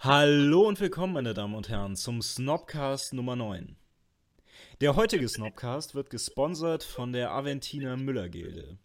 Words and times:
Hallo 0.00 0.68
und 0.68 0.78
willkommen, 0.78 1.14
meine 1.14 1.34
Damen 1.34 1.56
und 1.56 1.68
Herren, 1.68 1.96
zum 1.96 2.22
Snobcast 2.22 3.14
Nummer 3.14 3.34
9. 3.34 3.74
Der 4.80 4.94
heutige 4.94 5.28
Snobcast 5.28 5.96
wird 5.96 6.08
gesponsert 6.08 6.84
von 6.84 7.12
der 7.12 7.32
Aventiner 7.32 7.96
Müller 7.96 8.28
Gilde. 8.28 8.78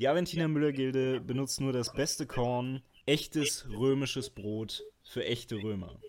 Die 0.00 0.08
Aventiner 0.08 0.48
Müller 0.48 0.72
Gilde 0.72 1.20
benutzt 1.20 1.60
nur 1.60 1.72
das 1.72 1.92
beste 1.92 2.26
Korn, 2.26 2.82
echtes 3.06 3.68
römisches 3.70 4.30
Brot 4.30 4.82
für 5.04 5.24
echte 5.24 5.54
Römer. 5.54 6.00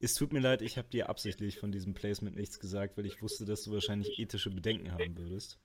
Es 0.00 0.12
tut 0.12 0.34
mir 0.34 0.40
leid, 0.40 0.60
ich 0.60 0.76
habe 0.76 0.90
dir 0.90 1.08
absichtlich 1.08 1.58
von 1.58 1.72
diesem 1.72 1.94
Placement 1.94 2.36
nichts 2.36 2.60
gesagt, 2.60 2.98
weil 2.98 3.06
ich 3.06 3.22
wusste, 3.22 3.46
dass 3.46 3.64
du 3.64 3.72
wahrscheinlich 3.72 4.18
ethische 4.18 4.50
Bedenken 4.50 4.92
haben 4.92 5.16
würdest. 5.16 5.58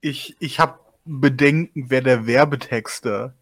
Ich, 0.00 0.34
ich 0.40 0.60
habe 0.60 0.80
Bedenken, 1.04 1.90
wer 1.90 2.00
der 2.00 2.26
Werbetexter 2.26 3.34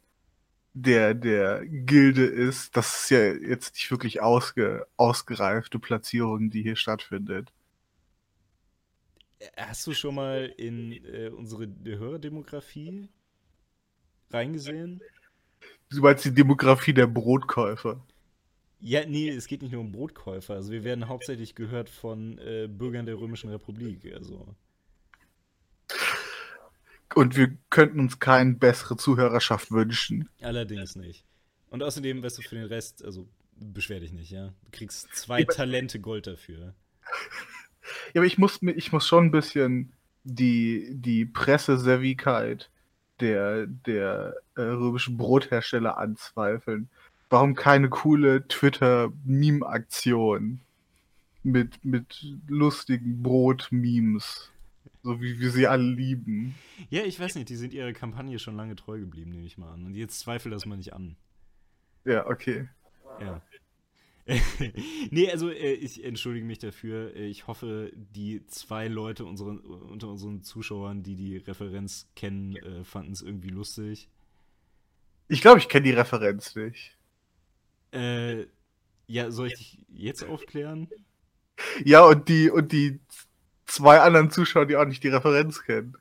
der, 0.77 1.14
der 1.14 1.64
Gilde 1.64 2.26
ist. 2.26 2.76
Das 2.76 3.04
ist 3.04 3.11
ja 3.11 3.32
jetzt 3.32 3.75
nicht 3.75 3.90
wirklich 3.90 4.21
ausge, 4.21 4.86
ausgereifte 4.96 5.79
Platzierung, 5.79 6.50
die 6.50 6.62
hier 6.62 6.76
stattfindet. 6.76 7.50
Hast 9.57 9.86
du 9.86 9.94
schon 9.94 10.14
mal 10.14 10.52
in 10.57 10.93
äh, 10.93 11.30
unsere 11.30 11.66
Hörerdemografie 11.85 13.08
reingesehen? 14.30 15.00
Du 15.90 16.00
meinst 16.00 16.25
die 16.25 16.35
Demografie 16.35 16.93
der 16.93 17.07
Brotkäufer? 17.07 18.04
Ja, 18.80 19.07
nee, 19.07 19.30
es 19.30 19.46
geht 19.46 19.63
nicht 19.63 19.72
nur 19.72 19.80
um 19.80 19.93
Brotkäufer. 19.93 20.54
Also 20.54 20.72
wir 20.72 20.85
werden 20.85 21.08
hauptsächlich 21.08 21.54
gehört 21.54 21.88
von 21.88 22.38
äh, 22.38 22.68
Bürgern 22.68 23.07
der 23.07 23.18
Römischen 23.18 23.49
Republik. 23.49 24.13
Also. 24.13 24.54
Und 27.14 27.36
wir 27.36 27.56
könnten 27.70 28.00
uns 28.00 28.18
keine 28.18 28.54
bessere 28.54 28.96
Zuhörerschaft 28.96 29.70
wünschen. 29.70 30.28
Allerdings 30.40 30.96
nicht. 30.96 31.24
Und 31.70 31.82
außerdem, 31.82 32.22
weißt 32.22 32.38
du, 32.38 32.42
für 32.42 32.56
den 32.56 32.66
Rest, 32.66 33.05
also 33.05 33.28
beschwer 33.58 34.00
dich 34.00 34.12
nicht, 34.12 34.30
ja. 34.30 34.52
Du 34.64 34.70
kriegst 34.72 35.08
zwei 35.14 35.40
ja, 35.40 35.46
Talente 35.46 36.00
Gold 36.00 36.26
dafür. 36.26 36.74
Ja, 38.12 38.20
aber 38.20 38.26
ich 38.26 38.36
muss, 38.36 38.58
ich 38.62 38.90
muss 38.90 39.06
schon 39.06 39.26
ein 39.26 39.30
bisschen 39.30 39.92
die, 40.24 40.88
die 40.90 41.24
Presseservigkeit 41.24 42.68
der, 43.20 43.68
der 43.68 44.34
äh, 44.56 44.62
römischen 44.62 45.16
Brothersteller 45.16 45.96
anzweifeln. 45.98 46.88
Warum 47.30 47.54
keine 47.54 47.88
coole 47.88 48.48
Twitter-Meme-Aktion 48.48 50.62
mit, 51.44 51.84
mit 51.84 52.26
lustigen 52.48 53.22
Brot-Memes? 53.22 54.50
So 55.06 55.20
wie 55.20 55.38
wir 55.38 55.52
sie 55.52 55.68
alle 55.68 55.84
lieben. 55.84 56.56
Ja, 56.90 57.04
ich 57.04 57.20
weiß 57.20 57.36
nicht, 57.36 57.48
die 57.48 57.54
sind 57.54 57.72
ihrer 57.72 57.92
Kampagne 57.92 58.40
schon 58.40 58.56
lange 58.56 58.74
treu 58.74 58.98
geblieben, 58.98 59.30
nehme 59.30 59.46
ich 59.46 59.56
mal 59.56 59.72
an. 59.72 59.86
Und 59.86 59.94
jetzt 59.94 60.18
zweifelt 60.18 60.52
das 60.52 60.66
mal 60.66 60.74
nicht 60.74 60.94
an. 60.94 61.14
Ja, 62.04 62.26
okay. 62.26 62.68
Ja. 63.20 63.40
nee, 65.10 65.30
also 65.30 65.48
äh, 65.48 65.74
ich 65.74 66.02
entschuldige 66.02 66.44
mich 66.44 66.58
dafür. 66.58 67.14
Ich 67.14 67.46
hoffe, 67.46 67.92
die 67.94 68.44
zwei 68.48 68.88
Leute 68.88 69.24
unsere, 69.26 69.50
unter 69.50 70.08
unseren 70.08 70.42
Zuschauern, 70.42 71.04
die 71.04 71.14
die 71.14 71.36
Referenz 71.36 72.08
kennen, 72.16 72.56
äh, 72.56 72.82
fanden 72.82 73.12
es 73.12 73.22
irgendwie 73.22 73.50
lustig. 73.50 74.10
Ich 75.28 75.41
glaube, 75.41 75.60
ich 75.60 75.68
kenne 75.68 75.84
die 75.84 75.92
Referenz 75.92 76.56
nicht. 76.56 76.98
Äh, 77.92 78.46
ja, 79.06 79.30
soll 79.30 79.46
ich 79.46 79.54
dich 79.54 79.78
jetzt 79.88 80.24
aufklären? 80.24 80.88
Ja, 81.84 82.04
und 82.04 82.28
die, 82.28 82.50
und 82.50 82.72
die 82.72 82.98
zwei 83.67 84.00
anderen 84.00 84.31
Zuschauern, 84.31 84.69
die 84.69 84.77
auch 84.77 84.86
nicht 84.86 85.03
die 85.03 85.09
Referenz 85.09 85.62
kennen. 85.62 85.97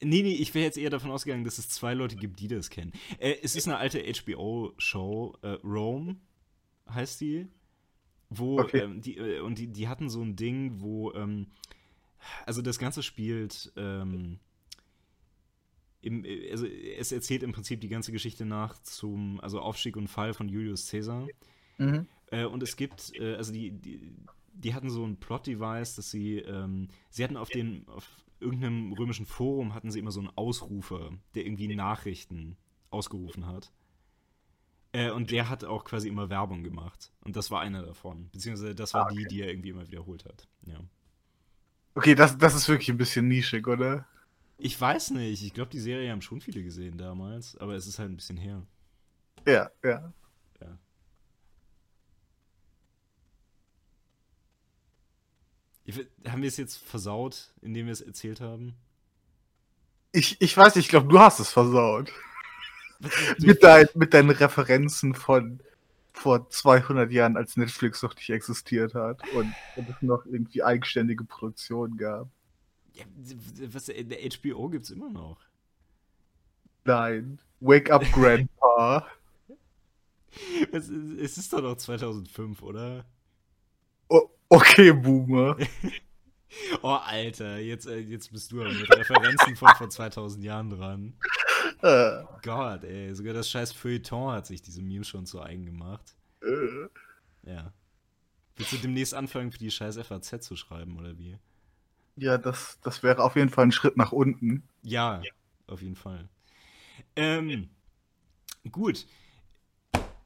Nee, 0.00 0.22
nee, 0.22 0.34
ich 0.34 0.52
wäre 0.54 0.64
jetzt 0.64 0.78
eher 0.78 0.90
davon 0.90 1.12
ausgegangen, 1.12 1.44
dass 1.44 1.58
es 1.58 1.68
zwei 1.68 1.94
Leute 1.94 2.16
gibt, 2.16 2.40
die 2.40 2.48
das 2.48 2.70
kennen. 2.70 2.92
Äh, 3.18 3.36
es 3.42 3.54
ist 3.54 3.68
eine 3.68 3.76
alte 3.76 4.02
HBO-Show, 4.02 5.38
äh, 5.42 5.48
Rome 5.62 6.16
heißt 6.92 7.20
die, 7.20 7.46
wo, 8.28 8.58
okay. 8.58 8.80
ähm, 8.80 9.00
die, 9.00 9.16
äh, 9.16 9.40
und 9.40 9.58
die, 9.58 9.68
die 9.68 9.88
hatten 9.88 10.08
so 10.10 10.20
ein 10.20 10.36
Ding, 10.36 10.80
wo, 10.80 11.12
ähm, 11.12 11.46
also 12.46 12.62
das 12.62 12.78
Ganze 12.78 13.02
spielt, 13.02 13.72
ähm, 13.76 14.40
im, 16.00 16.24
äh, 16.24 16.50
also 16.50 16.66
es 16.66 17.12
erzählt 17.12 17.42
im 17.42 17.52
Prinzip 17.52 17.80
die 17.80 17.88
ganze 17.88 18.10
Geschichte 18.10 18.44
nach 18.44 18.82
zum, 18.82 19.40
also 19.40 19.60
Aufstieg 19.60 19.96
und 19.96 20.08
Fall 20.08 20.34
von 20.34 20.48
Julius 20.48 20.90
Caesar. 20.90 21.28
Mhm. 21.78 22.06
Äh, 22.30 22.44
und 22.44 22.62
es 22.62 22.76
gibt, 22.76 23.12
äh, 23.18 23.36
also 23.36 23.52
die, 23.52 23.70
die 23.70 24.12
die 24.52 24.74
hatten 24.74 24.90
so 24.90 25.04
ein 25.04 25.16
Plot-Device, 25.18 25.96
dass 25.96 26.10
sie, 26.10 26.38
ähm, 26.38 26.88
sie 27.10 27.24
hatten 27.24 27.36
auf 27.36 27.48
den, 27.48 27.86
auf 27.88 28.08
irgendeinem 28.40 28.92
römischen 28.92 29.26
Forum 29.26 29.74
hatten 29.74 29.90
sie 29.90 29.98
immer 29.98 30.10
so 30.10 30.20
einen 30.20 30.30
Ausrufer, 30.36 31.10
der 31.34 31.46
irgendwie 31.46 31.74
Nachrichten 31.74 32.56
ausgerufen 32.90 33.46
hat. 33.46 33.72
Äh, 34.92 35.10
und 35.10 35.30
der 35.30 35.48
hat 35.48 35.64
auch 35.64 35.84
quasi 35.84 36.08
immer 36.08 36.28
Werbung 36.28 36.62
gemacht. 36.62 37.12
Und 37.20 37.36
das 37.36 37.50
war 37.50 37.60
einer 37.60 37.82
davon. 37.82 38.28
Beziehungsweise 38.30 38.74
das 38.74 38.92
war 38.94 39.06
ah, 39.06 39.10
okay. 39.10 39.16
die, 39.22 39.26
die 39.28 39.40
er 39.42 39.48
irgendwie 39.48 39.70
immer 39.70 39.86
wiederholt 39.86 40.24
hat. 40.26 40.46
Ja. 40.66 40.80
Okay, 41.94 42.14
das, 42.14 42.36
das 42.36 42.54
ist 42.54 42.68
wirklich 42.68 42.90
ein 42.90 42.98
bisschen 42.98 43.28
nischig, 43.28 43.66
oder? 43.66 44.06
Ich 44.58 44.78
weiß 44.78 45.12
nicht. 45.12 45.42
Ich 45.42 45.54
glaube, 45.54 45.70
die 45.70 45.80
Serie 45.80 46.10
haben 46.10 46.22
schon 46.22 46.40
viele 46.40 46.62
gesehen 46.62 46.98
damals, 46.98 47.56
aber 47.56 47.74
es 47.74 47.86
ist 47.86 47.98
halt 47.98 48.10
ein 48.10 48.16
bisschen 48.16 48.36
her. 48.36 48.66
Ja, 49.46 49.70
ja. 49.82 50.12
Haben 56.28 56.42
wir 56.42 56.48
es 56.48 56.56
jetzt 56.56 56.76
versaut, 56.76 57.52
indem 57.60 57.86
wir 57.86 57.92
es 57.92 58.00
erzählt 58.00 58.40
haben? 58.40 58.74
Ich, 60.12 60.40
ich 60.40 60.56
weiß 60.56 60.76
nicht, 60.76 60.84
ich 60.84 60.90
glaube, 60.90 61.08
du 61.08 61.18
hast 61.18 61.40
es 61.40 61.50
versaut. 61.50 62.12
mit, 63.38 63.62
dein, 63.62 63.88
mit 63.94 64.14
deinen 64.14 64.30
Referenzen 64.30 65.14
von 65.14 65.60
vor 66.12 66.48
200 66.48 67.10
Jahren, 67.10 67.36
als 67.36 67.56
Netflix 67.56 68.02
noch 68.02 68.14
nicht 68.14 68.30
existiert 68.30 68.94
hat 68.94 69.22
und, 69.34 69.52
und 69.76 69.88
es 69.88 70.02
noch 70.02 70.26
irgendwie 70.26 70.62
eigenständige 70.62 71.24
Produktionen 71.24 71.96
gab. 71.96 72.28
Ja, 72.92 73.04
was, 73.68 73.88
HBO 73.88 74.68
gibt 74.68 74.84
es 74.84 74.90
immer 74.90 75.10
noch. 75.10 75.38
Nein. 76.84 77.38
Wake 77.60 77.90
up, 77.90 78.04
Grandpa. 78.12 79.06
es, 80.72 80.88
es 80.88 81.38
ist 81.38 81.52
doch 81.52 81.62
noch 81.62 81.76
2005, 81.76 82.60
oder? 82.62 83.06
Okay, 84.52 84.92
Boomer. 84.92 85.56
oh, 86.82 86.88
Alter, 86.88 87.56
jetzt, 87.56 87.86
äh, 87.86 88.00
jetzt 88.00 88.30
bist 88.30 88.52
du 88.52 88.56
mit 88.56 88.90
Referenzen 88.90 89.56
von 89.56 89.74
vor 89.78 89.88
2000 89.88 90.44
Jahren 90.44 90.68
dran. 90.68 91.14
Äh. 91.80 92.22
Gott, 92.42 92.84
ey, 92.84 93.14
sogar 93.14 93.32
das 93.32 93.48
scheiß 93.48 93.72
Feuilleton 93.72 94.30
hat 94.30 94.46
sich 94.46 94.60
diese 94.60 94.82
Memes 94.82 95.08
schon 95.08 95.24
zu 95.24 95.40
eigen 95.40 95.64
gemacht. 95.64 96.14
Äh. 96.42 97.50
Ja. 97.50 97.72
Willst 98.56 98.72
du 98.72 98.76
demnächst 98.76 99.14
anfangen, 99.14 99.52
für 99.52 99.58
die 99.58 99.70
scheiß 99.70 99.96
FAZ 99.96 100.44
zu 100.44 100.54
schreiben, 100.54 100.98
oder 100.98 101.16
wie? 101.16 101.38
Ja, 102.16 102.36
das, 102.36 102.78
das 102.82 103.02
wäre 103.02 103.24
auf 103.24 103.36
jeden 103.36 103.48
Fall 103.48 103.64
ein 103.64 103.72
Schritt 103.72 103.96
nach 103.96 104.12
unten. 104.12 104.68
Ja, 104.82 105.22
auf 105.66 105.80
jeden 105.80 105.96
Fall. 105.96 106.28
Ähm, 107.16 107.70
gut. 108.70 109.06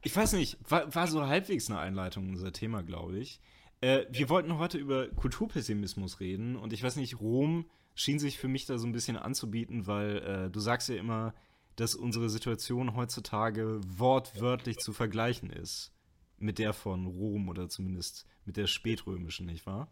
Ich 0.03 0.13
weiß 0.13 0.33
nicht, 0.33 0.57
war, 0.69 0.93
war 0.93 1.07
so 1.07 1.25
halbwegs 1.25 1.69
eine 1.69 1.79
Einleitung 1.79 2.27
unser 2.27 2.51
Thema, 2.51 2.83
glaube 2.83 3.19
ich. 3.19 3.39
Äh, 3.81 4.05
wir 4.09 4.29
wollten 4.29 4.57
heute 4.57 4.77
über 4.77 5.07
Kulturpessimismus 5.07 6.19
reden 6.19 6.55
und 6.55 6.73
ich 6.73 6.81
weiß 6.81 6.95
nicht, 6.95 7.19
Rom 7.19 7.65
schien 7.93 8.19
sich 8.19 8.37
für 8.37 8.47
mich 8.47 8.65
da 8.65 8.77
so 8.77 8.87
ein 8.87 8.91
bisschen 8.91 9.17
anzubieten, 9.17 9.87
weil 9.87 10.17
äh, 10.17 10.49
du 10.49 10.59
sagst 10.59 10.89
ja 10.89 10.95
immer, 10.95 11.33
dass 11.75 11.93
unsere 11.93 12.29
Situation 12.29 12.95
heutzutage 12.95 13.79
wortwörtlich 13.87 14.77
zu 14.77 14.93
vergleichen 14.93 15.51
ist 15.51 15.91
mit 16.39 16.57
der 16.59 16.73
von 16.73 17.05
Rom 17.05 17.49
oder 17.49 17.69
zumindest 17.69 18.25
mit 18.45 18.57
der 18.57 18.67
spätrömischen, 18.67 19.45
nicht 19.45 19.65
wahr? 19.65 19.87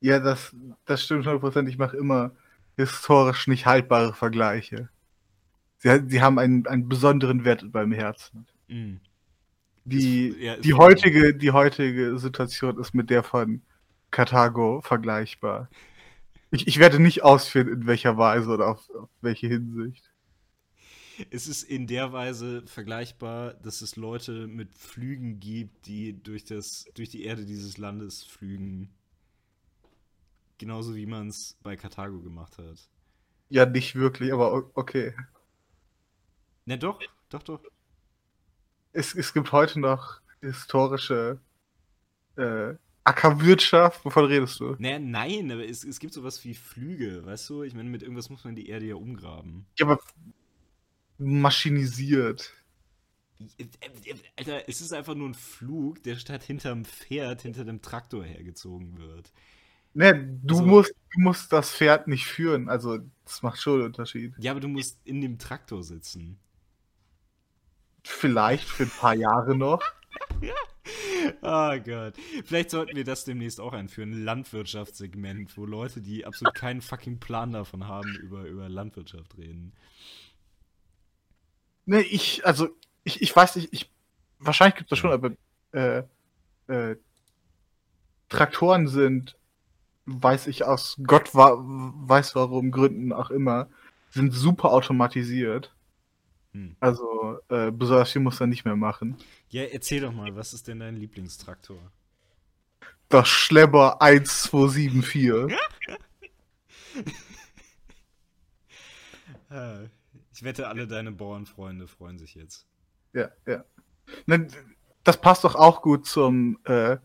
Ja, 0.00 0.20
das, 0.20 0.54
das 0.84 1.02
stimmt 1.02 1.26
100%. 1.26 1.66
Ich 1.66 1.78
mache 1.78 1.96
immer 1.96 2.32
historisch 2.76 3.46
nicht 3.46 3.66
haltbare 3.66 4.12
Vergleiche. 4.12 4.90
Sie, 5.78 6.02
sie 6.06 6.22
haben 6.22 6.38
einen, 6.38 6.66
einen 6.66 6.88
besonderen 6.88 7.44
Wert 7.44 7.64
meinem 7.72 7.92
Herzen. 7.92 8.46
Mm 8.68 8.96
die, 9.88 10.36
ja, 10.38 10.56
die, 10.56 10.74
heutige, 10.74 11.34
die 11.34 11.50
heutige 11.50 12.18
Situation 12.18 12.78
ist 12.78 12.94
mit 12.94 13.10
der 13.10 13.22
von 13.22 13.62
Karthago 14.10 14.80
vergleichbar. 14.82 15.68
Ich, 16.50 16.66
ich 16.66 16.78
werde 16.78 17.00
nicht 17.00 17.22
ausführen, 17.22 17.68
in 17.68 17.86
welcher 17.86 18.16
Weise 18.16 18.50
oder 18.50 18.68
auf, 18.68 18.88
auf 18.90 19.10
welche 19.20 19.48
Hinsicht. 19.48 20.10
Es 21.30 21.48
ist 21.48 21.64
in 21.64 21.86
der 21.86 22.12
Weise 22.12 22.64
vergleichbar, 22.66 23.54
dass 23.54 23.82
es 23.82 23.96
Leute 23.96 24.46
mit 24.46 24.74
Flügen 24.74 25.40
gibt, 25.40 25.86
die 25.86 26.22
durch, 26.22 26.44
das, 26.44 26.86
durch 26.94 27.10
die 27.10 27.24
Erde 27.24 27.44
dieses 27.44 27.76
Landes 27.76 28.22
flügen. 28.22 28.94
Genauso 30.58 30.94
wie 30.94 31.06
man 31.06 31.28
es 31.28 31.58
bei 31.62 31.76
Karthago 31.76 32.20
gemacht 32.20 32.56
hat. 32.58 32.88
Ja, 33.48 33.66
nicht 33.66 33.94
wirklich, 33.94 34.32
aber 34.32 34.70
okay. 34.74 35.14
Na 36.66 36.76
doch, 36.76 37.00
doch, 37.30 37.42
doch 37.42 37.62
es, 38.92 39.14
es 39.14 39.32
gibt 39.32 39.52
heute 39.52 39.80
noch 39.80 40.20
historische 40.40 41.40
äh, 42.36 42.74
Ackerwirtschaft. 43.04 44.04
Wovon 44.04 44.26
redest 44.26 44.60
du? 44.60 44.76
Naja, 44.78 44.98
nein, 44.98 45.50
aber 45.50 45.66
es, 45.66 45.84
es 45.84 45.98
gibt 45.98 46.12
sowas 46.12 46.44
wie 46.44 46.54
Flüge, 46.54 47.24
weißt 47.24 47.48
du? 47.50 47.62
Ich 47.62 47.74
meine, 47.74 47.88
mit 47.88 48.02
irgendwas 48.02 48.30
muss 48.30 48.44
man 48.44 48.54
die 48.54 48.68
Erde 48.68 48.86
ja 48.86 48.94
umgraben. 48.94 49.66
Ja, 49.78 49.86
aber 49.86 50.00
maschinisiert. 51.18 52.52
Alter, 54.36 54.68
es 54.68 54.80
ist 54.80 54.92
einfach 54.92 55.14
nur 55.14 55.28
ein 55.28 55.34
Flug, 55.34 56.02
der 56.02 56.16
statt 56.16 56.42
hinterm 56.42 56.84
Pferd 56.84 57.42
hinter 57.42 57.64
dem 57.64 57.82
Traktor 57.82 58.24
hergezogen 58.24 58.98
wird. 58.98 59.32
Ne, 59.94 60.38
du, 60.42 60.56
also, 60.56 60.66
musst, 60.66 60.94
du 61.12 61.20
musst 61.20 61.52
das 61.52 61.72
Pferd 61.72 62.08
nicht 62.08 62.26
führen, 62.26 62.68
also 62.68 62.98
das 63.24 63.42
macht 63.42 63.60
schon 63.60 63.74
einen 63.74 63.84
Unterschied. 63.84 64.34
Ja, 64.38 64.52
aber 64.52 64.60
du 64.60 64.68
musst 64.68 65.00
in 65.04 65.20
dem 65.20 65.38
Traktor 65.38 65.82
sitzen. 65.82 66.38
Vielleicht 68.08 68.68
für 68.68 68.84
ein 68.84 68.90
paar 68.90 69.14
Jahre 69.14 69.54
noch. 69.54 69.80
oh 71.42 71.78
Gott. 71.84 72.14
Vielleicht 72.44 72.70
sollten 72.70 72.96
wir 72.96 73.04
das 73.04 73.24
demnächst 73.24 73.60
auch 73.60 73.72
einführen. 73.72 74.12
Ein 74.12 74.24
Landwirtschaftssegment, 74.24 75.56
wo 75.56 75.66
Leute, 75.66 76.00
die 76.00 76.26
absolut 76.26 76.54
keinen 76.54 76.80
fucking 76.80 77.20
Plan 77.20 77.52
davon 77.52 77.86
haben, 77.86 78.16
über, 78.16 78.44
über 78.44 78.68
Landwirtschaft 78.68 79.36
reden. 79.36 79.72
Ne, 81.86 82.00
ich, 82.00 82.44
also, 82.44 82.70
ich, 83.04 83.22
ich 83.22 83.36
weiß 83.36 83.56
nicht, 83.56 83.68
ich, 83.72 83.90
wahrscheinlich 84.38 84.76
gibt 84.76 84.86
es 84.86 84.90
das 84.90 84.98
schon, 84.98 85.12
aber 85.12 85.30
äh, 85.72 86.02
äh, 86.66 86.96
Traktoren 88.28 88.88
sind, 88.88 89.36
weiß 90.06 90.46
ich 90.46 90.64
aus 90.64 90.96
Gott 91.04 91.34
wa 91.34 91.56
weiß 91.58 92.34
warum 92.34 92.70
Gründen 92.72 93.12
auch 93.12 93.30
immer, 93.30 93.68
sind 94.10 94.32
super 94.32 94.72
automatisiert. 94.72 95.72
Hm. 96.52 96.76
Also 96.80 97.38
äh, 97.48 97.70
viel 98.04 98.22
muss 98.22 98.40
er 98.40 98.46
nicht 98.46 98.64
mehr 98.64 98.76
machen. 98.76 99.16
Ja, 99.50 99.64
erzähl 99.64 100.00
doch 100.00 100.12
mal, 100.12 100.34
was 100.36 100.54
ist 100.54 100.68
denn 100.68 100.80
dein 100.80 100.96
Lieblingstraktor? 100.96 101.78
Das 103.08 103.28
Schlepper 103.28 104.00
1274. 104.02 105.56
Ah, 109.50 109.78
ich 110.34 110.42
wette, 110.42 110.68
alle 110.68 110.86
deine 110.86 111.10
Bauernfreunde 111.10 111.88
freuen 111.88 112.18
sich 112.18 112.34
jetzt. 112.34 112.66
Ja, 113.14 113.30
ja. 113.46 113.64
Das 115.04 115.18
passt 115.18 115.44
doch 115.44 115.54
auch 115.54 115.80
gut 115.80 116.04
zum 116.04 116.58
äh, 116.64 116.98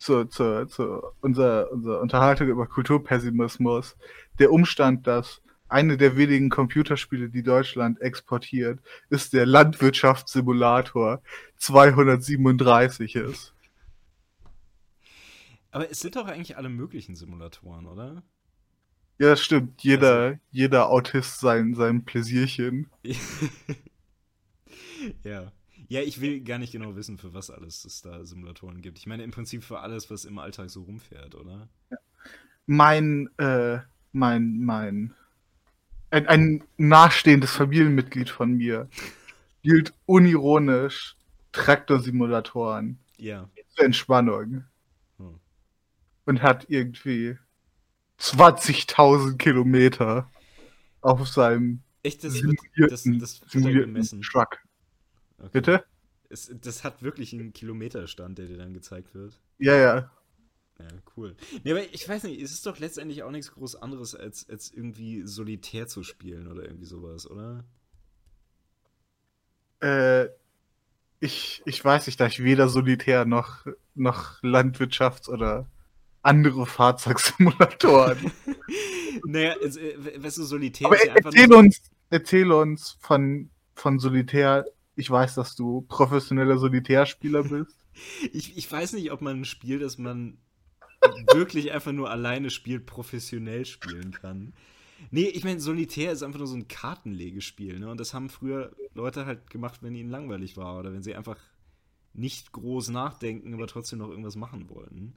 zu, 0.00 0.24
zu, 0.24 0.66
zu 0.66 1.02
unserer, 1.20 1.70
unserer 1.70 2.00
Unterhaltung 2.00 2.48
über 2.48 2.66
Kulturpessimismus. 2.66 3.96
Der 4.38 4.50
Umstand, 4.50 5.06
dass 5.06 5.42
eine 5.70 5.96
der 5.96 6.16
wenigen 6.16 6.50
Computerspiele, 6.50 7.30
die 7.30 7.42
Deutschland 7.42 8.00
exportiert, 8.00 8.80
ist 9.08 9.32
der 9.32 9.46
Landwirtschaftssimulator 9.46 11.22
237 11.56 13.16
ist. 13.16 13.54
Aber 15.70 15.90
es 15.90 16.00
sind 16.00 16.16
doch 16.16 16.26
eigentlich 16.26 16.56
alle 16.56 16.68
möglichen 16.68 17.14
Simulatoren, 17.14 17.86
oder? 17.86 18.22
Ja, 19.18 19.36
stimmt. 19.36 19.82
Jeder, 19.82 20.16
also, 20.16 20.38
jeder 20.50 20.88
Autist 20.88 21.40
sein, 21.40 21.74
sein 21.74 22.04
Pläsierchen. 22.04 22.90
ja. 25.24 25.52
Ja, 25.88 26.00
ich 26.02 26.20
will 26.20 26.40
gar 26.40 26.58
nicht 26.58 26.72
genau 26.72 26.96
wissen, 26.96 27.18
für 27.18 27.34
was 27.34 27.50
alles 27.50 27.84
es 27.84 28.00
da 28.00 28.24
Simulatoren 28.24 28.80
gibt. 28.80 28.98
Ich 28.98 29.06
meine 29.06 29.24
im 29.24 29.30
Prinzip 29.30 29.64
für 29.64 29.80
alles, 29.80 30.10
was 30.10 30.24
im 30.24 30.38
Alltag 30.38 30.70
so 30.70 30.82
rumfährt, 30.82 31.34
oder? 31.34 31.68
Ja. 31.90 31.98
Mein, 32.66 33.28
äh, 33.38 33.80
mein, 34.12 34.60
mein 34.60 35.14
ein, 36.10 36.26
ein 36.26 36.64
nahestehendes 36.76 37.52
Familienmitglied 37.52 38.30
von 38.30 38.52
mir 38.52 38.88
hielt 39.62 39.94
unironisch 40.06 41.16
Traktorsimulatoren 41.52 42.98
ja. 43.16 43.48
zur 43.68 43.84
Entspannung. 43.84 44.64
Hm. 45.18 45.40
Und 46.24 46.42
hat 46.42 46.66
irgendwie 46.68 47.36
20.000 48.18 49.36
Kilometer 49.36 50.30
auf 51.00 51.26
seinem 51.28 51.82
Echt, 52.02 52.24
das, 52.24 52.34
simulierten, 52.34 53.18
das, 53.18 53.40
das 53.40 53.50
simulierten 53.50 54.22
Truck. 54.22 54.58
Okay. 55.38 55.48
Bitte? 55.52 55.84
Es, 56.28 56.50
das 56.60 56.84
hat 56.84 57.02
wirklich 57.02 57.32
einen 57.32 57.52
Kilometerstand, 57.52 58.38
der 58.38 58.46
dir 58.46 58.56
dann 58.56 58.72
gezeigt 58.72 59.14
wird. 59.14 59.40
Ja, 59.58 59.74
ja. 59.74 60.10
Ja, 60.80 60.88
cool. 61.16 61.36
Nee, 61.64 61.72
aber 61.72 61.82
ich 61.92 62.08
weiß 62.08 62.22
nicht, 62.24 62.40
es 62.40 62.52
ist 62.52 62.66
doch 62.66 62.78
letztendlich 62.78 63.22
auch 63.22 63.30
nichts 63.30 63.52
groß 63.52 63.76
anderes, 63.76 64.14
als, 64.14 64.48
als 64.48 64.70
irgendwie 64.70 65.22
solitär 65.26 65.86
zu 65.86 66.02
spielen 66.02 66.46
oder 66.46 66.64
irgendwie 66.64 66.86
sowas, 66.86 67.30
oder? 67.30 67.64
Äh, 69.80 70.28
ich, 71.20 71.62
ich 71.66 71.84
weiß 71.84 72.06
nicht, 72.06 72.18
da 72.18 72.26
ich 72.26 72.42
weder 72.42 72.68
solitär 72.68 73.24
noch, 73.24 73.66
noch 73.94 74.42
Landwirtschafts- 74.42 75.28
oder 75.28 75.66
andere 76.22 76.66
Fahrzeugsimulatoren. 76.66 78.32
naja, 79.24 79.54
es, 79.62 79.76
äh, 79.76 80.22
weißt 80.22 80.38
du, 80.38 80.44
solitär 80.44 80.86
aber 80.86 80.96
ist 80.96 81.06
ja 81.06 81.14
einfach. 81.14 81.32
Erzähl 81.32 81.52
uns, 81.52 81.82
erzähl 82.08 82.52
uns 82.52 82.96
von, 83.00 83.50
von 83.74 83.98
solitär. 83.98 84.64
Ich 84.96 85.10
weiß, 85.10 85.34
dass 85.34 85.56
du 85.56 85.82
professioneller 85.82 86.58
Solitärspieler 86.58 87.42
bist. 87.44 87.76
ich, 88.32 88.56
ich 88.56 88.70
weiß 88.70 88.94
nicht, 88.94 89.12
ob 89.12 89.20
man 89.20 89.40
ein 89.40 89.44
Spiel, 89.44 89.78
das 89.78 89.98
man 89.98 90.38
wirklich 91.32 91.72
einfach 91.72 91.92
nur 91.92 92.10
alleine 92.10 92.50
spielt, 92.50 92.86
professionell 92.86 93.64
spielen 93.64 94.12
kann. 94.12 94.52
Nee, 95.10 95.28
ich 95.28 95.44
meine, 95.44 95.60
Solitär 95.60 96.12
ist 96.12 96.22
einfach 96.22 96.38
nur 96.38 96.46
so 96.46 96.56
ein 96.56 96.68
Kartenlegespiel, 96.68 97.78
ne? 97.78 97.90
Und 97.90 97.98
das 97.98 98.12
haben 98.12 98.28
früher 98.28 98.74
Leute 98.92 99.24
halt 99.24 99.48
gemacht, 99.48 99.82
wenn 99.82 99.94
ihnen 99.94 100.10
langweilig 100.10 100.56
war 100.56 100.78
oder 100.78 100.92
wenn 100.92 101.02
sie 101.02 101.14
einfach 101.14 101.38
nicht 102.12 102.52
groß 102.52 102.90
nachdenken, 102.90 103.54
aber 103.54 103.66
trotzdem 103.66 104.00
noch 104.00 104.10
irgendwas 104.10 104.36
machen 104.36 104.68
wollten. 104.68 105.14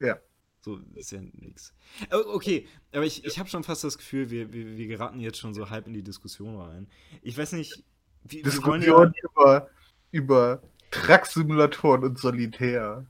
Ja. 0.00 0.18
So 0.60 0.80
ist 0.94 1.10
ja 1.10 1.20
nichts. 1.20 1.74
Okay, 2.10 2.68
aber 2.92 3.04
ich, 3.04 3.24
ich 3.24 3.38
habe 3.38 3.48
schon 3.48 3.64
fast 3.64 3.82
das 3.82 3.98
Gefühl, 3.98 4.30
wir, 4.30 4.52
wir, 4.52 4.76
wir 4.76 4.86
geraten 4.86 5.18
jetzt 5.18 5.38
schon 5.38 5.54
so 5.54 5.70
halb 5.70 5.88
in 5.88 5.92
die 5.92 6.04
Diskussion 6.04 6.56
rein. 6.56 6.88
Ich 7.20 7.36
weiß 7.36 7.52
nicht, 7.52 7.82
wie, 8.22 8.42
Diskussion 8.42 8.82
ja, 8.82 9.12
über, 9.24 9.70
über 10.12 10.62
Truck-Simulatoren 10.92 12.04
und 12.04 12.18
Solitär. 12.18 13.06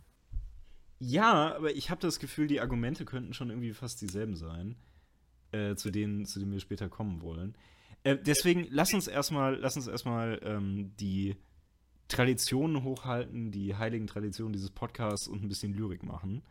Ja, 1.04 1.56
aber 1.56 1.74
ich 1.74 1.90
habe 1.90 2.00
das 2.00 2.20
Gefühl, 2.20 2.46
die 2.46 2.60
Argumente 2.60 3.04
könnten 3.04 3.34
schon 3.34 3.50
irgendwie 3.50 3.72
fast 3.72 4.00
dieselben 4.00 4.36
sein, 4.36 4.76
äh, 5.50 5.74
zu, 5.74 5.90
denen, 5.90 6.26
zu 6.26 6.38
denen 6.38 6.52
wir 6.52 6.60
später 6.60 6.88
kommen 6.88 7.22
wollen. 7.22 7.56
Äh, 8.04 8.18
deswegen 8.18 8.68
lass 8.70 8.94
uns 8.94 9.08
erstmal, 9.08 9.56
lass 9.56 9.74
uns 9.74 9.88
erstmal 9.88 10.40
ähm, 10.44 10.94
die 11.00 11.34
Traditionen 12.06 12.84
hochhalten, 12.84 13.50
die 13.50 13.74
heiligen 13.74 14.06
Traditionen 14.06 14.52
dieses 14.52 14.70
Podcasts 14.70 15.26
und 15.26 15.42
ein 15.42 15.48
bisschen 15.48 15.74
Lyrik 15.74 16.04
machen. 16.04 16.44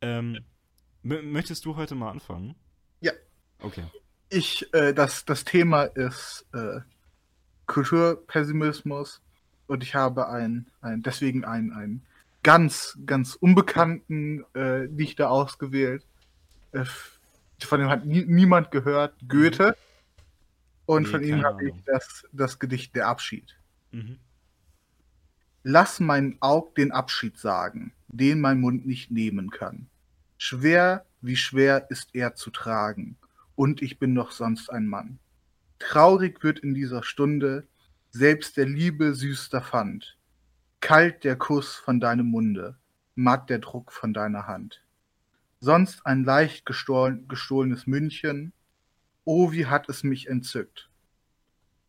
Ähm, 0.00 0.40
möchtest 1.04 1.64
du 1.64 1.76
heute 1.76 1.94
mal 1.94 2.10
anfangen? 2.10 2.56
Ja. 3.00 3.12
Okay. 3.60 3.84
Ich, 4.30 4.66
äh, 4.74 4.94
das, 4.94 5.24
das 5.26 5.44
Thema 5.44 5.84
ist 5.84 6.44
äh, 6.52 6.80
Kulturpessimismus 7.66 9.22
und 9.68 9.84
ich 9.84 9.94
habe 9.94 10.28
ein, 10.28 10.66
ein 10.80 11.04
deswegen 11.04 11.44
ein, 11.44 11.72
ein 11.72 12.04
ganz, 12.46 12.96
ganz 13.04 13.34
unbekannten 13.34 14.44
äh, 14.54 14.86
Dichter 14.88 15.32
ausgewählt. 15.32 16.06
Äh, 16.70 16.84
von 17.58 17.80
dem 17.80 17.88
hat 17.88 18.06
nie, 18.06 18.24
niemand 18.24 18.70
gehört, 18.70 19.14
Goethe. 19.26 19.76
Und 20.84 21.02
nee, 21.02 21.08
von 21.08 21.24
ihm 21.24 21.42
habe 21.42 21.68
ich 21.68 21.74
das, 21.86 22.24
das 22.30 22.60
Gedicht 22.60 22.94
Der 22.94 23.08
Abschied. 23.08 23.56
Mhm. 23.90 24.18
Lass 25.64 25.98
mein 25.98 26.36
Aug 26.38 26.76
den 26.76 26.92
Abschied 26.92 27.36
sagen, 27.36 27.92
den 28.06 28.40
mein 28.40 28.60
Mund 28.60 28.86
nicht 28.86 29.10
nehmen 29.10 29.50
kann. 29.50 29.88
Schwer, 30.38 31.04
wie 31.20 31.34
schwer 31.34 31.90
ist 31.90 32.10
er 32.12 32.36
zu 32.36 32.50
tragen, 32.50 33.16
und 33.56 33.82
ich 33.82 33.98
bin 33.98 34.14
doch 34.14 34.30
sonst 34.30 34.70
ein 34.70 34.86
Mann. 34.86 35.18
Traurig 35.80 36.44
wird 36.44 36.60
in 36.60 36.74
dieser 36.74 37.02
Stunde 37.02 37.66
selbst 38.12 38.56
der 38.56 38.66
Liebe 38.66 39.16
süßster 39.16 39.62
Pfand. 39.62 40.15
Kalt 40.86 41.24
der 41.24 41.34
Kuss 41.34 41.74
von 41.74 41.98
deinem 41.98 42.26
Munde, 42.26 42.78
matt 43.16 43.50
der 43.50 43.58
Druck 43.58 43.90
von 43.90 44.14
deiner 44.14 44.46
Hand. 44.46 44.84
Sonst 45.58 46.06
ein 46.06 46.22
leicht 46.22 46.64
gestohlenes 46.64 47.88
München, 47.88 48.52
oh, 49.24 49.50
wie 49.50 49.66
hat 49.66 49.88
es 49.88 50.04
mich 50.04 50.28
entzückt. 50.28 50.88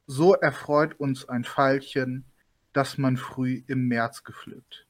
So 0.08 0.34
erfreut 0.34 1.00
uns 1.00 1.30
ein 1.30 1.44
Veilchen, 1.44 2.25
das 2.74 2.98
man 2.98 3.18
früh 3.18 3.62
im 3.68 3.88
März 3.88 4.24
gepflückt. 4.24 4.88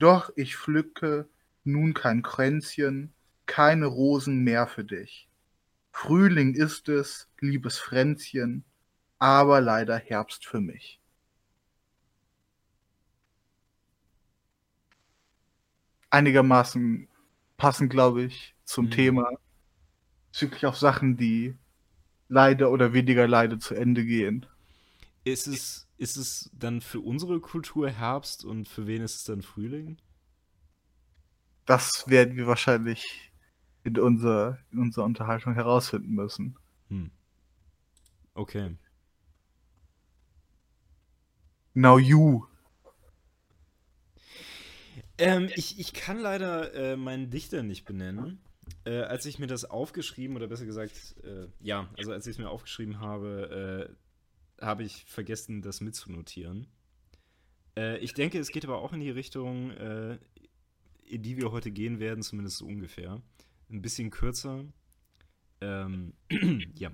Doch 0.00 0.32
ich 0.34 0.56
pflücke 0.56 1.28
nun 1.62 1.94
kein 1.94 2.22
Kränzchen, 2.22 3.12
keine 3.46 3.86
Rosen 3.86 4.42
mehr 4.42 4.66
für 4.66 4.82
dich. 4.82 5.28
Frühling 5.92 6.56
ist 6.56 6.88
es, 6.88 7.28
liebes 7.38 7.78
Fränzchen, 7.78 8.64
aber 9.20 9.60
leider 9.60 9.96
Herbst 9.96 10.44
für 10.44 10.60
mich. 10.60 10.97
Einigermaßen 16.10 17.08
passend, 17.56 17.90
glaube 17.90 18.22
ich, 18.22 18.54
zum 18.64 18.86
mhm. 18.86 18.90
Thema. 18.90 19.30
Bezüglich 20.30 20.66
auf 20.66 20.76
Sachen, 20.76 21.16
die 21.16 21.56
leider 22.28 22.70
oder 22.70 22.92
weniger 22.92 23.26
leider 23.26 23.58
zu 23.58 23.74
Ende 23.74 24.04
gehen. 24.04 24.46
Ist 25.24 25.46
es, 25.46 25.88
ist 25.96 26.16
es 26.16 26.50
dann 26.52 26.80
für 26.80 27.00
unsere 27.00 27.40
Kultur 27.40 27.90
Herbst 27.90 28.44
und 28.44 28.68
für 28.68 28.86
wen 28.86 29.02
ist 29.02 29.16
es 29.16 29.24
dann 29.24 29.42
Frühling? 29.42 29.98
Das 31.66 32.08
werden 32.08 32.36
wir 32.36 32.46
wahrscheinlich 32.46 33.32
in, 33.84 33.98
unser, 33.98 34.58
in 34.70 34.78
unserer 34.78 35.04
Unterhaltung 35.04 35.54
herausfinden 35.54 36.14
müssen. 36.14 36.56
Hm. 36.88 37.10
Okay. 38.34 38.76
Now 41.74 41.98
you. 41.98 42.46
Ähm, 45.18 45.50
ich, 45.54 45.78
ich 45.78 45.92
kann 45.92 46.18
leider 46.18 46.74
äh, 46.74 46.96
meinen 46.96 47.30
Dichter 47.30 47.62
nicht 47.62 47.84
benennen. 47.84 48.40
Äh, 48.84 49.00
als 49.00 49.26
ich 49.26 49.38
mir 49.38 49.46
das 49.46 49.64
aufgeschrieben, 49.64 50.36
oder 50.36 50.46
besser 50.46 50.66
gesagt, 50.66 50.92
äh, 51.24 51.48
ja, 51.60 51.88
also 51.96 52.12
als 52.12 52.26
ich 52.26 52.32
es 52.32 52.38
mir 52.38 52.50
aufgeschrieben 52.50 53.00
habe, 53.00 53.88
äh, 54.60 54.64
habe 54.64 54.84
ich 54.84 55.04
vergessen, 55.06 55.62
das 55.62 55.80
mitzunotieren. 55.80 56.66
Äh, 57.76 57.98
ich 57.98 58.14
denke, 58.14 58.38
es 58.38 58.50
geht 58.50 58.64
aber 58.64 58.78
auch 58.78 58.92
in 58.92 59.00
die 59.00 59.10
Richtung, 59.10 59.70
äh, 59.70 60.18
in 61.04 61.22
die 61.22 61.36
wir 61.36 61.52
heute 61.52 61.70
gehen 61.70 62.00
werden, 62.00 62.22
zumindest 62.22 62.58
so 62.58 62.66
ungefähr. 62.66 63.22
Ein 63.70 63.82
bisschen 63.82 64.10
kürzer. 64.10 64.64
Ähm, 65.60 66.14
ja. 66.74 66.90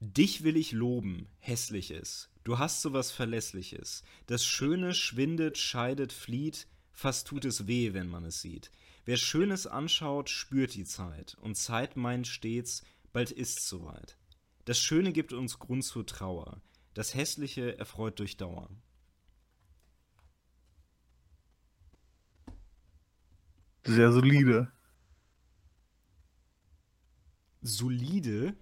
Dich 0.00 0.44
will 0.44 0.56
ich 0.56 0.72
loben, 0.72 1.28
hässliches. 1.40 2.30
Du 2.42 2.58
hast 2.58 2.80
so 2.80 2.94
was 2.94 3.10
Verlässliches. 3.10 4.02
Das 4.26 4.46
Schöne 4.46 4.94
schwindet, 4.94 5.58
scheidet, 5.58 6.14
flieht, 6.14 6.66
fast 6.90 7.26
tut 7.26 7.44
es 7.44 7.66
weh, 7.66 7.92
wenn 7.92 8.08
man 8.08 8.24
es 8.24 8.40
sieht. 8.40 8.70
Wer 9.04 9.18
Schönes 9.18 9.66
anschaut, 9.66 10.30
spürt 10.30 10.74
die 10.74 10.84
Zeit, 10.84 11.36
und 11.42 11.56
Zeit 11.56 11.96
meint 11.96 12.26
stets, 12.26 12.82
bald 13.12 13.30
ist's 13.30 13.68
soweit. 13.68 14.16
Das 14.64 14.78
Schöne 14.78 15.12
gibt 15.12 15.34
uns 15.34 15.58
Grund 15.58 15.84
zur 15.84 16.06
Trauer, 16.06 16.62
das 16.94 17.14
Hässliche 17.14 17.78
erfreut 17.78 18.18
durch 18.20 18.38
Dauer. 18.38 18.70
Sehr 23.84 24.12
solide. 24.12 24.72
Solide? 27.60 28.56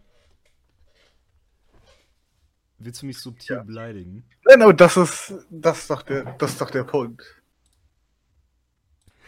Willst 2.78 3.02
du 3.02 3.06
mich 3.06 3.18
subtil 3.18 3.56
ja. 3.56 3.62
beleidigen? 3.62 4.24
Nein, 4.44 4.62
aber 4.62 4.72
das 4.72 4.96
ist, 4.96 5.34
das 5.50 5.80
ist 5.80 5.90
doch 5.90 6.02
der, 6.02 6.24
das 6.34 6.52
ist 6.52 6.60
doch 6.60 6.70
der 6.70 6.84
Punkt. 6.84 7.42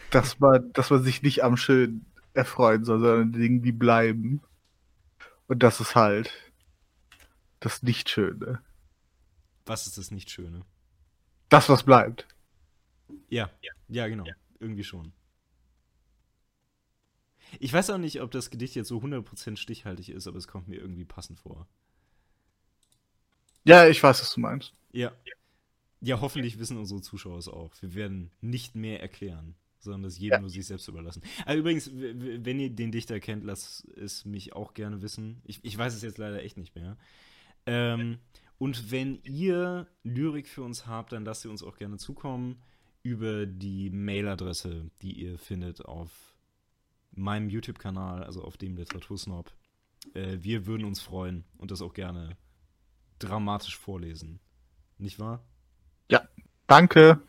Dass 0.09 0.39
man, 0.39 0.71
dass 0.73 0.89
man 0.89 1.03
sich 1.03 1.21
nicht 1.21 1.43
am 1.43 1.57
Schönen 1.57 2.05
erfreuen 2.33 2.85
soll, 2.85 2.99
sondern 2.99 3.21
an 3.21 3.31
Dingen, 3.33 3.61
die 3.61 3.71
bleiben. 3.73 4.41
Und 5.47 5.63
das 5.63 5.81
ist 5.81 5.95
halt 5.95 6.31
das 7.59 7.83
Nicht-Schöne. 7.83 8.61
Was 9.65 9.85
ist 9.87 9.97
das 9.97 10.11
Nicht-Schöne? 10.11 10.65
Das, 11.49 11.67
was 11.67 11.83
bleibt. 11.83 12.27
Ja, 13.27 13.49
ja, 13.89 14.07
genau. 14.07 14.25
Irgendwie 14.59 14.85
schon. 14.85 15.11
Ich 17.59 17.73
weiß 17.73 17.89
auch 17.89 17.97
nicht, 17.97 18.21
ob 18.21 18.31
das 18.31 18.49
Gedicht 18.49 18.75
jetzt 18.75 18.87
so 18.87 18.99
100% 18.99 19.57
stichhaltig 19.57 20.09
ist, 20.09 20.27
aber 20.27 20.37
es 20.37 20.47
kommt 20.47 20.69
mir 20.69 20.77
irgendwie 20.79 21.03
passend 21.03 21.39
vor. 21.39 21.67
Ja, 23.63 23.87
ich 23.87 24.01
weiß, 24.01 24.21
was 24.21 24.33
du 24.33 24.39
meinst. 24.39 24.73
Ja. 24.91 25.11
Ja, 26.01 26.19
hoffentlich 26.19 26.57
wissen 26.57 26.77
unsere 26.77 27.01
Zuschauer 27.01 27.37
es 27.37 27.47
auch. 27.47 27.71
Wir 27.79 27.93
werden 27.93 28.31
nicht 28.41 28.75
mehr 28.75 29.01
erklären, 29.01 29.55
sondern 29.79 30.03
das 30.03 30.17
jedem 30.17 30.37
ja. 30.37 30.39
nur 30.39 30.49
sich 30.49 30.65
selbst 30.65 30.87
überlassen. 30.87 31.21
Aber 31.45 31.55
übrigens, 31.55 31.91
wenn 31.93 32.59
ihr 32.59 32.71
den 32.71 32.91
Dichter 32.91 33.19
kennt, 33.19 33.43
lasst 33.43 33.87
es 33.97 34.25
mich 34.25 34.53
auch 34.53 34.73
gerne 34.73 35.03
wissen. 35.03 35.41
Ich, 35.45 35.59
ich 35.63 35.77
weiß 35.77 35.93
es 35.93 36.01
jetzt 36.01 36.17
leider 36.17 36.41
echt 36.43 36.57
nicht 36.57 36.73
mehr. 36.73 36.97
Ähm, 37.67 38.17
und 38.57 38.91
wenn 38.91 39.21
ihr 39.23 39.87
Lyrik 40.03 40.47
für 40.47 40.63
uns 40.63 40.87
habt, 40.87 41.11
dann 41.11 41.25
lasst 41.25 41.45
ihr 41.45 41.51
uns 41.51 41.63
auch 41.63 41.77
gerne 41.77 41.97
zukommen 41.97 42.61
über 43.03 43.45
die 43.45 43.89
Mailadresse, 43.89 44.89
die 45.01 45.13
ihr 45.13 45.37
findet 45.37 45.85
auf 45.85 46.09
meinem 47.11 47.49
YouTube-Kanal, 47.49 48.23
also 48.23 48.43
auf 48.43 48.57
dem 48.57 48.75
Literatursnob. 48.75 49.53
Äh, 50.13 50.37
wir 50.41 50.65
würden 50.65 50.85
uns 50.85 51.01
freuen 51.01 51.43
und 51.57 51.71
das 51.71 51.81
auch 51.81 51.93
gerne 51.93 52.37
dramatisch 53.23 53.77
vorlesen. 53.77 54.39
Nicht 54.97 55.19
wahr? 55.19 55.43
Ja, 56.09 56.27
danke. 56.67 57.21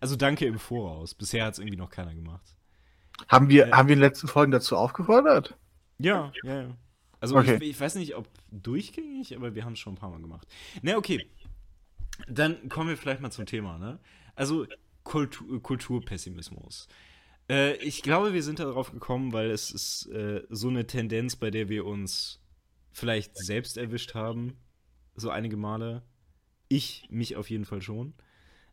Also 0.00 0.16
danke 0.16 0.46
im 0.46 0.58
Voraus. 0.58 1.14
Bisher 1.14 1.44
hat 1.44 1.54
es 1.54 1.58
irgendwie 1.58 1.78
noch 1.78 1.90
keiner 1.90 2.14
gemacht. 2.14 2.56
Haben 3.28 3.48
wir, 3.48 3.68
äh, 3.68 3.72
haben 3.72 3.88
wir 3.88 3.94
in 3.94 4.00
den 4.00 4.08
letzten 4.08 4.28
Folgen 4.28 4.52
dazu 4.52 4.76
aufgefordert? 4.76 5.56
Ja, 5.98 6.32
ja, 6.42 6.62
ja. 6.62 6.76
Also 7.20 7.36
okay. 7.36 7.56
ich, 7.56 7.70
ich, 7.70 7.80
weiß 7.80 7.94
nicht, 7.94 8.14
ob 8.14 8.28
durchgängig, 8.50 9.34
aber 9.34 9.54
wir 9.54 9.64
haben 9.64 9.72
es 9.72 9.78
schon 9.78 9.94
ein 9.94 9.96
paar 9.96 10.10
Mal 10.10 10.20
gemacht. 10.20 10.46
Ne, 10.82 10.96
okay. 10.96 11.30
Dann 12.28 12.68
kommen 12.68 12.90
wir 12.90 12.96
vielleicht 12.96 13.20
mal 13.20 13.30
zum 13.30 13.46
Thema, 13.46 13.78
ne? 13.78 13.98
Also 14.34 14.66
Kultur, 15.02 15.62
Kulturpessimismus. 15.62 16.88
Äh, 17.48 17.76
ich 17.76 18.02
glaube, 18.02 18.34
wir 18.34 18.42
sind 18.42 18.58
darauf 18.58 18.92
gekommen, 18.92 19.32
weil 19.32 19.50
es 19.50 19.70
ist 19.70 20.06
äh, 20.06 20.42
so 20.50 20.68
eine 20.68 20.86
Tendenz, 20.86 21.36
bei 21.36 21.50
der 21.50 21.68
wir 21.68 21.86
uns 21.86 22.40
vielleicht 22.96 23.36
selbst 23.36 23.76
erwischt 23.76 24.14
haben, 24.14 24.56
so 25.16 25.28
einige 25.28 25.58
Male. 25.58 26.02
Ich, 26.68 27.06
mich 27.10 27.36
auf 27.36 27.50
jeden 27.50 27.66
Fall 27.66 27.82
schon. 27.82 28.14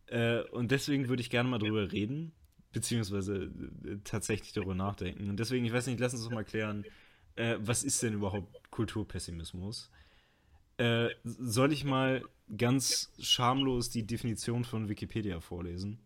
Äh, 0.07 0.43
und 0.43 0.71
deswegen 0.71 1.09
würde 1.09 1.21
ich 1.21 1.29
gerne 1.29 1.49
mal 1.49 1.57
drüber 1.57 1.91
reden, 1.91 2.31
beziehungsweise 2.71 3.51
äh, 3.85 3.97
tatsächlich 4.05 4.53
darüber 4.53 4.75
nachdenken. 4.75 5.29
Und 5.29 5.41
deswegen, 5.41 5.65
ich 5.65 5.73
weiß 5.73 5.87
nicht, 5.87 5.99
lass 5.99 6.13
uns 6.13 6.23
doch 6.23 6.31
mal 6.31 6.45
klären, 6.45 6.85
äh, 7.35 7.57
was 7.59 7.83
ist 7.83 8.01
denn 8.01 8.13
überhaupt 8.13 8.71
Kulturpessimismus? 8.71 9.91
Äh, 10.77 11.09
soll 11.25 11.73
ich 11.73 11.83
mal 11.83 12.23
ganz 12.57 13.11
schamlos 13.19 13.89
die 13.89 14.07
Definition 14.07 14.63
von 14.63 14.87
Wikipedia 14.87 15.41
vorlesen? 15.41 15.99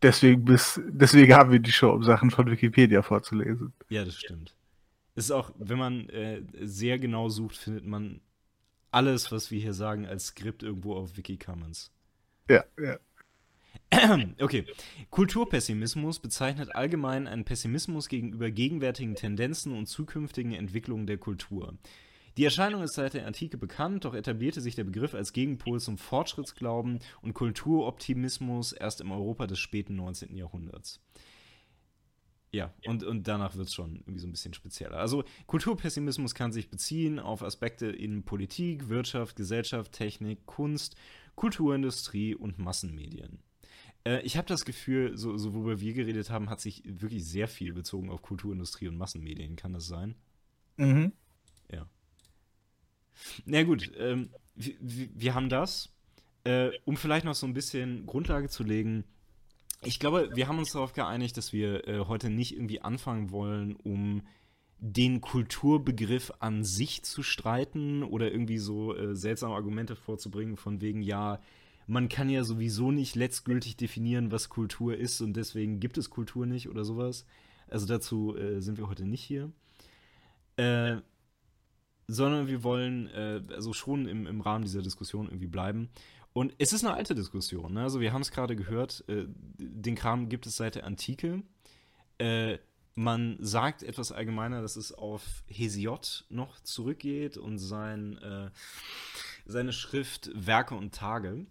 Deswegen, 0.00 0.46
bis, 0.46 0.80
deswegen 0.88 1.34
haben 1.34 1.52
wir 1.52 1.60
die 1.60 1.72
Show, 1.72 1.90
um 1.90 2.04
Sachen 2.04 2.30
von 2.30 2.50
Wikipedia 2.50 3.02
vorzulesen. 3.02 3.74
Ja, 3.90 4.02
das 4.02 4.16
stimmt 4.16 4.54
ist 5.14 5.30
auch, 5.30 5.52
wenn 5.58 5.78
man 5.78 6.08
äh, 6.08 6.42
sehr 6.60 6.98
genau 6.98 7.28
sucht, 7.28 7.56
findet 7.56 7.84
man 7.84 8.20
alles, 8.90 9.32
was 9.32 9.50
wir 9.50 9.60
hier 9.60 9.74
sagen, 9.74 10.06
als 10.06 10.26
Skript 10.26 10.62
irgendwo 10.62 10.94
auf 10.94 11.16
Wikicommons. 11.16 11.90
Ja, 12.48 12.64
ja. 12.78 12.98
Okay. 14.40 14.64
Kulturpessimismus 15.10 16.18
bezeichnet 16.18 16.74
allgemein 16.74 17.26
einen 17.26 17.44
Pessimismus 17.44 18.08
gegenüber 18.08 18.50
gegenwärtigen 18.50 19.14
Tendenzen 19.14 19.76
und 19.76 19.86
zukünftigen 19.86 20.52
Entwicklungen 20.52 21.06
der 21.06 21.18
Kultur. 21.18 21.74
Die 22.38 22.44
Erscheinung 22.44 22.82
ist 22.82 22.94
seit 22.94 23.12
der 23.12 23.26
Antike 23.26 23.58
bekannt, 23.58 24.06
doch 24.06 24.14
etablierte 24.14 24.62
sich 24.62 24.74
der 24.74 24.84
Begriff 24.84 25.12
als 25.12 25.34
Gegenpol 25.34 25.80
zum 25.80 25.98
Fortschrittsglauben 25.98 27.00
und 27.20 27.34
Kulturoptimismus 27.34 28.72
erst 28.72 29.02
im 29.02 29.12
Europa 29.12 29.46
des 29.46 29.58
späten 29.58 29.96
19. 29.96 30.34
Jahrhunderts. 30.36 31.00
Ja, 32.52 32.70
und, 32.84 33.02
und 33.02 33.26
danach 33.26 33.56
wird 33.56 33.68
es 33.68 33.74
schon 33.74 33.96
irgendwie 33.96 34.18
so 34.18 34.26
ein 34.26 34.30
bisschen 34.30 34.52
spezieller. 34.52 34.98
Also 34.98 35.24
Kulturpessimismus 35.46 36.34
kann 36.34 36.52
sich 36.52 36.68
beziehen 36.68 37.18
auf 37.18 37.42
Aspekte 37.42 37.86
in 37.86 38.24
Politik, 38.24 38.90
Wirtschaft, 38.90 39.36
Gesellschaft, 39.36 39.92
Technik, 39.92 40.44
Kunst, 40.44 40.94
Kulturindustrie 41.34 42.34
und 42.34 42.58
Massenmedien. 42.58 43.38
Äh, 44.04 44.20
ich 44.20 44.36
habe 44.36 44.46
das 44.46 44.66
Gefühl, 44.66 45.16
so, 45.16 45.38
so 45.38 45.54
worüber 45.54 45.80
wir 45.80 45.94
geredet 45.94 46.28
haben, 46.28 46.50
hat 46.50 46.60
sich 46.60 46.82
wirklich 46.84 47.24
sehr 47.24 47.48
viel 47.48 47.72
bezogen 47.72 48.10
auf 48.10 48.20
Kulturindustrie 48.20 48.88
und 48.88 48.98
Massenmedien. 48.98 49.56
Kann 49.56 49.72
das 49.72 49.86
sein? 49.86 50.14
Mhm. 50.76 51.12
Ja. 51.72 51.86
Na 53.46 53.62
gut, 53.62 53.92
ähm, 53.96 54.28
wir, 54.54 54.74
wir, 54.78 55.34
haben 55.34 55.48
das. 55.48 55.90
Äh, 56.44 56.70
um 56.84 56.96
vielleicht 56.96 57.24
noch 57.24 57.34
so 57.34 57.46
ein 57.46 57.54
bisschen 57.54 58.04
Grundlage 58.04 58.48
zu 58.48 58.62
legen, 58.62 59.04
ich 59.84 59.98
glaube, 59.98 60.30
wir 60.34 60.48
haben 60.48 60.58
uns 60.58 60.72
darauf 60.72 60.92
geeinigt, 60.92 61.36
dass 61.36 61.52
wir 61.52 61.86
äh, 61.88 61.98
heute 62.00 62.30
nicht 62.30 62.54
irgendwie 62.54 62.80
anfangen 62.80 63.30
wollen, 63.30 63.76
um 63.76 64.22
den 64.78 65.20
Kulturbegriff 65.20 66.32
an 66.40 66.64
sich 66.64 67.02
zu 67.04 67.22
streiten 67.22 68.02
oder 68.02 68.30
irgendwie 68.32 68.58
so 68.58 68.96
äh, 68.96 69.14
seltsame 69.14 69.54
Argumente 69.54 69.94
vorzubringen, 69.96 70.56
von 70.56 70.80
wegen, 70.80 71.02
ja, 71.02 71.40
man 71.86 72.08
kann 72.08 72.28
ja 72.28 72.44
sowieso 72.44 72.90
nicht 72.90 73.14
letztgültig 73.14 73.76
definieren, 73.76 74.30
was 74.30 74.48
Kultur 74.48 74.96
ist 74.96 75.20
und 75.20 75.34
deswegen 75.34 75.80
gibt 75.80 75.98
es 75.98 76.10
Kultur 76.10 76.46
nicht 76.46 76.68
oder 76.68 76.84
sowas. 76.84 77.26
Also 77.68 77.86
dazu 77.86 78.36
äh, 78.36 78.60
sind 78.60 78.78
wir 78.78 78.88
heute 78.88 79.04
nicht 79.04 79.22
hier. 79.22 79.52
Äh, 80.56 80.96
sondern 82.08 82.46
wir 82.46 82.62
wollen 82.62 83.08
äh, 83.08 83.40
also 83.52 83.72
schon 83.72 84.06
im, 84.06 84.26
im 84.26 84.40
Rahmen 84.40 84.64
dieser 84.64 84.82
Diskussion 84.82 85.26
irgendwie 85.26 85.46
bleiben 85.46 85.90
und 86.32 86.54
es 86.58 86.72
ist 86.72 86.84
eine 86.84 86.94
alte 86.94 87.14
Diskussion. 87.14 87.74
Ne? 87.74 87.82
Also 87.82 88.00
wir 88.00 88.12
haben 88.12 88.22
es 88.22 88.30
gerade 88.30 88.56
gehört, 88.56 89.04
äh, 89.08 89.26
den 89.58 89.94
Kram 89.94 90.28
gibt 90.28 90.46
es 90.46 90.56
seit 90.56 90.76
der 90.76 90.84
Antike. 90.84 91.42
Äh, 92.18 92.58
man 92.94 93.38
sagt 93.40 93.82
etwas 93.82 94.12
allgemeiner, 94.12 94.60
dass 94.62 94.76
es 94.76 94.92
auf 94.92 95.44
Hesiod 95.46 96.24
noch 96.28 96.60
zurückgeht 96.60 97.36
und 97.36 97.58
sein, 97.58 98.18
äh, 98.18 98.50
seine 99.46 99.72
Schrift 99.72 100.30
Werke 100.34 100.74
und 100.74 100.94
Tage, 100.94 101.46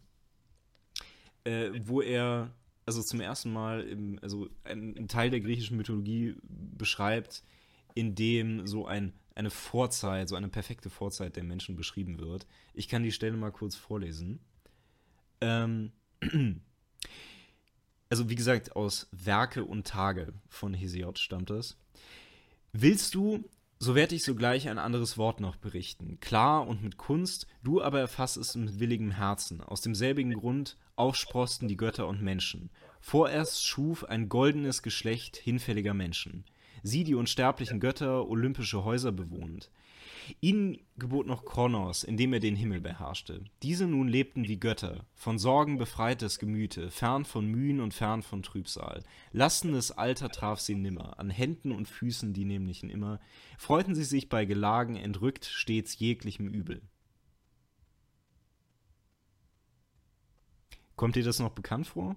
äh, 1.44 1.72
wo 1.84 2.02
er 2.02 2.52
also 2.86 3.02
zum 3.02 3.22
ersten 3.22 3.54
Mal 3.54 3.82
im, 3.82 4.20
also 4.22 4.50
einen 4.64 5.08
Teil 5.08 5.30
der 5.30 5.42
griechischen 5.42 5.78
Mythologie 5.78 6.36
beschreibt, 6.44 7.44
in 7.94 8.16
dem 8.16 8.68
so 8.68 8.86
ein, 8.86 9.14
eine 9.36 9.50
Vorzeit, 9.50 10.30
so 10.30 10.36
eine 10.36 10.50
perfekte 10.50 10.90
Vorzeit 10.90 11.36
der 11.36 11.44
Menschen 11.44 11.76
beschrieben 11.76 12.20
wird. 12.20 12.48
Ich 12.74 12.88
kann 12.88 13.04
die 13.04 13.12
Stelle 13.12 13.38
mal 13.38 13.52
kurz 13.52 13.76
vorlesen. 13.76 14.40
Ähm, 15.42 15.92
also 18.10 18.30
wie 18.30 18.36
gesagt, 18.36 18.76
aus 18.76 19.08
Werke 19.12 19.66
und 19.66 19.88
Tage 19.88 20.34
von 20.48 20.74
Hesiod 20.74 21.20
stammt 21.20 21.50
das. 21.50 21.78
Willst 22.74 23.16
du, 23.16 23.44
So 23.80 23.96
werde 23.96 24.14
ich 24.14 24.24
sogleich 24.24 24.70
ein 24.70 24.78
anderes 24.78 25.18
Wort 25.18 25.40
noch 25.40 25.56
berichten, 25.56 26.20
klar 26.20 26.68
und 26.68 26.84
mit 26.84 26.98
Kunst, 26.98 27.48
du 27.64 27.82
aber 27.82 28.00
erfass 28.00 28.38
es 28.38 28.54
mit 28.56 28.80
willigem 28.80 29.10
Herzen. 29.10 29.60
Aus 29.60 29.82
demselbigen 29.82 30.36
Grund 30.36 30.78
aufsprosten 30.96 31.68
die 31.68 31.78
Götter 31.78 32.08
und 32.08 32.22
Menschen. 32.22 32.70
Vorerst 33.00 33.66
schuf 33.66 34.04
ein 34.04 34.30
goldenes 34.30 34.84
Geschlecht 34.84 35.36
hinfälliger 35.36 35.96
Menschen. 35.96 36.46
Sie, 36.84 37.04
die 37.04 37.16
unsterblichen 37.16 37.80
Götter, 37.80 38.30
olympische 38.30 38.84
Häuser 38.84 39.12
bewohnt. 39.12 39.72
Ihnen 40.40 40.80
gebot 40.98 41.28
noch 41.28 41.46
Kronos, 41.46 42.04
indem 42.04 42.34
er 42.34 42.40
den 42.40 42.56
Himmel 42.56 42.82
beherrschte. 42.82 43.44
Diese 43.64 43.88
nun 43.88 44.08
lebten 44.08 44.48
wie 44.48 44.60
Götter, 44.60 45.06
von 45.14 45.40
Sorgen 45.40 45.78
befreites 45.78 46.40
Gemüte, 46.40 46.92
fern 46.92 47.26
von 47.26 47.46
Mühen 47.48 47.80
und 47.80 47.94
fern 47.94 48.22
von 48.22 48.44
Trübsal. 48.44 49.04
Lastendes 49.32 49.92
Alter 49.92 50.30
traf 50.30 50.60
sie 50.60 50.76
nimmer, 50.76 51.20
an 51.20 51.30
Händen 51.30 51.72
und 51.72 51.88
Füßen 51.88 52.34
die 52.34 52.46
nämlichen 52.46 52.90
immer, 52.90 53.20
freuten 53.58 53.96
sie 53.96 54.04
sich 54.04 54.30
bei 54.30 54.46
Gelagen 54.46 54.96
entrückt 54.96 55.46
stets 55.46 55.98
jeglichem 56.00 56.48
Übel. 56.48 56.82
Kommt 60.96 61.16
dir 61.16 61.24
das 61.24 61.40
noch 61.40 61.52
bekannt 61.52 61.88
vor? 61.88 62.16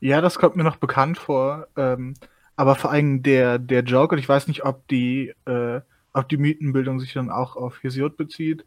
Ja, 0.00 0.20
das 0.20 0.38
kommt 0.38 0.56
mir 0.56 0.64
noch 0.64 0.76
bekannt 0.76 1.18
vor. 1.18 1.68
Ähm, 1.76 2.14
aber 2.56 2.74
vor 2.76 2.90
allem 2.90 3.22
der, 3.22 3.58
der 3.58 3.82
Joke, 3.82 4.14
und 4.14 4.18
ich 4.18 4.28
weiß 4.28 4.48
nicht, 4.48 4.64
ob 4.64 4.86
die 4.88 5.32
äh, 5.46 5.80
ob 6.12 6.28
die 6.28 6.36
Mythenbildung 6.36 7.00
sich 7.00 7.12
dann 7.12 7.30
auch 7.30 7.56
auf 7.56 7.82
Hesiod 7.82 8.16
bezieht. 8.16 8.64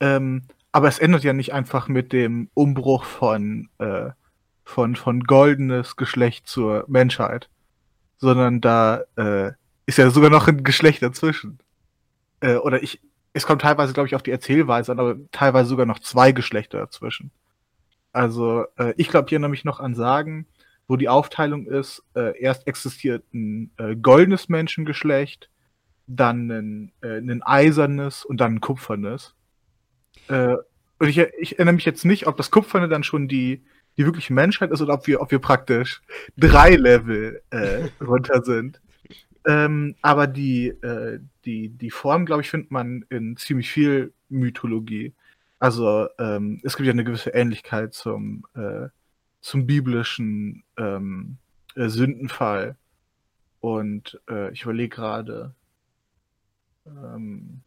Ähm, 0.00 0.42
aber 0.72 0.88
es 0.88 0.98
endet 0.98 1.24
ja 1.24 1.32
nicht 1.32 1.52
einfach 1.52 1.88
mit 1.88 2.12
dem 2.12 2.50
Umbruch 2.54 3.04
von, 3.04 3.68
äh, 3.78 4.10
von, 4.64 4.96
von 4.96 5.24
goldenes 5.24 5.96
Geschlecht 5.96 6.46
zur 6.46 6.84
Menschheit, 6.88 7.48
sondern 8.18 8.60
da 8.60 9.02
äh, 9.16 9.52
ist 9.86 9.98
ja 9.98 10.10
sogar 10.10 10.30
noch 10.30 10.48
ein 10.48 10.62
Geschlecht 10.64 11.02
dazwischen. 11.02 11.58
Äh, 12.40 12.56
oder 12.56 12.82
ich, 12.82 13.00
es 13.32 13.46
kommt 13.46 13.62
teilweise, 13.62 13.92
glaube 13.92 14.06
ich, 14.06 14.14
auf 14.14 14.22
die 14.22 14.30
Erzählweise 14.30 14.92
an, 14.92 15.00
aber 15.00 15.16
teilweise 15.32 15.68
sogar 15.68 15.86
noch 15.86 15.98
zwei 16.00 16.32
Geschlechter 16.32 16.78
dazwischen. 16.78 17.30
Also 18.12 18.64
äh, 18.78 18.94
ich 18.96 19.08
glaube 19.08 19.28
hier 19.28 19.38
nämlich 19.38 19.64
noch 19.64 19.80
an 19.80 19.94
Sagen, 19.94 20.46
wo 20.86 20.96
die 20.96 21.08
Aufteilung 21.08 21.66
ist, 21.66 22.02
äh, 22.14 22.38
erst 22.40 22.66
existiert 22.66 23.24
ein 23.34 23.70
äh, 23.76 23.94
goldenes 23.94 24.48
Menschengeschlecht, 24.48 25.50
dann 26.08 26.50
ein, 26.50 26.92
äh, 27.02 27.18
ein 27.18 27.42
eisernes 27.42 28.24
und 28.24 28.40
dann 28.40 28.56
ein 28.56 28.60
kupfernes. 28.60 29.34
Äh, 30.28 30.56
und 30.98 31.08
ich, 31.08 31.18
ich, 31.18 31.58
erinnere 31.58 31.74
mich 31.74 31.84
jetzt 31.84 32.04
nicht, 32.04 32.26
ob 32.26 32.36
das 32.36 32.50
Kupferne 32.50 32.88
dann 32.88 33.04
schon 33.04 33.28
die, 33.28 33.62
die 33.96 34.04
wirkliche 34.04 34.32
Menschheit 34.32 34.70
ist 34.70 34.80
oder 34.80 34.94
ob 34.94 35.06
wir, 35.06 35.20
ob 35.20 35.30
wir 35.30 35.38
praktisch 35.38 36.02
drei 36.36 36.74
Level 36.74 37.42
äh, 37.50 37.88
runter 38.04 38.42
sind. 38.42 38.80
Ähm, 39.46 39.94
aber 40.02 40.26
die, 40.26 40.68
äh, 40.68 41.20
die, 41.44 41.68
die 41.70 41.90
Form, 41.90 42.26
glaube 42.26 42.42
ich, 42.42 42.50
findet 42.50 42.70
man 42.70 43.04
in 43.10 43.36
ziemlich 43.36 43.70
viel 43.70 44.12
Mythologie. 44.28 45.14
Also 45.58 46.08
ähm, 46.18 46.60
es 46.64 46.76
gibt 46.76 46.86
ja 46.86 46.92
eine 46.92 47.04
gewisse 47.04 47.30
Ähnlichkeit 47.30 47.94
zum, 47.94 48.44
äh, 48.54 48.88
zum 49.40 49.66
biblischen 49.66 50.64
ähm, 50.76 51.38
äh, 51.74 51.88
Sündenfall. 51.88 52.76
Und 53.60 54.20
äh, 54.28 54.52
ich 54.52 54.62
überlege 54.62 54.94
gerade, 54.94 55.54
ähm, 56.88 57.62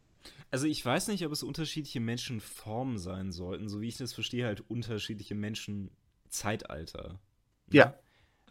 also 0.52 0.68
ich 0.68 0.86
weiß 0.86 1.08
nicht, 1.08 1.26
ob 1.26 1.32
es 1.32 1.44
unterschiedliche 1.44 2.00
Menschenformen 2.00 2.98
sein 2.98 3.32
sollten, 3.32 3.70
so 3.70 3.82
wie 3.82 3.88
ich 3.88 3.98
das 3.98 4.14
verstehe, 4.14 4.46
halt 4.46 4.62
unterschiedliche 4.70 5.36
Menschenzeitalter. 5.36 7.10
Ne? 7.10 7.20
Ja. 7.72 7.96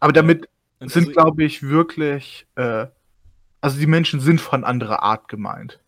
Aber 0.01 0.13
damit 0.13 0.47
äh, 0.79 0.89
sind, 0.89 1.09
also, 1.09 1.13
glaube 1.13 1.45
ich, 1.45 1.63
wirklich, 1.63 2.47
äh, 2.55 2.87
also 3.61 3.79
die 3.79 3.87
Menschen 3.87 4.21
sind 4.21 4.41
von 4.41 4.65
anderer 4.65 5.03
Art 5.03 5.29
gemeint. 5.29 5.81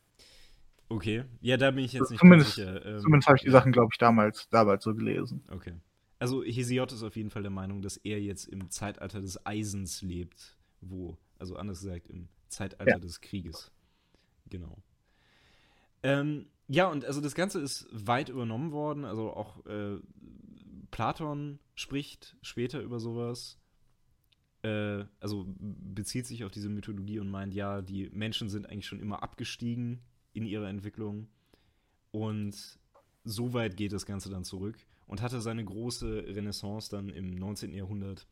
Okay. 0.90 1.24
Ja, 1.40 1.56
da 1.56 1.70
bin 1.70 1.84
ich 1.84 1.94
jetzt 1.94 2.10
nicht 2.10 2.20
zumindest, 2.20 2.56
sicher. 2.56 2.84
Ähm, 2.84 3.00
zumindest 3.00 3.28
habe 3.28 3.38
ich 3.38 3.44
die 3.44 3.50
Sachen, 3.50 3.72
glaube 3.72 3.88
ich, 3.92 3.98
damals, 3.98 4.48
damals 4.50 4.84
so 4.84 4.94
gelesen. 4.94 5.42
Okay. 5.50 5.72
Also 6.18 6.44
Hesiod 6.44 6.92
ist 6.92 7.02
auf 7.02 7.16
jeden 7.16 7.30
Fall 7.30 7.42
der 7.42 7.50
Meinung, 7.50 7.80
dass 7.80 7.96
er 7.96 8.20
jetzt 8.20 8.46
im 8.46 8.70
Zeitalter 8.70 9.22
des 9.22 9.44
Eisens 9.46 10.02
lebt, 10.02 10.58
wo, 10.82 11.16
also 11.38 11.56
anders 11.56 11.80
gesagt, 11.80 12.08
im 12.08 12.28
Zeitalter 12.48 12.92
ja. 12.92 12.98
des 12.98 13.22
Krieges. 13.22 13.72
Genau. 14.52 14.82
Ähm, 16.02 16.44
ja, 16.68 16.88
und 16.88 17.06
also 17.06 17.22
das 17.22 17.34
Ganze 17.34 17.58
ist 17.58 17.86
weit 17.90 18.28
übernommen 18.28 18.70
worden. 18.70 19.06
Also 19.06 19.32
auch 19.32 19.64
äh, 19.64 19.98
Platon 20.90 21.58
spricht 21.74 22.36
später 22.42 22.82
über 22.82 23.00
sowas. 23.00 23.58
Äh, 24.62 25.06
also 25.20 25.46
bezieht 25.56 26.26
sich 26.26 26.44
auf 26.44 26.50
diese 26.50 26.68
Mythologie 26.68 27.18
und 27.18 27.30
meint, 27.30 27.54
ja, 27.54 27.80
die 27.80 28.10
Menschen 28.10 28.50
sind 28.50 28.68
eigentlich 28.68 28.86
schon 28.86 29.00
immer 29.00 29.22
abgestiegen 29.22 30.02
in 30.34 30.44
ihrer 30.44 30.68
Entwicklung. 30.68 31.28
Und 32.10 32.78
so 33.24 33.54
weit 33.54 33.78
geht 33.78 33.94
das 33.94 34.04
Ganze 34.04 34.28
dann 34.28 34.44
zurück 34.44 34.76
und 35.06 35.22
hatte 35.22 35.40
seine 35.40 35.64
große 35.64 36.24
Renaissance 36.28 36.90
dann 36.90 37.08
im 37.08 37.36
19. 37.36 37.72
Jahrhundert, 37.72 38.26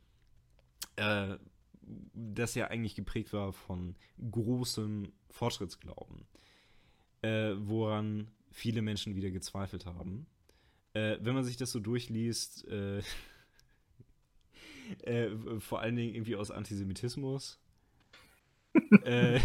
äh, 0.96 1.38
das 1.82 2.54
ja 2.54 2.68
eigentlich 2.68 2.94
geprägt 2.94 3.32
war 3.32 3.52
von 3.52 3.96
großem 4.30 5.12
Fortschrittsglauben, 5.30 6.26
äh, 7.22 7.52
woran 7.56 8.30
viele 8.50 8.82
Menschen 8.82 9.14
wieder 9.14 9.30
gezweifelt 9.30 9.86
haben. 9.86 10.26
Äh, 10.92 11.18
wenn 11.20 11.34
man 11.34 11.44
sich 11.44 11.56
das 11.56 11.70
so 11.70 11.80
durchliest, 11.80 12.66
äh, 12.68 13.02
äh 15.02 15.30
vor 15.60 15.80
allen 15.80 15.96
Dingen 15.96 16.14
irgendwie 16.14 16.36
aus 16.36 16.50
Antisemitismus. 16.50 17.60
Äh, 19.04 19.40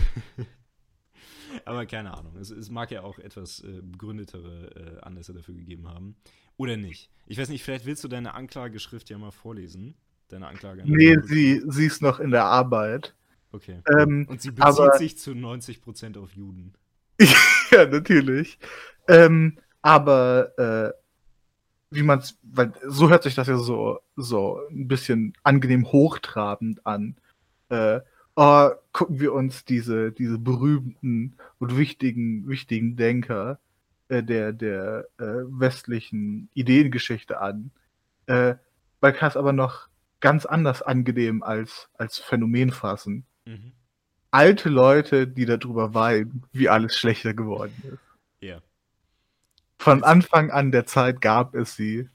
aber 1.66 1.86
keine 1.86 2.16
Ahnung. 2.16 2.36
Es, 2.38 2.50
es, 2.50 2.70
mag 2.70 2.92
ja 2.92 3.04
auch 3.04 3.20
etwas 3.20 3.62
äh, 3.62 3.82
begründetere 3.82 5.02
Anlässe 5.04 5.34
dafür 5.34 5.56
gegeben 5.56 5.88
haben. 5.88 6.16
Oder 6.58 6.78
nicht. 6.78 7.10
Ich 7.28 7.38
weiß 7.38 7.50
nicht, 7.50 7.64
vielleicht 7.64 7.86
willst 7.86 8.04
du 8.04 8.08
deine 8.08 8.34
Anklageschrift 8.34 9.10
ja 9.10 9.18
mal 9.18 9.32
vorlesen 9.32 9.96
deine 10.30 10.48
Anklage? 10.48 10.84
Nee, 10.86 11.18
sie, 11.24 11.64
sie 11.68 11.86
ist 11.86 12.02
noch 12.02 12.20
in 12.20 12.32
der 12.32 12.46
Arbeit. 12.46 13.14
Okay. 13.52 13.82
Ähm, 13.88 14.26
Und 14.30 14.42
sie 14.42 14.52
bezieht 14.52 14.66
aber, 14.66 14.98
sich 14.98 15.18
zu 15.18 15.32
90% 15.32 16.20
auf 16.20 16.32
Juden. 16.34 16.74
ja, 17.72 17.86
natürlich. 17.86 18.60
Ähm, 19.08 19.58
aber 19.82 20.58
äh, 20.58 20.94
wie 21.92 22.04
man 22.04 22.20
es, 22.20 22.38
weil 22.44 22.74
so 22.88 23.10
hört 23.10 23.24
sich 23.24 23.36
das 23.36 23.48
ja 23.48 23.58
so, 23.58 24.00
so 24.16 24.60
ein 24.70 24.88
bisschen 24.88 25.34
angenehm 25.44 25.92
hochtrabend 25.92 26.86
an. 26.86 27.16
Äh, 27.70 28.02
oh, 28.36 28.70
gucken 28.92 29.20
wir 29.20 29.34
uns 29.34 29.66
diese, 29.66 30.12
diese 30.12 30.38
berühmten 30.38 31.38
und 31.60 31.78
wichtigen, 31.78 32.48
wichtigen 32.48 32.96
Denker 32.96 33.60
äh, 34.10 34.24
der, 34.24 34.54
der 34.54 35.08
äh, 35.18 35.24
westlichen 35.24 36.50
Ideengeschichte 36.54 37.40
an. 37.40 37.72
Äh, 38.28 38.56
man 39.02 39.14
kann 39.14 39.30
es 39.30 39.38
aber 39.38 39.54
noch 39.54 39.88
ganz 40.26 40.48
anders 40.48 40.82
angenehm 40.82 41.44
als, 41.44 41.88
als 41.94 42.18
Phänomen 42.18 42.72
fassen. 42.72 43.28
Mhm. 43.46 43.74
Alte 44.32 44.70
Leute, 44.70 45.28
die 45.28 45.46
darüber 45.46 45.94
weinen, 45.94 46.42
wie 46.52 46.68
alles 46.68 46.98
schlechter 46.98 47.36
geworden 47.36 47.76
ist. 47.84 48.00
Ja. 48.40 48.60
Von 49.78 50.04
Anfang 50.04 50.50
an 50.50 50.72
der 50.72 50.88
Zeit 50.88 51.22
gab 51.22 51.54
es 51.54 51.76
sie. 51.76 52.10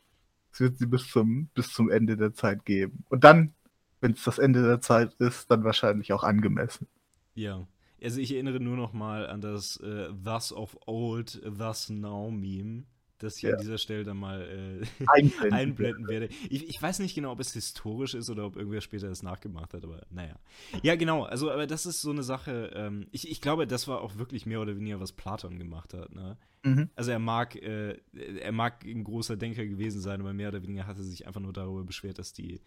Es 0.50 0.58
wird 0.58 0.78
sie 0.78 0.86
bis 0.86 1.06
zum, 1.06 1.50
bis 1.54 1.72
zum 1.72 1.88
Ende 1.88 2.16
der 2.16 2.34
Zeit 2.34 2.64
geben. 2.64 3.04
Und 3.10 3.22
dann, 3.22 3.54
wenn 4.00 4.10
es 4.10 4.24
das 4.24 4.40
Ende 4.40 4.62
der 4.62 4.80
Zeit 4.80 5.14
ist, 5.20 5.48
dann 5.48 5.62
wahrscheinlich 5.62 6.12
auch 6.12 6.24
angemessen. 6.24 6.88
Ja. 7.36 7.64
Also 8.02 8.18
ich 8.18 8.32
erinnere 8.32 8.58
nur 8.58 8.76
noch 8.76 8.92
mal 8.92 9.28
an 9.28 9.40
das 9.40 9.76
äh, 9.76 10.08
Thus 10.24 10.52
of 10.52 10.76
Old, 10.84 11.40
Thus 11.44 11.90
Now 11.90 12.32
Meme 12.32 12.86
das 13.22 13.36
ich 13.36 13.42
ja. 13.42 13.52
an 13.52 13.60
dieser 13.60 13.78
Stelle 13.78 14.04
dann 14.04 14.16
mal 14.16 14.42
äh, 14.42 15.04
einblenden, 15.06 15.52
einblenden, 15.52 16.08
werde. 16.08 16.28
Ich, 16.48 16.68
ich, 16.68 16.82
weiß 16.82 16.98
nicht 17.00 17.14
genau, 17.14 17.32
ob 17.32 17.40
es 17.40 17.52
historisch 17.52 18.14
ist 18.14 18.30
oder 18.30 18.46
ob 18.46 18.56
irgendwer 18.56 18.80
später 18.80 19.08
das 19.08 19.22
nachgemacht 19.22 19.74
hat, 19.74 19.84
aber 19.84 20.06
naja. 20.10 20.38
Ja, 20.82 20.96
genau, 20.96 21.24
also 21.24 21.50
aber 21.50 21.66
das 21.66 21.86
ist 21.86 22.00
so 22.00 22.10
eine 22.10 22.22
Sache, 22.22 22.72
ähm, 22.74 23.06
ich, 23.12 23.30
ich 23.30 23.40
glaube, 23.40 23.66
das 23.66 23.86
war 23.88 24.00
auch 24.00 24.16
wirklich 24.16 24.46
mehr 24.46 24.60
oder 24.60 24.76
weniger, 24.76 25.00
was 25.00 25.12
Platon 25.12 25.58
gemacht 25.58 25.94
hat. 25.94 26.14
Ne? 26.14 26.38
Mhm. 26.62 26.90
Also 26.94 27.10
er 27.10 27.18
mag, 27.18 27.56
äh, 27.56 27.98
er 28.14 28.52
mag 28.52 28.84
ein 28.84 29.04
großer 29.04 29.36
Denker 29.36 29.66
gewesen 29.66 30.00
sein, 30.00 30.20
aber 30.20 30.32
mehr 30.32 30.48
oder 30.48 30.62
weniger 30.62 30.86
hat 30.86 30.96
er 30.96 31.04
sich 31.04 31.26
einfach 31.26 31.40
nur 31.40 31.52
darüber 31.52 31.84
beschwert, 31.84 32.18
dass 32.18 32.32
die, 32.32 32.60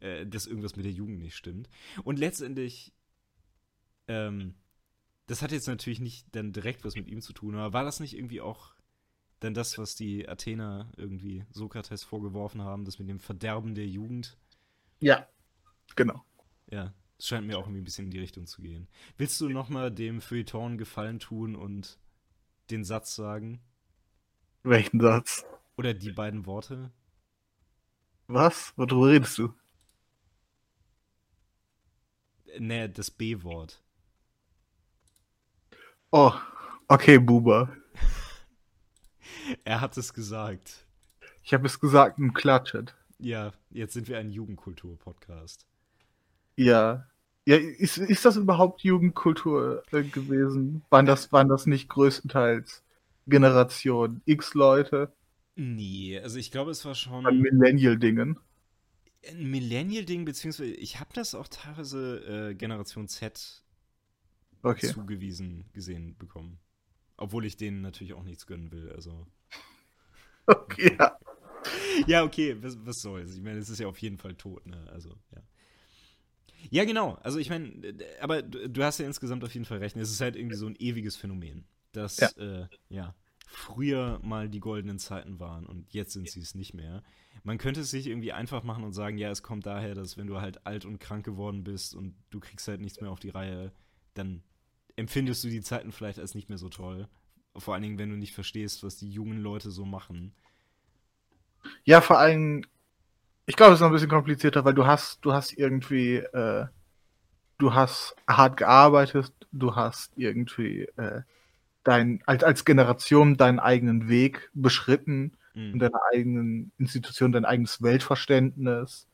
äh, 0.00 0.26
dass 0.26 0.46
irgendwas 0.46 0.76
mit 0.76 0.86
der 0.86 0.92
Jugend 0.92 1.20
nicht 1.20 1.36
stimmt. 1.36 1.68
Und 2.04 2.18
letztendlich, 2.18 2.92
ähm, 4.08 4.54
das 5.26 5.42
hat 5.42 5.52
jetzt 5.52 5.68
natürlich 5.68 6.00
nicht 6.00 6.26
dann 6.32 6.52
direkt 6.52 6.84
was 6.84 6.96
mit 6.96 7.06
ihm 7.06 7.20
zu 7.20 7.32
tun, 7.32 7.54
aber 7.54 7.72
war 7.72 7.84
das 7.84 8.00
nicht 8.00 8.16
irgendwie 8.16 8.40
auch 8.40 8.74
denn 9.42 9.54
das, 9.54 9.78
was 9.78 9.94
die 9.96 10.28
Athener 10.28 10.90
irgendwie 10.96 11.44
Sokrates 11.50 12.04
vorgeworfen 12.04 12.62
haben, 12.62 12.84
das 12.84 12.98
mit 12.98 13.08
dem 13.08 13.20
Verderben 13.20 13.74
der 13.74 13.86
Jugend. 13.86 14.36
Ja, 15.00 15.26
genau. 15.96 16.24
Ja, 16.70 16.94
es 17.18 17.26
scheint 17.26 17.46
mir 17.46 17.58
auch 17.58 17.64
irgendwie 17.64 17.80
ein 17.82 17.84
bisschen 17.84 18.06
in 18.06 18.10
die 18.10 18.18
Richtung 18.18 18.46
zu 18.46 18.62
gehen. 18.62 18.88
Willst 19.18 19.40
du 19.40 19.48
nochmal 19.48 19.90
dem 19.90 20.20
Feuilleton 20.20 20.78
Gefallen 20.78 21.18
tun 21.18 21.54
und 21.56 21.98
den 22.70 22.84
Satz 22.84 23.14
sagen? 23.16 23.60
Welchen 24.62 25.00
Satz? 25.00 25.44
Oder 25.76 25.94
die 25.94 26.12
beiden 26.12 26.46
Worte? 26.46 26.92
Was? 28.28 28.72
Worüber 28.76 29.08
redest 29.08 29.36
du? 29.36 29.52
Nee, 32.58 32.86
das 32.88 33.10
B-Wort. 33.10 33.82
Oh, 36.12 36.32
Okay, 36.88 37.18
Buber. 37.18 37.68
er 39.64 39.80
hat 39.80 39.96
es 39.96 40.14
gesagt. 40.14 40.86
Ich 41.42 41.54
habe 41.54 41.66
es 41.66 41.80
gesagt 41.80 42.18
im 42.18 42.34
Klatschet. 42.34 42.94
Ja, 43.18 43.52
jetzt 43.70 43.94
sind 43.94 44.08
wir 44.08 44.18
ein 44.18 44.30
Jugendkultur-Podcast. 44.30 45.66
Ja. 46.56 47.06
Ja, 47.46 47.56
ist, 47.56 47.98
ist 47.98 48.24
das 48.24 48.36
überhaupt 48.36 48.82
Jugendkultur 48.82 49.82
äh, 49.92 50.02
gewesen? 50.02 50.82
Waren 50.90 51.06
das, 51.06 51.32
waren 51.32 51.48
das 51.48 51.66
nicht 51.66 51.88
größtenteils 51.88 52.82
Generation 53.26 54.20
X-Leute? 54.26 55.12
Nee, 55.56 56.18
also 56.18 56.38
ich 56.38 56.50
glaube, 56.50 56.70
es 56.70 56.84
war 56.84 56.94
schon. 56.94 57.26
An 57.26 57.38
Millennial-Dingen. 57.38 58.38
Ein 59.28 59.50
Millennial-Ding, 59.50 60.24
beziehungsweise 60.24 60.70
ich 60.70 61.00
habe 61.00 61.10
das 61.12 61.34
auch 61.34 61.48
teilweise 61.48 62.50
äh, 62.50 62.54
Generation 62.54 63.08
Z 63.08 63.62
okay. 64.62 64.86
zugewiesen 64.86 65.64
gesehen 65.72 66.16
bekommen. 66.18 66.58
Obwohl 67.20 67.44
ich 67.44 67.56
denen 67.56 67.82
natürlich 67.82 68.14
auch 68.14 68.24
nichts 68.24 68.46
gönnen 68.46 68.72
will, 68.72 68.90
also. 68.92 69.26
Okay, 70.46 70.96
ja. 70.98 71.16
Ja, 72.06 72.24
okay, 72.24 72.56
was, 72.60 72.76
was 72.84 73.00
soll's? 73.02 73.36
Ich 73.36 73.42
meine, 73.42 73.58
es 73.58 73.68
ist 73.68 73.78
ja 73.78 73.86
auf 73.86 73.98
jeden 73.98 74.18
Fall 74.18 74.34
tot, 74.34 74.66
ne? 74.66 74.84
Also, 74.90 75.10
ja. 75.32 75.42
Ja, 76.70 76.84
genau. 76.84 77.14
Also 77.22 77.38
ich 77.38 77.48
meine, 77.50 77.94
aber 78.20 78.42
du 78.42 78.82
hast 78.82 78.98
ja 78.98 79.06
insgesamt 79.06 79.44
auf 79.44 79.54
jeden 79.54 79.64
Fall 79.64 79.78
recht. 79.78 79.96
Es 79.96 80.10
ist 80.10 80.20
halt 80.20 80.36
irgendwie 80.36 80.56
so 80.56 80.66
ein 80.66 80.76
ewiges 80.78 81.16
Phänomen, 81.16 81.64
dass 81.92 82.18
ja, 82.18 82.28
äh, 82.38 82.66
ja 82.88 83.14
früher 83.46 84.20
mal 84.22 84.48
die 84.48 84.60
goldenen 84.60 84.98
Zeiten 84.98 85.40
waren 85.40 85.66
und 85.66 85.92
jetzt 85.92 86.12
sind 86.12 86.28
sie 86.28 86.40
es 86.40 86.54
nicht 86.54 86.74
mehr. 86.74 87.02
Man 87.42 87.58
könnte 87.58 87.80
es 87.80 87.90
sich 87.90 88.06
irgendwie 88.06 88.32
einfach 88.32 88.62
machen 88.62 88.84
und 88.84 88.92
sagen, 88.92 89.16
ja, 89.18 89.30
es 89.30 89.42
kommt 89.42 89.66
daher, 89.66 89.94
dass 89.94 90.16
wenn 90.16 90.26
du 90.26 90.40
halt 90.40 90.66
alt 90.66 90.84
und 90.84 90.98
krank 90.98 91.24
geworden 91.24 91.64
bist 91.64 91.94
und 91.94 92.14
du 92.30 92.40
kriegst 92.40 92.68
halt 92.68 92.80
nichts 92.80 93.00
mehr 93.00 93.10
auf 93.10 93.20
die 93.20 93.30
Reihe, 93.30 93.72
dann 94.14 94.42
empfindest 95.00 95.42
du 95.42 95.48
die 95.48 95.62
Zeiten 95.62 95.92
vielleicht 95.92 96.18
als 96.18 96.34
nicht 96.34 96.48
mehr 96.48 96.58
so 96.58 96.68
toll. 96.68 97.08
Vor 97.56 97.74
allen 97.74 97.82
Dingen, 97.82 97.98
wenn 97.98 98.10
du 98.10 98.16
nicht 98.16 98.34
verstehst, 98.34 98.84
was 98.84 98.96
die 98.96 99.10
jungen 99.10 99.42
Leute 99.42 99.70
so 99.70 99.84
machen. 99.84 100.32
Ja, 101.84 102.00
vor 102.00 102.18
allem, 102.18 102.64
ich 103.46 103.56
glaube, 103.56 103.72
es 103.72 103.78
ist 103.78 103.80
noch 103.80 103.88
ein 103.88 103.94
bisschen 103.94 104.08
komplizierter, 104.08 104.64
weil 104.64 104.74
du 104.74 104.86
hast, 104.86 105.24
du 105.24 105.32
hast 105.32 105.52
irgendwie, 105.54 106.16
äh, 106.16 106.66
du 107.58 107.74
hast 107.74 108.14
hart 108.28 108.56
gearbeitet, 108.56 109.32
du 109.52 109.74
hast 109.74 110.12
irgendwie 110.16 110.82
äh, 110.96 111.22
dein, 111.82 112.22
als, 112.26 112.44
als 112.44 112.64
Generation 112.64 113.36
deinen 113.36 113.58
eigenen 113.58 114.08
Weg 114.08 114.50
beschritten 114.54 115.32
mhm. 115.54 115.72
und 115.72 115.78
deine 115.80 116.00
eigenen 116.12 116.72
Institutionen, 116.78 117.32
dein 117.32 117.44
eigenes 117.46 117.82
Weltverständnis 117.82 119.08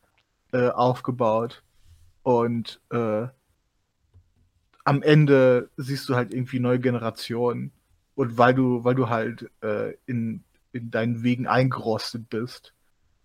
äh, 0.51 0.69
aufgebaut. 0.69 1.63
Und 2.23 2.81
äh, 2.91 3.27
am 4.87 5.03
Ende 5.03 5.69
siehst 5.75 6.07
du 6.07 6.15
halt 6.15 6.33
irgendwie 6.33 6.61
neue 6.61 6.79
Generationen. 6.79 7.73
Und 8.15 8.37
weil 8.37 8.53
du, 8.53 8.85
weil 8.85 8.95
du 8.95 9.09
halt 9.09 9.51
äh, 9.61 9.93
in, 10.05 10.45
in 10.71 10.89
deinen 10.89 11.23
Wegen 11.23 11.45
eingerostet 11.45 12.29
bist, 12.29 12.73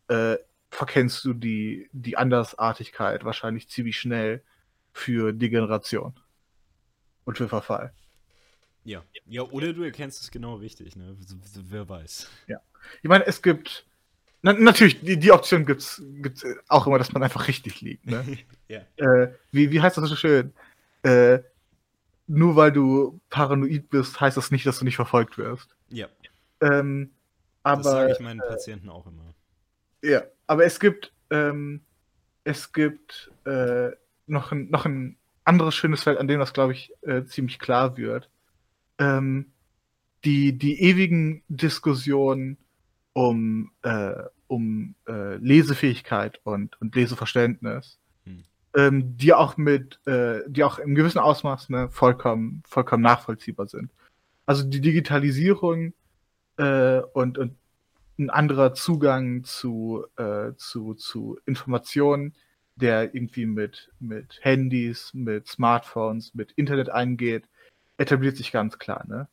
äh, 0.08 0.36
verkennst 0.70 1.24
du 1.24 1.34
die, 1.34 1.88
die 1.92 2.16
Andersartigkeit 2.16 3.24
wahrscheinlich 3.24 3.68
ziemlich 3.68 3.98
schnell 3.98 4.42
für 4.92 5.32
Degeneration 5.32 6.14
und 7.24 7.38
für 7.38 7.48
Verfall. 7.48 7.92
Ja. 8.82 9.04
Ja, 9.26 9.42
oder 9.42 9.72
du 9.72 9.84
erkennst 9.84 10.20
es 10.20 10.32
genau 10.32 10.56
richtig, 10.56 10.96
ne? 10.96 11.16
Wer 11.54 11.88
weiß. 11.88 12.28
Ja. 12.48 12.60
Ich 13.02 13.08
meine, 13.08 13.24
es 13.24 13.40
gibt. 13.40 13.86
Na, 14.42 14.52
natürlich, 14.52 15.00
die, 15.00 15.16
die 15.16 15.30
Option 15.30 15.64
gibt 15.64 15.82
es 15.82 16.02
auch 16.66 16.88
immer, 16.88 16.98
dass 16.98 17.12
man 17.12 17.22
einfach 17.22 17.46
richtig 17.46 17.80
liegt. 17.80 18.06
Ne? 18.06 18.38
ja. 18.68 18.80
Äh, 18.96 19.34
wie, 19.52 19.70
wie 19.70 19.80
heißt 19.80 19.96
das 19.96 20.08
so 20.08 20.16
schön? 20.16 20.52
Äh, 21.04 21.38
nur 22.26 22.56
weil 22.56 22.72
du 22.72 23.20
paranoid 23.30 23.88
bist, 23.90 24.20
heißt 24.20 24.36
das 24.36 24.50
nicht, 24.50 24.66
dass 24.66 24.78
du 24.78 24.84
nicht 24.84 24.96
verfolgt 24.96 25.38
wirst. 25.38 25.76
Ja. 25.88 26.08
Ähm, 26.60 27.10
aber, 27.62 27.82
das 27.82 27.92
sage 27.92 28.12
ich 28.12 28.20
meinen 28.20 28.40
äh, 28.40 28.48
Patienten 28.48 28.88
auch 28.88 29.06
immer. 29.06 29.34
Ja, 30.02 30.22
aber 30.46 30.64
es 30.64 30.80
gibt, 30.80 31.12
ähm, 31.30 31.82
es 32.44 32.72
gibt 32.72 33.30
äh, 33.44 33.90
noch, 34.26 34.52
ein, 34.52 34.70
noch 34.70 34.84
ein 34.84 35.16
anderes 35.44 35.74
schönes 35.74 36.02
Feld, 36.02 36.18
an 36.18 36.28
dem 36.28 36.40
das, 36.40 36.52
glaube 36.52 36.72
ich, 36.72 36.92
äh, 37.02 37.24
ziemlich 37.24 37.58
klar 37.58 37.96
wird 37.96 38.28
ähm, 39.02 39.52
die, 40.24 40.56
die 40.56 40.80
ewigen 40.80 41.42
Diskussionen 41.48 42.58
um, 43.12 43.72
äh, 43.82 44.22
um 44.46 44.94
äh, 45.08 45.36
Lesefähigkeit 45.36 46.40
und, 46.44 46.80
und 46.80 46.94
Leseverständnis. 46.94 47.98
Ähm, 48.74 49.16
die 49.16 49.34
auch 49.34 49.56
mit, 49.56 50.00
äh, 50.06 50.40
die 50.46 50.64
auch 50.64 50.78
im 50.78 50.94
gewissen 50.94 51.18
Ausmaß 51.18 51.68
ne, 51.68 51.88
vollkommen, 51.90 52.62
vollkommen 52.66 53.02
nachvollziehbar 53.02 53.66
sind. 53.66 53.90
Also 54.46 54.64
die 54.64 54.80
Digitalisierung 54.80 55.92
äh, 56.56 57.00
und, 57.12 57.38
und 57.38 57.56
ein 58.18 58.30
anderer 58.30 58.74
Zugang 58.74 59.44
zu, 59.44 60.04
äh, 60.16 60.52
zu, 60.56 60.94
zu 60.94 61.38
Informationen, 61.46 62.34
der 62.76 63.14
irgendwie 63.14 63.46
mit, 63.46 63.90
mit 64.00 64.38
Handys, 64.40 65.12
mit 65.14 65.46
Smartphones, 65.46 66.34
mit 66.34 66.52
Internet 66.52 66.90
eingeht, 66.90 67.48
etabliert 67.98 68.36
sich 68.36 68.52
ganz 68.52 68.78
klar, 68.78 69.04
ne? 69.06 69.28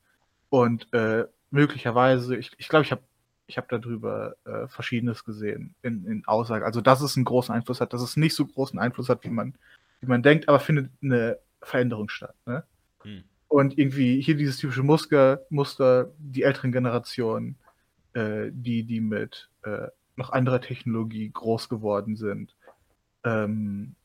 Und 0.50 0.92
äh, 0.94 1.26
möglicherweise, 1.52 2.36
ich 2.36 2.50
glaube, 2.50 2.62
ich, 2.62 2.70
glaub, 2.70 2.84
ich 2.84 2.92
habe 2.92 3.02
ich 3.50 3.58
hab 3.58 3.68
darüber 3.68 4.36
äh, 4.46 4.68
Verschiedenes 4.68 5.26
gesehen 5.26 5.74
in, 5.82 6.06
in 6.06 6.28
Aussagen. 6.28 6.64
Also, 6.64 6.82
dass 6.82 7.02
es 7.02 7.16
einen 7.16 7.26
großen 7.26 7.54
Einfluss 7.54 7.82
hat, 7.82 7.94
dass 7.94 8.02
es 8.02 8.16
nicht 8.16 8.36
so 8.36 8.46
großen 8.46 8.78
Einfluss 8.78 9.10
hat, 9.10 9.24
wie 9.24 9.30
man, 9.30 9.56
wie 10.02 10.08
man 10.08 10.22
denkt, 10.22 10.48
aber 10.48 10.60
findet 10.60 10.92
eine 11.02 11.40
Veränderung 11.62 12.10
statt. 12.10 12.36
Ne? 12.46 12.64
Hm. 13.02 13.24
Und 13.48 13.78
irgendwie 13.78 14.22
hier 14.22 14.36
dieses 14.36 14.58
typische 14.58 14.84
Muster, 14.84 15.42
Muster 15.50 16.12
die 16.20 16.44
älteren 16.44 16.72
Generationen, 16.72 17.58
äh, 18.14 18.52
die, 18.52 18.84
die 18.84 19.02
mit 19.02 19.50
äh, 19.64 19.88
noch 20.16 20.30
anderer 20.32 20.62
Technologie 20.62 21.32
groß 21.34 21.70
geworden 21.70 22.16
sind, 22.16 22.56
ähm, 23.24 23.96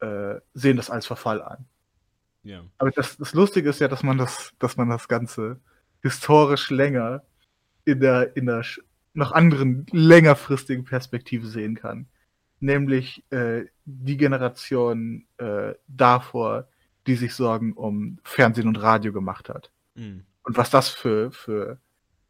äh, 0.00 0.34
sehen 0.52 0.76
das 0.76 0.90
als 0.90 1.06
Verfall 1.06 1.40
an. 1.40 1.64
Ja. 2.42 2.62
Aber 2.76 2.90
das, 2.90 3.16
das 3.16 3.32
Lustige 3.32 3.70
ist 3.70 3.80
ja, 3.80 3.88
dass 3.88 4.02
man 4.02 4.18
das, 4.18 4.52
dass 4.58 4.76
man 4.76 4.90
das 4.90 5.08
Ganze 5.08 5.60
historisch 6.02 6.68
länger 6.68 7.22
in 7.84 8.00
der, 8.00 8.36
in 8.36 8.46
der 8.46 8.64
noch 9.14 9.32
anderen 9.32 9.86
längerfristigen 9.90 10.84
Perspektive 10.84 11.46
sehen 11.46 11.74
kann. 11.74 12.06
Nämlich 12.60 13.24
äh, 13.30 13.64
die 13.84 14.16
Generation 14.16 15.26
äh, 15.38 15.74
davor, 15.88 16.68
die 17.06 17.16
sich 17.16 17.34
Sorgen 17.34 17.72
um 17.72 18.18
Fernsehen 18.22 18.68
und 18.68 18.76
Radio 18.76 19.12
gemacht 19.12 19.48
hat. 19.48 19.70
Mhm. 19.94 20.24
Und 20.44 20.56
was 20.56 20.70
das 20.70 20.88
für, 20.88 21.32
für 21.32 21.78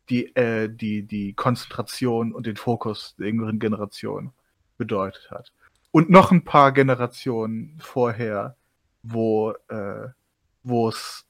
die, 0.09 0.35
äh, 0.37 0.69
die, 0.69 1.03
die 1.03 1.35
Konzentration 1.35 2.33
und 2.33 2.47
den 2.47 2.57
Fokus 2.57 3.15
der 3.17 3.29
jüngeren 3.29 3.59
Generation 3.59 4.33
bedeutet 4.77 5.31
hat. 5.31 5.53
Und 5.91 6.11
noch 6.11 6.33
ein 6.33 6.45
paar 6.45 6.73
Generationen 6.73 7.79
vorher, 7.81 8.57
wo, 9.03 9.53
äh, 9.69 10.09
wo 10.63 10.89
es 10.89 11.27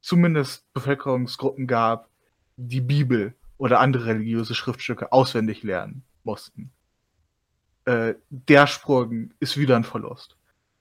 zumindest 0.00 0.70
Bevölkerungsgruppen 0.74 1.66
gab, 1.66 2.08
die 2.56 2.80
Bibel 2.80 3.34
oder 3.58 3.80
andere 3.80 4.06
religiöse 4.06 4.54
Schriftstücke 4.54 5.12
auswendig 5.12 5.62
lernen 5.62 6.02
mussten. 6.22 6.70
Äh, 7.84 8.14
der 8.30 8.66
Sprung 8.66 9.30
ist 9.40 9.56
wieder 9.56 9.76
ein 9.76 9.84
Verlust. 9.84 10.36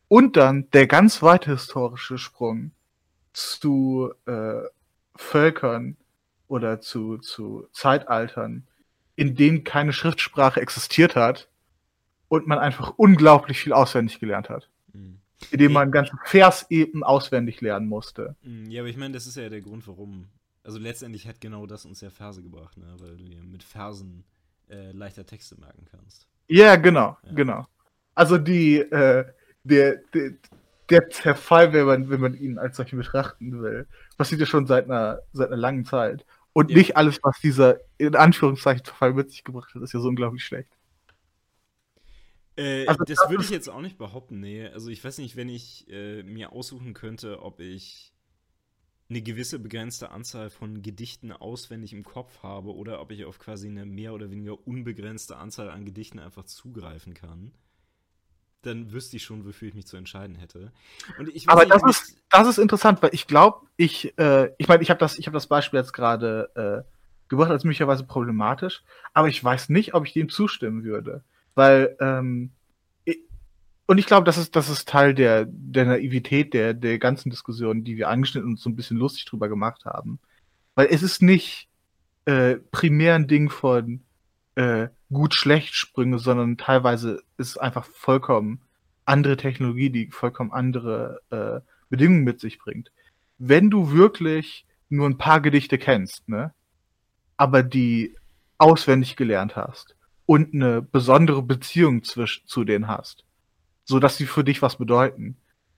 Und 0.08 0.38
dann 0.38 0.70
der 0.72 0.88
ganz 0.88 1.22
weite 1.22 1.52
historische 1.52 2.18
Sprung 2.18 2.72
zu 3.34 4.14
äh, 4.26 4.62
Völkern 5.16 5.98
oder 6.48 6.82
zu, 6.82 7.18
zu 7.18 7.68
Zeitaltern, 7.72 8.68
in 9.16 9.36
denen 9.36 9.64
keine 9.64 9.94
Schriftsprache 9.94 10.62
existiert 10.62 11.16
hat 11.16 11.48
und 12.28 12.48
man 12.48 12.60
einfach 12.60 12.94
unglaublich 12.98 13.60
viel 13.60 13.74
auswendig 13.74 14.20
gelernt 14.20 14.50
hat. 14.50 14.70
Mhm 14.94 15.20
in 15.52 15.60
dem 15.60 15.74
man 15.74 15.92
ganzen 15.92 16.20
Vers 16.26 16.66
eben 16.70 17.04
auswendig 17.04 17.62
lernen 17.62 17.88
musste. 17.88 18.36
Mm, 18.44 18.70
ja, 18.70 18.82
aber 18.82 18.90
ich 18.90 18.98
meine, 18.98 19.14
das 19.14 19.28
ist 19.28 19.38
ja 19.38 19.50
der 19.50 19.62
Grund, 19.62 19.88
warum. 19.88 20.28
Also 20.64 20.80
letztendlich 20.80 21.28
hat 21.28 21.42
genau 21.42 21.66
das 21.66 21.86
uns 21.86 22.02
ja 22.02 22.10
Verse 22.10 22.42
gebracht, 22.42 22.78
ne? 22.78 22.96
weil 23.00 23.18
du 23.18 23.26
dir 23.26 23.44
mit 23.44 23.64
Versen 23.64 24.24
äh, 24.70 24.92
leichter 24.92 25.26
Texte 25.26 25.60
merken 25.60 25.86
kannst. 25.92 26.28
Ja, 26.48 26.78
genau, 26.78 27.18
ja. 27.24 27.34
genau. 27.34 27.68
Also 28.16 28.38
die, 28.38 28.78
äh, 28.78 29.26
der, 29.64 29.98
der, 30.14 30.34
der 30.90 31.10
Zerfall, 31.10 31.74
wenn 31.74 31.86
man, 31.86 32.10
wenn 32.10 32.22
man 32.22 32.36
ihn 32.36 32.58
als 32.58 32.78
solche 32.78 32.96
betrachten 32.96 33.62
will, 33.62 33.88
passiert 34.18 34.42
ja 34.42 34.48
schon 34.48 34.68
seit 34.68 34.86
einer, 34.86 35.20
seit 35.34 35.48
einer 35.48 35.58
langen 35.58 35.86
Zeit. 35.86 36.26
Und 36.54 36.70
ja. 36.70 36.78
nicht 36.78 36.96
alles, 36.96 37.20
was 37.24 37.40
dieser 37.40 37.80
in 37.98 38.16
Anführungszeichen 38.16 38.86
Zerfall 38.86 39.14
mit 39.14 39.32
sich 39.32 39.44
gebracht 39.44 39.74
hat, 39.74 39.82
ist 39.82 39.94
ja 39.94 40.00
so 40.00 40.08
unglaublich 40.08 40.46
schlecht. 40.46 40.70
Äh, 42.56 42.86
also, 42.86 43.04
das 43.04 43.30
würde 43.30 43.44
ich 43.44 43.50
jetzt 43.50 43.70
auch 43.70 43.82
nicht 43.82 43.98
behaupten, 43.98 44.40
nee. 44.40 44.68
Also 44.68 44.90
ich 44.90 45.04
weiß 45.04 45.18
nicht, 45.18 45.36
wenn 45.36 45.50
ich 45.50 45.88
äh, 45.90 46.22
mir 46.24 46.52
aussuchen 46.52 46.94
könnte, 46.94 47.42
ob 47.42 47.60
ich 47.60 48.13
eine 49.14 49.22
gewisse 49.22 49.60
begrenzte 49.60 50.10
Anzahl 50.10 50.50
von 50.50 50.82
Gedichten 50.82 51.32
auswendig 51.32 51.94
im 51.94 52.04
Kopf 52.04 52.42
habe 52.42 52.74
oder 52.74 53.00
ob 53.00 53.12
ich 53.12 53.26
auf 53.26 53.38
quasi 53.38 53.68
eine 53.68 53.86
mehr 53.86 54.14
oder 54.14 54.32
weniger 54.32 54.68
unbegrenzte 54.68 55.38
Anzahl 55.38 55.70
an 55.70 55.86
Gedichten 55.86 56.18
einfach 56.18 56.46
zugreifen 56.46 57.14
kann, 57.14 57.54
dann 58.64 58.92
wüsste 58.92 59.18
ich 59.18 59.24
schon, 59.24 59.46
wofür 59.46 59.68
ich 59.68 59.76
mich 59.76 59.86
zu 59.86 59.98
entscheiden 59.98 60.36
hätte. 60.36 60.72
Aber 61.46 61.66
das, 61.66 61.84
ist, 61.84 62.18
das 62.32 62.48
ist 62.48 62.58
interessant, 62.58 63.04
weil 63.04 63.12
ich 63.14 63.28
glaube, 63.28 63.68
ich, 63.78 64.18
äh, 64.18 64.52
ich 64.58 64.68
meine, 64.68 64.82
ich 64.82 64.90
habe 64.90 65.00
das, 65.00 65.18
hab 65.18 65.34
das 65.34 65.48
Beispiel 65.48 65.80
jetzt 65.80 65.94
gerade 65.94 66.50
äh, 66.56 66.90
gebracht 67.30 67.52
als 67.52 67.66
möglicherweise 67.66 68.06
problematisch, 68.06 68.84
aber 69.14 69.28
ich 69.28 69.44
weiß 69.44 69.70
nicht, 69.70 69.94
ob 69.94 70.08
ich 70.08 70.14
dem 70.14 70.30
zustimmen 70.30 70.84
würde. 70.84 71.24
Weil, 71.54 71.96
ähm, 72.00 72.52
und 73.86 73.98
ich 73.98 74.06
glaube, 74.06 74.26
das 74.26 74.38
ist, 74.38 74.56
das 74.56 74.70
ist 74.70 74.88
Teil 74.88 75.14
der, 75.14 75.46
der 75.46 75.86
Naivität 75.86 76.54
der, 76.54 76.74
der 76.74 77.00
ganzen 77.00 77.30
Diskussion, 77.30 77.84
die 77.84 77.98
wir 77.98 78.10
angeschnitten 78.10 78.52
und 78.52 78.60
so 78.60 78.70
ein 78.70 78.76
bisschen 78.76 78.98
lustig 78.98 79.26
drüber 79.26 79.50
gemacht 79.50 79.86
haben. 79.86 80.20
Weil 80.76 80.88
es 80.90 81.04
ist 81.04 81.22
nicht 81.22 81.68
äh, 82.26 82.56
primär 82.72 83.16
ein 83.16 83.28
Ding 83.28 83.50
von 83.50 84.02
äh, 84.56 84.88
gut-schlecht 85.12 85.76
Sprünge, 85.76 86.20
sondern 86.20 86.58
teilweise 86.58 87.22
ist 87.38 87.50
es 87.50 87.58
einfach 87.58 87.86
vollkommen 87.86 88.62
andere 89.06 89.36
Technologie, 89.36 89.90
die 89.90 90.10
vollkommen 90.10 90.54
andere 90.54 91.22
äh, 91.30 91.60
Bedingungen 91.90 92.24
mit 92.24 92.40
sich 92.40 92.60
bringt. 92.60 92.92
Wenn 93.38 93.70
du 93.70 93.92
wirklich 93.92 94.66
nur 94.90 95.08
ein 95.10 95.18
paar 95.18 95.42
Gedichte 95.42 95.78
kennst, 95.78 96.30
ne, 96.30 96.54
aber 97.36 97.64
die 97.64 98.16
auswendig 98.58 99.18
gelernt 99.18 99.56
hast 99.58 99.96
und 100.26 100.54
eine 100.54 100.82
besondere 100.82 101.42
Beziehung 101.42 102.04
zwisch 102.04 102.46
zu 102.46 102.64
denen 102.64 102.88
hast, 102.88 103.26
so 103.86 104.00
dass 104.00 104.18
sie 104.18 104.26
für 104.26 104.44
dich 104.44 104.62
was 104.62 104.78
bedeuten, 104.78 105.38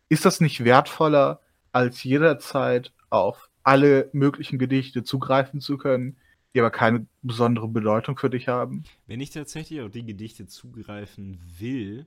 ist 0.10 0.26
das 0.26 0.42
nicht 0.42 0.64
wertvoller, 0.64 1.42
als 1.72 2.04
jederzeit 2.04 2.94
auf 3.10 3.50
alle 3.64 4.10
möglichen 4.14 4.60
Gedichte 4.60 5.04
zugreifen 5.04 5.60
zu 5.60 5.78
können, 5.78 6.18
die 6.54 6.60
aber 6.60 6.72
keine 6.72 7.08
besondere 7.22 7.68
Bedeutung 7.68 8.18
für 8.18 8.30
dich 8.30 8.48
haben? 8.48 8.84
Wenn 9.08 9.20
ich 9.20 9.32
tatsächlich 9.32 9.82
auf 9.82 9.92
die 9.92 10.06
Gedichte 10.06 10.48
zugreifen 10.48 11.40
will, 11.60 12.06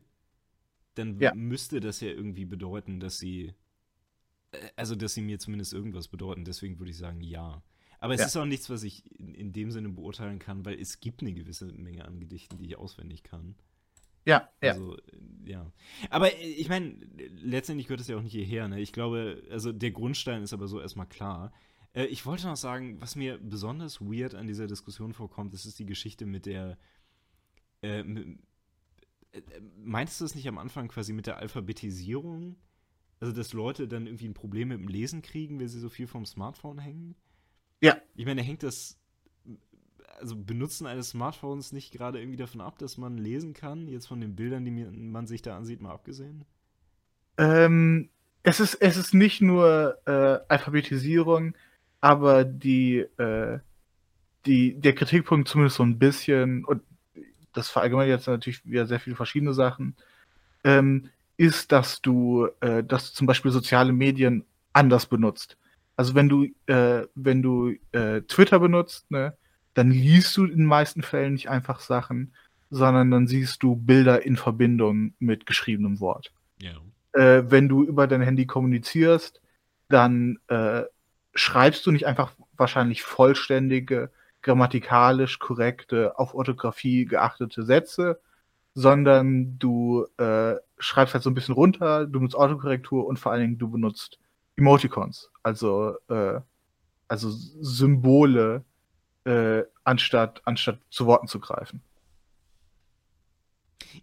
dann 0.95 1.19
ja. 1.21 1.35
müsste 1.35 1.81
das 1.81 2.01
ja 2.01 2.09
irgendwie 2.09 2.45
bedeuten, 2.45 2.99
dass 2.99 3.19
sie, 3.19 3.55
äh, 4.53 4.59
also 4.77 4.95
dass 4.95 5.15
sie 5.15 5.23
mir 5.23 5.39
zumindest 5.39 5.73
irgendwas 5.73 6.09
bedeuten. 6.09 6.45
Deswegen 6.45 6.79
würde 6.79 6.91
ich 6.91 6.99
sagen, 6.99 7.21
ja. 7.21 7.63
Aber 8.01 8.15
es 8.15 8.21
ja. 8.21 8.27
ist 8.27 8.37
auch 8.37 8.45
nichts, 8.45 8.71
was 8.71 8.85
ich 8.85 9.05
in, 9.19 9.35
in, 9.35 9.53
dem 9.53 9.71
Sinne 9.71 9.89
beurteilen 9.91 10.39
kann, 10.39 10.65
weil 10.65 10.81
es 10.81 11.01
gibt 11.01 11.21
eine 11.21 11.35
gewisse 11.35 11.67
Menge 11.67 12.05
an 12.05 12.21
Gedichten, 12.21 12.57
die 12.57 12.67
ich 12.67 12.79
auswendig 12.79 13.25
kann. 13.25 13.55
Ja, 14.29 14.47
ja. 14.63 14.73
Also, 14.73 14.99
ja. 15.47 15.73
Aber 16.11 16.31
äh, 16.31 16.47
ich 16.47 16.69
meine, 16.69 16.95
letztendlich 17.41 17.87
gehört 17.87 18.03
es 18.03 18.09
ja 18.09 18.17
auch 18.19 18.23
nicht 18.23 18.35
hierher. 18.35 18.69
Ne? 18.69 18.79
Ich 18.79 18.93
glaube, 18.93 19.43
also 19.51 19.73
der 19.73 19.91
Grundstein 19.91 20.43
ist 20.43 20.53
aber 20.53 20.69
so 20.69 20.81
erstmal 20.81 21.07
klar. 21.07 21.51
Äh, 21.95 22.05
ich 22.05 22.27
wollte 22.27 22.47
noch 22.47 22.57
sagen, 22.57 23.01
was 23.01 23.17
mir 23.17 23.39
besonders 23.39 24.03
weird 24.03 24.35
an 24.35 24.47
dieser 24.47 24.67
Diskussion 24.67 25.15
vorkommt, 25.15 25.55
das 25.55 25.65
ist 25.65 25.79
die 25.79 25.87
Geschichte 25.87 26.27
mit 26.27 26.45
der. 26.45 26.77
Äh, 27.81 28.03
mit, 28.03 28.39
äh, 29.33 29.41
meintest 29.79 30.21
du 30.21 30.27
es 30.27 30.35
nicht 30.35 30.47
am 30.47 30.59
Anfang 30.59 30.89
quasi 30.89 31.15
mit 31.15 31.27
der 31.27 31.39
Alphabetisierung? 31.39 32.57
Also, 33.21 33.33
dass 33.33 33.55
Leute 33.55 33.89
dann 33.89 34.07
irgendwie 34.07 34.29
ein 34.29 34.35
Problem 34.35 34.69
mit 34.69 34.79
dem 34.79 34.89
Lesen 34.89 35.23
kriegen, 35.23 35.59
wenn 35.59 35.69
sie 35.69 35.81
so 35.81 35.89
viel 35.89 36.07
vom 36.07 36.27
Smartphone 36.27 36.79
hängen? 36.79 37.17
Ja. 37.81 37.97
Ich 38.15 38.27
meine, 38.27 38.43
hängt 38.43 38.63
das, 38.63 39.01
also 40.21 40.37
Benutzen 40.37 40.87
eines 40.87 41.11
Smartphones 41.11 41.73
nicht 41.73 41.93
gerade 41.93 42.19
irgendwie 42.19 42.37
davon 42.37 42.61
ab, 42.61 42.79
dass 42.79 42.99
man 42.99 43.19
lesen 43.19 43.55
kann? 43.55 43.89
Jetzt 43.89 44.07
von 44.07 44.21
den 44.21 44.37
Bildern, 44.37 44.65
die 44.65 44.71
man 44.71 45.27
sich 45.27 45.43
da 45.43 45.57
ansieht, 45.57 45.81
mal 45.81 45.93
abgesehen? 45.93 46.45
Ähm, 47.37 48.09
es 48.43 48.61
ist, 48.61 48.75
es 48.75 48.97
ist 48.97 49.15
nicht 49.15 49.41
nur 49.41 49.99
äh, 50.07 50.39
Alphabetisierung, 50.49 51.55
aber 52.01 52.45
die, 52.45 52.99
äh, 53.19 53.59
die, 54.47 54.75
der 54.75 54.95
Kritikpunkt 54.95 55.49
zumindest 55.49 55.77
so 55.77 55.83
ein 55.83 55.99
bisschen, 55.99 56.65
und 56.65 56.83
das 57.53 57.69
verallgemeinert 57.69 58.21
jetzt 58.21 58.27
natürlich 58.27 58.65
wieder 58.65 58.87
sehr 58.87 59.01
viele 59.01 59.17
verschiedene 59.17 59.55
Sachen, 59.55 59.97
ähm, 60.65 61.11
ist, 61.37 61.73
dass 61.73 62.01
du, 62.01 62.49
äh, 62.61 62.83
dass 62.83 63.11
du 63.11 63.17
zum 63.17 63.27
Beispiel 63.27 63.51
soziale 63.51 63.93
Medien 63.93 64.45
anders 64.73 65.07
benutzt. 65.07 65.57
Also 65.97 66.15
wenn 66.15 66.29
du, 66.29 66.47
äh, 66.67 67.07
wenn 67.15 67.43
du 67.43 67.75
äh, 67.93 68.23
Twitter 68.23 68.61
benutzt, 68.61 69.11
ne, 69.11 69.37
dann 69.79 69.93
liest 69.93 70.37
du 70.37 70.45
in 70.45 70.57
den 70.57 70.67
meisten 70.67 71.03
Fällen 71.03 71.35
nicht 71.35 71.49
einfach 71.49 71.79
Sachen, 71.79 72.35
sondern 72.69 73.13
dann 73.13 73.29
siehst 73.29 73.63
du 73.63 73.77
Bilder 73.77 74.27
in 74.27 74.37
Verbindung 74.37 75.15
mit 75.21 75.47
geschriebenem 75.47 76.01
Wort. 76.01 76.33
Ja. 76.61 76.73
Äh, 77.13 77.49
wenn 77.49 77.69
du 77.69 77.85
über 77.85 78.09
dein 78.09 78.21
Handy 78.21 78.45
kommunizierst, 78.45 79.41
dann 79.89 80.41
äh, 80.49 80.83
schreibst 81.33 81.87
du 81.87 81.93
nicht 81.93 82.07
einfach 82.07 82.33
wahrscheinlich 82.57 83.05
vollständige, 83.05 84.11
grammatikalisch 84.43 85.39
korrekte, 85.39 86.19
auf 86.19 86.35
Orthographie 86.35 87.05
geachtete 87.05 87.63
Sätze, 87.63 88.21
sondern 88.75 89.61
du 89.61 90.09
äh, 90.17 90.57
schreibst 90.79 91.15
halt 91.15 91.23
so 91.23 91.31
ein 91.31 91.35
bisschen 91.35 91.55
runter, 91.55 92.05
du 92.05 92.19
benutzt 92.19 92.35
Autokorrektur 92.35 93.07
und 93.07 93.21
vor 93.21 93.31
allen 93.31 93.43
Dingen 93.43 93.59
du 93.59 93.71
benutzt 93.71 94.19
Emoticons, 94.57 95.31
also, 95.45 95.95
äh, 96.09 96.41
also 97.07 97.31
Symbole, 97.31 98.65
äh, 99.29 99.65
anstatt, 99.85 100.41
anstatt 100.47 100.81
zu 100.91 101.07
Worten 101.07 101.29
zu 101.29 101.39
greifen. 101.39 101.83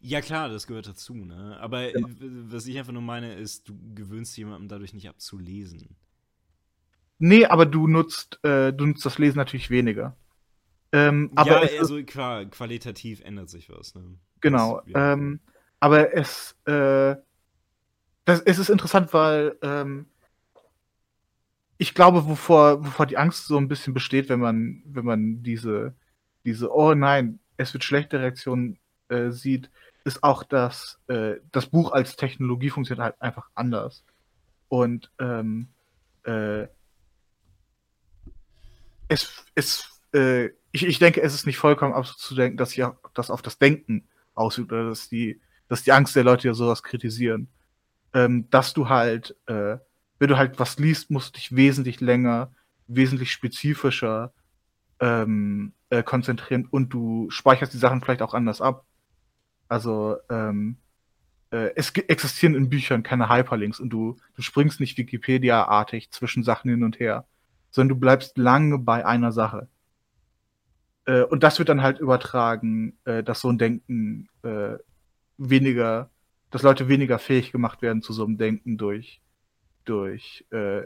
Ja, 0.02 0.22
klar, 0.22 0.50
das 0.50 0.68
gehört 0.68 0.88
dazu, 0.88 1.16
ne? 1.16 1.58
Aber 1.60 1.92
genau. 1.92 2.08
was 2.48 2.68
ich 2.68 2.78
einfach 2.78 2.94
nur 2.94 3.02
meine, 3.02 3.34
ist, 3.34 3.68
du 3.68 3.76
gewöhnst 3.96 4.38
jemandem 4.38 4.68
dadurch 4.68 4.94
nicht 4.94 5.10
abzulesen. 5.10 5.96
Nee, 7.18 7.46
aber 7.46 7.66
du 7.66 7.88
nutzt, 7.88 8.40
äh, 8.44 8.72
du 8.72 8.86
nutzt 8.86 9.06
das 9.06 9.18
Lesen 9.18 9.38
natürlich 9.38 9.70
weniger. 9.70 10.16
Ähm, 10.92 11.32
aber 11.36 11.72
ja, 11.72 11.80
also 11.80 12.04
klar, 12.04 12.46
qualitativ 12.46 13.22
ändert 13.22 13.50
sich 13.50 13.70
was, 13.70 13.96
ne? 13.96 14.04
Genau. 14.42 14.82
Das, 14.82 14.94
ja. 14.94 15.14
ähm, 15.14 15.40
aber 15.80 16.14
es, 16.14 16.56
äh, 16.66 17.16
das, 18.26 18.42
es 18.42 18.60
ist 18.60 18.70
interessant, 18.70 19.14
weil 19.14 19.58
ähm, 19.62 20.08
ich 21.78 21.94
glaube, 21.94 22.26
wovor, 22.26 22.86
wovor 22.86 23.06
die 23.06 23.18
Angst 23.18 23.48
so 23.48 23.58
ein 23.58 23.68
bisschen 23.68 23.94
besteht, 23.94 24.30
wenn 24.30 24.40
man, 24.40 24.82
wenn 24.86 25.06
man 25.06 25.44
diese, 25.44 25.94
diese, 26.46 26.74
oh 26.74 26.94
nein, 26.94 27.40
es 27.58 27.74
wird 27.74 27.84
schlechte 27.84 28.20
Reaktionen 28.20 28.78
äh, 29.10 29.32
sieht, 29.32 29.70
ist 30.06 30.24
auch, 30.24 30.44
dass 30.44 31.00
äh, 31.08 31.36
das 31.52 31.66
Buch 31.66 31.92
als 31.92 32.16
Technologie 32.16 32.70
funktioniert 32.70 33.04
halt 33.04 33.22
einfach 33.22 33.50
anders. 33.56 34.04
Und 34.70 35.12
ähm, 35.20 35.68
äh, 36.24 36.68
es, 39.08 39.46
es, 39.56 40.02
äh, 40.14 40.46
ich, 40.72 40.86
ich 40.86 41.00
denke, 41.00 41.22
es 41.22 41.34
ist 41.34 41.46
nicht 41.46 41.58
vollkommen 41.58 41.94
absurd 41.94 42.20
zu 42.20 42.36
denken, 42.36 42.58
dass 42.58 42.72
sich 42.72 42.86
das 43.14 43.32
auf 43.32 43.42
das 43.42 43.58
Denken 43.58 44.08
ausübt 44.34 44.72
oder 44.72 44.90
dass 44.90 45.10
die, 45.10 45.42
dass 45.68 45.84
die 45.84 45.92
Angst 45.92 46.16
der 46.16 46.24
Leute 46.24 46.48
ja 46.48 46.54
sowas 46.54 46.84
kritisieren. 46.84 47.48
Ähm, 48.14 48.50
dass 48.50 48.74
du 48.74 48.88
halt 48.88 49.36
äh, 49.48 49.78
wenn 50.20 50.30
du 50.30 50.38
halt 50.38 50.60
was 50.60 50.78
liest, 50.80 51.12
musst 51.12 51.36
du 51.36 51.40
dich 51.40 51.56
wesentlich 51.56 52.02
länger, 52.02 52.52
wesentlich 52.88 53.32
spezifischer 53.32 54.34
ähm, 55.00 55.74
äh, 55.90 56.04
konzentrieren 56.04 56.66
und 56.70 56.94
du 56.94 57.30
speicherst 57.30 57.74
die 57.74 57.78
Sachen 57.78 58.02
vielleicht 58.02 58.22
auch 58.22 58.34
anders 58.34 58.62
ab. 58.62 58.86
Also 59.68 60.18
ähm, 60.30 60.78
äh, 61.52 61.72
es 61.76 61.92
existieren 61.92 62.56
in 62.56 62.70
Büchern 62.70 63.04
keine 63.04 63.30
Hyperlinks 63.30 63.80
und 63.80 63.90
du, 63.90 64.18
du 64.36 64.42
springst 64.42 64.80
nicht 64.80 64.98
Wikipedia-artig 64.98 66.12
zwischen 66.12 66.44
Sachen 66.44 66.70
hin 66.70 66.84
und 66.84 67.00
her, 67.00 67.26
sondern 67.72 67.96
du 67.96 68.00
bleibst 68.00 68.38
lange 68.38 68.78
bei 68.80 69.06
einer 69.06 69.32
Sache. 69.32 69.68
Äh, 71.06 71.24
und 71.24 71.44
das 71.44 71.60
wird 71.60 71.70
dann 71.70 71.82
halt 71.82 72.00
übertragen, 72.00 72.98
äh, 73.06 73.22
dass 73.24 73.42
so 73.42 73.50
ein 73.50 73.58
Denken 73.58 74.30
äh, 74.44 74.78
weniger, 75.38 76.10
dass 76.52 76.62
Leute 76.62 76.88
weniger 76.88 77.20
fähig 77.20 77.52
gemacht 77.52 77.82
werden 77.82 78.02
zu 78.02 78.14
so 78.14 78.24
einem 78.24 78.38
Denken 78.38 78.78
durch 78.78 79.22
durch 79.86 80.46
äh, 80.52 80.84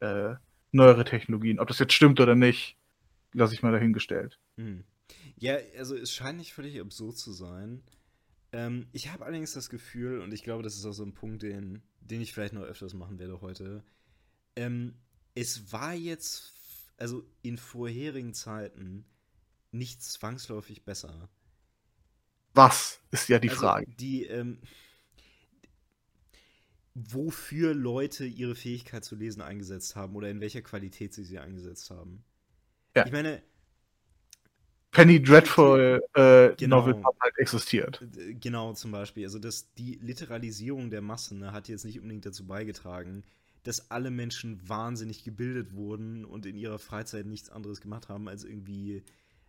äh, 0.00 0.36
neuere 0.72 1.04
Technologien. 1.04 1.58
Ob 1.58 1.68
das 1.68 1.78
jetzt 1.78 1.92
stimmt 1.92 2.20
oder 2.20 2.34
nicht, 2.34 2.76
lasse 3.32 3.54
ich 3.54 3.62
mal 3.62 3.72
dahingestellt. 3.72 4.38
Hm. 4.56 4.84
Ja, 5.36 5.58
also 5.76 5.96
es 5.96 6.12
scheint 6.12 6.38
nicht 6.38 6.52
völlig 6.52 6.80
absurd 6.80 7.18
zu 7.18 7.32
sein. 7.32 7.82
Ähm, 8.52 8.86
ich 8.92 9.10
habe 9.10 9.24
allerdings 9.24 9.52
das 9.52 9.70
Gefühl, 9.70 10.20
und 10.20 10.32
ich 10.32 10.42
glaube, 10.42 10.62
das 10.62 10.76
ist 10.76 10.84
auch 10.84 10.92
so 10.92 11.04
ein 11.04 11.14
Punkt, 11.14 11.42
den, 11.42 11.82
den 12.00 12.20
ich 12.20 12.32
vielleicht 12.32 12.52
noch 12.52 12.62
öfters 12.62 12.94
machen 12.94 13.18
werde 13.18 13.40
heute. 13.40 13.82
Ähm, 14.56 14.94
es 15.34 15.72
war 15.72 15.94
jetzt, 15.94 16.52
also 16.98 17.24
in 17.42 17.56
vorherigen 17.56 18.34
Zeiten, 18.34 19.04
nicht 19.70 20.02
zwangsläufig 20.02 20.84
besser. 20.84 21.30
Was 22.54 23.00
ist 23.10 23.28
ja 23.28 23.38
die 23.38 23.48
also 23.48 23.60
Frage. 23.60 23.86
Die, 23.98 24.24
ähm, 24.26 24.58
wofür 26.94 27.74
Leute 27.74 28.26
ihre 28.26 28.54
Fähigkeit 28.54 29.04
zu 29.04 29.16
lesen 29.16 29.40
eingesetzt 29.40 29.96
haben 29.96 30.14
oder 30.14 30.28
in 30.30 30.40
welcher 30.40 30.62
Qualität 30.62 31.14
sie 31.14 31.24
sie 31.24 31.38
eingesetzt 31.38 31.90
haben. 31.90 32.24
Ja. 32.94 33.06
Ich 33.06 33.12
meine. 33.12 33.42
Penny 34.90 35.22
Dreadful 35.22 36.02
äh, 36.12 36.54
genau, 36.56 36.80
Novel 36.80 37.02
hat 37.02 37.14
halt 37.18 37.38
existiert. 37.38 38.06
Genau, 38.40 38.74
zum 38.74 38.92
Beispiel. 38.92 39.24
Also 39.24 39.38
das, 39.38 39.72
die 39.72 39.98
Literalisierung 40.02 40.90
der 40.90 41.00
Massen 41.00 41.38
ne, 41.38 41.52
hat 41.52 41.68
jetzt 41.68 41.86
nicht 41.86 41.98
unbedingt 41.98 42.26
dazu 42.26 42.46
beigetragen, 42.46 43.24
dass 43.62 43.90
alle 43.90 44.10
Menschen 44.10 44.60
wahnsinnig 44.68 45.24
gebildet 45.24 45.74
wurden 45.74 46.26
und 46.26 46.44
in 46.44 46.58
ihrer 46.58 46.78
Freizeit 46.78 47.24
nichts 47.24 47.48
anderes 47.48 47.80
gemacht 47.80 48.10
haben, 48.10 48.28
als 48.28 48.44
irgendwie 48.44 49.02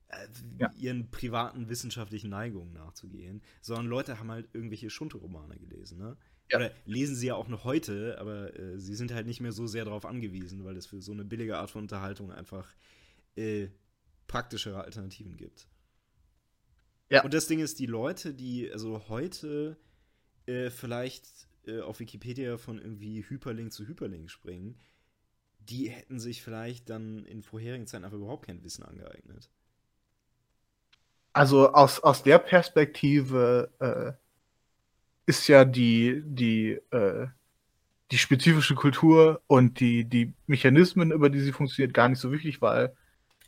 äh, 0.07 0.27
ja. 0.59 0.71
ihren 0.77 1.09
privaten 1.11 1.67
wissenschaftlichen 1.67 2.29
Neigungen 2.29 2.71
nachzugehen, 2.71 3.41
sondern 3.61 3.87
Leute 3.87 4.19
haben 4.19 4.31
halt 4.31 4.47
irgendwelche 4.53 4.89
Schunteromane 4.89 5.57
gelesen, 5.57 5.97
ne? 5.97 6.15
Ja. 6.51 6.57
Oder 6.57 6.71
lesen 6.85 7.15
sie 7.15 7.27
ja 7.27 7.35
auch 7.35 7.47
noch 7.47 7.63
heute, 7.63 8.17
aber 8.19 8.57
äh, 8.57 8.79
sie 8.79 8.95
sind 8.95 9.13
halt 9.13 9.25
nicht 9.25 9.39
mehr 9.39 9.51
so 9.51 9.65
sehr 9.65 9.85
darauf 9.85 10.05
angewiesen, 10.05 10.63
weil 10.65 10.77
es 10.77 10.85
für 10.85 11.01
so 11.01 11.11
eine 11.11 11.23
billige 11.23 11.57
Art 11.57 11.71
von 11.71 11.83
Unterhaltung 11.83 12.31
einfach 12.31 12.67
äh, 13.35 13.67
praktischere 14.27 14.83
Alternativen 14.83 15.37
gibt. 15.37 15.67
Ja. 17.09 17.23
Und 17.23 17.33
das 17.33 17.47
Ding 17.47 17.59
ist, 17.59 17.79
die 17.79 17.85
Leute, 17.85 18.33
die 18.33 18.71
also 18.71 19.07
heute 19.07 19.77
äh, 20.45 20.69
vielleicht 20.69 21.27
äh, 21.65 21.79
auf 21.81 21.99
Wikipedia 21.99 22.57
von 22.57 22.79
irgendwie 22.79 23.23
Hyperlink 23.27 23.71
zu 23.71 23.87
Hyperlink 23.87 24.29
springen, 24.29 24.77
die 25.59 25.89
hätten 25.89 26.19
sich 26.19 26.41
vielleicht 26.41 26.89
dann 26.89 27.25
in 27.25 27.41
vorherigen 27.41 27.87
Zeiten 27.87 28.03
einfach 28.03 28.17
überhaupt 28.17 28.47
kein 28.47 28.63
Wissen 28.63 28.83
angeeignet. 28.83 29.49
Also 31.31 31.71
aus, 31.73 31.99
aus 31.99 32.23
der 32.23 32.37
Perspektive 32.37 33.71
äh, 33.79 34.22
ist 35.25 35.47
ja 35.47 35.65
die, 35.65 36.21
die, 36.25 36.79
äh, 36.91 37.27
die 38.11 38.17
spezifische 38.17 38.75
Kultur 38.75 39.41
und 39.47 39.79
die, 39.79 40.05
die 40.05 40.33
Mechanismen, 40.45 41.11
über 41.11 41.29
die 41.29 41.39
sie 41.39 41.51
funktioniert, 41.51 41.93
gar 41.93 42.09
nicht 42.09 42.19
so 42.19 42.31
wichtig, 42.31 42.61
weil 42.61 42.93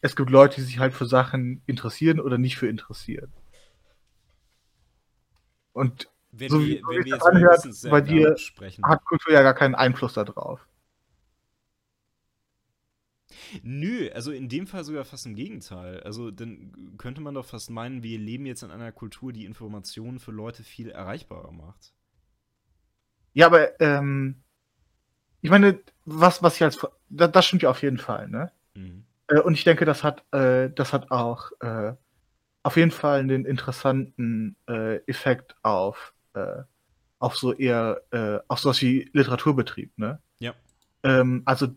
es 0.02 0.16
gibt 0.16 0.30
Leute, 0.30 0.56
die 0.56 0.62
sich 0.62 0.80
halt 0.80 0.94
für 0.94 1.06
Sachen 1.06 1.62
interessieren 1.66 2.20
oder 2.20 2.38
nicht 2.38 2.58
für 2.58 2.68
interessieren. 2.68 3.32
Und 5.74 6.10
wenn 6.32 6.50
so 6.50 6.62
wie, 6.62 6.82
wenn 6.88 7.06
wir 7.06 7.14
jetzt 7.14 7.26
anhört, 7.26 7.68
bei 7.90 8.02
dir 8.02 8.38
sprechen. 8.38 8.84
hat 8.86 9.04
Kultur 9.06 9.34
ja 9.34 9.42
gar 9.42 9.54
keinen 9.54 9.76
Einfluss 9.76 10.14
darauf. 10.14 10.66
Nö, 13.64 14.10
also 14.14 14.32
in 14.32 14.50
dem 14.50 14.68
Fall 14.68 14.84
sogar 14.84 15.06
fast 15.06 15.26
im 15.26 15.36
Gegenteil. 15.36 16.02
Also 16.02 16.32
dann 16.32 16.98
könnte 16.98 17.22
man 17.22 17.34
doch 17.34 17.46
fast 17.46 17.70
meinen, 17.70 18.04
wir 18.04 18.18
leben 18.18 18.46
jetzt 18.46 18.64
in 18.64 18.72
einer 18.72 18.92
Kultur, 18.92 19.34
die 19.34 19.46
Informationen 19.46 20.20
für 20.20 20.32
Leute 20.32 20.64
viel 20.64 20.90
erreichbarer 20.90 21.52
macht. 21.52 21.94
Ja, 23.34 23.48
aber 23.48 23.80
ähm, 23.82 24.44
ich 25.42 25.50
meine, 25.50 25.80
was, 26.06 26.42
was 26.42 26.56
ich 26.56 26.64
als 26.64 26.80
das, 27.10 27.32
das 27.32 27.46
stimmt 27.46 27.62
ja 27.62 27.70
auf 27.70 27.82
jeden 27.82 27.98
Fall, 27.98 28.28
ne? 28.30 28.52
Mhm. 28.74 29.06
Äh, 29.28 29.40
und 29.40 29.54
ich 29.54 29.64
denke, 29.64 29.86
das 29.86 30.04
hat, 30.04 30.24
äh, 30.34 30.70
das 30.70 30.94
hat 30.94 31.12
auch 31.12 31.52
äh, 31.60 31.94
auf 32.64 32.78
jeden 32.78 32.92
Fall 32.92 33.20
einen 33.20 33.46
interessanten 33.46 34.56
äh, 34.68 34.98
Effekt 35.06 35.56
auf, 35.62 36.14
äh, 36.34 36.64
auf 37.20 37.38
so 37.38 37.54
eher, 37.54 38.02
auf 38.48 38.60
sowas 38.60 38.82
wie 38.82 39.10
Literaturbetrieb, 39.14 39.98
ne? 39.98 40.20
Ja. 40.40 40.54
Ähm, 41.04 41.44
also 41.46 41.68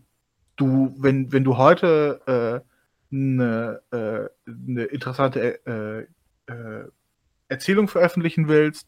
du, 0.59 0.93
wenn, 0.97 1.31
wenn 1.31 1.43
du 1.43 1.57
heute 1.57 2.63
äh, 3.11 3.15
eine, 3.15 3.81
äh, 3.91 4.49
eine 4.49 4.83
interessante 4.85 5.65
äh, 5.65 6.51
äh, 6.51 6.87
Erzählung 7.47 7.87
veröffentlichen 7.87 8.47
willst 8.47 8.87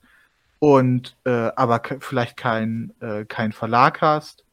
und 0.60 1.17
äh, 1.25 1.51
aber 1.55 1.81
vielleicht 1.99 2.38
keinen 2.38 2.93
äh, 3.01 3.25
kein 3.25 3.51
Verlag 3.51 4.01
hast, 4.01 4.45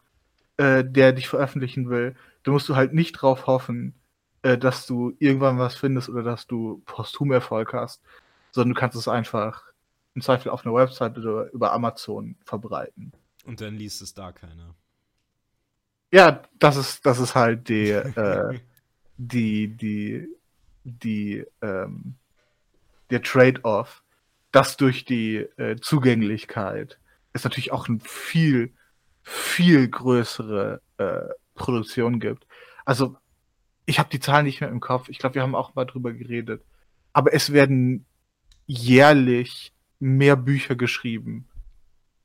äh, 0.57 0.85
der 0.85 1.13
dich 1.13 1.29
veröffentlichen 1.29 1.91
will, 1.91 2.15
dann 2.43 2.55
musst 2.55 2.69
du 2.69 2.77
halt 2.77 2.95
nicht 2.95 3.13
drauf 3.13 3.47
hoffen, 3.47 3.95
äh, 4.43 4.57
dass 4.57 4.87
du 4.87 5.15
irgendwann 5.19 5.59
was 5.59 5.77
findest 5.77 6.09
oder 6.09 6.23
dass 6.23 6.47
du 6.47 6.83
posthum 6.87 7.33
Erfolg 7.33 7.75
hast, 7.75 8.03
sondern 8.53 8.75
du 8.75 8.81
kannst 8.81 8.97
es 8.97 9.09
einfach 9.09 9.65
im 10.15 10.23
Zweifel 10.23 10.51
auf 10.51 10.65
einer 10.65 10.75
Website 10.75 11.19
oder 11.19 11.53
über 11.53 11.73
Amazon 11.73 12.37
verbreiten. 12.45 13.13
Und 13.45 13.61
dann 13.61 13.75
liest 13.75 14.01
es 14.03 14.15
da 14.15 14.33
keiner. 14.33 14.75
Ja, 16.11 16.43
das 16.59 16.77
ist, 16.77 17.05
das 17.05 17.19
ist 17.19 17.35
halt 17.35 17.69
die, 17.69 17.91
äh, 17.91 18.59
die, 19.17 19.69
die, 19.69 20.29
die, 20.85 21.45
ähm, 21.61 22.15
der 23.11 23.23
Trade-off, 23.23 24.03
dass 24.53 24.77
durch 24.77 25.05
die 25.05 25.37
äh, 25.37 25.77
Zugänglichkeit 25.81 26.99
es 27.33 27.45
natürlich 27.45 27.73
auch 27.73 27.89
eine 27.89 28.01
viel, 28.01 28.73
viel 29.23 29.89
größere 29.89 30.81
äh, 30.97 31.21
Produktion 31.55 32.21
gibt. 32.21 32.47
Also, 32.85 33.17
ich 33.85 33.99
habe 33.99 34.09
die 34.11 34.21
Zahlen 34.21 34.47
nicht 34.47 34.61
mehr 34.61 34.71
im 34.71 34.81
Kopf. 34.81 35.09
Ich 35.09 35.19
glaube, 35.19 35.37
wir 35.37 35.43
haben 35.43 35.55
auch 35.55 35.75
mal 35.75 35.85
drüber 35.85 36.13
geredet. 36.13 36.63
Aber 37.13 37.33
es 37.33 37.53
werden 37.53 38.05
jährlich 38.67 39.73
mehr 39.99 40.37
Bücher 40.37 40.77
geschrieben 40.77 41.49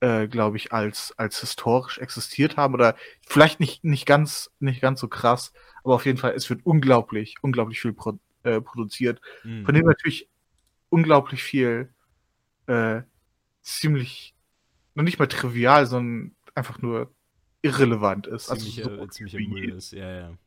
äh, 0.04 0.28
glaube 0.28 0.58
ich, 0.58 0.74
als, 0.74 1.13
als 1.18 1.39
historisch 1.39 1.98
existiert 1.98 2.58
haben. 2.58 2.74
Oder 2.74 2.98
vielleicht 3.26 3.62
nicht, 3.62 3.86
nicht, 3.86 4.06
ganz, 4.06 4.52
nicht 4.60 4.82
ganz 4.82 5.00
so 5.00 5.08
krass, 5.08 5.54
aber 5.82 5.96
auf 5.96 6.06
jeden 6.06 6.18
Fall, 6.18 6.34
es 6.34 6.50
wird 6.50 6.66
unglaublich, 6.66 7.36
unglaublich 7.42 7.80
viel 7.80 7.94
pro, 7.94 8.20
äh, 8.44 8.60
produziert. 8.60 9.22
Mhm. 9.46 9.63
Von 9.63 9.74
dem 9.74 9.86
natürlich 9.86 10.28
unglaublich 10.89 11.42
viel 11.42 11.94
äh, 12.68 13.04
ziemlich, 13.62 14.36
noch 14.94 15.06
nicht 15.06 15.20
mal 15.20 15.28
trivial, 15.28 15.86
sondern 15.86 16.36
einfach 16.54 16.82
nur 16.82 17.16
irrelevant 17.62 18.28
ist. 18.28 18.48
Ziemlich, 18.48 18.84
also 18.84 18.98
so 18.98 19.08
ziemlicher 19.08 19.39
Müll 19.39 19.70
ist, 19.70 19.94
ja, 19.94 20.12
ja. 20.12 20.38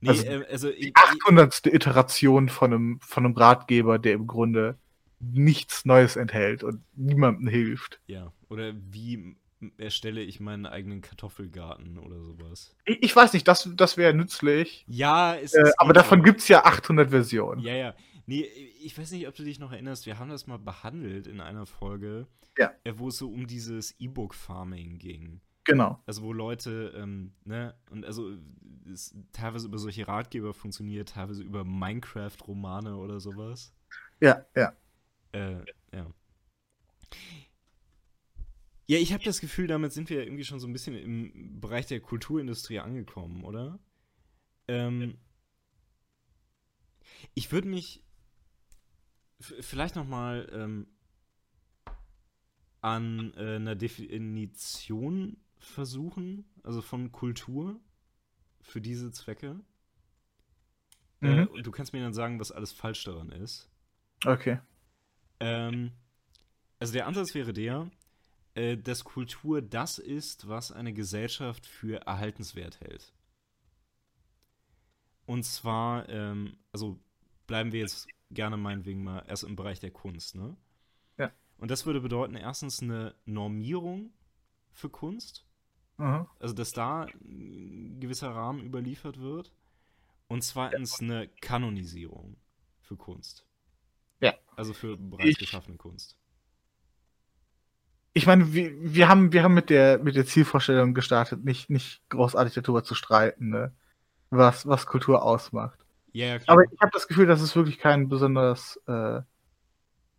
Nee, 0.00 0.10
also, 0.10 0.26
äh, 0.26 0.46
also 0.50 0.70
die 0.70 0.92
800. 0.94 1.66
Iteration 1.68 2.50
von 2.50 2.74
einem, 2.74 3.00
von 3.00 3.24
einem 3.24 3.34
Ratgeber, 3.34 3.98
der 3.98 4.12
im 4.12 4.26
Grunde 4.26 4.78
nichts 5.32 5.84
Neues 5.84 6.16
enthält 6.16 6.62
und 6.62 6.82
niemandem 6.94 7.48
hilft. 7.48 8.00
Ja, 8.06 8.32
oder 8.48 8.74
wie 8.74 9.36
erstelle 9.78 10.20
ich 10.20 10.40
meinen 10.40 10.66
eigenen 10.66 11.00
Kartoffelgarten 11.00 11.98
oder 11.98 12.20
sowas. 12.22 12.74
Ich, 12.84 13.02
ich 13.02 13.16
weiß 13.16 13.32
nicht, 13.32 13.48
das, 13.48 13.68
das 13.74 13.96
wäre 13.96 14.14
nützlich. 14.14 14.84
Ja, 14.88 15.34
es 15.36 15.54
äh, 15.54 15.72
aber 15.78 15.92
davon 15.92 16.22
gibt 16.22 16.40
es 16.40 16.48
ja 16.48 16.64
800 16.64 17.10
Versionen. 17.10 17.60
Ja, 17.60 17.74
ja. 17.74 17.94
Nee, 18.26 18.42
ich 18.82 18.96
weiß 18.98 19.10
nicht, 19.12 19.28
ob 19.28 19.34
du 19.34 19.44
dich 19.44 19.58
noch 19.58 19.72
erinnerst, 19.72 20.06
wir 20.06 20.18
haben 20.18 20.30
das 20.30 20.46
mal 20.46 20.58
behandelt 20.58 21.26
in 21.26 21.40
einer 21.40 21.66
Folge, 21.66 22.26
ja. 22.58 22.72
Äh, 22.84 22.94
wo 22.96 23.08
es 23.08 23.18
so 23.18 23.30
um 23.30 23.46
dieses 23.46 23.94
E-Book-Farming 23.98 24.98
ging. 24.98 25.40
Genau. 25.64 26.02
Also 26.06 26.22
wo 26.22 26.32
Leute, 26.32 26.92
ähm, 26.96 27.32
ne, 27.44 27.74
und 27.90 28.04
also 28.04 28.32
es 28.92 29.14
teilweise 29.32 29.66
über 29.66 29.78
solche 29.78 30.06
Ratgeber 30.06 30.52
funktioniert, 30.52 31.10
teilweise 31.10 31.42
über 31.42 31.64
Minecraft-Romane 31.64 32.96
oder 32.96 33.18
sowas. 33.18 33.72
Ja, 34.20 34.44
ja. 34.54 34.74
Äh, 35.34 35.64
ja. 35.92 36.10
Ja, 38.86 38.98
ich 38.98 39.12
habe 39.12 39.24
das 39.24 39.40
Gefühl, 39.40 39.66
damit 39.66 39.92
sind 39.92 40.10
wir 40.10 40.22
irgendwie 40.22 40.44
schon 40.44 40.60
so 40.60 40.66
ein 40.66 40.72
bisschen 40.72 40.94
im 40.94 41.60
Bereich 41.60 41.86
der 41.86 42.00
Kulturindustrie 42.00 42.80
angekommen, 42.80 43.42
oder? 43.44 43.78
Ähm, 44.68 45.18
ich 47.34 47.50
würde 47.50 47.68
mich 47.68 48.02
vielleicht 49.40 49.96
noch 49.96 50.06
mal 50.06 50.48
ähm, 50.52 50.86
an 52.80 53.32
äh, 53.36 53.56
einer 53.56 53.74
Definition 53.74 55.38
versuchen, 55.58 56.44
also 56.62 56.82
von 56.82 57.10
Kultur 57.10 57.80
für 58.60 58.80
diese 58.82 59.10
Zwecke. 59.12 59.60
Äh, 61.22 61.26
mhm. 61.26 61.38
Äh, 61.38 61.46
und 61.46 61.66
du 61.66 61.70
kannst 61.70 61.94
mir 61.94 62.02
dann 62.02 62.14
sagen, 62.14 62.38
was 62.38 62.52
alles 62.52 62.72
falsch 62.72 63.02
daran 63.04 63.30
ist. 63.30 63.70
Okay. 64.26 64.60
Ähm, 65.40 65.92
also 66.78 66.92
der 66.92 67.06
Ansatz 67.06 67.34
wäre 67.34 67.52
der, 67.52 67.90
äh, 68.54 68.76
dass 68.76 69.04
Kultur 69.04 69.62
das 69.62 69.98
ist, 69.98 70.48
was 70.48 70.72
eine 70.72 70.92
Gesellschaft 70.92 71.66
für 71.66 72.02
erhaltenswert 72.06 72.80
hält. 72.80 73.12
Und 75.26 75.44
zwar, 75.44 76.08
ähm, 76.08 76.58
also 76.72 77.00
bleiben 77.46 77.72
wir 77.72 77.80
jetzt 77.80 78.06
gerne 78.30 78.56
meinetwegen 78.56 79.02
mal 79.02 79.24
erst 79.26 79.44
im 79.44 79.56
Bereich 79.56 79.80
der 79.80 79.90
Kunst, 79.90 80.34
ne? 80.34 80.56
Ja. 81.18 81.32
Und 81.58 81.70
das 81.70 81.86
würde 81.86 82.00
bedeuten, 82.00 82.34
erstens 82.34 82.82
eine 82.82 83.14
Normierung 83.24 84.12
für 84.72 84.90
Kunst. 84.90 85.46
Mhm. 85.96 86.26
Also, 86.38 86.54
dass 86.54 86.72
da 86.72 87.04
ein 87.04 88.00
gewisser 88.00 88.30
Rahmen 88.30 88.62
überliefert 88.64 89.20
wird. 89.20 89.52
Und 90.26 90.42
zweitens 90.42 91.00
eine 91.00 91.28
Kanonisierung 91.28 92.36
für 92.80 92.96
Kunst. 92.96 93.46
Also 94.56 94.72
für 94.72 94.96
bereits 94.96 95.30
ich, 95.30 95.38
geschaffene 95.38 95.76
Kunst. 95.76 96.16
Ich 98.12 98.26
meine, 98.26 98.52
wir, 98.52 98.72
wir, 98.76 99.08
haben, 99.08 99.32
wir 99.32 99.42
haben 99.42 99.54
mit 99.54 99.70
der, 99.70 99.98
mit 99.98 100.14
der 100.14 100.26
Zielvorstellung 100.26 100.94
gestartet, 100.94 101.44
nicht, 101.44 101.68
nicht 101.68 102.02
großartig 102.10 102.54
darüber 102.54 102.84
zu 102.84 102.94
streiten, 102.94 103.48
ne? 103.48 103.72
was, 104.30 104.66
was 104.66 104.86
Kultur 104.86 105.22
ausmacht. 105.22 105.78
Ja, 106.12 106.36
ja, 106.36 106.40
Aber 106.46 106.62
ich 106.64 106.80
habe 106.80 106.92
das 106.92 107.08
Gefühl, 107.08 107.26
das 107.26 107.42
ist 107.42 107.56
wirklich 107.56 107.78
kein 107.78 108.08
besonders, 108.08 108.80
äh, 108.86 109.20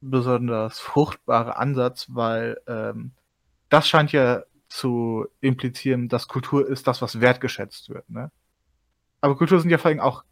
besonders 0.02 0.80
fruchtbarer 0.80 1.58
Ansatz, 1.58 2.08
weil 2.10 2.60
ähm, 2.68 3.14
das 3.70 3.88
scheint 3.88 4.12
ja 4.12 4.44
zu 4.68 5.26
implizieren, 5.40 6.10
dass 6.10 6.28
Kultur 6.28 6.68
ist 6.68 6.88
das, 6.88 7.02
was 7.02 7.22
wertgeschätzt 7.22 7.90
wird. 7.90 8.10
Ne? 8.10 8.30
Aber 9.22 9.38
Kultur 9.38 9.60
sind 9.60 9.70
ja 9.70 9.78
vor 9.78 9.90
allem 9.90 10.02
auch 10.02 10.26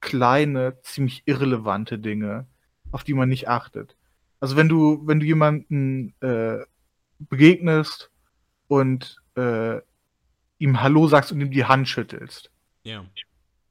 kleine, 0.00 0.80
ziemlich 0.82 1.24
irrelevante 1.26 1.98
Dinge, 1.98 2.46
auf 2.92 3.04
die 3.04 3.14
man 3.14 3.28
nicht 3.28 3.48
achtet. 3.48 3.96
Also 4.40 4.56
wenn 4.56 4.68
du, 4.68 5.06
wenn 5.06 5.20
du 5.20 5.26
jemanden 5.26 6.14
äh, 6.20 6.58
begegnest 7.18 8.10
und 8.68 9.20
äh, 9.36 9.80
ihm 10.58 10.80
Hallo 10.80 11.08
sagst 11.08 11.32
und 11.32 11.40
ihm 11.40 11.50
die 11.50 11.64
Hand 11.64 11.88
schüttelst. 11.88 12.50
Ja. 12.84 13.04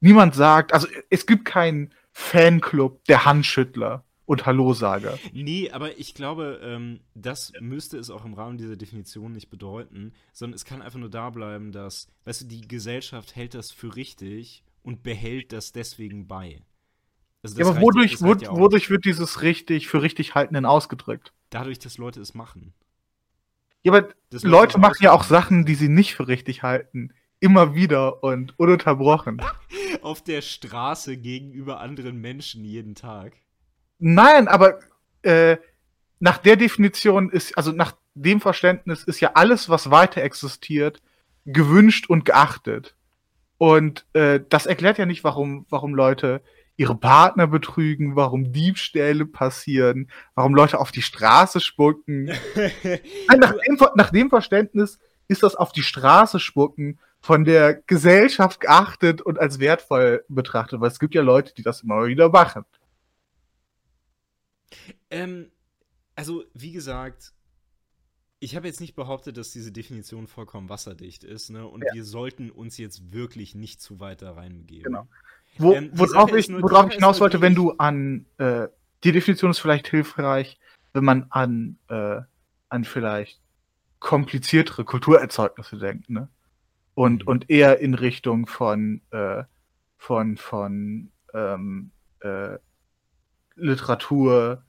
Niemand 0.01 0.35
sagt, 0.35 0.73
also 0.73 0.87
es 1.09 1.25
gibt 1.25 1.45
keinen 1.45 1.93
Fanclub 2.11 3.03
der 3.05 3.25
Handschüttler 3.25 4.03
und 4.25 4.45
Hallo-Sager. 4.45 5.17
Nee, 5.33 5.71
aber 5.71 5.97
ich 5.97 6.13
glaube, 6.13 6.59
ähm, 6.61 6.99
das 7.15 7.51
müsste 7.59 7.97
es 7.97 8.11
auch 8.11 8.25
im 8.25 8.35
Rahmen 8.35 8.59
dieser 8.59 8.75
Definition 8.75 9.31
nicht 9.31 9.49
bedeuten, 9.49 10.13
sondern 10.33 10.55
es 10.55 10.65
kann 10.65 10.83
einfach 10.83 10.99
nur 10.99 11.09
da 11.09 11.31
bleiben, 11.31 11.71
dass, 11.71 12.07
weißt 12.25 12.43
du, 12.43 12.45
die 12.45 12.67
Gesellschaft 12.67 13.35
hält 13.35 13.55
das 13.55 13.71
für 13.71 13.95
richtig 13.95 14.63
und 14.83 15.01
behält 15.01 15.51
das 15.51 15.71
deswegen 15.71 16.27
bei. 16.27 16.61
Also 17.41 17.59
ja, 17.59 17.67
aber 17.67 17.81
wodurch, 17.81 18.21
wod 18.21 18.41
ja 18.41 18.51
wodurch 18.51 18.89
wird 18.89 19.05
dieses 19.05 19.41
richtig 19.41 19.87
für 19.87 20.01
richtig 20.01 20.35
halten 20.35 20.55
denn 20.55 20.65
ausgedrückt? 20.65 21.33
Dadurch, 21.49 21.79
dass 21.79 21.97
Leute 21.97 22.19
es 22.19 22.33
machen. 22.33 22.73
Ja, 23.83 23.93
aber 23.93 24.09
das 24.29 24.43
Leute 24.43 24.77
machen 24.77 25.01
ja 25.01 25.13
auch 25.13 25.23
Sachen, 25.23 25.65
die 25.65 25.75
sie 25.75 25.87
nicht 25.87 26.15
für 26.15 26.27
richtig 26.27 26.63
halten. 26.63 27.13
Immer 27.39 27.73
wieder 27.73 28.21
und 28.23 28.59
ununterbrochen. 28.59 29.41
Auf 30.01 30.21
der 30.21 30.41
Straße 30.41 31.15
gegenüber 31.15 31.79
anderen 31.79 32.19
Menschen 32.19 32.65
jeden 32.65 32.95
Tag. 32.95 33.33
Nein, 33.97 34.49
aber 34.49 34.79
äh, 35.21 35.57
nach 36.19 36.37
der 36.37 36.57
Definition 36.57 37.29
ist, 37.29 37.57
also 37.57 37.71
nach 37.71 37.95
dem 38.13 38.41
Verständnis 38.41 39.05
ist 39.05 39.21
ja 39.21 39.31
alles, 39.35 39.69
was 39.69 39.89
weiter 39.89 40.21
existiert, 40.21 41.01
gewünscht 41.45 42.09
und 42.09 42.25
geachtet. 42.25 42.95
Und 43.57 44.05
äh, 44.13 44.41
das 44.49 44.65
erklärt 44.65 44.97
ja 44.97 45.05
nicht, 45.05 45.23
warum, 45.23 45.65
warum 45.69 45.95
Leute 45.95 46.41
ihre 46.79 46.95
Partner 46.95 47.45
betrügen, 47.45 48.15
warum 48.15 48.53
Diebstähle 48.53 49.25
passieren, 49.25 50.09
warum 50.33 50.55
Leute 50.55 50.79
auf 50.79 50.91
die 50.91 51.01
Straße 51.01 51.59
spucken. 51.59 52.31
Nein, 52.55 53.39
nach, 53.39 53.51
dem, 53.51 53.77
nach 53.95 54.09
dem 54.11 54.29
Verständnis 54.29 54.97
ist 55.27 55.43
das 55.43 55.55
auf 55.55 55.73
die 55.73 55.83
Straße 55.83 56.39
spucken 56.39 56.97
von 57.19 57.43
der 57.43 57.73
Gesellschaft 57.73 58.61
geachtet 58.61 59.21
und 59.21 59.37
als 59.37 59.59
wertvoll 59.59 60.23
betrachtet, 60.29 60.79
weil 60.79 60.87
es 60.87 60.99
gibt 60.99 61.13
ja 61.13 61.21
Leute, 61.21 61.53
die 61.53 61.63
das 61.63 61.81
immer 61.81 62.05
wieder 62.07 62.29
machen. 62.29 62.63
Ähm, 65.09 65.51
also, 66.15 66.45
wie 66.53 66.71
gesagt, 66.71 67.33
ich 68.39 68.55
habe 68.55 68.67
jetzt 68.67 68.79
nicht 68.79 68.95
behauptet, 68.95 69.35
dass 69.35 69.51
diese 69.51 69.73
Definition 69.73 70.27
vollkommen 70.27 70.69
wasserdicht 70.69 71.25
ist, 71.25 71.49
ne? 71.49 71.67
Und 71.67 71.83
ja. 71.83 71.93
wir 71.93 72.05
sollten 72.05 72.51
uns 72.51 72.77
jetzt 72.77 73.11
wirklich 73.11 73.53
nicht 73.53 73.81
zu 73.81 73.99
weit 73.99 74.21
da 74.21 74.31
reingeben. 74.31 74.83
Genau. 74.83 75.09
Wo, 75.57 75.73
ähm, 75.73 75.91
worauf 75.93 76.33
ich, 76.33 76.49
worauf 76.49 76.87
ich 76.89 76.95
hinaus 76.95 77.19
wollte, 77.19 77.41
wenn 77.41 77.55
du 77.55 77.71
an 77.77 78.25
äh, 78.37 78.67
die 79.03 79.11
Definition 79.11 79.51
ist 79.51 79.59
vielleicht 79.59 79.87
hilfreich, 79.87 80.59
wenn 80.93 81.03
man 81.03 81.25
an, 81.29 81.77
äh, 81.89 82.21
an 82.69 82.83
vielleicht 82.83 83.39
kompliziertere 83.99 84.85
Kulturerzeugnisse 84.85 85.77
denkt, 85.77 86.09
ne? 86.09 86.29
Und, 86.95 87.23
mhm. 87.23 87.27
und 87.27 87.49
eher 87.49 87.79
in 87.79 87.93
Richtung 87.93 88.45
von, 88.47 89.01
äh, 89.11 89.43
von, 89.97 90.37
von 90.37 91.11
ähm, 91.33 91.91
äh, 92.21 92.57
Literatur, 93.55 94.63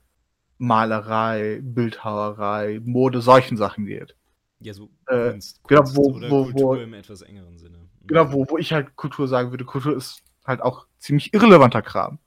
Malerei, 0.57 1.59
Bildhauerei, 1.61 2.79
Mode, 2.83 3.21
solchen 3.21 3.57
Sachen 3.57 3.85
geht. 3.85 4.15
Ja, 4.59 4.73
so 4.73 4.89
äh, 5.07 5.31
Kunst, 5.31 5.61
genau, 5.67 5.81
wo, 5.95 6.21
wo, 6.29 6.43
Kultur 6.45 6.61
wo, 6.61 6.75
im 6.75 6.93
etwas 6.93 7.23
engeren 7.23 7.57
Sinne. 7.57 7.79
Genau, 8.05 8.31
wo, 8.31 8.45
wo 8.47 8.57
ich 8.57 8.71
halt 8.71 8.95
Kultur 8.95 9.27
sagen 9.27 9.51
würde, 9.51 9.65
Kultur 9.65 9.97
ist 9.97 10.21
halt 10.45 10.61
auch 10.61 10.87
ziemlich 10.97 11.33
irrelevanter 11.33 11.81
Kram. 11.81 12.19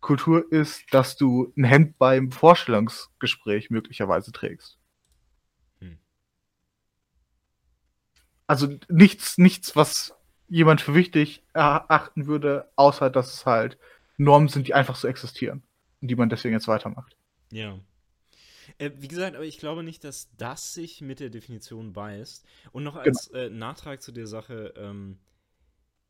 Kultur 0.00 0.50
ist, 0.52 0.84
dass 0.92 1.16
du 1.16 1.52
ein 1.56 1.64
Hemd 1.64 1.98
beim 1.98 2.30
Vorstellungsgespräch 2.30 3.70
möglicherweise 3.70 4.30
trägst. 4.30 4.78
Hm. 5.80 5.98
Also 8.46 8.68
nichts, 8.88 9.38
nichts, 9.38 9.74
was 9.74 10.14
jemand 10.48 10.80
für 10.80 10.94
wichtig 10.94 11.42
erachten 11.52 12.26
würde, 12.26 12.70
außer 12.76 13.10
dass 13.10 13.34
es 13.34 13.46
halt 13.46 13.78
Normen 14.16 14.48
sind, 14.48 14.68
die 14.68 14.74
einfach 14.74 14.96
so 14.96 15.08
existieren 15.08 15.62
und 16.00 16.08
die 16.08 16.16
man 16.16 16.28
deswegen 16.28 16.54
jetzt 16.54 16.68
weitermacht. 16.68 17.16
Ja. 17.50 17.78
Äh, 18.78 18.92
wie 18.98 19.08
gesagt, 19.08 19.36
aber 19.36 19.44
ich 19.44 19.58
glaube 19.58 19.82
nicht, 19.82 20.04
dass 20.04 20.28
das 20.36 20.74
sich 20.74 21.00
mit 21.00 21.20
der 21.20 21.30
Definition 21.30 21.92
beißt. 21.92 22.44
Und 22.72 22.84
noch 22.84 22.96
als 22.96 23.28
genau. 23.28 23.44
äh, 23.44 23.50
Nachtrag 23.50 24.02
zu 24.02 24.12
der 24.12 24.26
Sache, 24.26 24.74
ähm, 24.76 25.18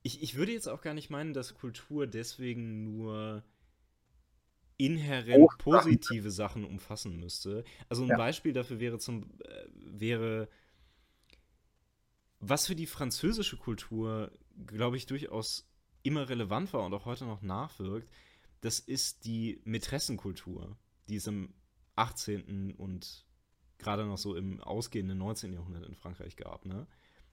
ich, 0.07 0.23
ich 0.23 0.37
würde 0.37 0.53
jetzt 0.53 0.69
auch 0.69 0.83
gar 0.83 0.95
nicht 0.95 1.11
meinen, 1.11 1.35
dass 1.35 1.55
Kultur 1.55 2.07
deswegen 2.07 2.85
nur 2.85 3.45
inhärent 4.79 5.43
oh, 5.43 5.51
positive 5.59 6.31
Sachen 6.31 6.65
umfassen 6.65 7.19
müsste. 7.19 7.65
Also 7.89 8.03
ein 8.03 8.11
ja. 8.11 8.17
Beispiel 8.17 8.53
dafür 8.53 8.79
wäre 8.79 8.99
zum 8.99 9.25
äh, 9.41 9.67
wäre 9.75 10.49
was 12.39 12.67
für 12.67 12.77
die 12.77 12.87
französische 12.87 13.57
Kultur, 13.57 14.31
glaube 14.67 14.97
ich, 14.99 15.07
durchaus 15.07 15.67
immer 16.03 16.29
relevant 16.29 16.73
war 16.73 16.85
und 16.85 16.93
auch 16.93 17.07
heute 17.07 17.25
noch 17.25 17.43
nachwirkt, 17.43 18.09
das 18.61 18.79
ist 18.79 19.25
die 19.25 19.61
Mätressenkultur 19.65 20.77
die 21.09 21.17
es 21.17 21.27
im 21.27 21.55
18. 21.97 22.73
und 22.73 23.27
gerade 23.79 24.05
noch 24.05 24.19
so 24.19 24.35
im 24.35 24.61
ausgehenden 24.61 25.19
19. 25.19 25.53
Jahrhundert 25.53 25.87
in 25.87 25.95
Frankreich 25.95 26.37
gab. 26.37 26.65
Ne? 26.65 26.87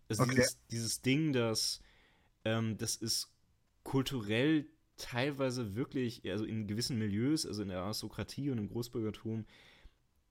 Also 0.09 0.23
okay. 0.23 0.35
dieses, 0.35 0.57
dieses 0.69 1.01
Ding, 1.01 1.33
dass 1.33 1.81
ähm, 2.45 2.77
das 2.77 2.95
ist 2.95 3.33
kulturell 3.83 4.67
teilweise 4.97 5.75
wirklich, 5.75 6.29
also 6.29 6.45
in 6.45 6.67
gewissen 6.67 6.97
Milieus, 6.97 7.45
also 7.45 7.61
in 7.63 7.69
der 7.69 7.81
Aristokratie 7.81 8.49
und 8.49 8.57
im 8.57 8.69
Großbürgertum, 8.69 9.45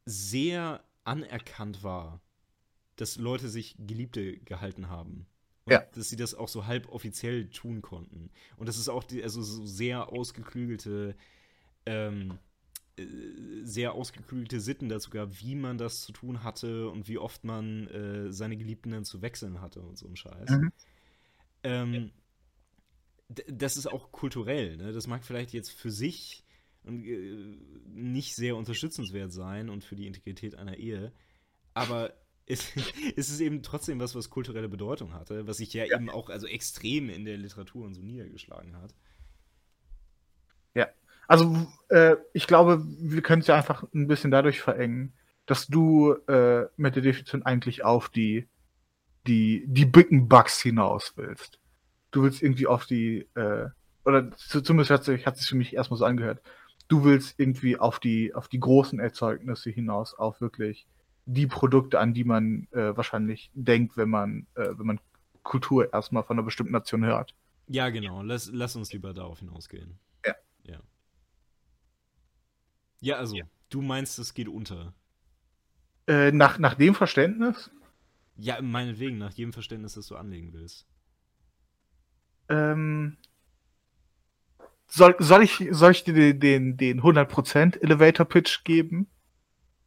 sehr 0.04 0.84
anerkannt 1.04 1.82
war, 1.82 2.20
dass 2.96 3.16
Leute 3.16 3.48
sich 3.48 3.76
Geliebte 3.78 4.38
gehalten 4.38 4.88
haben. 4.88 5.26
Und 5.64 5.72
ja. 5.72 5.84
dass 5.94 6.08
sie 6.08 6.16
das 6.16 6.34
auch 6.34 6.48
so 6.48 6.66
halb 6.66 6.88
offiziell 6.88 7.48
tun 7.48 7.82
konnten. 7.82 8.30
Und 8.56 8.68
das 8.68 8.78
ist 8.78 8.88
auch 8.88 9.04
die, 9.04 9.22
also 9.22 9.42
so 9.42 9.64
sehr 9.64 10.08
ausgeklügelte 10.08 11.14
ähm, 11.86 12.38
äh, 12.96 13.04
sehr 13.62 13.94
ausgeklügelte 13.94 14.60
Sitten 14.60 14.88
dazu 14.88 15.10
gab, 15.10 15.40
wie 15.40 15.54
man 15.54 15.78
das 15.78 16.02
zu 16.02 16.12
tun 16.12 16.42
hatte 16.42 16.90
und 16.90 17.08
wie 17.08 17.16
oft 17.16 17.44
man 17.44 17.86
äh, 17.88 18.32
seine 18.32 18.56
Geliebten 18.56 18.90
dann 18.90 19.04
zu 19.04 19.22
wechseln 19.22 19.60
hatte 19.60 19.80
und 19.80 19.96
so 19.96 20.06
ein 20.06 20.16
Scheiß. 20.16 20.50
Mhm. 20.50 20.72
Ähm, 21.62 22.10
das 23.28 23.76
ist 23.76 23.86
auch 23.86 24.12
kulturell, 24.12 24.76
ne? 24.76 24.92
Das 24.92 25.06
mag 25.06 25.24
vielleicht 25.24 25.52
jetzt 25.52 25.70
für 25.70 25.90
sich 25.90 26.44
äh, 26.84 26.90
nicht 26.90 28.34
sehr 28.34 28.56
unterstützenswert 28.56 29.32
sein 29.32 29.68
und 29.68 29.84
für 29.84 29.96
die 29.96 30.06
Integrität 30.06 30.54
einer 30.54 30.76
Ehe, 30.76 31.12
aber 31.74 32.12
es, 32.46 32.72
es 33.16 33.30
ist 33.30 33.40
eben 33.40 33.62
trotzdem 33.62 34.00
was, 34.00 34.14
was 34.14 34.28
kulturelle 34.28 34.68
Bedeutung 34.68 35.14
hatte, 35.14 35.46
was 35.46 35.58
sich 35.58 35.72
ja, 35.72 35.84
ja, 35.84 35.96
eben 35.96 36.10
auch 36.10 36.28
also 36.28 36.46
extrem 36.46 37.08
in 37.08 37.24
der 37.24 37.38
Literatur 37.38 37.86
und 37.86 37.94
so 37.94 38.02
niedergeschlagen 38.02 38.76
hat. 38.76 38.94
Also, 41.32 41.66
äh, 41.88 42.16
ich 42.34 42.46
glaube, 42.46 42.84
wir 42.84 43.22
können 43.22 43.40
es 43.40 43.46
ja 43.46 43.56
einfach 43.56 43.84
ein 43.94 44.06
bisschen 44.06 44.30
dadurch 44.30 44.60
verengen, 44.60 45.14
dass 45.46 45.66
du 45.66 46.12
äh, 46.28 46.66
mit 46.76 46.94
der 46.94 47.02
Definition 47.02 47.42
eigentlich 47.42 47.84
auf 47.84 48.10
die, 48.10 48.48
die, 49.26 49.64
die 49.66 49.84
Big 49.84 50.08
Bugs 50.28 50.60
hinaus 50.60 51.12
willst. 51.16 51.58
Du 52.10 52.22
willst 52.22 52.42
irgendwie 52.42 52.66
auf 52.66 52.86
die, 52.86 53.28
äh, 53.34 53.68
oder 54.04 54.30
zumindest 54.36 54.90
hat 54.90 55.04
sich, 55.04 55.26
hat 55.26 55.36
sich 55.36 55.48
für 55.48 55.56
mich 55.56 55.74
erstmal 55.74 55.98
so 55.98 56.04
angehört, 56.04 56.42
du 56.88 57.04
willst 57.04 57.38
irgendwie 57.38 57.78
auf 57.78 57.98
die, 58.00 58.34
auf 58.34 58.48
die 58.48 58.60
großen 58.60 58.98
Erzeugnisse 58.98 59.70
hinaus, 59.70 60.14
auf 60.14 60.40
wirklich 60.40 60.86
die 61.24 61.46
Produkte, 61.46 62.00
an 62.00 62.14
die 62.14 62.24
man 62.24 62.66
äh, 62.72 62.96
wahrscheinlich 62.96 63.50
denkt, 63.54 63.96
wenn 63.96 64.10
man, 64.10 64.46
äh, 64.54 64.68
wenn 64.76 64.86
man 64.86 65.00
Kultur 65.42 65.92
erstmal 65.92 66.22
von 66.24 66.36
einer 66.36 66.44
bestimmten 66.44 66.72
Nation 66.72 67.04
hört. 67.04 67.34
Ja, 67.68 67.90
genau. 67.90 68.22
Lass, 68.22 68.50
lass 68.52 68.76
uns 68.76 68.92
lieber 68.92 69.14
darauf 69.14 69.38
hinausgehen. 69.38 69.98
Ja. 70.26 70.34
Ja. 70.64 70.80
Ja, 73.00 73.16
also, 73.16 73.36
ja. 73.36 73.44
du 73.70 73.82
meinst, 73.82 74.18
es 74.18 74.34
geht 74.34 74.48
unter. 74.48 74.92
Äh, 76.06 76.32
nach, 76.32 76.58
nach 76.58 76.74
dem 76.74 76.94
Verständnis? 76.94 77.70
Ja, 78.43 78.61
meinetwegen, 78.61 79.18
nach 79.18 79.32
jedem 79.32 79.53
Verständnis, 79.53 79.95
das 79.95 80.09
du 80.09 80.16
anlegen 80.16 80.53
willst. 80.53 80.86
Ähm, 82.49 83.16
soll, 84.88 85.14
soll, 85.20 85.45
ich, 85.45 85.68
soll 85.70 85.93
ich 85.93 86.03
dir 86.03 86.12
den, 86.12 86.40
den, 86.40 86.76
den 86.76 87.01
100% 87.03 87.80
Elevator 87.80 88.26
Pitch 88.26 88.64
geben? 88.64 89.07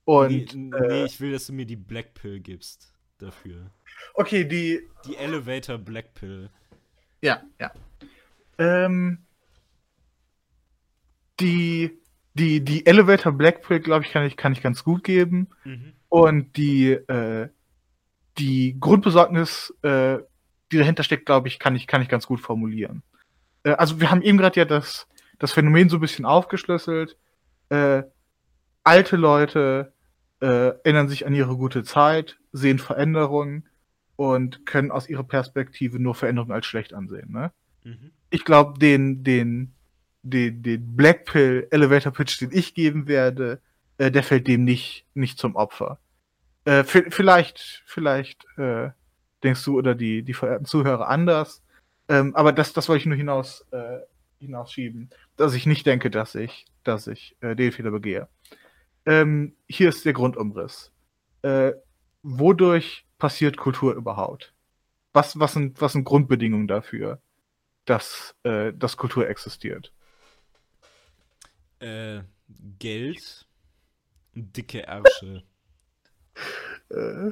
Und, 0.05 0.55
nee, 0.55 0.77
äh, 0.77 0.87
nee, 0.87 1.03
ich 1.03 1.19
will, 1.19 1.33
dass 1.33 1.47
du 1.47 1.53
mir 1.53 1.65
die 1.65 1.75
Black 1.75 2.13
Pill 2.13 2.39
gibst 2.39 2.93
dafür. 3.17 3.71
Okay, 4.13 4.45
die. 4.45 4.87
Die 5.05 5.17
Elevator 5.17 5.77
Black 5.77 6.13
Pill. 6.13 6.49
Ja, 7.21 7.43
ja. 7.59 7.73
Ähm, 8.57 9.19
die 11.39 11.99
die, 12.35 12.63
die 12.63 12.85
Elevator 12.85 13.31
Blackpill, 13.31 13.79
glaube 13.79 14.05
ich, 14.05 14.11
kann 14.11 14.25
ich, 14.25 14.37
kann 14.37 14.51
ich 14.51 14.61
ganz 14.61 14.83
gut 14.83 15.03
geben. 15.03 15.47
Mhm. 15.63 15.93
Und 16.09 16.57
die, 16.57 16.91
äh, 16.91 17.49
die 18.37 18.77
Grundbesorgnis, 18.79 19.73
äh, 19.81 20.17
die 20.71 20.77
dahinter 20.77 21.03
steckt, 21.03 21.25
glaube 21.25 21.47
ich, 21.47 21.59
kann 21.59 21.75
ich, 21.75 21.87
kann 21.87 22.01
ich 22.01 22.09
ganz 22.09 22.27
gut 22.27 22.39
formulieren. 22.39 23.03
Äh, 23.63 23.71
also 23.71 23.99
wir 23.99 24.11
haben 24.11 24.21
eben 24.21 24.37
gerade 24.37 24.59
ja 24.59 24.65
das, 24.65 25.07
das 25.39 25.51
Phänomen 25.51 25.89
so 25.89 25.97
ein 25.97 26.01
bisschen 26.01 26.25
aufgeschlüsselt. 26.25 27.17
Äh, 27.69 28.03
alte 28.83 29.15
Leute 29.15 29.93
äh, 30.41 30.47
erinnern 30.83 31.09
sich 31.09 31.25
an 31.25 31.33
ihre 31.33 31.55
gute 31.55 31.83
Zeit, 31.83 32.37
sehen 32.51 32.79
Veränderungen 32.79 33.67
und 34.15 34.65
können 34.65 34.91
aus 34.91 35.09
ihrer 35.09 35.23
Perspektive 35.23 35.99
nur 35.99 36.15
Veränderungen 36.15 36.53
als 36.53 36.65
schlecht 36.65 36.93
ansehen. 36.93 37.31
Ne? 37.31 37.51
Mhm. 37.83 38.11
Ich 38.29 38.45
glaube, 38.45 38.79
den, 38.79 39.23
den 39.23 39.75
den, 40.25 40.63
den 40.63 40.95
Blackpill 40.95 41.67
Elevator 41.69 42.11
Pitch, 42.11 42.41
den 42.41 42.51
ich 42.51 42.73
geben 42.73 43.07
werde, 43.07 43.61
äh, 43.97 44.11
der 44.11 44.23
fällt 44.23 44.47
dem 44.47 44.63
nicht, 44.63 45.05
nicht 45.13 45.37
zum 45.37 45.55
Opfer. 45.55 45.99
Äh, 46.65 46.83
vielleicht, 46.83 47.83
vielleicht 47.85 48.45
äh, 48.57 48.89
denkst 49.43 49.63
du 49.63 49.77
oder 49.77 49.95
die, 49.95 50.23
die 50.23 50.33
verehrten 50.33 50.65
Zuhörer 50.65 51.07
anders. 51.07 51.63
Ähm, 52.09 52.35
aber 52.35 52.51
das, 52.51 52.73
das 52.73 52.89
wollte 52.89 53.01
ich 53.01 53.05
nur 53.05 53.15
hinaus, 53.15 53.65
äh, 53.71 53.99
hinausschieben, 54.39 55.09
dass 55.37 55.53
ich 55.53 55.65
nicht 55.65 55.85
denke, 55.85 56.09
dass 56.09 56.35
ich, 56.35 56.65
dass 56.83 57.07
ich 57.07 57.35
äh, 57.41 57.55
den 57.55 57.71
Fehler 57.71 57.91
begehe. 57.91 58.27
Ähm, 59.05 59.55
hier 59.67 59.89
ist 59.89 60.05
der 60.05 60.13
Grundumriss. 60.13 60.91
Äh, 61.43 61.73
wodurch 62.23 63.05
passiert 63.17 63.57
Kultur 63.57 63.93
überhaupt? 63.93 64.53
Was, 65.13 65.39
was, 65.39 65.53
sind, 65.53 65.79
was 65.79 65.93
sind 65.93 66.03
Grundbedingungen 66.03 66.67
dafür, 66.67 67.21
dass, 67.85 68.35
äh, 68.43 68.73
dass 68.73 68.97
Kultur 68.97 69.29
existiert? 69.29 69.93
Äh, 71.79 72.21
Geld, 72.79 73.47
dicke 74.33 74.79
Ärsche. 74.79 75.43
Äh, 76.89 77.31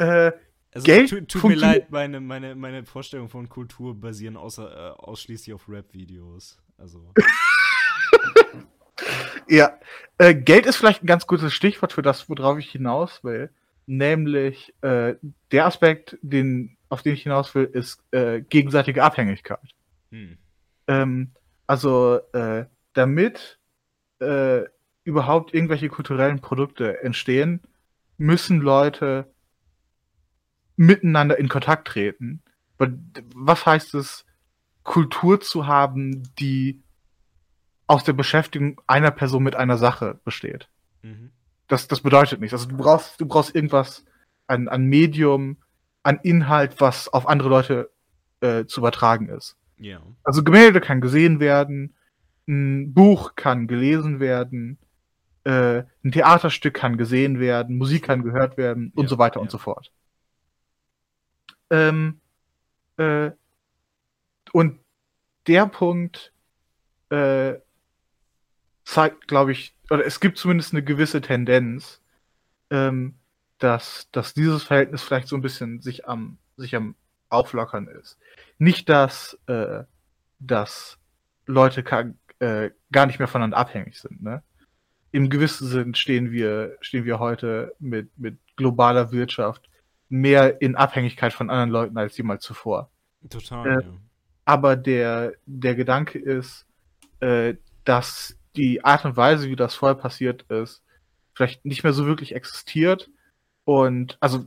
äh, 0.00 0.32
also, 0.72 0.84
Geld 0.84 1.10
tut, 1.10 1.28
tut 1.28 1.44
mir 1.44 1.56
leid, 1.56 1.90
meine, 1.90 2.20
meine, 2.20 2.54
meine 2.54 2.84
Vorstellungen 2.84 3.28
von 3.28 3.48
Kultur 3.48 3.94
basieren 3.94 4.36
außer, 4.36 4.70
äh, 4.70 5.00
ausschließlich 5.00 5.52
auf 5.52 5.68
Rap-Videos. 5.68 6.58
Also. 6.78 7.12
ja, 9.48 9.78
äh, 10.18 10.34
Geld 10.34 10.66
ist 10.66 10.76
vielleicht 10.76 11.02
ein 11.02 11.06
ganz 11.06 11.26
gutes 11.26 11.52
Stichwort 11.52 11.92
für 11.92 12.02
das, 12.02 12.28
worauf 12.28 12.58
ich 12.58 12.70
hinaus 12.70 13.22
will. 13.24 13.50
Nämlich 13.86 14.72
äh, 14.82 15.16
der 15.50 15.66
Aspekt, 15.66 16.16
den, 16.22 16.76
auf 16.88 17.02
den 17.02 17.14
ich 17.14 17.24
hinaus 17.24 17.54
will, 17.54 17.64
ist 17.64 18.00
äh, 18.12 18.40
gegenseitige 18.40 19.02
Abhängigkeit. 19.02 19.74
Hm. 20.10 20.38
Ähm, 20.86 21.32
also, 21.66 22.20
äh, 22.32 22.66
damit 22.92 23.58
überhaupt 25.04 25.54
irgendwelche 25.54 25.88
kulturellen 25.88 26.40
Produkte 26.40 27.02
entstehen, 27.02 27.62
müssen 28.20 28.60
Leute 28.60 29.32
miteinander 30.76 31.38
in 31.38 31.48
Kontakt 31.48 31.88
treten. 31.88 32.42
Was 33.34 33.66
heißt 33.66 33.94
es, 33.94 34.26
Kultur 34.82 35.40
zu 35.40 35.66
haben, 35.66 36.22
die 36.38 36.82
aus 37.86 38.04
der 38.04 38.12
Beschäftigung 38.12 38.80
einer 38.86 39.10
Person 39.10 39.42
mit 39.42 39.56
einer 39.56 39.78
Sache 39.78 40.20
besteht? 40.24 40.68
Mhm. 41.02 41.30
Das, 41.66 41.88
das 41.88 42.02
bedeutet 42.02 42.40
nichts. 42.40 42.52
Also 42.52 42.68
du 42.68 42.76
brauchst, 42.76 43.20
du 43.20 43.26
brauchst 43.26 43.54
irgendwas 43.54 44.04
an, 44.46 44.68
an 44.68 44.84
Medium, 44.84 45.56
an 46.02 46.18
Inhalt, 46.22 46.80
was 46.80 47.08
auf 47.08 47.26
andere 47.26 47.48
Leute 47.48 47.90
äh, 48.40 48.66
zu 48.66 48.80
übertragen 48.80 49.28
ist. 49.30 49.56
Yeah. 49.80 50.02
Also 50.24 50.44
Gemälde 50.44 50.80
kann 50.80 51.00
gesehen 51.00 51.40
werden, 51.40 51.94
ein 52.46 52.92
Buch 52.92 53.34
kann 53.34 53.66
gelesen 53.66 54.20
werden, 54.20 54.78
äh, 55.44 55.84
ein 56.04 56.12
Theaterstück 56.12 56.74
kann 56.74 56.96
gesehen 56.96 57.40
werden, 57.40 57.78
Musik 57.78 58.04
kann 58.04 58.22
gehört 58.22 58.56
werden 58.56 58.92
und 58.94 59.04
ja, 59.04 59.08
so 59.08 59.18
weiter 59.18 59.36
ja. 59.36 59.42
und 59.42 59.50
so 59.50 59.58
fort. 59.58 59.90
Ähm, 61.70 62.20
äh, 62.96 63.30
und 64.52 64.80
der 65.46 65.66
Punkt 65.66 66.32
äh, 67.10 67.54
zeigt, 68.84 69.28
glaube 69.28 69.52
ich, 69.52 69.74
oder 69.88 70.04
es 70.04 70.20
gibt 70.20 70.38
zumindest 70.38 70.72
eine 70.72 70.82
gewisse 70.82 71.20
Tendenz, 71.20 72.00
ähm, 72.70 73.14
dass, 73.58 74.08
dass 74.12 74.34
dieses 74.34 74.62
Verhältnis 74.62 75.02
vielleicht 75.02 75.28
so 75.28 75.36
ein 75.36 75.42
bisschen 75.42 75.80
sich 75.80 76.08
am, 76.08 76.38
sich 76.56 76.74
am 76.74 76.94
Auflockern 77.28 77.86
ist. 77.86 78.18
Nicht, 78.58 78.88
dass, 78.88 79.38
äh, 79.46 79.84
dass 80.38 80.98
Leute 81.46 81.84
äh, 82.40 82.70
gar 82.90 83.06
nicht 83.06 83.18
mehr 83.18 83.28
voneinander 83.28 83.58
abhängig 83.58 83.98
sind. 83.98 84.22
Ne? 84.22 84.42
Im 85.12 85.28
gewissen 85.28 85.66
Sinn 85.66 85.94
stehen 85.94 86.30
wir, 86.30 86.76
stehen 86.80 87.04
wir 87.04 87.18
heute 87.18 87.74
mit, 87.78 88.10
mit 88.16 88.38
globaler 88.56 89.12
Wirtschaft 89.12 89.68
mehr 90.08 90.60
in 90.60 90.76
Abhängigkeit 90.76 91.32
von 91.32 91.50
anderen 91.50 91.70
Leuten 91.70 91.98
als 91.98 92.16
jemals 92.16 92.44
zuvor. 92.44 92.90
Total. 93.28 93.66
Äh, 93.66 93.84
ja. 93.84 93.92
Aber 94.44 94.76
der, 94.76 95.34
der 95.46 95.74
Gedanke 95.74 96.18
ist, 96.18 96.66
äh, 97.20 97.54
dass 97.84 98.36
die 98.56 98.84
Art 98.84 99.04
und 99.04 99.16
Weise, 99.16 99.48
wie 99.48 99.56
das 99.56 99.74
vorher 99.74 99.96
passiert 99.96 100.42
ist, 100.50 100.82
vielleicht 101.34 101.64
nicht 101.64 101.84
mehr 101.84 101.92
so 101.92 102.06
wirklich 102.06 102.34
existiert. 102.34 103.08
Und 103.64 104.18
also 104.20 104.46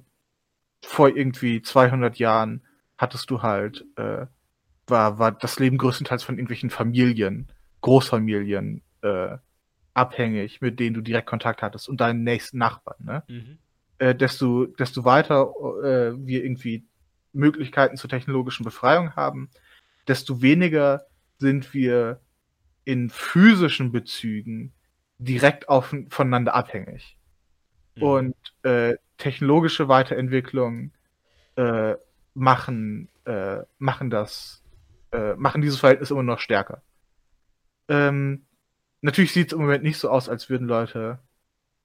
vor 0.84 1.09
irgendwie 1.09 1.61
200 1.61 2.18
Jahren 2.18 2.61
hattest 2.97 3.30
du 3.30 3.41
halt, 3.41 3.86
äh, 3.95 4.26
war, 4.88 5.20
war 5.20 5.32
das 5.32 5.59
Leben 5.59 5.78
größtenteils 5.78 6.24
von 6.24 6.36
irgendwelchen 6.36 6.70
Familien, 6.70 7.47
Großfamilien 7.82 8.82
äh, 9.01 9.38
abhängig, 9.93 10.61
mit 10.61 10.79
denen 10.79 10.93
du 10.93 11.01
direkt 11.01 11.27
Kontakt 11.27 11.61
hattest 11.61 11.87
und 11.87 12.01
deinen 12.01 12.23
nächsten 12.23 12.57
Nachbarn. 12.57 13.03
Ne? 13.03 13.23
Mhm 13.27 13.57
äh, 14.03 14.15
desto, 14.15 14.65
desto 14.65 15.05
weiter 15.05 15.53
äh, 15.83 16.13
wir 16.17 16.43
irgendwie 16.43 16.85
Möglichkeiten 17.31 17.95
zur 17.95 18.09
technologischen 18.09 18.63
Befreiung 18.63 19.15
haben, 19.15 19.49
desto 20.07 20.41
weniger 20.41 21.05
sind 21.39 21.73
wir 21.73 22.19
in 22.83 23.09
physischen 23.09 23.91
Bezügen 23.91 24.73
direkt 25.17 25.69
auf, 25.69 25.95
voneinander 26.09 26.53
abhängig. 26.53 27.17
Mhm. 27.95 28.03
Und 28.03 28.35
äh, 28.63 28.95
technologische 29.17 29.87
Weiterentwicklungen 29.87 30.91
äh, 31.55 31.95
machen, 32.33 33.07
äh, 33.25 33.59
machen 33.79 34.09
das, 34.09 34.63
äh, 35.11 35.35
machen 35.35 35.61
dieses 35.61 35.79
Verhältnis 35.79 36.11
immer 36.11 36.23
noch 36.23 36.39
stärker. 36.39 36.81
Ähm, 37.87 38.45
natürlich 39.03 39.33
sieht 39.33 39.47
es 39.47 39.53
im 39.53 39.59
Moment 39.59 39.83
nicht 39.83 39.99
so 39.99 40.09
aus, 40.09 40.29
als 40.29 40.49
würden 40.49 40.67
Leute 40.67 41.19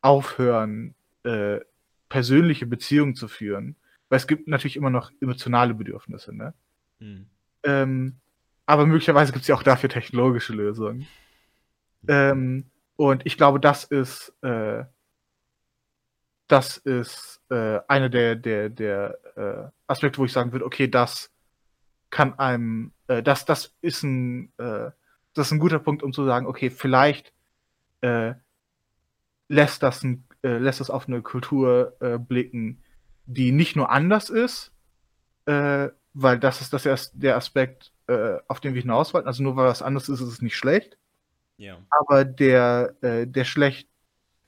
aufhören, 0.01 0.95
äh, 1.25 1.61
persönliche 2.09 2.67
Beziehungen 2.67 3.15
zu 3.15 3.29
führen. 3.29 3.77
Weil 4.09 4.17
es 4.17 4.27
gibt 4.27 4.49
natürlich 4.49 4.77
immer 4.77 4.91
noch 4.91 5.13
emotionale 5.21 5.75
Bedürfnisse, 5.75 6.35
ne? 6.35 6.55
Hm. 7.01 7.27
Ähm, 7.65 8.17
aber 8.65 8.87
möglicherweise 8.87 9.33
gibt 9.33 9.43
es 9.43 9.49
ja 9.49 9.55
auch 9.55 9.63
dafür 9.63 9.91
technologische 9.91 10.55
Lösungen. 10.55 11.07
Ähm, 12.07 12.65
und 12.97 13.27
ich 13.27 13.37
glaube, 13.37 13.61
das 13.61 13.85
ist, 13.85 14.33
äh, 14.43 14.85
das 16.47 16.79
ist 16.79 17.41
äh, 17.51 17.81
einer 17.89 18.09
der, 18.09 18.37
der, 18.37 18.69
der 18.71 19.19
äh, 19.37 19.71
Aspekte, 19.87 20.19
wo 20.19 20.25
ich 20.25 20.33
sagen 20.33 20.53
würde, 20.53 20.65
okay, 20.65 20.89
das 20.89 21.31
kann 22.11 22.39
einem, 22.39 22.93
äh, 23.09 23.23
das, 23.23 23.45
das 23.45 23.75
ist 23.81 24.03
ein, 24.03 24.53
äh, 24.59 24.91
das 25.39 25.49
ist 25.49 25.53
ein 25.53 25.59
guter 25.59 25.79
Punkt, 25.79 26.03
um 26.03 26.13
zu 26.13 26.25
sagen, 26.25 26.47
okay, 26.47 26.71
vielleicht 26.71 27.33
äh, 28.01 28.35
lässt 29.49 29.83
das 29.83 30.03
ein 30.03 30.29
äh, 30.43 30.59
lässt 30.59 30.81
es 30.81 30.91
auf 30.91 31.09
eine 31.09 31.23
Kultur 31.23 31.97
äh, 32.01 32.19
blicken, 32.19 32.83
die 33.27 33.51
nicht 33.53 33.77
nur 33.77 33.91
anders 33.91 34.31
ist, 34.31 34.73
äh, 35.47 35.89
weil 36.15 36.39
das 36.39 36.61
ist 36.61 36.73
das 36.73 36.87
erst 36.87 37.13
der 37.15 37.37
Aspekt, 37.37 37.93
äh, 38.07 38.39
auf 38.47 38.61
den 38.61 38.75
wir 38.75 38.83
hinaus 38.83 39.13
wollten. 39.15 39.27
Also 39.27 39.43
nur 39.43 39.57
weil 39.57 39.67
was 39.67 39.83
anders 39.83 40.09
ist, 40.09 40.21
ist 40.21 40.29
es 40.29 40.43
nicht 40.43 40.57
schlecht. 40.57 40.97
Ja. 41.57 41.79
Aber 41.91 42.25
der, 42.25 42.95
äh, 43.01 43.27
der 43.27 43.45
schlecht 43.45 43.89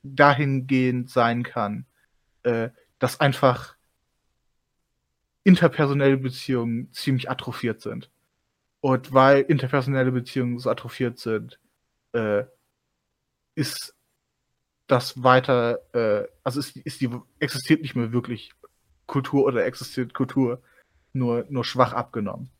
dahingehend 0.02 1.10
sein 1.10 1.42
kann, 1.42 1.84
dass 2.98 3.20
einfach 3.20 3.76
interpersonelle 5.44 6.16
Beziehungen 6.16 6.90
ziemlich 6.90 7.28
atrophiert 7.28 7.82
sind. 7.82 8.10
Und 8.80 9.12
weil 9.12 9.42
interpersonelle 9.42 10.12
Beziehungen 10.12 10.58
so 10.58 10.70
atrophiert 10.70 11.18
sind, 11.18 11.60
ist 13.54 13.94
das 14.90 15.22
weiter, 15.22 15.80
äh, 15.94 16.26
also 16.42 16.60
ist, 16.60 16.76
ist 16.76 17.00
die, 17.00 17.10
existiert 17.38 17.82
nicht 17.82 17.94
mehr 17.94 18.12
wirklich 18.12 18.52
Kultur 19.06 19.44
oder 19.44 19.64
existiert 19.64 20.14
Kultur 20.14 20.62
nur, 21.12 21.46
nur 21.48 21.64
schwach 21.64 21.92
abgenommen. 21.92 22.50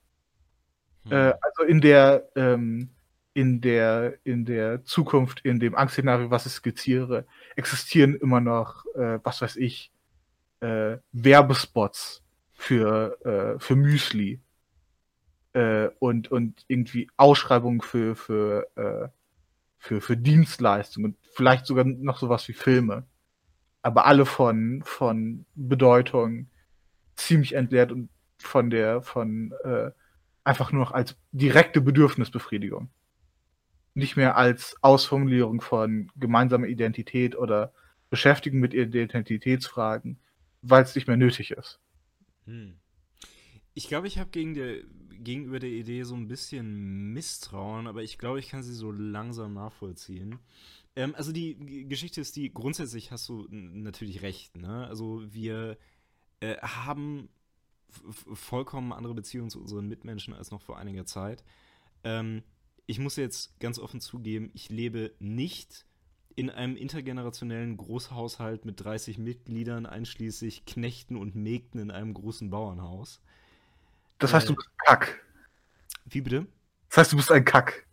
Hm. 1.04 1.12
Äh, 1.12 1.34
also 1.40 1.62
in 1.66 1.80
der, 1.80 2.28
ähm, 2.36 2.90
in 3.34 3.60
der, 3.60 4.18
in 4.24 4.44
der 4.44 4.84
Zukunft, 4.84 5.40
in 5.44 5.60
dem 5.60 5.74
Angstszenario, 5.74 6.30
was 6.30 6.46
ich 6.46 6.52
skizziere, 6.52 7.26
existieren 7.56 8.14
immer 8.14 8.40
noch, 8.40 8.84
äh, 8.94 9.18
was 9.22 9.42
weiß 9.42 9.56
ich, 9.56 9.92
äh, 10.60 10.98
Werbespots 11.12 12.22
für, 12.52 13.18
äh, 13.24 13.58
für 13.58 13.76
Müsli 13.76 14.40
äh, 15.52 15.88
und, 15.98 16.30
und 16.30 16.64
irgendwie 16.68 17.08
Ausschreibungen 17.16 17.80
für, 17.80 18.14
für, 18.16 18.68
äh, 18.76 19.08
für, 19.78 20.00
für 20.00 20.16
Dienstleistungen 20.16 21.16
vielleicht 21.32 21.66
sogar 21.66 21.84
noch 21.84 22.18
sowas 22.18 22.46
wie 22.48 22.52
Filme. 22.52 23.04
Aber 23.82 24.06
alle 24.06 24.26
von, 24.26 24.82
von 24.84 25.46
Bedeutung 25.54 26.48
ziemlich 27.16 27.54
entleert 27.54 27.92
und 27.92 28.10
von 28.38 28.70
der, 28.70 29.02
von 29.02 29.52
äh, 29.64 29.90
einfach 30.44 30.72
nur 30.72 30.84
noch 30.84 30.92
als 30.92 31.16
direkte 31.32 31.80
Bedürfnisbefriedigung. 31.80 32.90
Nicht 33.94 34.16
mehr 34.16 34.36
als 34.36 34.76
Ausformulierung 34.82 35.60
von 35.60 36.10
gemeinsamer 36.16 36.66
Identität 36.66 37.36
oder 37.36 37.72
Beschäftigung 38.08 38.60
mit 38.60 38.74
Identitätsfragen, 38.74 40.18
weil 40.62 40.82
es 40.82 40.94
nicht 40.94 41.08
mehr 41.08 41.16
nötig 41.16 41.52
ist. 41.52 41.80
Hm. 42.46 42.76
Ich 43.74 43.88
glaube, 43.88 44.06
ich 44.06 44.18
habe 44.18 44.30
gegen, 44.30 44.54
gegenüber 45.22 45.58
der 45.58 45.70
Idee 45.70 46.02
so 46.04 46.14
ein 46.14 46.28
bisschen 46.28 47.12
Misstrauen, 47.12 47.86
aber 47.86 48.02
ich 48.02 48.18
glaube, 48.18 48.38
ich 48.38 48.48
kann 48.48 48.62
sie 48.62 48.74
so 48.74 48.90
langsam 48.90 49.54
nachvollziehen. 49.54 50.38
Ähm, 50.96 51.14
also 51.14 51.32
die 51.32 51.86
Geschichte 51.88 52.20
ist 52.20 52.36
die, 52.36 52.52
grundsätzlich 52.52 53.10
hast 53.10 53.28
du 53.28 53.46
natürlich 53.50 54.22
recht, 54.22 54.56
ne? 54.56 54.86
Also 54.86 55.22
wir 55.32 55.78
äh, 56.40 56.56
haben 56.58 57.28
vollkommen 57.88 58.92
andere 58.92 59.14
Beziehungen 59.14 59.50
zu 59.50 59.60
unseren 59.60 59.88
Mitmenschen 59.88 60.34
als 60.34 60.50
noch 60.50 60.62
vor 60.62 60.78
einiger 60.78 61.06
Zeit. 61.06 61.44
Ähm, 62.04 62.42
ich 62.86 62.98
muss 62.98 63.16
jetzt 63.16 63.58
ganz 63.60 63.78
offen 63.78 64.00
zugeben, 64.00 64.50
ich 64.54 64.68
lebe 64.68 65.14
nicht 65.18 65.86
in 66.36 66.50
einem 66.50 66.76
intergenerationellen 66.76 67.76
Großhaushalt 67.76 68.64
mit 68.64 68.82
30 68.82 69.18
Mitgliedern, 69.18 69.86
einschließlich 69.86 70.64
Knechten 70.64 71.16
und 71.16 71.34
Mägden 71.34 71.80
in 71.80 71.90
einem 71.90 72.14
großen 72.14 72.50
Bauernhaus. 72.50 73.20
Das 74.20 74.32
heißt, 74.32 74.46
äh, 74.46 74.48
du 74.48 74.54
bist 74.54 74.68
ein 74.68 74.86
Kack. 74.86 75.20
Wie 76.04 76.20
bitte? 76.20 76.46
Das 76.88 76.98
heißt, 76.98 77.12
du 77.12 77.16
bist 77.16 77.32
ein 77.32 77.44
Kack. 77.44 77.86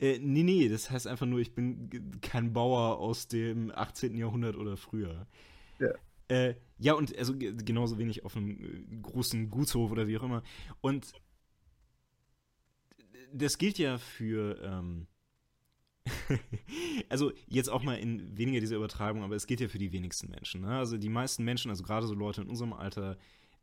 Äh, 0.00 0.18
nee, 0.20 0.44
nee, 0.44 0.68
das 0.68 0.90
heißt 0.90 1.06
einfach 1.06 1.26
nur, 1.26 1.40
ich 1.40 1.54
bin 1.54 2.20
kein 2.20 2.52
Bauer 2.52 2.98
aus 2.98 3.28
dem 3.28 3.72
18. 3.74 4.16
Jahrhundert 4.16 4.56
oder 4.56 4.76
früher. 4.76 5.26
Ja. 5.80 5.90
Äh, 6.28 6.54
ja, 6.78 6.92
und 6.92 7.16
also 7.18 7.34
genauso 7.36 7.98
wenig 7.98 8.24
auf 8.24 8.36
einem 8.36 8.50
äh, 8.50 9.00
großen 9.02 9.50
Gutshof 9.50 9.90
oder 9.90 10.06
wie 10.06 10.18
auch 10.18 10.22
immer. 10.22 10.42
Und 10.80 11.12
das 13.32 13.58
gilt 13.58 13.78
ja 13.78 13.98
für, 13.98 14.60
ähm, 14.62 15.06
also 17.08 17.32
jetzt 17.46 17.68
auch 17.68 17.82
mal 17.82 17.98
in 17.98 18.36
weniger 18.36 18.60
dieser 18.60 18.76
Übertragung, 18.76 19.22
aber 19.22 19.34
es 19.34 19.46
gilt 19.46 19.60
ja 19.60 19.68
für 19.68 19.78
die 19.78 19.92
wenigsten 19.92 20.30
Menschen. 20.30 20.60
Ne? 20.60 20.78
Also 20.78 20.96
die 20.96 21.08
meisten 21.08 21.44
Menschen, 21.44 21.70
also 21.70 21.82
gerade 21.82 22.06
so 22.06 22.14
Leute 22.14 22.42
in 22.42 22.48
unserem 22.48 22.72
Alter, 22.72 23.18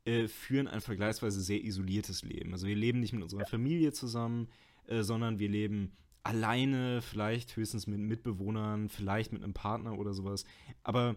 äh, 0.06 0.28
führen 0.28 0.68
ein 0.68 0.82
vergleichsweise 0.82 1.42
sehr 1.42 1.64
isoliertes 1.64 2.24
Leben. 2.24 2.54
Also 2.54 2.68
wir 2.68 2.76
leben 2.76 3.00
nicht 3.00 3.14
mit 3.14 3.24
unserer 3.24 3.46
Familie 3.46 3.92
zusammen, 3.92 4.48
äh, 4.88 5.04
sondern 5.04 5.40
wir 5.40 5.50
leben 5.50 5.92
alleine, 6.24 7.02
vielleicht 7.02 7.56
höchstens 7.56 7.88
mit 7.88 8.00
Mitbewohnern, 8.00 8.90
vielleicht 8.90 9.32
mit 9.32 9.44
einem 9.44 9.54
Partner 9.54 9.98
oder 9.98 10.14
sowas. 10.14 10.46
Aber 10.84 11.16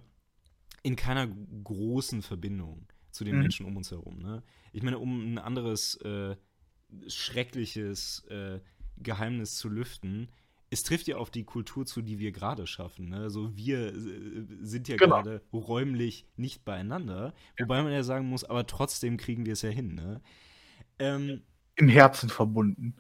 in 0.83 0.97
keiner 0.97 1.27
großen 1.27 2.23
Verbindung 2.23 2.87
zu 3.11 3.25
den 3.25 3.37
mhm. 3.37 3.43
Menschen 3.43 3.67
um 3.67 3.77
uns 3.77 3.91
herum. 3.91 4.19
Ne? 4.21 4.43
Ich 4.73 4.83
meine, 4.83 4.99
um 4.99 5.35
ein 5.35 5.39
anderes 5.39 5.97
äh, 6.03 6.37
schreckliches 7.07 8.25
äh, 8.29 8.61
Geheimnis 8.97 9.57
zu 9.57 9.69
lüften, 9.69 10.29
es 10.71 10.83
trifft 10.83 11.07
ja 11.09 11.17
auf 11.17 11.31
die 11.31 11.45
Kultur 11.45 11.87
zu, 11.87 12.03
die 12.03 12.19
wir 12.19 12.33
gerade 12.33 12.67
schaffen. 12.67 13.11
Ne? 13.11 13.19
Also 13.19 13.57
wir 13.57 13.89
äh, 13.89 13.93
sind 14.61 14.89
ja 14.89 14.97
genau. 14.97 15.17
gerade 15.17 15.43
räumlich 15.53 16.27
nicht 16.37 16.65
beieinander, 16.65 17.33
ja. 17.59 17.65
wobei 17.65 17.83
man 17.83 17.93
ja 17.93 18.03
sagen 18.03 18.27
muss, 18.27 18.45
aber 18.45 18.67
trotzdem 18.67 19.17
kriegen 19.17 19.47
wir 19.47 19.55
es 19.55 19.63
ja 19.63 19.71
hin. 19.71 19.95
Ne? 19.95 20.21
Ähm, 20.99 21.43
Im 21.77 21.89
Herzen 21.89 22.29
verbunden. 22.29 22.97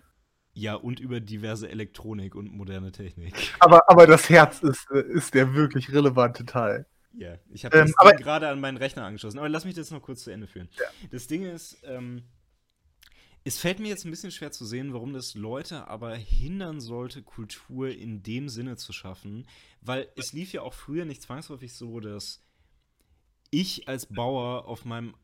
Ja, 0.54 0.74
und 0.74 0.98
über 0.98 1.20
diverse 1.20 1.68
Elektronik 1.68 2.34
und 2.34 2.52
moderne 2.52 2.90
Technik. 2.90 3.34
Aber, 3.60 3.88
aber 3.88 4.08
das 4.08 4.28
Herz 4.28 4.60
ist, 4.60 4.90
ist 4.90 5.34
der 5.34 5.54
wirklich 5.54 5.92
relevante 5.92 6.44
Teil. 6.44 6.84
Ja, 7.12 7.36
ich 7.50 7.64
habe 7.64 7.78
ähm, 7.78 7.94
das 7.96 8.16
gerade 8.16 8.48
an 8.48 8.58
meinen 8.58 8.76
Rechner 8.76 9.04
angeschlossen. 9.04 9.38
Aber 9.38 9.48
lass 9.48 9.64
mich 9.64 9.74
das 9.74 9.92
noch 9.92 10.02
kurz 10.02 10.24
zu 10.24 10.30
Ende 10.30 10.48
führen. 10.48 10.68
Ja. 10.76 10.86
Das 11.10 11.28
Ding 11.28 11.44
ist, 11.44 11.78
ähm, 11.84 12.24
es 13.48 13.58
fällt 13.58 13.80
mir 13.80 13.88
jetzt 13.88 14.04
ein 14.04 14.10
bisschen 14.10 14.30
schwer 14.30 14.52
zu 14.52 14.66
sehen, 14.66 14.92
warum 14.92 15.14
das 15.14 15.34
Leute 15.34 15.88
aber 15.88 16.14
hindern 16.14 16.82
sollte, 16.82 17.22
Kultur 17.22 17.88
in 17.88 18.22
dem 18.22 18.50
Sinne 18.50 18.76
zu 18.76 18.92
schaffen, 18.92 19.46
weil 19.80 20.06
es 20.16 20.34
lief 20.34 20.52
ja 20.52 20.60
auch 20.60 20.74
früher 20.74 21.06
nicht 21.06 21.22
zwangsläufig 21.22 21.72
so, 21.72 21.98
dass 21.98 22.44
ich 23.50 23.88
als 23.88 24.04
Bauer 24.04 24.68
auf 24.68 24.84
meinem 24.84 25.14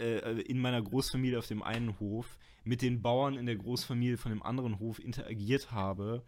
äh, 0.00 0.40
in 0.40 0.58
meiner 0.58 0.80
Großfamilie 0.80 1.38
auf 1.38 1.48
dem 1.48 1.62
einen 1.62 2.00
Hof 2.00 2.38
mit 2.64 2.80
den 2.80 3.02
Bauern 3.02 3.36
in 3.36 3.44
der 3.44 3.56
Großfamilie 3.56 4.16
von 4.16 4.32
dem 4.32 4.42
anderen 4.42 4.78
Hof 4.78 4.98
interagiert 4.98 5.70
habe, 5.70 6.24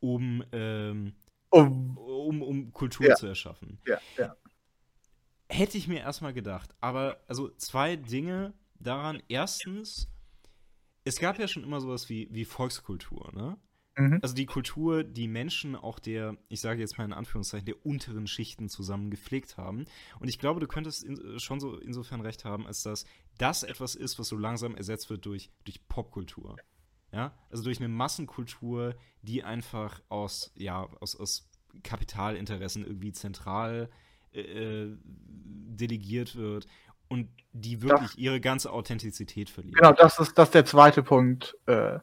um 0.00 0.42
ähm, 0.50 1.14
um, 1.50 1.96
um, 1.98 2.42
um 2.42 2.72
Kultur 2.72 3.06
ja. 3.06 3.14
zu 3.14 3.28
erschaffen. 3.28 3.78
Ja, 3.86 4.00
ja. 4.18 4.34
Hätte 5.48 5.78
ich 5.78 5.86
mir 5.86 6.00
erstmal 6.00 6.32
gedacht. 6.32 6.74
Aber 6.80 7.20
also 7.28 7.48
zwei 7.50 7.94
Dinge 7.94 8.54
daran. 8.80 9.22
Erstens, 9.28 10.08
es 11.04 11.18
gab 11.18 11.38
ja 11.38 11.46
schon 11.48 11.64
immer 11.64 11.80
sowas 11.80 12.08
wie, 12.08 12.28
wie 12.30 12.44
Volkskultur, 12.44 13.30
ne? 13.34 13.58
Mhm. 13.96 14.18
Also 14.22 14.34
die 14.34 14.46
Kultur, 14.46 15.04
die 15.04 15.28
Menschen 15.28 15.76
auch 15.76 15.98
der, 15.98 16.36
ich 16.48 16.60
sage 16.60 16.80
jetzt 16.80 16.98
mal 16.98 17.04
in 17.04 17.12
Anführungszeichen, 17.12 17.66
der 17.66 17.86
unteren 17.86 18.26
Schichten 18.26 18.68
zusammen 18.68 19.10
gepflegt 19.10 19.56
haben. 19.56 19.84
Und 20.18 20.28
ich 20.28 20.38
glaube, 20.38 20.58
du 20.58 20.66
könntest 20.66 21.04
in, 21.04 21.38
schon 21.38 21.60
so 21.60 21.78
insofern 21.78 22.20
recht 22.20 22.44
haben, 22.44 22.66
als 22.66 22.82
dass 22.82 23.04
das 23.38 23.62
etwas 23.62 23.94
ist, 23.94 24.18
was 24.18 24.28
so 24.28 24.36
langsam 24.36 24.74
ersetzt 24.74 25.10
wird 25.10 25.24
durch, 25.26 25.50
durch 25.64 25.86
Popkultur. 25.86 26.56
Ja, 27.12 27.38
also 27.50 27.62
durch 27.62 27.78
eine 27.78 27.88
Massenkultur, 27.88 28.96
die 29.22 29.44
einfach 29.44 30.02
aus, 30.08 30.52
ja, 30.56 30.88
aus, 31.00 31.14
aus 31.14 31.48
Kapitalinteressen 31.84 32.84
irgendwie 32.84 33.12
zentral 33.12 33.90
äh, 34.32 34.40
äh 34.40 34.98
delegiert 35.76 36.36
wird 36.36 36.66
und 37.08 37.28
die 37.52 37.82
wirklich 37.82 38.10
das, 38.10 38.16
ihre 38.16 38.40
ganze 38.40 38.72
Authentizität 38.72 39.50
verliert. 39.50 39.76
Genau, 39.76 39.92
das 39.92 40.18
ist, 40.18 40.36
das 40.38 40.48
ist 40.48 40.54
der 40.54 40.64
zweite 40.64 41.02
Punkt, 41.02 41.56
äh, 41.66 41.98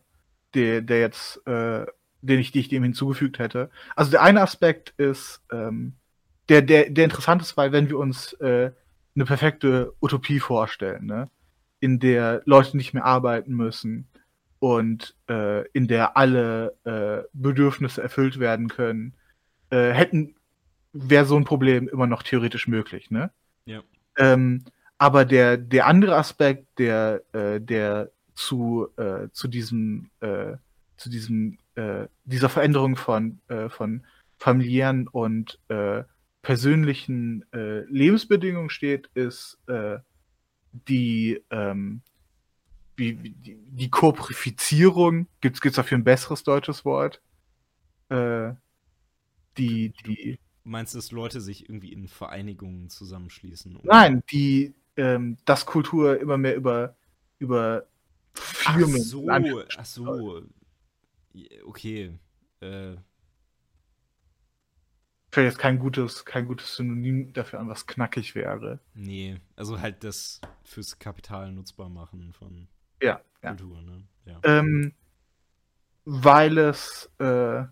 der, 0.54 0.82
der 0.82 1.00
jetzt, 1.00 1.46
äh, 1.48 1.86
den 2.22 2.40
ich, 2.40 2.56
ich 2.56 2.70
dem 2.70 2.84
hinzugefügt 2.84 3.40
hätte. 3.40 3.70
Also 3.96 4.12
der 4.12 4.22
eine 4.22 4.42
Aspekt 4.42 4.94
ist, 4.98 5.42
ähm, 5.52 5.94
der, 6.50 6.62
der, 6.62 6.90
der 6.90 7.04
interessant 7.04 7.42
ist, 7.42 7.58
weil 7.58 7.72
wenn 7.72 7.90
wir 7.90 7.98
uns 7.98 8.34
äh, 8.34 8.72
eine 9.16 9.26
perfekte 9.26 9.94
Utopie 10.02 10.40
vorstellen, 10.40 11.06
ne? 11.06 11.30
in 11.80 12.00
der 12.00 12.42
Leute 12.46 12.78
nicht 12.78 12.94
mehr 12.94 13.06
arbeiten 13.06 13.54
müssen, 13.54 14.08
und 14.62 15.16
äh, 15.28 15.68
in 15.70 15.88
der 15.88 16.16
alle 16.18 16.78
äh, 16.84 17.28
Bedürfnisse 17.34 18.04
erfüllt 18.04 18.40
werden 18.40 18.70
können, 18.70 19.16
äh, 19.72 19.90
hätten, 19.90 20.36
wäre 20.94 21.26
so 21.26 21.36
ein 21.36 21.46
Problem 21.46 21.88
immer 21.88 22.06
noch 22.06 22.22
theoretisch 22.22 22.68
möglich, 22.68 23.10
ne? 23.10 23.32
Ja. 23.66 23.82
Ähm, 24.20 24.64
aber 25.02 25.26
der, 25.26 25.58
der 25.58 25.88
andere 25.88 26.16
Aspekt, 26.16 26.78
der, 26.78 27.24
äh, 27.34 27.60
der 27.60 28.12
zu, 28.36 28.88
äh, 28.98 29.30
zu 29.32 29.48
diesem, 29.48 30.12
äh, 30.20 30.58
zu 30.96 31.10
diesem, 31.10 31.58
äh, 31.74 32.06
dieser 32.26 32.50
Veränderung 32.50 32.96
von, 32.96 33.40
äh, 33.48 33.68
von 33.70 34.06
familiären 34.38 35.08
und 35.08 35.58
äh, 35.70 36.04
persönlichen 36.44 37.46
Lebensbedingungen 37.52 38.72
steht, 38.72 39.12
ist 39.14 39.60
die, 40.72 41.40
ähm, 41.52 42.02
wie, 42.96 43.14
die, 43.14 43.60
die 43.64 43.90
Koprifizierung, 43.92 45.28
gibt 45.40 45.64
es 45.64 45.74
dafür 45.74 46.00
ein 46.00 46.04
besseres 46.04 46.42
deutsches 46.42 46.84
Wort? 46.84 47.22
Die, 48.10 48.56
die. 49.56 50.40
Du 50.64 50.70
meinst, 50.70 50.96
dass 50.96 51.12
Leute 51.12 51.42
sich 51.42 51.70
irgendwie 51.70 51.94
in 51.94 52.08
Vereinigungen 52.08 52.90
zusammenschließen? 52.90 53.78
Nein, 53.84 54.24
die, 54.32 54.74
ähm, 54.98 55.38
dass 55.46 55.66
Kultur 55.66 56.20
immer 56.20 56.38
mehr 56.38 56.56
über, 56.56 56.96
über 57.40 57.86
Firmen. 58.34 58.96
Ach 58.96 59.46
so, 59.46 59.64
ach 59.78 59.86
so. 59.86 60.44
Okay. 61.66 62.12
Äh. 62.60 62.96
Fällt 65.34 65.46
jetzt 65.48 65.60
kein 65.60 65.80
gutes, 65.80 66.26
kein 66.26 66.46
gutes 66.46 66.76
Synonym 66.76 67.32
dafür 67.32 67.62
an, 67.62 67.70
was 67.70 67.88
knackig 67.88 68.36
wäre. 68.36 68.80
Nee, 68.94 69.38
also 69.56 69.80
halt 69.80 70.04
das 70.04 70.42
fürs 70.64 71.00
Kapital 71.00 71.54
nutzbar 71.54 71.88
machen 71.88 72.34
von 72.34 72.68
ja, 73.02 73.22
Kultur, 73.42 73.82
ne? 73.82 74.04
Ja. 74.26 74.40
Ähm, 74.44 74.94
weil 76.04 76.58
es, 76.58 77.10
äh, 77.20 77.64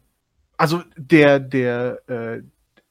also 0.55 0.84
der, 0.95 1.41
der, 1.41 2.09
äh, 2.09 2.43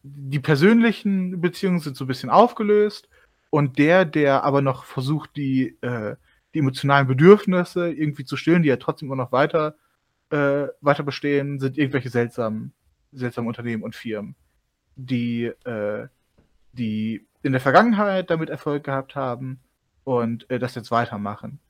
die 0.03 0.39
persönlichen 0.39 1.41
Beziehungen 1.41 1.81
sind 1.81 1.97
so 1.97 2.05
ein 2.05 2.09
bisschen 2.09 2.29
aufgelöst 2.29 3.09
und 3.51 3.79
der, 3.79 4.05
der 4.05 4.45
aber 4.45 4.63
noch 4.63 4.85
versucht, 4.85 5.37
die, 5.37 5.79
äh, 5.81 6.17
die 6.55 6.61
emotionalen 6.61 7.07
Bedürfnisse 7.07 7.91
irgendwie 7.91 8.25
zu 8.25 8.37
stillen, 8.37 8.63
die 8.63 8.69
ja 8.69 8.77
trotzdem 8.77 9.09
immer 9.09 9.17
noch 9.17 9.33
weiter, 9.33 9.77
äh, 10.31 10.67
weiter 10.81 11.03
bestehen, 11.03 11.59
sind 11.59 11.79
irgendwelche 11.79 12.11
seltsamen, 12.11 12.73
seltsamen 13.13 13.49
Unternehmen 13.49 13.83
und 13.83 13.95
Firmen, 13.95 14.35
die, 14.97 15.45
äh, 15.65 16.09
die 16.73 17.27
in 17.43 17.53
der 17.53 17.61
Vergangenheit 17.61 18.31
damit 18.31 18.51
Erfolg 18.51 18.85
gehabt 18.85 19.15
haben 19.15 19.61
und 20.05 20.51
äh, 20.51 20.59
das 20.59 20.75
jetzt 20.75 20.91
weitermachen 20.91 21.61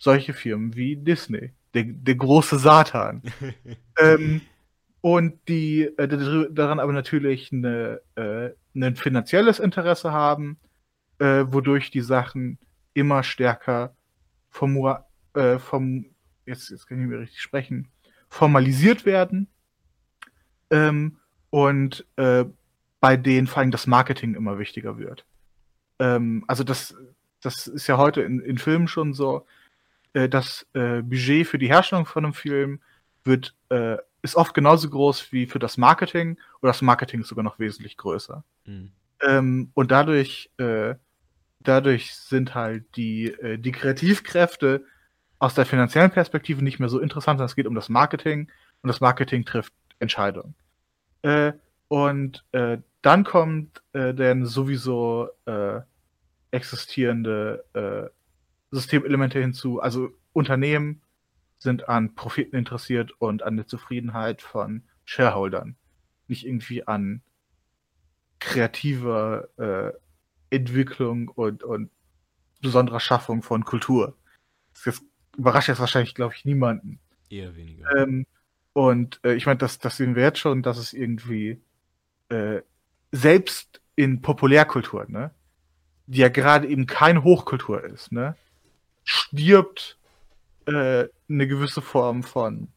solche 0.00 0.32
Firmen 0.32 0.74
wie 0.74 0.96
Disney, 0.96 1.52
der, 1.74 1.84
der 1.84 2.14
große 2.16 2.58
Satan. 2.58 3.22
ähm, 3.98 4.40
und 5.02 5.38
die 5.46 5.82
äh, 5.82 6.48
daran 6.50 6.80
aber 6.80 6.92
natürlich 6.92 7.52
eine, 7.52 8.00
äh, 8.16 8.50
ein 8.74 8.96
finanzielles 8.96 9.60
Interesse 9.60 10.10
haben, 10.10 10.58
äh, 11.20 11.44
wodurch 11.52 11.90
die 11.90 12.00
Sachen 12.00 12.58
immer 12.92 13.22
stärker 13.22 13.94
vom, 14.50 14.76
äh, 15.34 15.58
vom 15.58 16.06
jetzt, 16.46 16.70
jetzt 16.70 16.86
kann 16.86 16.98
ich 16.98 17.02
nicht 17.02 17.10
mehr 17.10 17.20
richtig 17.20 17.40
sprechen, 17.40 17.88
formalisiert 18.28 19.06
werden. 19.06 19.48
Ähm, 20.70 21.18
und 21.50 22.06
äh, 22.16 22.44
bei 23.00 23.16
denen 23.16 23.46
vor 23.46 23.60
allem 23.60 23.70
das 23.70 23.86
Marketing 23.86 24.34
immer 24.34 24.58
wichtiger 24.58 24.98
wird. 24.98 25.24
Ähm, 25.98 26.44
also 26.46 26.64
das, 26.64 26.94
das 27.40 27.66
ist 27.66 27.86
ja 27.86 27.96
heute 27.96 28.22
in, 28.22 28.40
in 28.40 28.58
Filmen 28.58 28.88
schon 28.88 29.14
so, 29.14 29.46
äh, 30.12 30.28
das 30.28 30.66
äh, 30.74 31.02
Budget 31.02 31.46
für 31.46 31.58
die 31.58 31.68
Herstellung 31.68 32.06
von 32.06 32.24
einem 32.24 32.34
Film 32.34 32.80
wird, 33.24 33.54
äh, 33.70 33.96
ist 34.22 34.36
oft 34.36 34.54
genauso 34.54 34.90
groß 34.90 35.32
wie 35.32 35.46
für 35.46 35.58
das 35.58 35.76
Marketing 35.76 36.38
oder 36.60 36.70
das 36.70 36.82
Marketing 36.82 37.20
ist 37.20 37.28
sogar 37.28 37.44
noch 37.44 37.58
wesentlich 37.58 37.96
größer. 37.96 38.44
Mhm. 38.66 38.92
Ähm, 39.22 39.70
und 39.74 39.90
dadurch, 39.90 40.50
äh, 40.58 40.94
dadurch 41.60 42.14
sind 42.14 42.54
halt 42.54 42.84
die, 42.96 43.26
äh, 43.26 43.58
die 43.58 43.72
Kreativkräfte 43.72 44.84
aus 45.38 45.54
der 45.54 45.66
finanziellen 45.66 46.10
Perspektive 46.10 46.62
nicht 46.62 46.80
mehr 46.80 46.88
so 46.88 47.00
interessant, 47.00 47.38
sondern 47.38 47.50
es 47.50 47.56
geht 47.56 47.66
um 47.66 47.74
das 47.74 47.88
Marketing 47.88 48.50
und 48.82 48.88
das 48.88 49.00
Marketing 49.00 49.44
trifft 49.44 49.72
Entscheidungen. 49.98 50.54
Äh, 51.22 51.52
und 51.88 52.44
äh, 52.52 52.78
dann 53.02 53.24
kommt 53.24 53.82
äh, 53.92 54.14
dann 54.14 54.44
sowieso 54.46 55.28
äh, 55.46 55.80
existierende 56.50 57.64
äh, 57.72 58.10
Systemelemente 58.70 59.40
hinzu. 59.40 59.80
Also 59.80 60.10
Unternehmen 60.32 61.02
sind 61.58 61.88
an 61.88 62.14
Profiten 62.14 62.56
interessiert 62.56 63.12
und 63.18 63.42
an 63.42 63.56
der 63.56 63.66
Zufriedenheit 63.66 64.42
von 64.42 64.82
Shareholdern, 65.04 65.76
nicht 66.28 66.46
irgendwie 66.46 66.86
an 66.86 67.22
kreativer 68.38 69.48
äh, 69.58 69.92
Entwicklung 70.50 71.28
und, 71.28 71.62
und 71.62 71.90
besonderer 72.60 73.00
Schaffung 73.00 73.42
von 73.42 73.64
Kultur. 73.64 74.16
Das 74.84 75.02
überrascht 75.36 75.68
jetzt 75.68 75.80
wahrscheinlich, 75.80 76.14
glaube 76.14 76.34
ich, 76.36 76.44
niemanden. 76.44 76.98
Eher 77.28 77.54
weniger. 77.56 77.88
Ähm, 77.96 78.26
und 78.72 79.20
äh, 79.24 79.34
ich 79.34 79.46
meine, 79.46 79.58
das, 79.58 79.78
das 79.78 79.96
sehen 79.96 80.14
wir 80.14 80.22
jetzt 80.22 80.38
schon, 80.38 80.62
dass 80.62 80.78
es 80.78 80.92
irgendwie 80.92 81.60
äh, 82.28 82.60
selbst 83.12 83.80
in 83.96 84.22
Populärkultur, 84.22 85.06
ne, 85.08 85.30
die 86.06 86.18
ja 86.18 86.28
gerade 86.28 86.66
eben 86.68 86.86
keine 86.86 87.24
Hochkultur 87.24 87.84
ist, 87.84 88.12
ne, 88.12 88.36
stirbt 89.04 89.98
äh, 90.66 91.08
eine 91.28 91.46
gewisse 91.46 91.82
Form 91.82 92.22
von 92.22 92.68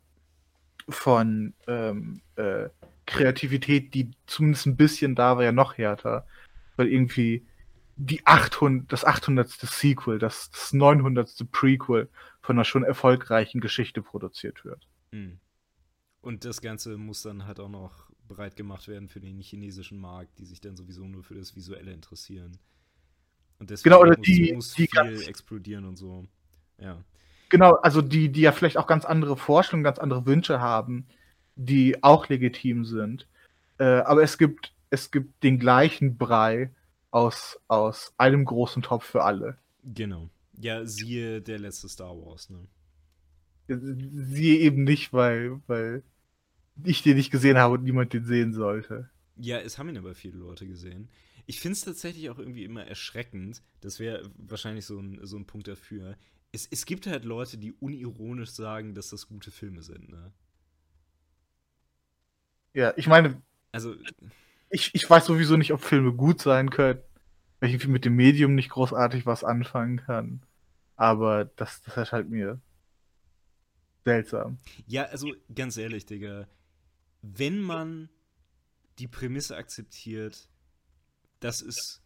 von 0.89 1.53
ähm, 1.67 2.21
äh, 2.35 2.67
Kreativität, 3.05 3.93
die 3.93 4.11
zumindest 4.25 4.65
ein 4.65 4.75
bisschen 4.75 5.15
da 5.15 5.37
war, 5.37 5.43
ja 5.43 5.51
noch 5.51 5.77
härter, 5.77 6.25
weil 6.75 6.87
irgendwie 6.87 7.45
die 8.05 8.25
800, 8.25 8.91
das 8.91 9.05
800. 9.05 9.49
Sequel, 9.49 10.19
das, 10.19 10.51
das 10.51 10.73
900. 10.73 11.51
Prequel 11.51 12.09
von 12.41 12.57
einer 12.57 12.65
schon 12.65 12.83
erfolgreichen 12.83 13.61
Geschichte 13.61 14.01
produziert 14.01 14.65
wird. 14.65 14.87
Mhm. 15.11 15.39
Und 16.21 16.45
das 16.45 16.61
Ganze 16.61 16.97
muss 16.97 17.21
dann 17.21 17.45
halt 17.45 17.59
auch 17.59 17.69
noch 17.69 18.09
breit 18.27 18.55
gemacht 18.55 18.87
werden 18.87 19.09
für 19.09 19.19
den 19.19 19.39
chinesischen 19.39 19.99
Markt, 19.99 20.39
die 20.39 20.45
sich 20.45 20.61
dann 20.61 20.75
sowieso 20.75 21.05
nur 21.05 21.23
für 21.23 21.35
das 21.35 21.55
Visuelle 21.55 21.91
interessieren. 21.91 22.57
Und 23.59 23.69
deswegen 23.69 23.91
genau, 23.91 24.01
oder 24.01 24.17
muss, 24.17 24.25
die, 24.25 24.53
muss 24.53 24.73
die 24.73 24.87
viel 24.87 25.27
explodieren 25.27 25.85
und 25.85 25.97
so. 25.97 26.25
Ja. 26.79 27.03
Genau, 27.49 27.73
also 27.75 28.01
die, 28.01 28.29
die 28.29 28.41
ja 28.41 28.51
vielleicht 28.51 28.77
auch 28.77 28.87
ganz 28.87 29.05
andere 29.05 29.37
Vorstellungen, 29.37 29.83
ganz 29.83 29.99
andere 29.99 30.25
Wünsche 30.25 30.59
haben, 30.59 31.05
die 31.55 32.03
auch 32.03 32.27
legitim 32.27 32.83
sind. 32.83 33.27
Äh, 33.77 33.83
aber 33.83 34.23
es 34.23 34.37
gibt, 34.37 34.73
es 34.89 35.11
gibt 35.11 35.43
den 35.43 35.59
gleichen 35.59 36.17
Brei 36.17 36.71
aus, 37.13 37.59
aus 37.67 38.13
einem 38.17 38.43
großen 38.43 38.81
Topf 38.81 39.05
für 39.05 39.23
alle. 39.23 39.57
Genau. 39.83 40.29
Ja, 40.57 40.85
siehe 40.85 41.41
der 41.41 41.59
letzte 41.59 41.87
Star 41.87 42.15
Wars, 42.17 42.49
ne? 42.49 42.67
Siehe 43.67 44.59
eben 44.59 44.83
nicht, 44.83 45.13
weil, 45.13 45.61
weil 45.67 46.03
ich 46.83 47.03
den 47.03 47.17
nicht 47.17 47.31
gesehen 47.31 47.57
habe 47.57 47.75
und 47.75 47.83
niemand 47.83 48.13
den 48.13 48.25
sehen 48.25 48.53
sollte. 48.53 49.09
Ja, 49.35 49.59
es 49.59 49.77
haben 49.77 49.89
ihn 49.89 49.97
aber 49.97 50.15
viele 50.15 50.37
Leute 50.37 50.67
gesehen. 50.67 51.09
Ich 51.45 51.59
finde 51.59 51.73
es 51.73 51.81
tatsächlich 51.81 52.29
auch 52.29 52.39
irgendwie 52.39 52.63
immer 52.63 52.85
erschreckend. 52.85 53.61
Das 53.81 53.99
wäre 53.99 54.29
wahrscheinlich 54.37 54.85
so 54.85 54.99
ein, 54.99 55.19
so 55.23 55.37
ein 55.37 55.45
Punkt 55.45 55.67
dafür. 55.67 56.17
Es, 56.51 56.67
es 56.69 56.85
gibt 56.85 57.05
halt 57.07 57.25
Leute, 57.25 57.57
die 57.57 57.73
unironisch 57.73 58.51
sagen, 58.51 58.95
dass 58.95 59.09
das 59.09 59.27
gute 59.27 59.51
Filme 59.51 59.83
sind, 59.83 60.09
ne? 60.09 60.31
Ja, 62.73 62.93
ich 62.97 63.07
meine. 63.07 63.41
Also. 63.71 63.95
Ich, 64.73 64.93
ich 64.93 65.09
weiß 65.09 65.25
sowieso 65.25 65.55
nicht, 65.55 65.71
ob 65.71 65.81
Filme 65.81 66.13
gut 66.13 66.41
sein 66.41 66.69
können. 66.69 66.99
Weil 67.59 67.73
ich 67.73 67.87
mit 67.87 68.03
dem 68.03 68.15
Medium 68.15 68.55
nicht 68.55 68.69
großartig 68.69 69.25
was 69.25 69.43
anfangen 69.43 69.97
kann. 69.97 70.41
Aber 70.97 71.45
das, 71.45 71.81
das 71.83 71.95
erscheint 71.95 72.29
mir 72.29 72.59
seltsam. 74.03 74.57
Ja, 74.85 75.03
also 75.03 75.33
ganz 75.53 75.77
ehrlich, 75.77 76.05
Digga 76.05 76.47
wenn 77.23 77.61
man 77.61 78.09
die 78.99 79.07
Prämisse 79.07 79.55
akzeptiert, 79.55 80.49
dass 81.39 81.61
es 81.61 82.03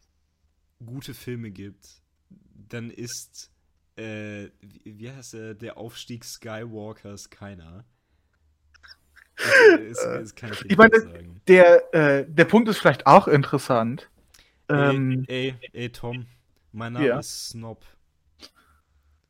gute 0.85 1.13
Filme 1.13 1.51
gibt, 1.51 2.01
dann 2.29 2.91
ist, 2.91 3.51
äh, 3.97 4.49
wie 4.61 5.11
heißt 5.11 5.33
der, 5.33 5.53
der 5.55 5.77
Aufstieg 5.77 6.23
Skywalkers 6.23 7.29
keiner. 7.29 7.83
Das, 9.37 10.33
das, 10.33 10.61
ich, 10.63 10.71
ich 10.71 10.77
meine, 10.77 10.91
der, 11.47 11.93
äh, 11.93 12.25
der 12.27 12.45
Punkt 12.45 12.67
ist 12.69 12.79
vielleicht 12.79 13.05
auch 13.05 13.27
interessant. 13.27 14.09
Ähm, 14.67 15.25
ey, 15.27 15.53
ey, 15.61 15.69
ey, 15.73 15.89
Tom, 15.89 16.25
mein 16.71 16.93
Name 16.93 17.05
ja. 17.05 17.19
ist 17.19 17.49
Snob. 17.49 17.85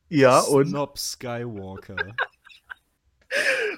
Ja, 0.10 0.40
und. 0.40 0.70
Snob 0.70 0.98
Skywalker. 0.98 1.96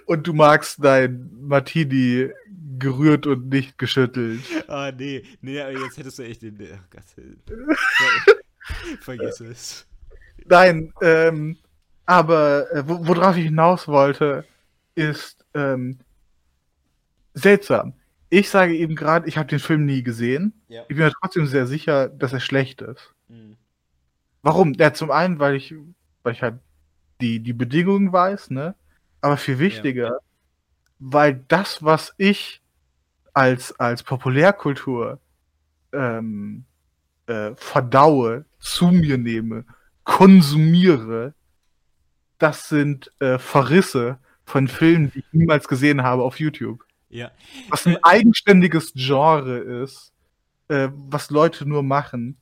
Und 0.05 0.25
du 0.25 0.34
magst 0.34 0.84
dein 0.84 1.30
Martini 1.41 2.32
gerührt 2.77 3.27
und 3.27 3.49
nicht 3.49 3.77
geschüttelt. 3.77 4.41
Ah, 4.67 4.91
nee. 4.91 5.23
Nee, 5.41 5.59
aber 5.59 5.71
jetzt 5.71 5.97
hättest 5.97 6.19
du 6.19 6.23
echt 6.23 6.41
den. 6.41 6.57
Oh 6.61 6.77
Gott. 6.89 8.38
Vergiss 9.01 9.39
es. 9.39 9.88
Nein, 10.45 10.93
ähm, 11.01 11.57
aber 12.05 12.71
äh, 12.71 12.84
worauf 12.86 13.38
ich 13.38 13.45
hinaus 13.45 13.88
wollte, 13.88 14.45
ist 14.95 15.45
ähm, 15.53 15.99
seltsam. 17.34 17.93
Ich 18.30 18.49
sage 18.49 18.75
eben 18.75 18.95
gerade, 18.95 19.27
ich 19.27 19.38
habe 19.38 19.47
den 19.47 19.59
Film 19.59 19.86
nie 19.86 20.03
gesehen. 20.03 20.53
Ja. 20.67 20.84
Ich 20.84 20.89
bin 20.89 20.97
mir 20.97 21.11
trotzdem 21.11 21.47
sehr 21.47 21.65
sicher, 21.65 22.09
dass 22.09 22.34
er 22.34 22.39
schlecht 22.39 22.82
ist. 22.82 23.13
Mhm. 23.27 23.57
Warum? 24.41 24.73
Ja, 24.73 24.93
zum 24.93 25.11
einen, 25.11 25.39
weil 25.39 25.55
ich, 25.55 25.73
weil 26.23 26.34
ich 26.34 26.41
halt 26.41 26.59
die, 27.21 27.39
die 27.39 27.53
Bedingungen 27.53 28.13
weiß, 28.13 28.51
ne? 28.51 28.75
Aber 29.21 29.36
viel 29.36 29.59
wichtiger, 29.59 30.07
ja. 30.07 30.19
weil 30.99 31.43
das, 31.47 31.84
was 31.84 32.13
ich 32.17 32.61
als, 33.34 33.77
als 33.80 34.03
Populärkultur 34.03 35.19
ähm, 35.91 36.65
äh, 37.27 37.51
verdaue, 37.55 38.45
zu 38.59 38.88
mir 38.88 39.17
nehme, 39.17 39.65
konsumiere, 40.03 41.34
das 42.38 42.69
sind 42.69 43.11
äh, 43.19 43.38
Verrisse 43.38 44.19
von 44.45 44.67
Filmen, 44.67 45.11
die 45.11 45.19
ich 45.19 45.34
niemals 45.34 45.67
gesehen 45.67 46.03
habe 46.03 46.23
auf 46.23 46.39
YouTube. 46.39 46.86
Ja. 47.10 47.32
Was 47.70 47.86
ein 47.86 47.95
äh, 47.95 47.99
eigenständiges 48.03 48.93
Genre 48.93 49.57
ist, 49.57 50.14
äh, 50.68 50.89
was 50.91 51.30
Leute 51.30 51.68
nur 51.68 51.84
machen 51.84 52.38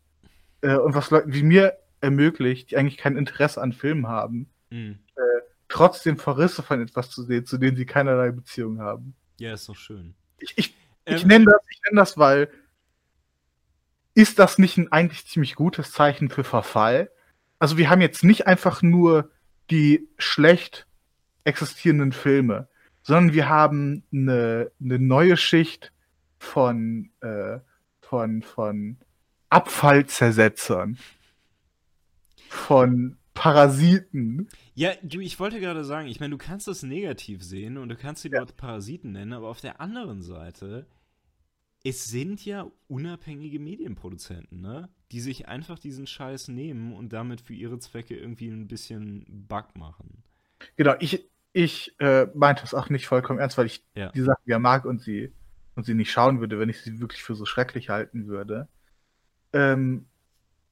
äh, 0.61 0.75
und 0.75 0.93
was 0.95 1.09
Leute 1.09 1.33
wie 1.33 1.43
mir 1.43 1.77
ermöglicht, 2.01 2.71
die 2.71 2.77
eigentlich 2.77 2.97
kein 2.97 3.17
Interesse 3.17 3.61
an 3.61 3.73
Filmen 3.73 4.07
haben, 4.07 4.49
mhm 4.69 4.99
trotzdem 5.67 6.17
Verrisse 6.17 6.63
von 6.63 6.81
etwas 6.81 7.09
zu 7.09 7.23
sehen, 7.23 7.45
zu 7.45 7.57
denen 7.57 7.77
sie 7.77 7.85
keinerlei 7.85 8.31
Beziehung 8.31 8.79
haben. 8.79 9.15
Ja, 9.39 9.53
ist 9.53 9.67
doch 9.69 9.75
schön. 9.75 10.15
Ich, 10.39 10.57
ich, 10.57 10.75
ähm, 11.05 11.15
ich 11.15 11.25
nenne 11.25 11.45
das, 11.45 11.61
nenn 11.85 11.95
das, 11.95 12.17
weil 12.17 12.49
ist 14.13 14.39
das 14.39 14.57
nicht 14.57 14.77
ein 14.77 14.91
eigentlich 14.91 15.27
ziemlich 15.27 15.55
gutes 15.55 15.91
Zeichen 15.91 16.29
für 16.29 16.43
Verfall? 16.43 17.11
Also 17.59 17.77
wir 17.77 17.89
haben 17.89 18.01
jetzt 18.01 18.23
nicht 18.23 18.47
einfach 18.47 18.81
nur 18.81 19.31
die 19.69 20.07
schlecht 20.17 20.87
existierenden 21.43 22.11
Filme, 22.11 22.67
sondern 23.07 23.33
wir 23.33 23.47
haben 23.47 24.03
eine, 24.11 24.69
eine 24.81 24.99
neue 24.99 25.37
Schicht 25.37 25.93
von, 26.39 27.09
äh, 27.21 27.59
von, 28.01 28.41
von 28.41 28.97
Abfallzersetzern, 29.49 30.97
von 32.49 33.17
Parasiten. 33.33 34.49
Ja, 34.75 34.91
du, 35.03 35.21
ich 35.21 35.39
wollte 35.39 35.61
gerade 35.61 35.85
sagen, 35.85 36.09
ich 36.09 36.19
meine, 36.19 36.31
du 36.31 36.37
kannst 36.37 36.67
das 36.67 36.83
negativ 36.83 37.41
sehen 37.43 37.77
und 37.77 37.87
du 37.87 37.95
kannst 37.95 38.25
die 38.25 38.29
ja. 38.29 38.39
Leute 38.39 38.51
Parasiten 38.51 39.13
nennen, 39.13 39.31
aber 39.31 39.47
auf 39.47 39.61
der 39.61 39.79
anderen 39.79 40.21
Seite, 40.21 40.85
es 41.85 42.07
sind 42.07 42.43
ja 42.43 42.69
unabhängige 42.89 43.59
Medienproduzenten, 43.59 44.59
ne? 44.59 44.89
Die 45.13 45.21
sich 45.21 45.47
einfach 45.47 45.79
diesen 45.79 46.07
Scheiß 46.07 46.49
nehmen 46.49 46.91
und 46.91 47.13
damit 47.13 47.39
für 47.39 47.53
ihre 47.53 47.79
Zwecke 47.79 48.17
irgendwie 48.17 48.49
ein 48.49 48.67
bisschen 48.67 49.23
Bug 49.47 49.77
machen. 49.77 50.23
Genau, 50.75 50.95
ich, 50.99 51.29
ich 51.57 51.99
äh, 51.99 52.27
meinte 52.35 52.61
das 52.61 52.75
auch 52.75 52.89
nicht 52.89 53.07
vollkommen 53.07 53.39
ernst, 53.39 53.57
weil 53.57 53.65
ich 53.65 53.83
ja. 53.95 54.11
die 54.11 54.21
Sachen 54.21 54.43
ja 54.45 54.59
mag 54.59 54.85
und 54.85 55.01
sie, 55.01 55.33
und 55.75 55.87
sie 55.87 55.95
nicht 55.95 56.11
schauen 56.11 56.39
würde, 56.39 56.59
wenn 56.59 56.69
ich 56.69 56.81
sie 56.83 56.99
wirklich 56.99 57.23
für 57.23 57.33
so 57.33 57.45
schrecklich 57.45 57.89
halten 57.89 58.27
würde. 58.27 58.67
Ähm, 59.53 60.05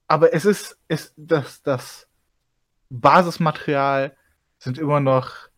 aber 0.06 0.32
es 0.32 0.44
ist, 0.44 0.78
es, 0.86 1.12
das, 1.16 1.62
das, 1.62 2.08
Basismaterial 2.88 4.16
sind 4.58 4.78
immer 4.78 5.00
noch 5.00 5.48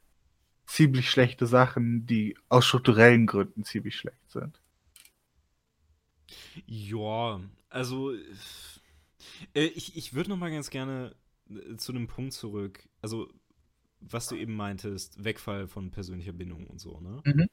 ziemlich 0.64 1.10
schlechte 1.10 1.46
Sachen, 1.46 2.06
die 2.06 2.38
aus 2.48 2.64
strukturellen 2.64 3.26
Gründen 3.26 3.64
ziemlich 3.64 3.96
schlecht 3.96 4.30
sind. 4.30 4.62
Ja, 6.64 7.38
also 7.68 8.14
äh, 8.14 9.66
ich, 9.66 9.94
ich 9.94 10.14
würde 10.14 10.30
noch 10.30 10.38
mal 10.38 10.50
ganz 10.50 10.70
gerne 10.70 11.14
äh, 11.50 11.76
zu 11.76 11.92
einem 11.92 12.06
Punkt 12.06 12.32
zurück, 12.32 12.88
also 13.02 13.28
was 14.00 14.28
du 14.28 14.36
eben 14.36 14.54
meintest, 14.54 15.22
Wegfall 15.22 15.66
von 15.66 15.90
persönlicher 15.90 16.32
Bindung 16.32 16.66
und 16.66 16.80
so, 16.80 17.00
ne? 17.00 17.20
Mhm. 17.24 17.48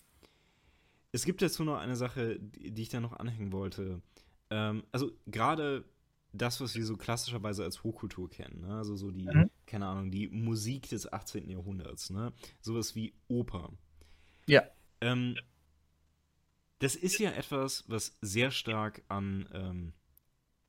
Es 1.11 1.23
gibt 1.23 1.41
dazu 1.41 1.63
noch 1.63 1.77
eine 1.77 1.95
Sache, 1.95 2.37
die, 2.39 2.71
die 2.71 2.81
ich 2.81 2.89
da 2.89 2.99
noch 2.99 3.13
anhängen 3.13 3.53
wollte. 3.53 4.01
Ähm, 4.49 4.83
also 4.91 5.11
gerade 5.27 5.85
das, 6.33 6.59
was 6.59 6.75
wir 6.75 6.85
so 6.85 6.97
klassischerweise 6.97 7.63
als 7.63 7.83
Hochkultur 7.83 8.29
kennen, 8.29 8.61
ne? 8.61 8.75
also 8.75 8.95
so 8.97 9.11
die, 9.11 9.25
mhm. 9.25 9.49
keine 9.65 9.87
Ahnung, 9.87 10.11
die 10.11 10.27
Musik 10.27 10.89
des 10.89 11.11
18. 11.11 11.49
Jahrhunderts, 11.49 12.09
ne? 12.09 12.33
sowas 12.59 12.95
wie 12.95 13.13
Oper. 13.29 13.71
Ja. 14.47 14.63
Ähm, 14.99 15.35
das 16.79 16.95
ist 16.95 17.19
ja 17.19 17.31
etwas, 17.31 17.85
was 17.87 18.17
sehr 18.21 18.51
stark 18.51 19.01
an, 19.07 19.47
ähm, 19.53 19.93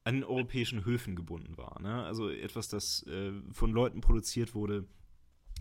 an 0.04 0.14
den 0.14 0.24
europäischen 0.24 0.84
Höfen 0.84 1.16
gebunden 1.16 1.56
war. 1.56 1.80
Ne? 1.82 2.04
Also 2.04 2.30
etwas, 2.30 2.68
das 2.68 3.04
äh, 3.08 3.32
von 3.50 3.72
Leuten 3.72 4.00
produziert 4.00 4.54
wurde, 4.54 4.86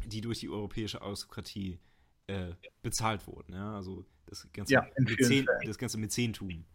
die 0.05 0.21
durch 0.21 0.39
die 0.39 0.49
europäische 0.49 1.01
Aristokratie 1.01 1.79
äh, 2.27 2.53
bezahlt 2.81 3.25
wurden. 3.27 3.53
Ja? 3.53 3.75
Also 3.75 4.05
das 4.25 4.47
ganze, 4.51 4.73
ja, 4.73 4.87
Mäzen, 4.97 5.45
das 5.65 5.77
ganze 5.77 5.97
Mäzentum, 5.97 6.65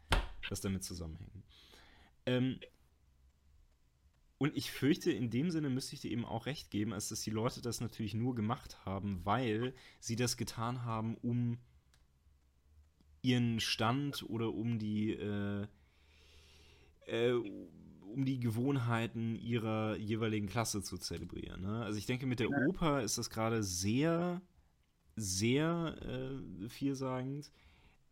das 0.49 0.61
damit 0.61 0.85
zusammenhängt. 0.85 1.45
Ähm, 2.27 2.61
und 4.39 4.57
ich 4.57 4.71
fürchte, 4.71 5.11
in 5.11 5.29
dem 5.29 5.51
Sinne 5.51 5.69
müsste 5.69 5.95
ich 5.95 6.01
dir 6.01 6.11
eben 6.11 6.25
auch 6.25 6.47
recht 6.47 6.71
geben, 6.71 6.95
als 6.95 7.09
dass 7.09 7.21
die 7.21 7.31
Leute 7.31 7.61
das 7.61 7.81
natürlich 7.81 8.15
nur 8.15 8.35
gemacht 8.35 8.87
haben, 8.87 9.21
weil 9.25 9.75
sie 9.99 10.17
das 10.17 10.37
getan 10.39 10.85
haben, 10.85 11.17
um 11.17 11.59
ihren 13.23 13.61
Stand 13.61 14.23
oder 14.23 14.55
um 14.55 14.79
die 14.79 15.13
äh, 15.13 15.67
äh, 17.07 17.35
um 18.13 18.25
die 18.25 18.41
Gewohnheiten 18.41 19.37
ihrer 19.37 19.97
jeweiligen 19.97 20.49
Klasse 20.49 20.83
zu 20.83 20.99
zelebrieren. 20.99 21.63
Ne? 21.63 21.83
Also 21.85 21.99
ich 21.99 22.07
denke, 22.07 22.27
mit 22.27 22.41
der 22.41 22.51
Oper 22.51 23.03
ist 23.03 23.19
das 23.19 23.31
gerade 23.31 23.63
sehr, 23.63 24.41
sehr 25.17 25.97
äh, 26.03 26.69
vielsagend. 26.69 27.51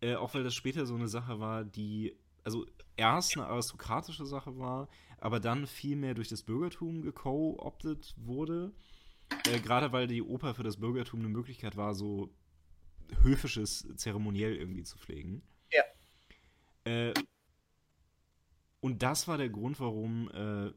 Äh, 0.00 0.14
auch 0.14 0.34
weil 0.34 0.44
das 0.44 0.54
später 0.54 0.86
so 0.86 0.94
eine 0.94 1.08
Sache 1.08 1.40
war, 1.40 1.64
die 1.64 2.14
also 2.44 2.66
erst 2.96 3.36
eine 3.36 3.46
aristokratische 3.46 4.24
Sache 4.24 4.58
war, 4.58 4.88
aber 5.18 5.40
dann 5.40 5.66
viel 5.66 5.96
mehr 5.96 6.14
durch 6.14 6.28
das 6.28 6.42
Bürgertum 6.42 7.02
geco-optet 7.02 8.14
wurde. 8.16 8.72
Äh, 9.46 9.60
Gerade 9.60 9.92
weil 9.92 10.06
die 10.06 10.22
Oper 10.22 10.54
für 10.54 10.62
das 10.62 10.76
Bürgertum 10.76 11.20
eine 11.20 11.28
Möglichkeit 11.28 11.76
war, 11.76 11.94
so 11.94 12.30
höfisches 13.22 13.86
Zeremoniell 13.96 14.54
irgendwie 14.54 14.82
zu 14.82 14.98
pflegen. 14.98 15.42
Ja. 15.72 15.82
Äh, 16.84 17.14
und 18.80 19.02
das 19.02 19.28
war 19.28 19.38
der 19.38 19.48
Grund, 19.48 19.80
warum 19.80 20.30
äh, 20.30 20.72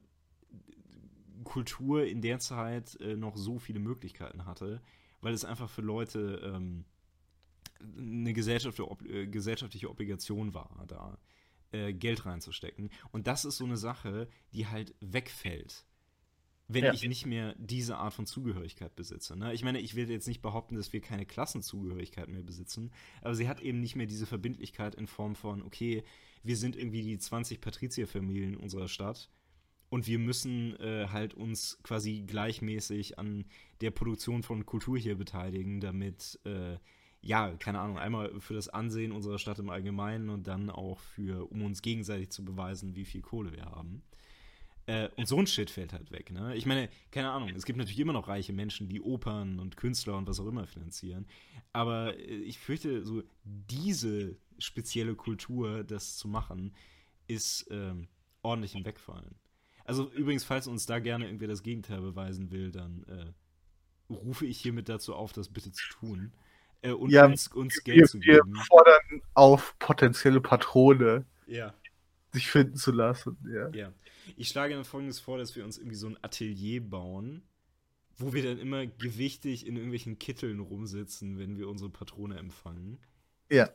Kultur 1.44 2.06
in 2.06 2.22
der 2.22 2.40
Zeit 2.40 3.00
äh, 3.02 3.16
noch 3.16 3.36
so 3.36 3.60
viele 3.60 3.80
Möglichkeiten 3.80 4.46
hatte, 4.46 4.82
weil 5.22 5.34
es 5.34 5.46
einfach 5.46 5.70
für 5.70 5.82
Leute 5.82 6.42
ähm, 6.44 6.86
eine 7.98 8.34
gesellschaftliche, 8.34 9.28
gesellschaftliche 9.28 9.90
Obligation 9.90 10.54
war, 10.54 10.84
da 10.88 11.18
äh, 11.72 11.94
Geld 11.94 12.26
reinzustecken. 12.26 12.90
Und 13.12 13.28
das 13.28 13.46
ist 13.46 13.58
so 13.58 13.66
eine 13.66 13.78
Sache, 13.78 14.28
die 14.54 14.68
halt 14.68 14.96
wegfällt, 15.00 15.86
wenn 16.68 16.86
ja. 16.86 16.94
ich 16.94 17.08
nicht 17.08 17.26
mehr 17.26 17.56
diese 17.58 17.98
Art 17.98 18.14
von 18.14 18.26
Zugehörigkeit 18.26 18.96
besitze. 18.96 19.38
Ne? 19.38 19.54
Ich 19.54 19.64
meine, 19.64 19.80
ich 19.80 19.96
will 19.96 20.10
jetzt 20.10 20.28
nicht 20.28 20.42
behaupten, 20.42 20.76
dass 20.76 20.94
wir 20.94 21.02
keine 21.02 21.26
Klassenzugehörigkeit 21.26 22.30
mehr 22.30 22.44
besitzen, 22.44 22.92
aber 23.22 23.36
sie 23.36 23.48
hat 23.48 23.62
eben 23.62 23.80
nicht 23.80 23.96
mehr 23.96 24.08
diese 24.08 24.26
Verbindlichkeit 24.26 24.96
in 24.96 25.08
Form 25.08 25.36
von, 25.36 25.64
okay, 25.64 26.04
wir 26.44 26.58
sind 26.58 26.76
irgendwie 26.76 27.04
die 27.04 27.18
20 27.18 27.62
Patrizierfamilien 27.62 28.58
unserer 28.58 28.88
Stadt 28.88 29.30
und 29.90 30.08
wir 30.08 30.20
müssen 30.20 30.80
äh, 30.80 31.08
halt 31.10 31.34
uns 31.34 31.80
quasi 31.84 32.24
gleichmäßig 32.26 33.20
an 33.20 33.46
der 33.82 33.92
Produktion 33.92 34.44
von 34.44 34.66
Kultur 34.66 34.98
hier 34.98 35.16
beteiligen, 35.16 35.82
damit 35.82 36.40
äh, 36.46 36.78
ja, 37.22 37.52
keine 37.60 37.80
Ahnung, 37.80 38.00
einmal 38.00 38.40
für 38.40 38.56
das 38.56 38.68
Ansehen 38.68 39.12
unserer 39.12 39.38
Stadt 39.38 39.60
im 39.60 39.70
Allgemeinen 39.70 40.30
und 40.30 40.48
dann 40.48 40.70
auch 40.70 41.00
für, 41.00 41.52
um 41.52 41.62
uns 41.64 41.82
gegenseitig 41.82 42.32
zu 42.32 42.44
beweisen, 42.44 42.96
wie 42.96 43.06
viel 43.06 43.22
Kohle 43.22 43.54
wir 43.54 43.66
haben. 43.66 44.02
Äh, 44.88 45.10
und 45.16 45.28
so 45.28 45.38
ein 45.38 45.46
Shit 45.46 45.70
fällt 45.70 45.94
halt 45.94 46.12
weg, 46.12 46.32
ne? 46.32 46.56
Ich 46.56 46.66
meine, 46.66 46.90
keine 47.12 47.30
Ahnung, 47.30 47.50
es 47.50 47.66
gibt 47.66 47.78
natürlich 47.78 48.00
immer 48.00 48.14
noch 48.14 48.28
reiche 48.28 48.54
Menschen, 48.54 48.90
die 48.90 49.02
Opern 49.02 49.60
und 49.60 49.78
Künstler 49.78 50.18
und 50.18 50.28
was 50.28 50.40
auch 50.40 50.48
immer 50.48 50.66
finanzieren. 50.66 51.28
Aber 51.74 52.18
äh, 52.18 52.22
ich 52.22 52.58
fürchte, 52.58 53.06
so 53.06 53.22
diese 53.44 54.36
spezielle 54.62 55.16
Kultur, 55.16 55.84
das 55.84 56.18
zu 56.18 56.28
machen, 56.28 56.76
ist 57.28 57.68
ähm, 57.72 58.08
ordentlich 58.42 58.76
im 58.76 58.86
Wegfallen. 58.86 59.36
Also 59.86 60.10
übrigens, 60.12 60.44
falls 60.44 60.68
uns 60.68 60.86
da 60.86 61.00
gerne 61.00 61.26
irgendwer 61.26 61.48
das 61.48 61.64
Gegenteil 61.64 62.02
beweisen 62.02 62.52
will, 62.52 62.72
dann 62.72 63.04
äh, 63.08 64.14
rufe 64.14 64.46
ich 64.46 64.60
hiermit 64.60 64.90
dazu 64.90 65.16
auf, 65.16 65.34
das 65.34 65.50
bitte 65.50 65.72
zu 65.72 65.90
tun 65.90 66.32
äh, 66.82 66.92
und 66.92 67.10
ja, 67.12 67.26
uns, 67.26 67.48
uns 67.48 67.84
Geld 67.84 67.98
wir, 67.98 68.06
zu 68.06 68.20
geben. 68.20 68.54
Wir 68.54 68.64
fordern 68.66 69.22
auf 69.34 69.78
potenzielle 69.80 70.42
Patrone, 70.42 71.26
ja. 71.48 71.74
sich 72.32 72.50
finden 72.50 72.76
zu 72.76 72.92
lassen. 72.92 73.38
Ja. 73.52 73.70
ja. 73.70 73.94
Ich 74.36 74.50
schlage 74.50 74.76
dann 74.76 74.86
folgendes 74.86 75.20
vor, 75.20 75.38
dass 75.38 75.56
wir 75.56 75.64
uns 75.64 75.78
irgendwie 75.78 75.96
so 75.96 76.08
ein 76.08 76.18
Atelier 76.22 76.82
bauen, 76.82 77.44
wo 78.18 78.34
wir 78.34 78.44
dann 78.44 78.60
immer 78.60 78.86
gewichtig 78.86 79.66
in 79.66 79.76
irgendwelchen 79.76 80.20
Kitteln 80.20 80.60
rumsitzen, 80.60 81.40
wenn 81.40 81.58
wir 81.58 81.68
unsere 81.68 81.90
Patrone 81.90 82.38
empfangen. 82.38 83.00
Ja, 83.50 83.70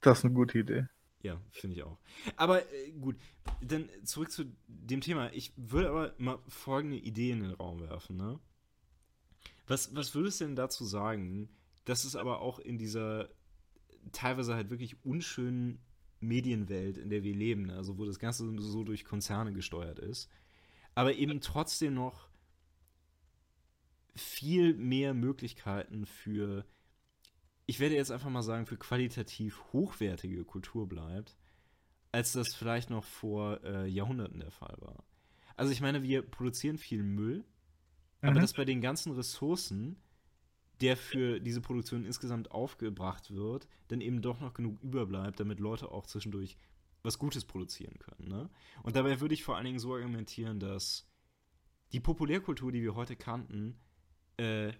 das 0.00 0.18
ist 0.18 0.24
eine 0.24 0.34
gute 0.34 0.58
Idee. 0.58 0.86
Ja, 1.22 1.40
finde 1.50 1.76
ich 1.76 1.82
auch. 1.82 1.98
Aber 2.36 2.62
äh, 2.72 2.92
gut, 2.92 3.16
dann 3.60 3.88
zurück 4.04 4.30
zu 4.30 4.44
dem 4.66 5.00
Thema. 5.00 5.32
Ich 5.32 5.52
würde 5.56 5.90
aber 5.90 6.14
mal 6.18 6.38
folgende 6.48 6.96
Idee 6.96 7.32
in 7.32 7.40
den 7.40 7.52
Raum 7.52 7.80
werfen, 7.80 8.16
ne? 8.16 8.40
Was, 9.66 9.94
was 9.94 10.14
würdest 10.14 10.40
du 10.40 10.46
denn 10.46 10.56
dazu 10.56 10.84
sagen, 10.84 11.48
dass 11.84 12.04
es 12.04 12.16
aber 12.16 12.40
auch 12.40 12.58
in 12.58 12.78
dieser 12.78 13.28
teilweise 14.12 14.54
halt 14.54 14.70
wirklich 14.70 15.04
unschönen 15.04 15.78
Medienwelt, 16.20 16.98
in 16.98 17.10
der 17.10 17.22
wir 17.22 17.34
leben, 17.34 17.66
ne? 17.66 17.76
also 17.76 17.98
wo 17.98 18.04
das 18.04 18.18
Ganze 18.18 18.52
so 18.60 18.84
durch 18.84 19.04
Konzerne 19.04 19.52
gesteuert 19.52 19.98
ist, 19.98 20.30
aber 20.94 21.14
eben 21.14 21.40
trotzdem 21.40 21.94
noch 21.94 22.28
viel 24.14 24.74
mehr 24.74 25.14
Möglichkeiten 25.14 26.04
für, 26.04 26.66
ich 27.70 27.78
werde 27.78 27.94
jetzt 27.94 28.10
einfach 28.10 28.30
mal 28.30 28.42
sagen, 28.42 28.66
für 28.66 28.76
qualitativ 28.76 29.62
hochwertige 29.72 30.44
Kultur 30.44 30.88
bleibt, 30.88 31.36
als 32.10 32.32
das 32.32 32.52
vielleicht 32.52 32.90
noch 32.90 33.04
vor 33.04 33.62
äh, 33.62 33.86
Jahrhunderten 33.86 34.40
der 34.40 34.50
Fall 34.50 34.74
war. 34.80 35.04
Also 35.54 35.70
ich 35.70 35.80
meine, 35.80 36.02
wir 36.02 36.22
produzieren 36.22 36.78
viel 36.78 37.04
Müll, 37.04 37.44
mhm. 38.22 38.28
aber 38.28 38.40
dass 38.40 38.54
bei 38.54 38.64
den 38.64 38.80
ganzen 38.80 39.12
Ressourcen 39.12 40.02
der 40.80 40.96
für 40.96 41.38
diese 41.38 41.60
Produktion 41.60 42.04
insgesamt 42.04 42.50
aufgebracht 42.50 43.30
wird, 43.30 43.68
dann 43.86 44.00
eben 44.00 44.20
doch 44.20 44.40
noch 44.40 44.52
genug 44.52 44.82
überbleibt, 44.82 45.38
damit 45.38 45.60
Leute 45.60 45.92
auch 45.92 46.06
zwischendurch 46.06 46.56
was 47.04 47.20
Gutes 47.20 47.44
produzieren 47.44 48.00
können. 48.00 48.28
Ne? 48.28 48.50
Und 48.82 48.96
dabei 48.96 49.20
würde 49.20 49.34
ich 49.34 49.44
vor 49.44 49.54
allen 49.54 49.66
Dingen 49.66 49.78
so 49.78 49.94
argumentieren, 49.94 50.58
dass 50.58 51.06
die 51.92 52.00
Populärkultur, 52.00 52.72
die 52.72 52.82
wir 52.82 52.96
heute 52.96 53.14
kannten, 53.14 53.78
äh, 54.38 54.72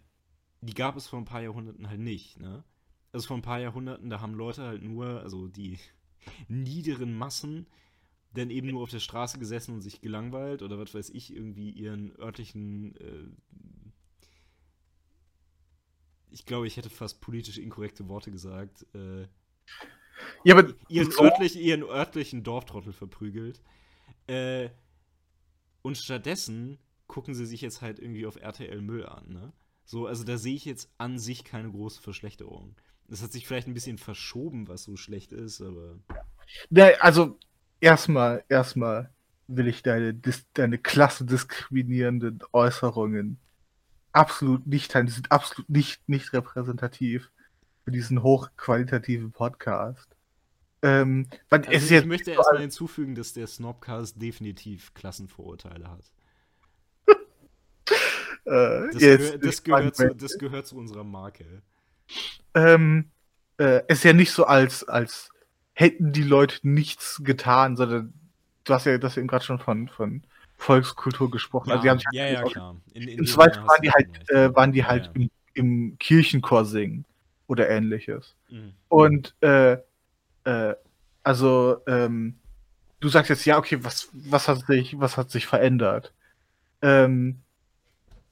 die 0.61 0.75
gab 0.75 0.97
es 0.97 1.07
vor 1.07 1.21
ein 1.21 1.25
paar 1.25 1.43
Jahrhunderten 1.43 1.89
halt 1.89 2.01
nicht. 2.01 2.41
Ne? 2.41 2.65
Also 3.13 3.27
vor 3.29 3.37
ein 3.37 3.43
paar 3.43 3.61
Jahrhunderten, 3.61 4.11
da 4.11 4.21
haben 4.21 4.35
Leute 4.35 4.63
halt 4.63 4.83
nur, 4.83 5.21
also 5.23 5.49
die 5.49 5.79
niederen 6.49 7.15
Massen, 7.15 7.67
dann 8.33 8.51
eben 8.51 8.69
nur 8.69 8.83
auf 8.83 8.91
der 8.91 9.01
Straße 9.01 9.39
gesessen 9.39 9.75
und 9.75 9.81
sich 9.81 10.01
gelangweilt 10.01 10.63
oder 10.63 10.79
was 10.79 10.95
weiß 10.95 11.11
ich, 11.11 11.35
irgendwie 11.35 11.71
ihren 11.71 12.17
örtlichen 12.21 12.95
äh, 12.97 13.27
ich 16.31 16.47
glaube, 16.47 16.67
ich 16.67 16.77
hätte 16.77 16.91
fast 16.91 17.21
politisch 17.21 17.59
inkorrekte 17.59 18.09
Worte 18.09 18.31
gesagt. 18.31 18.87
Äh, 18.95 19.23
ja, 20.45 20.57
aber 20.57 20.73
ihren, 20.89 21.11
so 21.11 21.23
örtlich, 21.23 21.57
ihren 21.57 21.83
örtlichen 21.83 22.43
Dorftrottel 22.43 22.93
verprügelt. 22.93 23.61
Äh, 24.27 24.71
und 25.83 25.97
stattdessen 25.97 26.79
gucken 27.07 27.35
sie 27.35 27.47
sich 27.47 27.61
jetzt 27.61 27.83
halt 27.83 27.99
irgendwie 27.99 28.27
auf 28.27 28.37
RTL 28.37 28.81
Müll 28.81 29.07
an, 29.07 29.29
ne? 29.29 29.53
So, 29.85 30.07
also 30.07 30.23
da 30.23 30.39
sehe 30.39 30.55
ich 30.55 30.65
jetzt 30.65 30.93
an 30.99 31.19
sich 31.19 31.43
keine 31.43 31.71
große 31.71 32.01
Verschlechterung. 32.01 32.77
Das 33.11 33.23
hat 33.23 33.33
sich 33.33 33.47
vielleicht 33.47 33.67
ein 33.67 33.75
bisschen 33.75 33.99
verschoben, 33.99 34.69
was 34.69 34.85
so 34.85 34.97
schlecht 34.97 35.33
ist, 35.33 35.61
aber. 35.61 35.99
Also 37.01 37.39
erstmal, 37.81 38.45
erstmal 38.49 39.11
will 39.49 39.67
ich 39.67 39.83
deine, 39.83 40.19
deine 40.55 40.79
klasse 40.79 41.25
diskriminierenden 41.25 42.41
Äußerungen 42.53 43.39
absolut 44.13 44.67
nicht 44.67 44.95
die 44.95 45.11
sind 45.11 45.31
absolut 45.31 45.69
nicht, 45.69 46.09
nicht 46.09 46.33
repräsentativ 46.33 47.31
für 47.85 47.91
diesen 47.91 48.23
hochqualitativen 48.23 49.33
Podcast. 49.33 50.09
Ähm, 50.83 51.27
also 51.51 51.69
ich 51.71 51.91
jetzt 51.91 52.07
möchte 52.07 52.31
erstmal 52.31 52.63
hinzufügen, 52.63 53.15
dass 53.15 53.33
der 53.33 53.47
Snobcast 53.47 54.21
definitiv 54.21 54.95
Klassenvorurteile 54.95 55.91
hat. 55.91 56.13
äh, 58.45 58.89
das, 58.93 58.99
gehör, 58.99 59.39
das, 59.39 59.63
gehört 59.63 59.97
zu, 59.97 60.15
das, 60.15 60.39
gehört 60.39 60.67
zu, 60.67 60.77
unserer 60.77 61.05
Marke. 61.05 61.63
Ähm, 62.55 63.11
äh, 63.59 63.83
es 63.89 63.99
ist 63.99 64.05
ja 64.05 64.13
nicht 64.13 64.33
so, 64.33 64.45
als, 64.45 64.85
als 64.89 65.31
hätten 65.75 66.13
die 66.13 66.23
Leute 66.23 66.59
nichts 66.63 67.21
getan, 67.25 67.77
sondern 67.77 68.13
du 68.65 68.75
hast 68.75 68.87
ja 68.87 68.99
das 68.99 69.17
eben 69.17 69.29
gerade 69.29 69.45
schon 69.45 69.59
von, 69.59 69.89
von 69.89 70.23
Volkskultur 70.57 71.31
gesprochen. 71.31 71.71
Ja, 71.71 71.77
also 71.77 71.83
die 71.83 71.91
haben 71.91 72.01
ja, 72.13 72.27
ja, 72.27 72.43
klar. 72.43 72.77
In, 72.93 73.09
in 73.09 73.19
Im 73.21 73.27
Zweifel 73.27 73.63
waren 73.67 73.83
die 73.83 73.91
halt, 73.91 74.31
äh, 74.31 74.55
waren 74.55 74.73
die 74.73 74.85
halt 74.85 75.07
ja, 75.07 75.13
im, 75.15 75.31
im, 75.55 75.99
Kirchenchor 75.99 76.65
singen 76.65 77.05
oder 77.47 77.69
ähnliches. 77.69 78.37
Mhm. 78.51 78.75
Und 78.89 79.35
äh, 79.41 79.79
äh, 80.45 80.75
also 81.23 81.79
ähm, 81.87 82.39
du 83.01 83.09
sagst 83.09 83.31
jetzt, 83.31 83.45
ja, 83.47 83.59
okay, 83.59 83.79
was, 83.83 84.11
was 84.13 84.49
hat 84.49 84.67
sich, 84.67 84.99
was 85.01 85.17
hat 85.17 85.31
sich 85.31 85.47
verändert? 85.47 86.13
Ähm, 86.83 87.41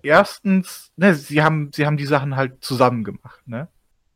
erstens, 0.03 0.93
ne, 0.97 1.15
sie 1.15 1.43
haben, 1.43 1.71
sie 1.73 1.87
haben 1.87 1.97
die 1.97 2.07
Sachen 2.07 2.37
halt 2.37 2.65
zusammen 2.65 3.05
gemacht, 3.05 3.47
ne? 3.47 3.69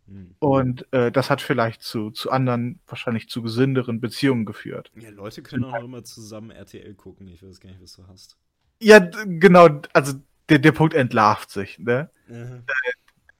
Mhm. 0.06 0.34
Und 0.38 0.92
äh, 0.92 1.10
das 1.10 1.30
hat 1.30 1.40
vielleicht 1.40 1.82
zu, 1.82 2.10
zu 2.10 2.30
anderen, 2.30 2.80
wahrscheinlich 2.86 3.28
zu 3.28 3.42
gesünderen 3.42 4.00
Beziehungen 4.00 4.44
geführt. 4.44 4.90
Ja, 4.96 5.10
Leute 5.10 5.42
können 5.42 5.64
auch 5.64 5.82
immer 5.82 6.04
zusammen 6.04 6.50
RTL 6.50 6.94
gucken. 6.94 7.28
Ich 7.28 7.42
weiß 7.42 7.60
gar 7.60 7.70
nicht, 7.70 7.82
was 7.82 7.94
du 7.94 8.06
hast. 8.08 8.36
Ja, 8.80 8.98
genau, 8.98 9.80
also 9.92 10.14
der, 10.48 10.58
der 10.58 10.72
Punkt 10.72 10.94
entlarvt 10.94 11.50
sich, 11.50 11.78
ne? 11.78 12.10
Mhm. 12.28 12.64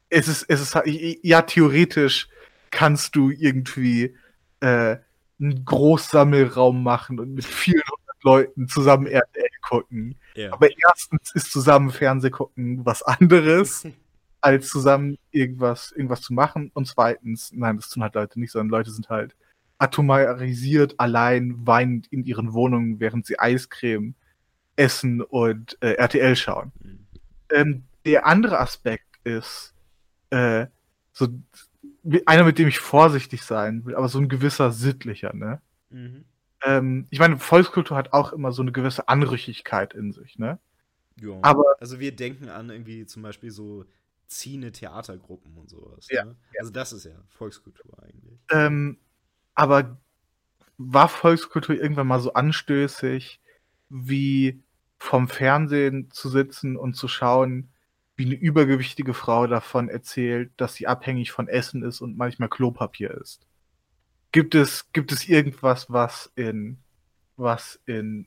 Es 0.09 0.29
ist, 0.29 0.45
es 0.49 0.61
ist, 0.61 0.79
ja, 0.85 1.43
theoretisch 1.43 2.29
kannst 2.71 3.17
du 3.17 3.31
irgendwie 3.31 4.15
äh, 4.61 4.99
einen 5.41 5.65
Großsammelraum 5.65 6.83
machen 6.83 7.19
und 7.19 7.35
mit 7.35 7.45
vielen 7.45 7.83
Leuten 8.23 8.69
zusammen 8.69 9.07
RTL 9.07 9.49
gucken. 9.69 10.17
Ja. 10.35 10.53
Aber 10.53 10.69
erstens 10.71 11.35
ist 11.35 11.53
zusammen 11.53 11.91
Fernseh 11.91 12.31
gucken 12.31 12.85
was 12.85 13.03
anderes. 13.03 13.87
als 14.43 14.69
zusammen 14.69 15.19
irgendwas, 15.31 15.93
irgendwas 15.93 16.21
zu 16.21 16.35
machen. 16.35 16.71
Und 16.75 16.87
zweitens, 16.87 17.53
nein, 17.55 17.77
das 17.77 17.89
tun 17.89 18.03
halt 18.03 18.15
Leute 18.15 18.41
nicht, 18.41 18.51
sondern 18.51 18.71
Leute 18.71 18.91
sind 18.91 19.09
halt 19.09 19.37
atomarisiert, 19.79 20.99
allein, 20.99 21.67
weinend 21.67 22.09
in 22.13 22.25
ihren 22.25 22.53
Wohnungen, 22.53 23.01
während 23.01 23.25
sie 23.25 23.39
Eiscreme 23.39 24.15
essen 24.77 25.23
und 25.23 25.79
äh, 25.81 25.93
RTL 25.93 26.37
schauen. 26.37 26.73
Mhm. 26.81 27.07
Ähm, 27.51 27.85
der 28.05 28.27
andere 28.27 28.59
Aspekt 28.59 29.07
ist, 29.25 29.75
äh, 30.31 30.67
so 31.13 31.29
einer, 32.27 32.45
mit 32.45 32.59
dem 32.59 32.69
ich 32.69 32.81
vorsichtig 32.81 33.43
sein 33.43 33.85
will, 33.85 33.95
aber 33.95 34.09
so 34.09 34.19
ein 34.19 34.29
gewisser 34.29 34.73
sittlicher, 34.73 35.35
ne? 35.35 35.61
Mhm. 35.91 36.25
Ähm, 36.65 37.07
ich 37.11 37.19
meine, 37.19 37.39
Volkskultur 37.39 37.97
hat 37.97 38.13
auch 38.13 38.33
immer 38.33 38.53
so 38.53 38.63
eine 38.63 38.73
gewisse 38.73 39.09
Anrüchigkeit 39.09 39.95
in 39.95 40.13
sich, 40.13 40.39
ne? 40.39 40.59
Ja. 41.21 41.39
Aber, 41.43 41.65
also 41.81 42.01
wir 42.01 42.15
denken 42.15 42.49
an 42.49 42.71
irgendwie 42.71 43.07
zum 43.07 43.23
Beispiel 43.23 43.51
so 43.51 43.85
ziehende 44.29 44.73
Theatergruppen 44.73 45.57
und 45.57 45.69
sowas. 45.69 46.09
Ja, 46.11 46.25
ne? 46.25 46.37
ja. 46.55 46.61
Also 46.61 46.73
das 46.73 46.93
ist 46.93 47.05
ja 47.05 47.23
Volkskultur 47.29 48.03
eigentlich. 48.03 48.39
Ähm, 48.51 48.99
aber 49.55 49.99
war 50.79 51.09
Volkskultur 51.09 51.77
irgendwann 51.77 52.07
mal 52.07 52.21
so 52.21 52.33
anstößig, 52.33 53.41
wie 53.89 54.63
vom 54.99 55.29
Fernsehen 55.29 56.11
zu 56.11 56.29
sitzen 56.29 56.77
und 56.77 56.95
zu 56.95 57.09
schauen, 57.09 57.69
wie 58.17 58.27
eine 58.27 58.35
übergewichtige 58.35 59.15
Frau 59.15 59.47
davon 59.47 59.89
erzählt, 59.89 60.53
dass 60.57 60.75
sie 60.75 60.87
abhängig 60.87 61.33
von 61.33 61.49
Essen 61.49 61.83
ist 61.83 62.01
und 62.01 62.17
manchmal 62.17 62.49
Klopapier 62.49 63.11
ist? 63.11 63.47
Gibt 64.33 64.55
es, 64.55 64.91
gibt 64.93 65.13
es 65.13 65.29
irgendwas, 65.29 65.91
was 65.91 66.33
in, 66.37 66.79
was 67.37 67.79
in 67.85 68.27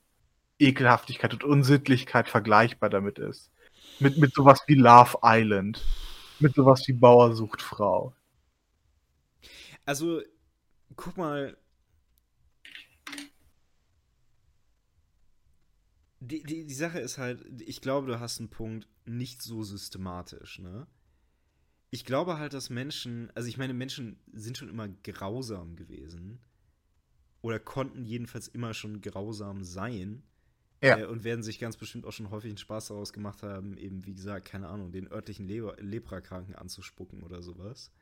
Ekelhaftigkeit 0.59 1.33
und 1.33 1.43
Unsittlichkeit 1.43 2.29
vergleichbar 2.29 2.91
damit 2.91 3.17
ist? 3.17 3.51
Mit, 3.99 4.17
mit 4.17 4.33
sowas 4.33 4.61
wie 4.67 4.75
Love 4.75 5.17
Island. 5.23 5.83
Mit 6.39 6.53
sowas 6.53 6.87
wie 6.87 6.93
Bauer 6.93 7.35
sucht 7.35 7.61
Frau. 7.61 8.13
Also, 9.85 10.21
guck 10.95 11.17
mal. 11.17 11.57
Die, 16.19 16.43
die, 16.43 16.65
die 16.65 16.73
Sache 16.73 16.99
ist 16.99 17.17
halt, 17.17 17.43
ich 17.61 17.81
glaube, 17.81 18.07
du 18.07 18.19
hast 18.19 18.39
einen 18.39 18.49
Punkt 18.49 18.87
nicht 19.05 19.41
so 19.41 19.63
systematisch, 19.63 20.59
ne? 20.59 20.87
Ich 21.95 22.03
glaube 22.03 22.37
halt, 22.37 22.51
dass 22.51 22.69
Menschen, 22.69 23.31
also 23.35 23.47
ich 23.47 23.57
meine, 23.57 23.73
Menschen 23.73 24.19
sind 24.33 24.57
schon 24.57 24.67
immer 24.67 24.89
grausam 24.89 25.77
gewesen. 25.77 26.39
Oder 27.39 27.57
konnten 27.57 28.03
jedenfalls 28.03 28.49
immer 28.49 28.73
schon 28.73 28.99
grausam 28.99 29.63
sein. 29.63 30.21
Ja. 30.83 30.97
Äh, 30.97 31.05
und 31.05 31.23
werden 31.23 31.41
sich 31.41 31.57
ganz 31.57 31.77
bestimmt 31.77 32.05
auch 32.05 32.11
schon 32.11 32.31
häufig 32.31 32.49
einen 32.49 32.57
Spaß 32.57 32.89
daraus 32.89 33.13
gemacht 33.13 33.43
haben, 33.43 33.77
eben 33.77 34.05
wie 34.05 34.13
gesagt, 34.13 34.45
keine 34.45 34.67
Ahnung, 34.67 34.91
den 34.91 35.09
örtlichen 35.09 35.47
Le 35.47 35.73
Leprakranken 35.79 36.53
anzuspucken 36.53 37.23
oder 37.23 37.41
sowas. 37.41 37.93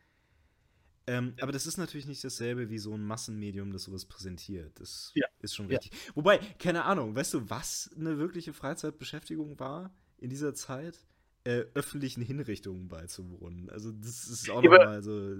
Ähm, 1.05 1.35
aber 1.39 1.51
das 1.51 1.67
ist 1.67 1.77
natürlich 1.77 2.07
nicht 2.07 2.23
dasselbe 2.23 2.71
wie 2.71 2.79
so 2.79 2.95
ein 2.95 3.05
Massenmedium, 3.05 3.71
das 3.71 3.83
sowas 3.83 4.05
präsentiert. 4.05 4.79
Das 4.79 5.11
ja. 5.13 5.27
ist 5.37 5.53
schon 5.53 5.67
richtig. 5.67 5.91
Ja. 5.91 6.15
Wobei, 6.15 6.39
keine 6.57 6.85
Ahnung, 6.85 7.15
weißt 7.15 7.35
du, 7.35 7.47
was 7.47 7.91
eine 7.95 8.17
wirkliche 8.17 8.53
Freizeitbeschäftigung 8.53 9.59
war 9.59 9.93
in 10.17 10.31
dieser 10.31 10.55
Zeit? 10.55 11.05
Äh, 11.45 11.65
öffentlichen 11.73 12.21
Hinrichtungen 12.21 12.87
beizuwohnen. 12.87 13.69
Also, 13.69 13.91
das 13.91 14.27
ist 14.27 14.49
auch 14.49 14.61
nochmal 14.61 15.03
so. 15.03 15.35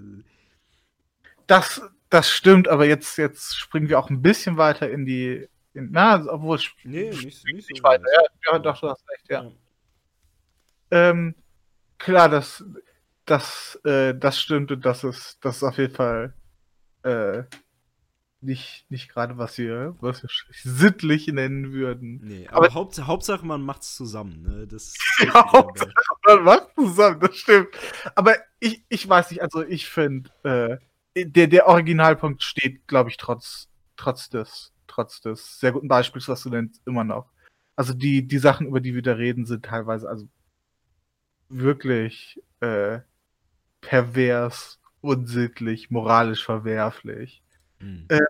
Das, 1.46 1.82
das 2.10 2.30
stimmt, 2.30 2.68
aber 2.68 2.86
jetzt, 2.86 3.16
jetzt 3.16 3.56
springen 3.56 3.88
wir 3.88 3.98
auch 3.98 4.10
ein 4.10 4.22
bisschen 4.22 4.56
weiter 4.56 4.90
in 4.90 5.06
die 5.06 5.48
na, 5.74 6.24
obwohl. 6.28 6.60
Nee, 6.84 7.10
nicht, 7.10 7.24
nicht, 7.24 7.46
nicht 7.46 7.76
so 7.76 7.82
weiter. 7.82 8.04
Ja, 8.14 8.52
ja, 8.52 8.58
doch, 8.58 8.80
du 8.80 8.88
hast 8.88 9.04
recht, 9.08 9.28
ja. 9.28 9.42
ja. 9.42 9.52
Ähm, 10.90 11.34
klar, 11.98 12.28
das, 12.28 12.64
das, 13.24 13.80
äh, 13.84 14.14
das 14.14 14.38
stimmt 14.38 14.70
und 14.70 14.84
das 14.86 15.02
ist, 15.02 15.38
das 15.44 15.56
ist 15.56 15.62
auf 15.64 15.76
jeden 15.78 15.94
Fall 15.94 16.34
äh, 17.02 17.42
nicht, 18.44 18.86
nicht 18.90 19.08
gerade, 19.08 19.38
was 19.38 19.58
wir, 19.58 19.96
was 20.00 20.22
wir 20.22 20.30
sittlich 20.62 21.26
nennen 21.28 21.72
würden. 21.72 22.20
Nee, 22.22 22.48
aber, 22.48 22.66
aber 22.66 22.74
Haupt, 22.74 22.98
Hauptsache, 22.98 23.44
man 23.44 23.62
macht 23.62 23.82
es 23.82 23.94
zusammen, 23.94 24.42
ne? 24.42 24.66
Das 24.66 24.94
ja, 25.20 25.32
Hauptsache, 25.52 25.92
man 26.26 26.44
macht 26.44 26.68
es 26.68 26.84
zusammen, 26.84 27.20
das 27.20 27.36
stimmt. 27.36 27.68
Aber 28.14 28.36
ich, 28.60 28.84
ich 28.88 29.08
weiß 29.08 29.30
nicht, 29.30 29.42
also 29.42 29.62
ich 29.62 29.88
finde, 29.88 30.30
äh, 30.44 31.24
der, 31.24 31.46
der 31.46 31.66
Originalpunkt 31.66 32.42
steht, 32.42 32.86
glaube 32.86 33.10
ich, 33.10 33.16
trotz, 33.16 33.68
trotz 33.96 34.28
des 34.28 34.74
trotz 34.94 35.20
des 35.20 35.58
sehr 35.58 35.72
guten 35.72 35.88
Beispiels, 35.88 36.28
was 36.28 36.42
du 36.42 36.50
nennst, 36.50 36.80
immer 36.86 37.04
noch. 37.04 37.30
Also 37.76 37.94
die, 37.94 38.26
die 38.26 38.38
Sachen, 38.38 38.68
über 38.68 38.80
die 38.80 38.94
wir 38.94 39.02
da 39.02 39.14
reden, 39.14 39.44
sind 39.44 39.64
teilweise 39.64 40.08
also 40.08 40.28
wirklich 41.48 42.40
äh, 42.60 43.00
pervers, 43.80 44.80
unsittlich, 45.00 45.90
moralisch 45.90 46.44
verwerflich. 46.44 47.42
Mhm. 47.80 48.06
Äh, 48.08 48.20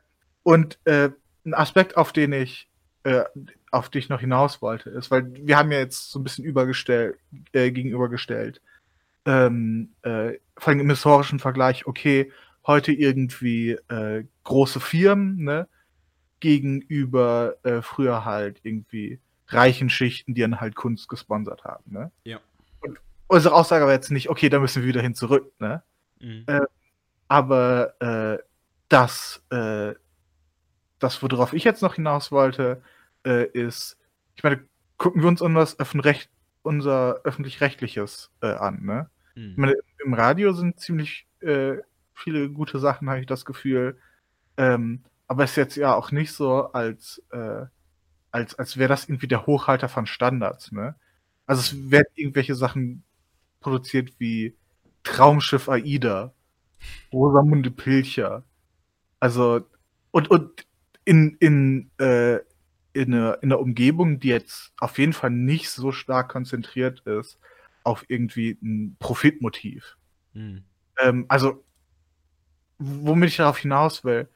und 0.43 0.79
äh, 0.85 1.11
ein 1.45 1.55
Aspekt, 1.55 1.97
auf 1.97 2.13
den 2.13 2.33
ich 2.33 2.69
äh, 3.05 3.25
auf 3.71 3.89
dich 3.89 4.09
noch 4.09 4.21
hinaus 4.21 4.63
wollte, 4.63 4.91
ist, 4.91 5.11
weil 5.11 5.33
wir 5.35 5.57
haben 5.59 5.73
ja 5.73 5.79
jetzt 5.79 6.11
so 6.11 6.19
ein 6.19 6.25
bisschen 6.25 6.45
übergestellt, 6.45 7.17
äh, 7.53 7.71
gegenübergestellt, 7.71 8.61
ähm, 9.27 9.91
äh, 10.03 10.35
vor 10.57 10.71
allem 10.71 10.81
im 10.81 10.91
historischen 10.91 11.39
Vergleich, 11.39 11.87
okay, 11.87 12.31
heute 12.67 12.93
irgendwie 12.93 13.73
äh, 13.89 14.25
große 14.45 14.81
Firmen, 14.81 15.43
ne, 15.43 15.69
gegenüber 16.41 17.57
äh, 17.63 17.83
früher 17.83 18.25
halt 18.25 18.61
irgendwie 18.63 19.19
reichen 19.49 19.91
Schichten, 19.91 20.35
die 20.35 20.43
dann 20.43 20.61
halt 20.61 20.75
Kunst 20.75 21.09
gesponsert 21.09 21.65
haben. 21.65 21.85
Ne? 21.87 22.11
Ja. 22.25 22.39
Und 22.81 22.99
unsere 23.29 23.55
Aussage 23.55 23.87
war 23.87 23.93
jetzt 23.93 24.11
nicht, 24.11 24.29
okay, 24.29 24.49
da 24.49 24.59
müssen 24.59 24.83
wir 24.83 24.89
wieder 24.89 25.03
hin 25.03 25.15
zurück. 25.15 25.53
Ne? 25.59 25.83
Mhm. 26.21 26.45
Äh, 26.47 26.61
aber 27.29 27.95
äh, 28.01 28.39
das, 28.95 29.43
äh, 29.51 29.95
das, 31.01 31.21
worauf 31.21 31.53
ich 31.53 31.65
jetzt 31.65 31.83
noch 31.83 31.97
hinaus 31.97 32.31
wollte, 32.31 32.81
äh, 33.27 33.47
ist, 33.49 33.99
ich 34.37 34.45
meine, 34.45 34.65
gucken 34.99 35.21
wir 35.21 35.29
uns 35.29 35.43
unser, 35.43 35.67
Öffentlich 35.79 36.31
unser 36.63 37.21
öffentlich-rechtliches 37.25 38.31
äh, 38.41 38.55
an. 38.55 38.85
Ne? 38.85 39.11
Mhm. 39.35 39.51
Ich 39.51 39.57
meine, 39.57 39.75
im 40.05 40.15
Radio 40.15 40.53
sind 40.53 40.79
ziemlich 40.79 41.27
äh, 41.41 41.79
viele 42.15 42.49
gute 42.51 42.79
Sachen, 42.79 43.11
habe 43.11 43.19
ich 43.19 43.27
das 43.27 43.45
Gefühl. 43.45 43.99
Ähm, 44.57 45.03
aber 45.27 45.43
es 45.43 45.51
ist 45.51 45.57
jetzt 45.57 45.77
ja 45.77 45.93
auch 45.95 46.13
nicht 46.13 46.33
so, 46.33 46.73
als, 46.73 47.21
äh, 47.33 47.67
als, 48.31 48.55
als 48.55 48.77
wäre 48.77 48.91
das 48.91 49.09
irgendwie 49.09 49.27
der 49.27 49.45
Hochhalter 49.45 49.89
von 49.89 50.07
Standards, 50.07 50.71
ne? 50.71 50.95
Also 51.47 51.61
es 51.61 51.91
werden 51.91 52.07
irgendwelche 52.15 52.55
Sachen 52.55 53.03
produziert 53.61 54.13
wie 54.19 54.57
Traumschiff 55.03 55.69
Aida, 55.69 56.33
Rosamunde 57.13 57.73
Pilcher. 57.73 58.45
Also, 59.25 59.67
und, 60.11 60.31
und 60.31 60.67
in, 61.07 61.39
in, 61.41 61.91
äh, 61.97 62.41
in, 62.93 63.15
einer, 63.15 63.43
in 63.43 63.51
einer 63.51 63.59
Umgebung, 63.59 64.21
die 64.21 64.29
jetzt 64.29 64.75
auf 64.77 64.99
jeden 64.99 65.15
Fall 65.15 65.31
nicht 65.31 65.71
so 65.71 65.93
stark 65.93 66.29
konzentriert 66.29 67.01
ist 67.07 67.39
auf 67.85 68.05
irgendwie 68.09 68.59
ein 68.63 68.97
Profitmotiv. 68.99 69.97
Mhm. 70.35 70.65
Ähm, 70.99 71.25
also, 71.29 71.65
womit 72.77 73.31
ich 73.31 73.39
darauf 73.39 73.57
hinaus 73.57 74.05
will, 74.05 74.29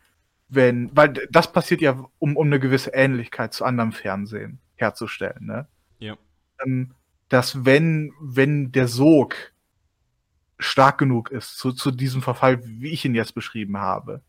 wenn, 0.48 0.96
weil 0.96 1.12
das 1.30 1.52
passiert 1.52 1.82
ja, 1.82 2.02
um, 2.18 2.38
um 2.38 2.46
eine 2.46 2.58
gewisse 2.58 2.94
Ähnlichkeit 2.94 3.52
zu 3.52 3.66
anderem 3.66 3.92
Fernsehen 3.92 4.58
herzustellen, 4.76 5.44
ne? 5.44 5.68
Ja. 5.98 6.16
Ähm, 6.64 6.94
dass 7.28 7.66
wenn, 7.66 8.14
wenn 8.22 8.72
der 8.72 8.88
Sog 8.88 9.34
stark 10.58 10.96
genug 10.96 11.30
ist 11.30 11.58
zu, 11.58 11.72
zu 11.72 11.90
diesem 11.90 12.22
Verfall, 12.22 12.64
wie 12.64 12.92
ich 12.92 13.04
ihn 13.04 13.14
jetzt 13.14 13.34
beschrieben 13.34 13.76
habe, 13.76 14.22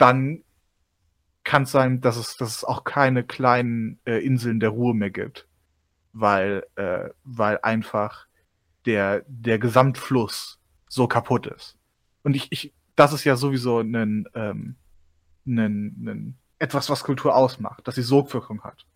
dann 0.00 0.42
kann 1.44 1.64
es 1.64 1.72
sein, 1.72 2.00
dass 2.00 2.16
es, 2.16 2.36
dass 2.36 2.56
es 2.56 2.64
auch 2.64 2.84
keine 2.84 3.24
kleinen 3.24 3.98
äh, 4.04 4.24
Inseln 4.24 4.60
der 4.60 4.70
Ruhe 4.70 4.94
mehr 4.94 5.10
gibt. 5.10 5.46
Weil, 6.12 6.64
äh, 6.76 7.10
weil 7.24 7.58
einfach 7.62 8.26
der, 8.86 9.24
der 9.28 9.58
Gesamtfluss 9.58 10.58
so 10.88 11.06
kaputt 11.06 11.46
ist. 11.46 11.76
Und 12.22 12.34
ich, 12.34 12.50
ich, 12.50 12.72
das 12.96 13.12
ist 13.12 13.24
ja 13.24 13.36
sowieso 13.36 13.80
ein, 13.80 14.28
ähm, 14.34 14.76
ein, 15.46 15.58
ein, 15.58 16.38
etwas, 16.58 16.90
was 16.90 17.04
Kultur 17.04 17.34
ausmacht, 17.34 17.86
dass 17.86 17.94
sie 17.94 18.02
Sogwirkung 18.02 18.62
hat. 18.62 18.86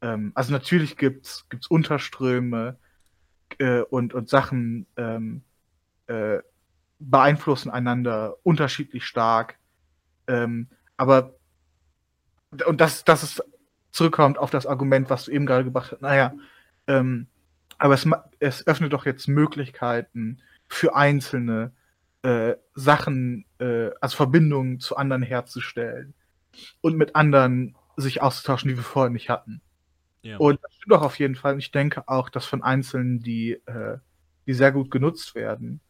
Ähm, 0.00 0.32
also 0.34 0.52
natürlich 0.52 0.96
gibt's, 0.96 1.48
gibt's 1.48 1.66
Unterströme 1.66 2.76
äh, 3.58 3.80
und, 3.80 4.14
und 4.14 4.28
Sachen 4.28 4.86
ähm, 4.96 5.42
äh, 6.06 6.38
beeinflussen 6.98 7.70
einander 7.70 8.36
unterschiedlich 8.42 9.04
stark. 9.04 9.58
Ähm, 10.28 10.68
aber 10.96 11.34
und 12.66 12.80
das, 12.80 13.04
das 13.04 13.22
ist 13.22 13.42
zurückkommt 13.90 14.38
auf 14.38 14.50
das 14.50 14.66
Argument, 14.66 15.10
was 15.10 15.24
du 15.24 15.32
eben 15.32 15.46
gerade 15.46 15.64
gebracht 15.64 15.92
hast. 15.92 16.02
Naja, 16.02 16.32
ähm, 16.86 17.26
aber 17.78 17.94
es, 17.94 18.06
es 18.38 18.66
öffnet 18.66 18.92
doch 18.92 19.06
jetzt 19.06 19.28
Möglichkeiten 19.28 20.40
für 20.68 20.94
Einzelne, 20.94 21.72
äh, 22.22 22.54
Sachen, 22.74 23.44
äh, 23.58 23.90
also 24.00 24.16
Verbindungen 24.16 24.80
zu 24.80 24.96
anderen 24.96 25.22
herzustellen 25.22 26.14
und 26.80 26.96
mit 26.96 27.14
anderen 27.16 27.76
sich 27.96 28.22
auszutauschen, 28.22 28.68
die 28.68 28.76
wir 28.76 28.82
vorher 28.82 29.10
nicht 29.10 29.30
hatten. 29.30 29.60
Ja. 30.22 30.36
Und 30.38 30.60
das 30.62 30.74
stimmt 30.74 30.94
auch 30.94 31.02
auf 31.02 31.18
jeden 31.18 31.36
Fall. 31.36 31.54
Und 31.54 31.60
ich 31.60 31.70
denke 31.70 32.08
auch, 32.08 32.28
dass 32.28 32.44
von 32.44 32.62
Einzelnen, 32.62 33.20
die, 33.20 33.52
äh, 33.66 33.98
die 34.46 34.54
sehr 34.54 34.72
gut 34.72 34.90
genutzt 34.90 35.34
werden, 35.34 35.80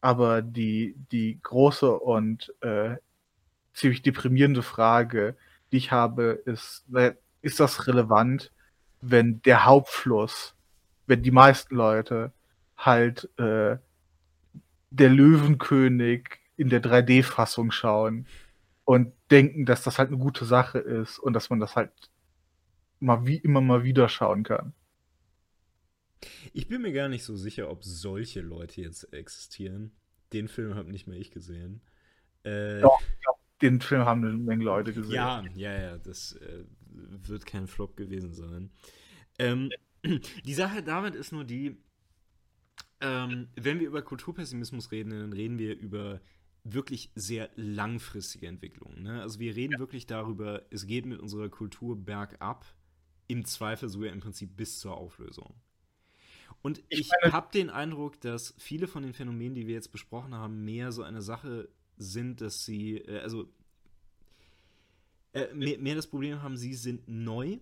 aber 0.00 0.42
die, 0.42 0.96
die 1.10 1.40
große 1.42 1.92
und 1.92 2.52
äh, 2.60 2.96
ziemlich 3.72 4.02
deprimierende 4.02 4.62
Frage, 4.62 5.36
die 5.70 5.78
ich 5.78 5.92
habe, 5.92 6.42
ist, 6.44 6.84
ist 7.40 7.60
das 7.60 7.86
relevant, 7.86 8.52
wenn 9.00 9.42
der 9.42 9.64
Hauptfluss, 9.64 10.54
wenn 11.06 11.22
die 11.22 11.30
meisten 11.30 11.74
Leute 11.74 12.32
halt 12.76 13.28
äh, 13.38 13.78
der 14.90 15.08
Löwenkönig 15.08 16.38
in 16.56 16.68
der 16.68 16.82
3D-Fassung 16.82 17.70
schauen 17.70 18.26
und 18.84 19.12
denken, 19.30 19.64
dass 19.64 19.82
das 19.82 19.98
halt 19.98 20.08
eine 20.08 20.18
gute 20.18 20.44
Sache 20.44 20.78
ist 20.78 21.18
und 21.18 21.32
dass 21.32 21.50
man 21.50 21.60
das 21.60 21.76
halt 21.76 21.90
mal 23.00 23.26
wie 23.26 23.36
immer 23.36 23.60
mal 23.60 23.82
wieder 23.82 24.08
schauen 24.08 24.44
kann. 24.44 24.74
Ich 26.52 26.68
bin 26.68 26.82
mir 26.82 26.92
gar 26.92 27.08
nicht 27.08 27.24
so 27.24 27.36
sicher, 27.36 27.70
ob 27.70 27.82
solche 27.82 28.40
Leute 28.40 28.80
jetzt 28.80 29.12
existieren. 29.12 29.92
Den 30.32 30.48
Film 30.48 30.74
habe 30.74 30.90
nicht 30.90 31.06
mehr 31.06 31.18
ich 31.18 31.30
gesehen. 31.30 31.80
Äh, 32.44 32.80
Doch, 32.80 33.00
ich 33.00 33.20
glaube, 33.20 33.40
den 33.62 33.80
Film 33.80 34.04
haben 34.04 34.24
eine 34.24 34.36
Menge 34.36 34.64
Leute 34.64 34.92
gesehen. 34.92 35.14
Ja, 35.14 35.44
ja, 35.54 35.72
ja, 35.72 35.98
das 35.98 36.32
äh, 36.34 36.64
wird 36.90 37.46
kein 37.46 37.66
Flop 37.66 37.96
gewesen 37.96 38.34
sein. 38.34 38.70
Ähm, 39.38 39.70
die 40.44 40.54
Sache 40.54 40.82
damit 40.82 41.14
ist 41.14 41.32
nur 41.32 41.44
die, 41.44 41.76
ähm, 43.00 43.48
wenn 43.56 43.80
wir 43.80 43.86
über 43.86 44.02
Kulturpessimismus 44.02 44.92
reden, 44.92 45.10
dann 45.10 45.32
reden 45.32 45.58
wir 45.58 45.78
über 45.78 46.20
wirklich 46.64 47.10
sehr 47.14 47.50
langfristige 47.56 48.46
Entwicklungen. 48.46 49.02
Ne? 49.02 49.20
Also 49.20 49.40
wir 49.40 49.56
reden 49.56 49.74
ja. 49.74 49.78
wirklich 49.78 50.06
darüber, 50.06 50.62
es 50.70 50.86
geht 50.86 51.06
mit 51.06 51.18
unserer 51.18 51.48
Kultur 51.48 51.96
bergab, 51.96 52.64
im 53.26 53.44
Zweifel 53.44 53.88
sogar 53.88 54.10
im 54.10 54.20
Prinzip 54.20 54.56
bis 54.56 54.78
zur 54.78 54.96
Auflösung. 54.96 55.54
Und 56.60 56.82
ich, 56.88 57.10
ich 57.24 57.32
habe 57.32 57.48
den 57.52 57.70
Eindruck, 57.70 58.20
dass 58.20 58.54
viele 58.58 58.86
von 58.86 59.02
den 59.02 59.14
Phänomenen, 59.14 59.54
die 59.54 59.66
wir 59.66 59.74
jetzt 59.74 59.90
besprochen 59.90 60.34
haben, 60.34 60.64
mehr 60.64 60.92
so 60.92 61.02
eine 61.02 61.22
Sache 61.22 61.68
sind, 61.96 62.40
dass 62.40 62.64
sie, 62.64 62.96
äh, 62.98 63.20
also 63.20 63.48
äh, 65.32 65.52
mehr, 65.54 65.78
mehr, 65.78 65.94
das 65.94 66.06
Problem 66.06 66.42
haben, 66.42 66.56
sie 66.56 66.74
sind 66.74 67.08
neu 67.08 67.58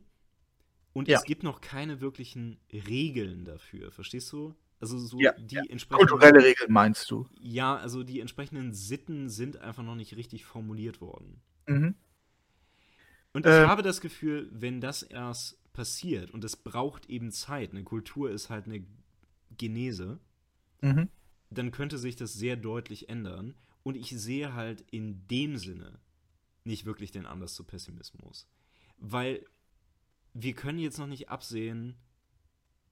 und 0.92 1.08
ja. 1.08 1.18
es 1.18 1.24
gibt 1.24 1.42
noch 1.42 1.60
keine 1.60 2.00
wirklichen 2.00 2.58
Regeln 2.72 3.44
dafür. 3.44 3.92
Verstehst 3.92 4.32
du? 4.32 4.54
Also 4.80 4.98
so 4.98 5.18
ja, 5.20 5.32
die 5.32 5.56
ja. 5.56 5.62
entsprechenden. 5.68 6.08
Kulturelle 6.08 6.42
Regeln 6.42 6.72
meinst 6.72 7.10
du? 7.10 7.26
Ja, 7.38 7.76
also 7.76 8.02
die 8.02 8.20
entsprechenden 8.20 8.72
Sitten 8.72 9.28
sind 9.28 9.58
einfach 9.58 9.82
noch 9.82 9.94
nicht 9.94 10.16
richtig 10.16 10.44
formuliert 10.44 11.00
worden. 11.00 11.42
Mhm. 11.66 11.94
Und 13.32 13.46
ich 13.46 13.52
äh, 13.52 13.66
habe 13.66 13.82
das 13.82 14.00
Gefühl, 14.00 14.48
wenn 14.52 14.80
das 14.80 15.02
erst 15.02 15.60
passiert 15.72 16.30
und 16.30 16.42
es 16.44 16.56
braucht 16.56 17.06
eben 17.06 17.30
Zeit, 17.30 17.70
eine 17.70 17.84
Kultur 17.84 18.30
ist 18.30 18.50
halt 18.50 18.66
eine 18.66 18.84
Genese, 19.56 20.18
mhm. 20.80 21.08
dann 21.50 21.70
könnte 21.70 21.98
sich 21.98 22.16
das 22.16 22.32
sehr 22.32 22.56
deutlich 22.56 23.08
ändern. 23.08 23.54
Und 23.82 23.96
ich 23.96 24.10
sehe 24.10 24.54
halt 24.54 24.84
in 24.90 25.26
dem 25.28 25.56
Sinne 25.56 26.00
nicht 26.64 26.84
wirklich 26.84 27.10
den 27.10 27.26
Anlass 27.26 27.54
zu 27.54 27.64
Pessimismus. 27.64 28.48
Weil 28.98 29.44
wir 30.34 30.54
können 30.54 30.78
jetzt 30.78 30.98
noch 30.98 31.06
nicht 31.06 31.28
absehen, 31.28 31.96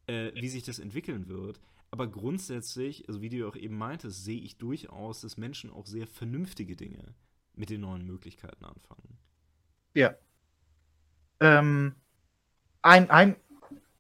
äh, 0.07 0.32
wie 0.34 0.49
sich 0.49 0.64
das 0.64 0.78
entwickeln 0.78 1.28
wird. 1.28 1.61
Aber 1.91 2.07
grundsätzlich, 2.07 3.09
also 3.09 3.22
wie 3.22 3.28
du 3.28 3.47
auch 3.49 3.57
eben 3.57 3.76
meintest, 3.76 4.24
sehe 4.24 4.41
ich 4.41 4.59
durchaus, 4.59 5.20
dass 5.20 5.36
Menschen 5.36 5.70
auch 5.70 5.86
sehr 5.86 6.07
vernünftige 6.07 6.76
Dinge 6.76 7.14
mit 7.55 7.70
den 7.70 7.80
neuen 7.80 8.05
Möglichkeiten 8.05 8.64
anfangen. 8.64 9.18
Ja. 9.95 10.14
Ähm, 11.41 11.95
ein, 12.82 13.11
ein 13.11 13.36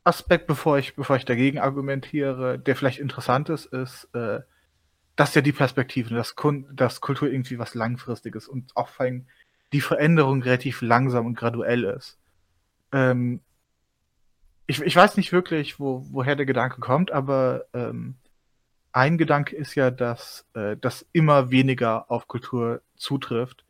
Aspekt, 0.04 0.46
bevor 0.46 0.78
ich, 0.78 0.96
bevor 0.96 1.16
ich 1.16 1.24
dagegen 1.24 1.58
argumentiere, 1.58 2.58
der 2.58 2.76
vielleicht 2.76 2.98
interessant 2.98 3.48
ist, 3.48 3.66
ist, 3.66 4.04
äh, 4.14 4.40
dass 5.18 5.34
ja 5.34 5.42
die 5.42 5.52
Perspektive, 5.52 6.14
dass, 6.14 6.36
dass 6.70 7.00
Kultur 7.00 7.28
irgendwie 7.28 7.58
was 7.58 7.74
Langfristiges 7.74 8.46
und 8.46 8.76
auch 8.76 8.86
vor 8.86 9.04
allem 9.04 9.26
die 9.72 9.80
Veränderung 9.80 10.42
relativ 10.42 10.80
langsam 10.80 11.26
und 11.26 11.34
graduell 11.34 11.82
ist. 11.82 12.20
Ähm, 12.92 13.40
ich, 14.68 14.80
ich 14.80 14.94
weiß 14.94 15.16
nicht 15.16 15.32
wirklich, 15.32 15.80
wo, 15.80 16.06
woher 16.12 16.36
der 16.36 16.46
Gedanke 16.46 16.80
kommt, 16.80 17.10
aber 17.10 17.64
ähm, 17.74 18.14
ein 18.92 19.18
Gedanke 19.18 19.56
ist 19.56 19.74
ja, 19.74 19.90
dass 19.90 20.46
äh, 20.54 20.76
das 20.76 21.04
immer 21.12 21.50
weniger 21.50 22.08
auf 22.12 22.28
Kultur 22.28 22.80
zutrifft, 22.94 23.64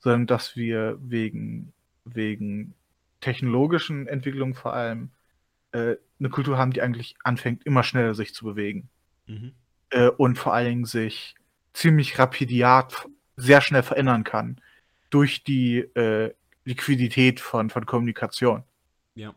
sondern 0.00 0.26
dass 0.26 0.56
wir 0.56 0.98
wegen, 1.00 1.72
wegen 2.06 2.74
technologischen 3.20 4.08
Entwicklungen 4.08 4.54
vor 4.54 4.72
allem 4.72 5.10
äh, 5.70 5.94
eine 6.18 6.30
Kultur 6.30 6.58
haben, 6.58 6.72
die 6.72 6.82
eigentlich 6.82 7.14
anfängt, 7.22 7.64
immer 7.66 7.84
schneller 7.84 8.16
sich 8.16 8.34
zu 8.34 8.44
bewegen. 8.44 8.88
Mhm. 9.28 9.52
Äh, 9.90 10.08
und 10.08 10.38
vor 10.38 10.54
allen 10.54 10.68
Dingen 10.68 10.84
sich 10.84 11.34
ziemlich 11.72 12.18
rapidiat 12.18 13.08
sehr 13.36 13.60
schnell 13.60 13.82
verändern 13.82 14.24
kann 14.24 14.60
durch 15.10 15.44
die 15.44 15.78
äh, 15.78 16.34
Liquidität 16.64 17.40
von, 17.40 17.70
von 17.70 17.86
Kommunikation. 17.86 18.64
Ja. 19.14 19.34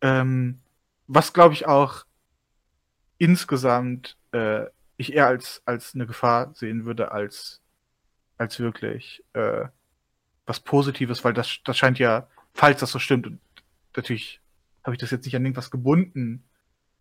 Ähm, 0.00 0.60
was 1.06 1.32
glaube 1.32 1.54
ich 1.54 1.66
auch 1.66 2.04
insgesamt 3.18 4.16
äh, 4.32 4.66
ich 4.96 5.12
eher 5.12 5.26
als, 5.26 5.62
als 5.64 5.94
eine 5.94 6.06
Gefahr 6.06 6.54
sehen 6.54 6.84
würde, 6.84 7.12
als, 7.12 7.60
als 8.38 8.58
wirklich 8.58 9.22
äh, 9.34 9.66
was 10.46 10.60
Positives, 10.60 11.24
weil 11.24 11.32
das, 11.32 11.58
das 11.64 11.76
scheint 11.76 11.98
ja, 11.98 12.28
falls 12.54 12.80
das 12.80 12.90
so 12.90 12.98
stimmt, 12.98 13.26
und 13.26 13.40
natürlich 13.94 14.40
habe 14.84 14.94
ich 14.94 15.00
das 15.00 15.10
jetzt 15.10 15.24
nicht 15.24 15.36
an 15.36 15.44
irgendwas 15.44 15.70
gebunden 15.70 16.44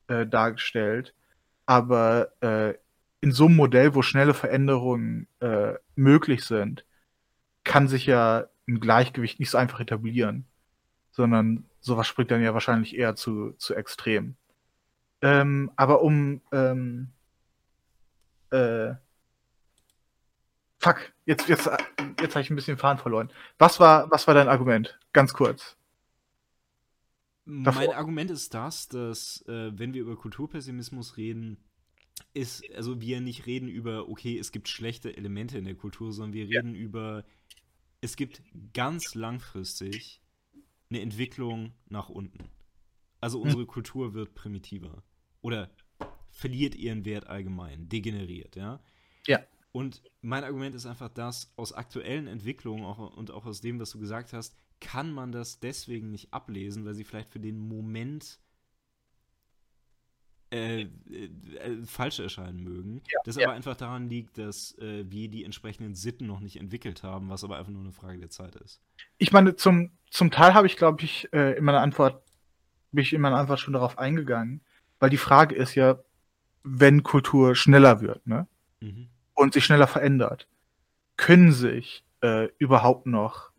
äh, 0.07 0.26
dargestellt, 0.26 1.14
aber 1.65 2.32
äh, 2.41 2.74
in 3.26 3.31
so 3.31 3.47
einem 3.47 3.56
Modell, 3.56 3.95
wo 3.95 4.03
schnelle 4.03 4.35
Veränderungen 4.35 5.27
äh, 5.39 5.73
möglich 5.95 6.43
sind, 6.43 6.85
kann 7.64 7.88
sich 7.88 8.06
ja 8.06 8.45
ein 8.68 8.80
Gleichgewicht 8.80 9.39
nicht 9.39 9.49
so 9.49 9.57
einfach 9.57 9.80
etablieren, 9.80 10.45
sondern 11.10 11.65
sowas 11.80 12.06
springt 12.06 12.30
dann 12.30 12.43
ja 12.43 12.53
wahrscheinlich 12.53 12.95
eher 12.95 13.15
zu, 13.15 13.53
zu 13.53 13.73
extrem. 13.73 14.35
Ähm, 15.23 15.72
aber 15.76 16.03
um 16.03 16.41
ähm, 16.52 17.14
äh, 18.52 18.93
Fuck, 20.77 21.11
jetzt, 21.26 21.49
jetzt, 21.49 21.68
jetzt 22.22 22.35
habe 22.35 22.41
ich 22.43 22.52
ein 22.52 22.56
bisschen 22.56 22.77
Fahren 22.77 22.99
verloren. 22.99 23.31
Was 23.57 23.80
war, 23.80 24.11
was 24.11 24.27
war 24.27 24.35
dein 24.35 24.49
Argument? 24.49 24.99
Ganz 25.14 25.34
kurz. 25.34 25.76
Davor. 27.47 27.81
Mein 27.81 27.95
Argument 27.95 28.30
ist 28.30 28.53
das, 28.53 28.88
dass 28.88 29.43
äh, 29.47 29.72
wenn 29.76 29.95
wir 29.95 30.02
über 30.02 30.15
Kulturpessimismus 30.15 31.18
reden, 31.18 31.57
ist, 32.36 32.64
also 32.76 33.02
wir 33.02 33.22
nicht 33.22 33.45
reden 33.45 33.68
über, 33.68 34.10
okay, 34.10 34.38
es 34.38 34.52
gibt 34.52 34.68
schlechte 34.68 35.16
Elemente 35.16 35.57
in 35.57 35.66
der 35.66 35.76
Kultur, 35.76 36.12
sondern 36.12 36.34
wir 36.34 36.49
reden 36.49 36.76
ja. 36.76 36.82
über, 36.82 37.26
es 38.02 38.16
gibt 38.16 38.44
ganz 38.74 39.16
langfristig 39.16 40.22
eine 40.90 41.02
Entwicklung 41.02 41.74
nach 41.88 42.10
unten. 42.10 42.49
Also 43.22 43.41
unsere 43.41 43.64
hm. 43.64 43.68
Kultur 43.68 44.14
wird 44.14 44.36
primitiver. 44.36 45.03
Oder 45.41 45.72
verliert 46.30 46.76
ihren 46.76 47.06
Wert 47.06 47.28
allgemein, 47.28 47.88
degeneriert, 47.88 48.56
ja? 48.56 48.82
Ja. 49.26 49.40
Und 49.72 50.03
mein 50.22 50.44
Argument 50.44 50.76
ist 50.76 50.86
einfach 50.86 51.10
das, 51.10 51.53
aus 51.56 51.74
aktuellen 51.74 52.28
Entwicklungen 52.28 52.86
auch, 52.86 53.16
und 53.16 53.32
auch 53.32 53.45
aus 53.45 53.62
dem, 53.62 53.80
was 53.80 53.91
du 53.91 53.99
gesagt 53.99 54.34
hast, 54.34 54.56
kann 54.82 55.12
man 55.12 55.32
das 55.32 55.60
deswegen 55.60 56.12
nicht 56.12 56.34
ablesen, 56.34 56.86
weil 56.86 56.94
sie 56.94 57.06
vielleicht 57.06 57.30
für 57.30 57.40
den 57.40 57.57
Moment 57.57 58.40
äh, 60.51 60.81
äh, 60.81 60.88
falsch 61.85 62.19
erscheinen 62.19 62.63
mögen. 62.63 63.01
Ja, 63.11 63.19
das 63.26 63.35
ja. 63.35 63.47
aber 63.47 63.55
einfach 63.55 63.76
daran 63.76 64.09
liegt, 64.09 64.38
dass 64.38 64.77
äh, 64.77 65.03
wir 65.09 65.27
die 65.27 65.43
entsprechenden 65.43 65.95
Sitten 65.95 66.27
noch 66.27 66.39
nicht 66.39 66.57
entwickelt 66.57 67.03
haben, 67.03 67.30
was 67.30 67.43
aber 67.43 67.57
einfach 67.57 67.72
nur 67.72 67.81
eine 67.81 67.91
Frage 67.91 68.19
der 68.19 68.30
Zeit 68.30 68.55
ist. 68.55 68.80
Ich 69.17 69.31
meine, 69.31 69.55
zum, 69.55 69.91
zum 70.09 70.31
Teil 70.31 70.53
habe 70.53 70.67
ich, 70.67 70.77
glaube 70.77 71.03
ich, 71.03 71.31
äh, 71.34 71.57
in 71.57 71.63
meiner 71.63 71.81
Antwort, 71.81 72.23
bin 72.91 73.01
ich 73.01 73.13
in 73.13 73.22
meiner 73.22 73.38
Antwort 73.38 73.59
schon 73.59 73.73
darauf 73.73 73.97
eingegangen, 73.97 74.61
weil 74.99 75.09
die 75.09 75.17
Frage 75.17 75.55
ist 75.55 75.76
ja, 75.76 75.99
wenn 76.63 77.03
Kultur 77.03 77.55
schneller 77.55 78.01
wird, 78.01 78.26
ne? 78.27 78.47
Mhm. 78.80 79.09
Und 79.34 79.53
sich 79.53 79.65
schneller 79.65 79.88
verändert, 79.88 80.47
können 81.17 81.51
sich 81.51 82.05
äh, 82.22 82.49
überhaupt 82.57 83.07
noch 83.07 83.51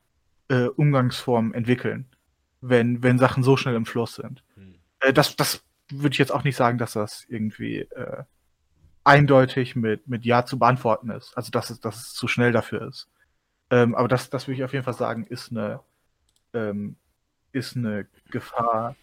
äh, 0.49 0.67
Umgangsformen 0.67 1.53
entwickeln, 1.53 2.07
wenn, 2.61 3.03
wenn 3.03 3.19
Sachen 3.19 3.43
so 3.43 3.57
schnell 3.57 3.75
im 3.75 3.87
Fluss 3.87 4.15
sind. 4.15 4.43
Mhm. 4.57 4.77
das, 5.13 5.37
das 5.37 5.66
würde 5.91 6.13
ich 6.13 6.19
jetzt 6.19 6.33
auch 6.33 6.45
nicht 6.45 6.57
sagen, 6.57 6.79
dass 6.79 6.93
das 6.93 7.25
irgendwie 7.29 7.81
äh, 7.81 8.25
eindeutig 9.05 9.77
mit, 9.77 10.09
mit 10.09 10.25
Ja 10.25 10.45
zu 10.45 10.59
beantworten 10.59 11.11
ist. 11.11 11.37
Also, 11.37 11.51
dass 11.51 11.71
es, 11.71 11.81
dass 11.81 11.97
es 11.97 12.15
zu 12.15 12.29
schnell 12.29 12.53
dafür 12.53 12.89
ist. 12.89 13.09
Ähm, 13.71 13.95
aber 13.95 14.09
das, 14.09 14.31
das 14.31 14.47
würde 14.47 14.59
ich 14.59 14.65
auf 14.65 14.73
jeden 14.73 14.85
Fall 14.85 14.95
sagen, 14.95 15.25
ist 15.25 15.51
eine, 15.51 15.81
ähm, 16.53 16.97
ist 17.53 17.77
eine 17.77 18.07
Gefahr. 18.31 18.97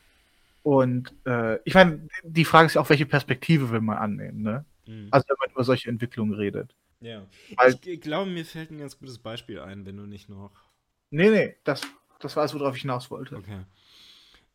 Und 0.61 1.13
äh, 1.25 1.59
ich 1.63 1.73
meine, 1.73 2.07
die 2.23 2.45
Frage 2.45 2.67
ist 2.67 2.75
ja 2.75 2.81
auch, 2.81 2.89
welche 2.89 3.05
Perspektive 3.05 3.71
will 3.71 3.81
man 3.81 3.97
annehmen, 3.97 4.41
ne? 4.41 4.65
Mhm. 4.85 5.07
Also, 5.11 5.25
wenn 5.29 5.37
man 5.39 5.51
über 5.51 5.63
solche 5.63 5.89
Entwicklungen 5.89 6.33
redet. 6.33 6.75
Ja. 6.99 7.25
Weil, 7.55 7.77
ich 7.83 8.01
glaube, 8.01 8.29
mir 8.29 8.45
fällt 8.45 8.71
ein 8.71 8.77
ganz 8.77 8.97
gutes 8.97 9.19
Beispiel 9.19 9.59
ein, 9.59 9.85
wenn 9.85 9.97
du 9.97 10.05
nicht 10.05 10.29
noch. 10.29 10.51
Nee, 11.11 11.29
nee, 11.29 11.55
das, 11.63 11.81
das 12.19 12.35
war 12.35 12.45
es, 12.45 12.53
worauf 12.53 12.75
ich 12.75 12.81
hinaus 12.81 13.11
wollte. 13.11 13.35
Okay. 13.35 13.59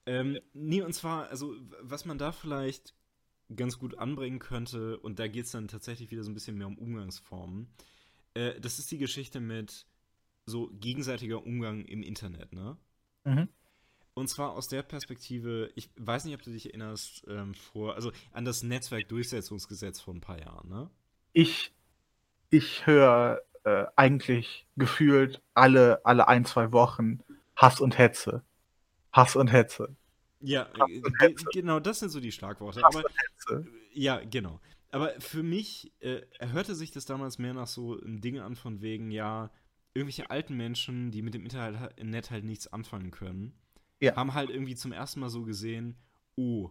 Ähm, 0.08 0.38
nee, 0.54 0.80
und 0.80 0.94
zwar, 0.94 1.28
also, 1.28 1.54
was 1.82 2.06
man 2.06 2.16
da 2.16 2.32
vielleicht 2.32 2.94
ganz 3.54 3.78
gut 3.78 3.98
anbringen 3.98 4.38
könnte, 4.38 4.98
und 4.98 5.18
da 5.18 5.28
geht 5.28 5.44
es 5.44 5.50
dann 5.50 5.68
tatsächlich 5.68 6.10
wieder 6.10 6.22
so 6.22 6.30
ein 6.30 6.34
bisschen 6.34 6.56
mehr 6.56 6.66
um 6.66 6.78
Umgangsformen, 6.78 7.68
äh, 8.32 8.58
das 8.58 8.78
ist 8.78 8.90
die 8.90 8.96
Geschichte 8.96 9.38
mit 9.38 9.86
so 10.46 10.70
gegenseitiger 10.72 11.44
Umgang 11.44 11.84
im 11.84 12.02
Internet, 12.02 12.54
ne? 12.54 12.78
Mhm. 13.24 13.48
Und 14.14 14.28
zwar 14.28 14.52
aus 14.52 14.66
der 14.68 14.82
Perspektive, 14.82 15.70
ich 15.74 15.90
weiß 15.96 16.24
nicht, 16.24 16.34
ob 16.34 16.42
du 16.42 16.52
dich 16.52 16.66
erinnerst, 16.66 17.24
ähm, 17.28 17.52
vor, 17.52 17.94
also 17.94 18.10
an 18.32 18.46
das 18.46 18.62
Netzwerkdurchsetzungsgesetz 18.62 20.00
vor 20.00 20.14
ein 20.14 20.22
paar 20.22 20.40
Jahren, 20.40 20.70
ne? 20.70 20.90
Ich, 21.34 21.74
ich 22.48 22.86
höre 22.86 23.42
äh, 23.64 23.84
eigentlich 23.94 24.66
gefühlt 24.78 25.42
alle, 25.52 26.02
alle 26.06 26.28
ein, 26.28 26.46
zwei 26.46 26.72
Wochen 26.72 27.20
Hass 27.56 27.78
und 27.78 27.98
Hetze. 27.98 28.42
Hass 29.12 29.36
und 29.36 29.48
Hetze. 29.48 29.96
Ja, 30.40 30.68
äh, 31.20 31.34
genau, 31.52 31.80
das 31.80 31.98
sind 32.00 32.10
so 32.10 32.20
die 32.20 32.32
Schlagworte. 32.32 32.84
Aber, 32.84 33.02
ja, 33.92 34.20
genau. 34.24 34.60
Aber 34.90 35.12
für 35.20 35.42
mich 35.42 35.92
äh, 36.00 36.22
hörte 36.38 36.74
sich 36.74 36.92
das 36.92 37.04
damals 37.04 37.38
mehr 37.38 37.54
nach 37.54 37.66
so 37.66 38.00
einem 38.00 38.20
Ding 38.20 38.38
an, 38.38 38.56
von 38.56 38.80
wegen, 38.80 39.10
ja, 39.10 39.50
irgendwelche 39.94 40.30
alten 40.30 40.56
Menschen, 40.56 41.10
die 41.10 41.22
mit 41.22 41.34
dem 41.34 41.44
Internet 41.44 42.30
halt 42.30 42.44
nichts 42.44 42.72
anfangen 42.72 43.10
können, 43.10 43.58
ja. 44.00 44.16
haben 44.16 44.34
halt 44.34 44.50
irgendwie 44.50 44.76
zum 44.76 44.92
ersten 44.92 45.20
Mal 45.20 45.28
so 45.28 45.42
gesehen, 45.42 45.98
oh, 46.36 46.70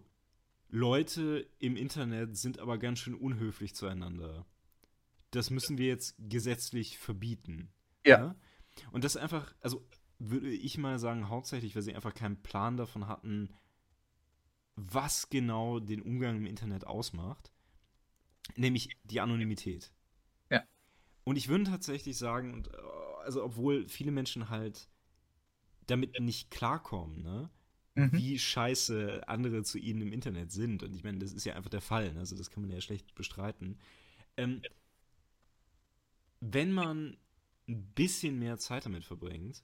Leute 0.70 1.48
im 1.60 1.76
Internet 1.76 2.38
sind 2.38 2.60
aber 2.60 2.78
ganz 2.78 3.00
schön 3.00 3.16
unhöflich 3.16 3.76
zueinander. 3.76 4.46
Das 5.32 5.50
müssen 5.50 5.78
wir 5.78 5.88
jetzt 5.88 6.16
gesetzlich 6.18 6.98
verbieten. 6.98 7.70
Ja. 8.06 8.18
ja? 8.18 8.36
Und 8.92 9.04
das 9.04 9.18
einfach, 9.18 9.54
also 9.62 9.86
würde 10.20 10.50
ich 10.50 10.78
mal 10.78 11.00
sagen, 11.00 11.30
hauptsächlich, 11.30 11.76
weil 11.76 11.82
sie 11.82 11.96
einfach 11.96 12.14
keinen 12.14 12.42
Plan 12.42 12.78
davon 12.78 13.08
hatten, 13.08 13.50
was 14.76 15.30
genau 15.30 15.80
den 15.80 16.02
Umgang 16.02 16.38
im 16.38 16.46
Internet 16.46 16.86
ausmacht, 16.86 17.52
nämlich 18.56 18.98
die 19.04 19.20
Anonymität. 19.20 19.92
Ja. 20.50 20.64
Und 21.24 21.36
ich 21.36 21.48
würde 21.48 21.66
tatsächlich 21.66 22.18
sagen, 22.18 22.64
äh, 22.66 22.78
also 23.24 23.44
obwohl 23.44 23.88
viele 23.88 24.12
Menschen 24.12 24.50
halt 24.50 24.90
damit 25.88 26.20
nicht 26.20 26.52
klarkommen, 26.52 27.22
ne? 27.22 27.50
Mhm. 27.96 28.12
wie 28.14 28.38
scheiße 28.38 29.28
andere 29.28 29.64
zu 29.64 29.80
ihnen 29.80 30.04
im 30.04 30.14
Internet 30.14 30.52
sind. 30.52 30.84
Und 30.84 30.96
ich 30.96 31.04
meine, 31.04 31.18
das 31.18 31.34
ist 31.34 31.46
ja 31.46 31.56
einfach 31.56 31.72
der 31.72 31.82
Fall, 31.82 32.14
ne? 32.14 32.20
also 32.20 32.36
das 32.36 32.52
kann 32.52 32.62
man 32.62 32.72
ja 32.72 32.80
schlecht 32.80 33.16
bestreiten. 33.16 33.80
Ähm, 34.38 34.62
wenn 36.40 36.72
man 36.72 37.18
ein 37.68 37.88
bisschen 37.94 38.38
mehr 38.38 38.60
Zeit 38.60 38.86
damit 38.86 39.04
verbringt, 39.04 39.64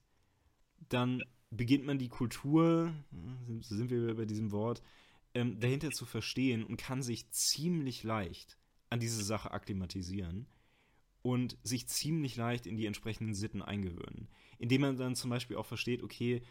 dann 0.90 1.24
beginnt 1.52 1.86
man 1.86 2.00
die 2.00 2.10
Kultur, 2.10 2.94
so 3.62 3.76
sind 3.76 3.90
wir 3.90 4.16
bei 4.16 4.26
diesem 4.26 4.52
Wort, 4.52 4.82
ähm, 5.34 5.60
dahinter 5.60 5.92
zu 5.92 6.06
verstehen 6.06 6.64
und 6.64 6.78
kann 6.78 7.02
sich 7.02 7.30
ziemlich 7.32 8.04
leicht 8.04 8.58
an 8.90 9.00
diese 9.00 9.24
Sache 9.24 9.52
akklimatisieren 9.52 10.48
und 11.22 11.58
sich 11.64 11.88
ziemlich 11.88 12.36
leicht 12.36 12.66
in 12.66 12.78
die 12.78 12.86
entsprechenden 12.86 13.34
Sitten 13.34 13.62
eingewöhnen. 13.62 14.28
Indem 14.60 14.82
man 14.82 14.98
dann 14.98 15.16
zum 15.16 15.30
Beispiel 15.30 15.58
auch 15.58 15.66
versteht, 15.66 16.04
okay, 16.04 16.42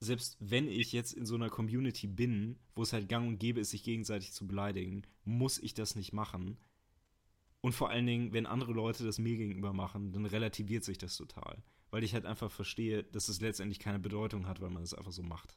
selbst 0.00 0.36
wenn 0.38 0.68
ich 0.68 0.92
jetzt 0.92 1.12
in 1.12 1.26
so 1.26 1.34
einer 1.34 1.50
Community 1.50 2.06
bin, 2.06 2.56
wo 2.74 2.82
es 2.82 2.92
halt 2.92 3.08
gang 3.08 3.26
und 3.26 3.38
gäbe 3.38 3.60
ist, 3.60 3.70
sich 3.70 3.82
gegenseitig 3.82 4.32
zu 4.32 4.46
beleidigen, 4.46 5.02
muss 5.24 5.58
ich 5.58 5.74
das 5.74 5.96
nicht 5.96 6.12
machen. 6.12 6.56
Und 7.60 7.72
vor 7.72 7.90
allen 7.90 8.06
Dingen, 8.06 8.32
wenn 8.32 8.46
andere 8.46 8.72
Leute 8.72 9.04
das 9.04 9.18
mir 9.18 9.36
gegenüber 9.36 9.72
machen, 9.72 10.12
dann 10.12 10.26
relativiert 10.26 10.84
sich 10.84 10.98
das 10.98 11.16
total 11.16 11.64
weil 11.90 12.04
ich 12.04 12.14
halt 12.14 12.26
einfach 12.26 12.50
verstehe, 12.50 13.04
dass 13.04 13.28
es 13.28 13.40
letztendlich 13.40 13.78
keine 13.78 13.98
Bedeutung 13.98 14.46
hat, 14.46 14.60
weil 14.60 14.70
man 14.70 14.82
es 14.82 14.94
einfach 14.94 15.12
so 15.12 15.22
macht. 15.22 15.56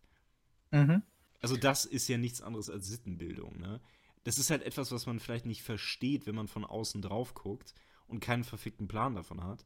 Mhm. 0.71 1.03
Also 1.41 1.57
das 1.57 1.85
ist 1.85 2.07
ja 2.07 2.17
nichts 2.17 2.41
anderes 2.41 2.69
als 2.69 2.87
Sittenbildung, 2.87 3.59
ne? 3.59 3.81
Das 4.23 4.37
ist 4.37 4.51
halt 4.51 4.61
etwas, 4.61 4.91
was 4.91 5.07
man 5.07 5.19
vielleicht 5.19 5.47
nicht 5.47 5.63
versteht, 5.63 6.27
wenn 6.27 6.35
man 6.35 6.47
von 6.47 6.63
außen 6.63 7.01
drauf 7.01 7.33
guckt 7.33 7.73
und 8.05 8.19
keinen 8.19 8.43
verfickten 8.43 8.87
Plan 8.87 9.15
davon 9.15 9.43
hat. 9.43 9.65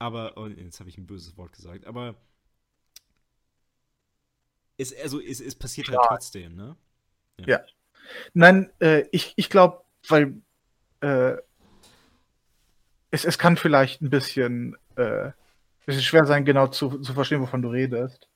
Aber, 0.00 0.36
oh, 0.36 0.48
jetzt 0.48 0.80
habe 0.80 0.90
ich 0.90 0.98
ein 0.98 1.06
böses 1.06 1.36
Wort 1.36 1.52
gesagt, 1.52 1.86
aber 1.86 2.16
es, 4.76 4.92
also, 4.96 5.20
es, 5.20 5.40
es 5.40 5.54
passiert 5.54 5.88
halt 5.88 5.98
ja. 6.02 6.08
trotzdem, 6.08 6.56
ne? 6.56 6.76
Ja. 7.38 7.46
ja. 7.46 7.64
Nein, 8.32 8.72
äh, 8.80 9.06
ich, 9.12 9.34
ich 9.36 9.48
glaube, 9.48 9.84
weil 10.08 10.42
äh, 11.00 11.36
es, 13.12 13.24
es 13.24 13.38
kann 13.38 13.56
vielleicht 13.56 14.02
ein 14.02 14.10
bisschen 14.10 14.76
äh, 14.96 15.30
es 15.86 15.96
ist 15.96 16.04
schwer 16.04 16.24
sein, 16.24 16.44
genau 16.44 16.68
zu, 16.68 16.98
zu 16.98 17.12
verstehen, 17.12 17.40
wovon 17.40 17.62
du 17.62 17.68
redest. 17.68 18.28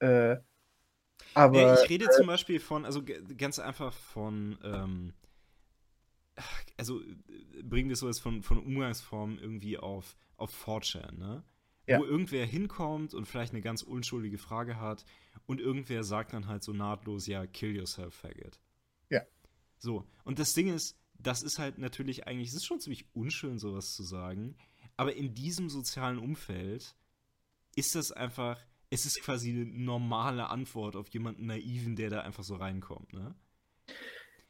Äh, 0.00 0.36
aber. 1.34 1.82
Ich 1.82 1.90
rede 1.90 2.06
äh, 2.06 2.10
zum 2.10 2.26
Beispiel 2.26 2.60
von, 2.60 2.84
also 2.84 3.02
ganz 3.36 3.58
einfach 3.58 3.92
von, 3.92 4.58
ähm, 4.62 5.12
also 6.76 7.00
bringen 7.62 7.88
wir 7.88 7.96
sowas 7.96 8.18
von, 8.18 8.42
von 8.42 8.58
Umgangsformen 8.58 9.38
irgendwie 9.38 9.78
auf, 9.78 10.16
auf 10.36 10.52
4chan, 10.66 11.18
ne? 11.18 11.44
Ja. 11.86 11.98
Wo 11.98 12.04
irgendwer 12.04 12.44
hinkommt 12.44 13.14
und 13.14 13.24
vielleicht 13.24 13.54
eine 13.54 13.62
ganz 13.62 13.82
unschuldige 13.82 14.36
Frage 14.36 14.78
hat 14.78 15.06
und 15.46 15.58
irgendwer 15.58 16.04
sagt 16.04 16.34
dann 16.34 16.46
halt 16.46 16.62
so 16.62 16.74
nahtlos, 16.74 17.26
ja, 17.26 17.46
kill 17.46 17.74
yourself, 17.74 18.14
faggot. 18.14 18.60
Ja. 19.08 19.22
So, 19.78 20.06
und 20.24 20.38
das 20.38 20.52
Ding 20.52 20.68
ist, 20.68 20.98
das 21.14 21.42
ist 21.42 21.58
halt 21.58 21.78
natürlich 21.78 22.26
eigentlich, 22.26 22.48
es 22.48 22.54
ist 22.54 22.66
schon 22.66 22.78
ziemlich 22.80 23.06
unschön, 23.14 23.58
sowas 23.58 23.94
zu 23.94 24.02
sagen, 24.02 24.54
aber 24.98 25.14
in 25.14 25.32
diesem 25.32 25.70
sozialen 25.70 26.18
Umfeld 26.18 26.94
ist 27.76 27.94
das 27.94 28.10
einfach, 28.12 28.58
es 28.90 29.06
ist 29.06 29.22
quasi 29.22 29.50
eine 29.50 29.64
normale 29.64 30.50
Antwort 30.50 30.96
auf 30.96 31.08
jemanden 31.08 31.46
Naiven, 31.46 31.94
der 31.94 32.10
da 32.10 32.20
einfach 32.22 32.42
so 32.42 32.56
reinkommt, 32.56 33.12
ne? 33.12 33.34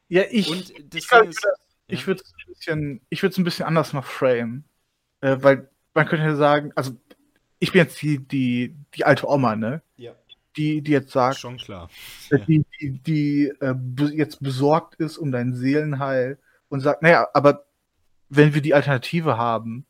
Ja, 0.09 0.23
ich, 0.31 0.51
Und 0.51 0.95
das 0.95 1.05
ich, 1.05 1.13
ist, 1.13 1.47
ich 1.87 2.07
würde 2.07 2.23
es 2.23 2.69
ein 2.69 3.01
ein 3.13 3.45
bisschen 3.45 3.67
anders 3.67 3.93
noch 3.93 4.07
frame, 4.07 4.65
äh, 5.21 5.37
weil 5.41 5.69
man 5.93 6.07
könnte 6.07 6.25
ja 6.25 6.35
sagen, 6.35 6.73
also 6.75 6.93
ich 7.59 7.73
bin 7.73 7.83
jetzt 7.83 8.01
die, 8.01 8.19
die, 8.19 8.75
die 8.95 9.05
alte 9.05 9.29
Oma, 9.29 9.55
ne? 9.55 9.83
Ja. 9.97 10.15
Die, 10.57 10.81
die 10.81 10.93
jetzt 10.93 11.13
sagt, 11.13 11.37
schon 11.37 11.59
klar, 11.59 11.91
äh, 12.31 12.39
die, 12.39 12.65
die, 12.81 12.91
die 13.01 13.53
äh, 13.61 13.75
jetzt 14.15 14.43
besorgt 14.43 14.95
ist 14.95 15.19
um 15.19 15.31
dein 15.31 15.55
Seelenheil 15.55 16.39
und 16.71 16.81
sagt, 16.81 17.03
naja, 17.03 17.29
aber 17.35 17.67
wenn 18.31 18.55
wir 18.55 18.63
die 18.63 18.73
Alternative 18.73 19.37
haben, 19.37 19.85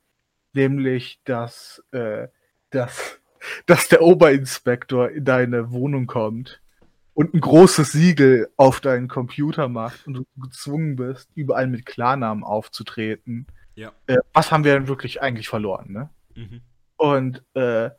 nämlich 0.52 1.20
dass, 1.24 1.82
äh, 1.92 2.28
dass, 2.70 3.20
dass 3.66 3.88
der 3.88 4.02
Oberinspektor 4.02 5.10
in 5.10 5.24
deine 5.24 5.70
Wohnung 5.70 6.06
kommt 6.06 6.60
und 7.18 7.34
ein 7.34 7.40
großes 7.40 7.90
Siegel 7.90 8.48
auf 8.56 8.80
deinen 8.80 9.08
Computer 9.08 9.68
macht 9.68 10.06
und 10.06 10.14
du 10.14 10.26
gezwungen 10.36 10.94
bist, 10.94 11.28
überall 11.34 11.66
mit 11.66 11.84
Klarnamen 11.84 12.44
aufzutreten. 12.44 13.48
Ja. 13.74 13.92
Äh, 14.06 14.18
was 14.32 14.52
haben 14.52 14.62
wir 14.62 14.74
denn 14.74 14.86
wirklich 14.86 15.20
eigentlich 15.20 15.48
verloren, 15.48 15.90
ne? 15.90 16.10
Mhm. 16.36 16.60
Und 16.96 17.42
äh, 17.54 17.90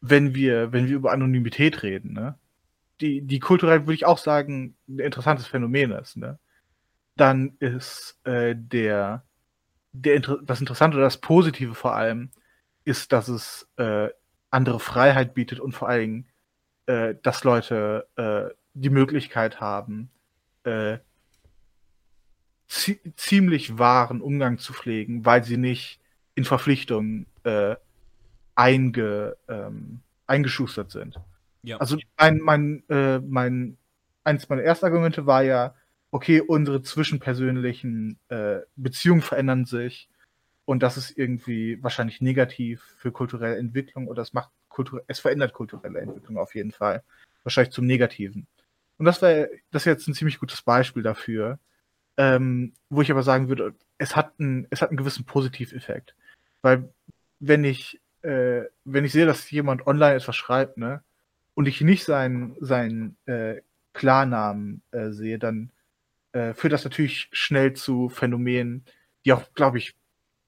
wenn 0.00 0.34
wir, 0.34 0.72
wenn 0.72 0.88
wir 0.88 0.96
über 0.96 1.12
Anonymität 1.12 1.84
reden, 1.84 2.12
ne, 2.12 2.38
die, 3.00 3.22
die 3.22 3.38
kulturell 3.38 3.82
würde 3.82 3.94
ich 3.94 4.06
auch 4.06 4.18
sagen, 4.18 4.76
ein 4.88 4.98
interessantes 4.98 5.46
Phänomen 5.46 5.92
ist, 5.92 6.16
ne? 6.16 6.40
Dann 7.16 7.56
ist 7.60 8.18
äh, 8.24 8.56
der 8.56 9.24
der, 9.92 10.20
das 10.20 10.60
Interessante 10.60 10.96
oder 10.96 11.06
das 11.06 11.18
Positive 11.18 11.74
vor 11.74 11.94
allem 11.94 12.30
ist, 12.84 13.12
dass 13.12 13.28
es 13.28 13.68
äh, 13.76 14.08
andere 14.50 14.80
Freiheit 14.80 15.34
bietet 15.34 15.60
und 15.60 15.72
vor 15.72 15.88
Dingen, 16.00 16.26
äh, 16.86 17.14
dass 17.22 17.44
Leute 17.44 18.06
äh, 18.16 18.54
die 18.74 18.90
Möglichkeit 18.90 19.60
haben, 19.60 20.10
äh, 20.64 20.98
ziemlich 22.66 23.78
wahren 23.78 24.20
Umgang 24.20 24.58
zu 24.58 24.72
pflegen, 24.72 25.24
weil 25.24 25.42
sie 25.42 25.56
nicht 25.56 26.00
in 26.36 26.44
Verpflichtungen 26.44 27.26
äh, 27.42 27.74
einge, 28.54 29.36
ähm, 29.48 30.00
eingeschustert 30.26 30.90
sind. 30.92 31.18
Ja. 31.62 31.78
Also 31.78 31.98
mein, 32.16 32.38
mein, 32.38 32.82
äh, 32.88 33.18
mein, 33.18 33.76
eins 34.22 34.48
meiner 34.48 34.62
ersten 34.62 34.86
Argumente 34.86 35.26
war 35.26 35.42
ja, 35.42 35.74
okay, 36.10 36.40
unsere 36.40 36.82
zwischenpersönlichen 36.82 38.18
äh, 38.28 38.60
Beziehungen 38.76 39.22
verändern 39.22 39.64
sich 39.64 40.08
und 40.64 40.82
das 40.82 40.96
ist 40.96 41.16
irgendwie 41.16 41.82
wahrscheinlich 41.82 42.20
negativ 42.20 42.82
für 42.96 43.12
kulturelle 43.12 43.56
Entwicklung 43.56 44.08
oder 44.08 44.22
es 44.22 44.32
macht 44.32 44.50
kultur 44.68 45.02
es 45.06 45.18
verändert 45.18 45.52
kulturelle 45.52 46.00
Entwicklung 46.00 46.38
auf 46.38 46.54
jeden 46.54 46.72
Fall. 46.72 47.02
Wahrscheinlich 47.42 47.72
zum 47.72 47.86
Negativen. 47.86 48.46
Und 48.98 49.06
das 49.06 49.22
wäre 49.22 49.50
das 49.70 49.86
wär 49.86 49.94
jetzt 49.94 50.06
ein 50.06 50.14
ziemlich 50.14 50.38
gutes 50.38 50.62
Beispiel 50.62 51.02
dafür, 51.02 51.58
ähm, 52.16 52.74
wo 52.88 53.02
ich 53.02 53.10
aber 53.10 53.22
sagen 53.22 53.48
würde, 53.48 53.74
es 53.98 54.14
hat, 54.14 54.38
ein, 54.38 54.66
es 54.70 54.82
hat 54.82 54.90
einen 54.90 54.98
gewissen 54.98 55.24
Positiveffekt. 55.24 56.14
Weil 56.62 56.92
wenn 57.38 57.64
ich, 57.64 58.00
äh, 58.22 58.62
wenn 58.84 59.04
ich 59.04 59.12
sehe, 59.12 59.26
dass 59.26 59.50
jemand 59.50 59.86
online 59.86 60.16
etwas 60.16 60.36
schreibt, 60.36 60.76
ne, 60.76 61.02
und 61.54 61.66
ich 61.66 61.80
nicht 61.80 62.04
seinen, 62.04 62.56
seinen 62.60 63.16
äh, 63.26 63.62
Klarnamen 63.92 64.82
äh, 64.92 65.10
sehe, 65.10 65.38
dann 65.38 65.70
äh, 66.32 66.54
führt 66.54 66.72
das 66.72 66.84
natürlich 66.84 67.28
schnell 67.32 67.72
zu 67.74 68.08
Phänomenen, 68.08 68.84
die 69.24 69.32
auch, 69.32 69.52
glaube 69.54 69.78
ich, 69.78 69.94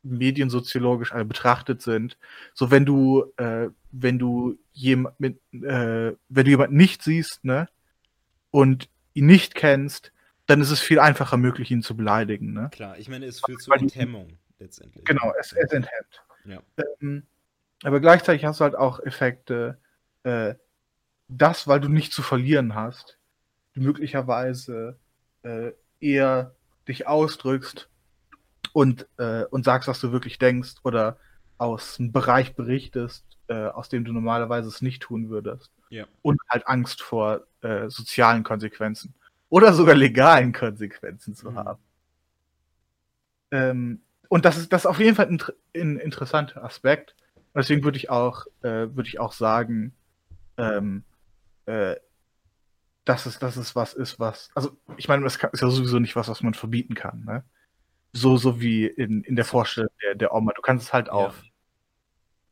mediensoziologisch 0.03 1.13
alle 1.13 1.25
betrachtet 1.25 1.83
sind. 1.83 2.19
So 2.55 2.71
wenn 2.71 2.85
du, 2.85 3.33
äh, 3.37 3.69
wenn 3.93 4.19
du 4.19 4.59
jemand 4.73 5.19
mit, 5.21 5.41
äh, 5.53 6.13
wenn 6.29 6.45
du 6.45 6.51
jemanden 6.51 6.77
nicht 6.77 7.03
siehst, 7.03 7.45
ne, 7.45 7.69
und 8.51 8.89
ihn 9.15 9.27
nicht 9.27 9.55
kennst, 9.55 10.13
dann 10.47 10.61
ist 10.61 10.71
es 10.71 10.81
viel 10.81 10.99
einfacher 10.99 11.37
möglich, 11.37 11.71
ihn 11.71 11.83
zu 11.83 11.97
beleidigen. 11.97 12.53
Ne? 12.53 12.69
Klar, 12.73 12.99
ich 12.99 13.09
meine, 13.09 13.27
es 13.27 13.41
führt 13.41 13.63
zur 13.63 13.77
Enthemmung 13.77 14.39
letztendlich. 14.59 15.05
Genau, 15.05 15.33
es, 15.39 15.53
es 15.53 15.73
enthemmt. 15.73 16.25
Ja. 16.45 16.61
Ähm, 17.01 17.25
aber 17.85 18.01
gleichzeitig 18.01 18.45
hast 18.45 18.61
du 18.61 18.65
halt 18.65 18.75
auch 18.75 19.01
Effekte, 19.01 19.79
äh, 20.25 20.55
das, 21.29 21.69
weil 21.69 21.81
du 21.81 21.89
nichts 21.89 22.15
zu 22.15 22.23
verlieren 22.23 22.75
hast, 22.75 23.19
du 23.75 23.81
möglicherweise 23.81 24.99
äh, 25.43 25.73
eher 26.01 26.55
dich 26.89 27.07
ausdrückst 27.07 27.89
und, 28.73 29.07
äh, 29.19 29.45
und 29.45 29.65
sagst, 29.65 29.89
was 29.89 30.01
du 30.01 30.13
wirklich 30.13 30.39
denkst 30.39 30.75
oder 30.83 31.17
aus 31.59 31.99
einem 31.99 32.13
Bereich 32.13 32.55
berichtest, 32.55 33.25
äh, 33.49 33.67
aus 33.67 33.89
dem 33.89 34.05
du 34.05 34.13
normalerweise 34.13 34.69
es 34.69 34.83
nicht 34.83 35.03
tun 35.03 35.29
würdest. 35.29 35.71
Ja. 35.91 36.07
Und 36.23 36.41
halt 36.49 36.67
Angst 36.67 37.03
vor 37.03 37.43
äh, 37.61 37.89
sozialen 37.89 38.43
Konsequenzen 38.43 39.15
oder 39.49 39.73
sogar 39.75 39.95
legalen 39.95 40.53
Konsequenzen 40.53 41.35
zu 41.35 41.51
mhm. 41.51 41.57
haben. 41.59 41.83
Ähm, 43.51 44.01
und 44.29 44.47
das 44.47 44.57
ist 44.57 44.73
das 44.73 44.83
ist 44.83 44.87
auf 44.87 44.99
jeden 44.99 45.15
Fall 45.15 45.27
ein, 45.27 45.43
ein 45.77 45.99
interessanter 45.99 46.65
Aspekt. 46.65 47.15
deswegen 47.55 47.85
würde 47.85 47.99
ich 47.99 48.09
auch 48.09 48.47
äh, 48.63 48.89
würde 48.97 49.09
ich 49.09 49.21
auch 49.21 49.33
sagen, 49.33 49.93
ähm, 50.57 51.05
äh, 51.67 51.97
dass 53.05 53.27
es 53.27 53.39
dass 53.39 53.57
es 53.57 53.75
was 53.75 53.95
ist, 53.95 54.19
was 54.21 54.51
also 54.55 54.77
ich 54.97 55.09
meine, 55.09 55.25
das 55.25 55.37
ist 55.37 55.61
ja 55.61 55.71
sowieso 55.71 55.99
nicht 55.99 56.17
was, 56.17 56.29
was 56.29 56.43
man 56.43 56.55
verbieten 56.55 56.95
kann. 56.95 57.25
Ne? 57.25 57.45
So 58.13 58.37
so 58.37 58.61
wie 58.61 58.87
in, 58.87 59.23
in 59.25 59.37
der 59.37 59.45
Vorstellung 59.45 59.91
der, 60.03 60.15
der 60.15 60.35
Oma. 60.35 60.53
Du 60.55 60.63
kannst 60.63 60.87
es 60.87 60.93
halt 60.93 61.07
ja. 61.07 61.13
auf 61.13 61.43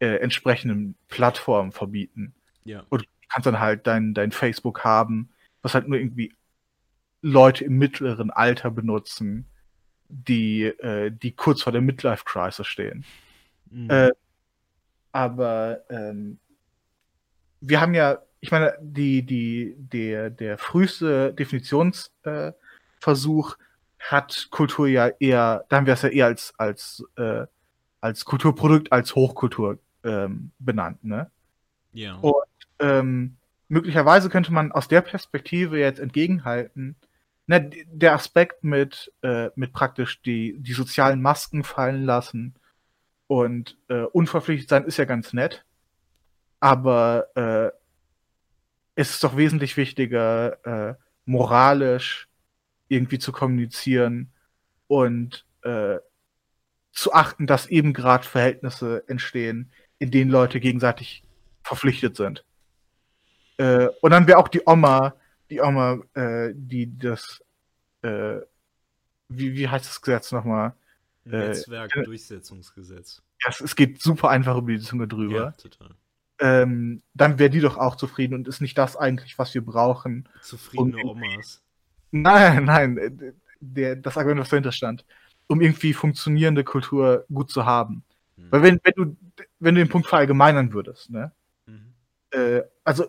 äh, 0.01 0.17
entsprechenden 0.17 0.97
Plattformen 1.09 1.73
verbieten. 1.73 2.35
Ja. 2.65 2.85
Und 2.89 3.03
du 3.03 3.07
kannst 3.29 3.47
dann 3.47 3.61
halt 3.61 3.87
dein, 3.87 4.15
dein 4.15 4.33
Facebook 4.33 4.83
haben, 4.83 5.31
was 5.63 5.75
halt 5.75 5.89
nur 5.89 5.99
irgendwie 5.99 6.35
Leute 7.23 7.65
im 7.65 7.77
mittleren 7.77 8.31
Alter 8.31 8.71
benutzen, 8.71 9.47
die, 10.09 10.65
äh, 10.65 11.11
die 11.11 11.33
kurz 11.33 11.63
vor 11.63 11.73
der 11.73 11.83
Midlife-Crisis 11.83 12.67
stehen. 12.67 13.05
Mhm. 13.71 13.91
Äh, 13.91 14.11
aber 15.13 15.85
ähm, 15.91 16.39
wir 17.61 17.81
haben 17.81 17.95
ja, 17.95 18.19
ich 18.41 18.51
meine, 18.51 18.75
die, 18.81 19.23
die, 19.23 19.75
der, 19.77 20.31
der 20.31 20.59
früheste 20.59 21.33
Definitionsversuch 21.35 22.55
äh, 23.55 23.57
hat 23.99 24.49
Kultur 24.51 24.89
ja 24.89 25.09
eher, 25.09 25.67
da 25.69 25.77
haben 25.77 25.87
wir 25.87 25.95
es 25.95 26.03
ja 26.03 26.09
eher 26.09 26.27
als, 26.27 26.55
als, 26.57 27.05
äh, 27.17 27.47
als 28.01 28.25
Kulturprodukt, 28.25 28.91
als 28.93 29.15
Hochkultur 29.15 29.79
ähm, 30.05 30.53
benannt, 30.59 31.05
ne? 31.05 31.31
Ja. 31.93 32.15
Und 32.17 32.35
ähm, 32.79 33.37
möglicherweise 33.69 34.31
könnte 34.31 34.53
man 34.53 34.73
aus 34.73 34.89
der 34.89 35.03
Perspektive 35.03 35.79
jetzt 35.79 36.01
entgegenhalten, 36.01 36.97
ne, 37.47 37.71
der 37.87 38.15
Aspekt 38.15 38.65
mit, 38.65 39.13
äh, 39.23 39.51
mit 39.55 39.75
praktisch 39.75 40.23
die, 40.23 40.57
die 40.59 40.73
sozialen 40.73 41.21
Masken 41.21 41.63
fallen 41.63 42.05
lassen 42.05 42.55
und 43.27 43.77
äh, 43.89 44.03
unverpflichtet 44.03 44.71
sein 44.71 44.85
ist 44.85 44.97
ja 44.97 45.05
ganz 45.05 45.33
nett. 45.35 45.65
Aber 46.59 47.27
äh, 47.37 47.71
es 49.01 49.13
ist 49.13 49.25
doch 49.25 49.37
wesentlich 49.37 49.79
wichtiger, 49.79 50.91
äh, 50.91 50.95
moralisch 51.25 52.29
irgendwie 52.89 53.19
zu 53.19 53.33
kommunizieren 53.33 54.31
und 54.89 55.47
äh, 55.63 55.97
zu 56.93 57.15
achten, 57.15 57.47
dass 57.47 57.67
eben 57.67 57.95
gerade 57.95 58.27
Verhältnisse 58.27 59.05
entstehen, 59.09 59.73
in 59.99 60.11
denen 60.11 60.31
Leute 60.31 60.61
gegenseitig 60.61 61.23
verpflichtet 61.63 62.17
sind. 62.17 62.45
Äh, 63.57 63.89
und 64.03 64.11
dann 64.11 64.27
wäre 64.27 64.39
auch 64.39 64.49
die 64.49 64.63
Oma 64.67 65.15
die 65.49 65.57
mal, 65.57 66.03
äh, 66.15 66.53
die 66.55 66.97
das, 66.99 67.43
äh, 68.03 68.37
wie, 69.29 69.55
wie 69.55 69.69
heißt 69.69 69.87
das 69.87 70.01
Gesetz 70.03 70.31
nochmal? 70.31 70.75
Äh, 71.25 71.49
Netzwerkdurchsetzungsgesetz. 71.49 73.23
Es, 73.49 73.61
es, 73.61 73.75
geht 73.75 74.01
super 74.03 74.29
einfach 74.29 74.57
über 74.59 74.73
die 74.73 74.81
Zunge 74.81 75.09
drüber. 75.09 75.37
Ja, 75.37 75.51
total. 75.53 75.97
Ähm, 76.41 77.03
dann 77.13 77.39
wäre 77.39 77.51
die 77.51 77.61
doch 77.61 77.77
auch 77.77 77.97
zufrieden 77.97 78.35
und 78.35 78.49
ist 78.49 78.63
nicht 78.63 78.79
das 78.79 78.97
eigentlich, 78.97 79.39
was 79.39 79.53
wir 79.55 79.65
brauchen. 79.65 80.29
Zufriedene 80.43 80.97
um 81.03 81.11
Omas. 81.11 81.63
Nein, 82.11 82.65
nein, 82.65 82.99
äh, 82.99 83.33
der, 83.61 83.97
das 83.97 84.17
Argument, 84.17 84.41
was 84.41 84.49
dahinter 84.49 84.73
stand, 84.73 85.05
um 85.49 85.61
irgendwie 85.61 85.93
funktionierende 85.93 86.65
Kultur 86.65 87.27
gut 87.33 87.51
zu 87.51 87.67
haben. 87.67 88.05
Hm. 88.37 88.47
Weil 88.51 88.63
wenn, 88.63 88.81
wenn 88.83 88.93
du, 88.97 89.17
wenn 89.59 89.75
du 89.75 89.83
den 89.83 89.91
Punkt 89.91 90.09
verallgemeinern 90.09 90.73
würdest, 90.73 91.11
ne? 91.11 91.33
Mhm. 91.67 91.93
Äh, 92.31 92.63
also 92.85 93.05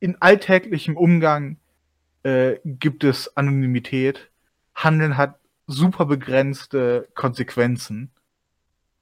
in 0.00 0.20
alltäglichem 0.20 0.96
Umgang 0.96 1.56
äh, 2.24 2.56
gibt 2.64 3.04
es 3.04 3.36
Anonymität. 3.36 4.30
Handeln 4.74 5.16
hat 5.16 5.38
super 5.66 6.06
begrenzte 6.06 7.08
Konsequenzen. 7.14 8.10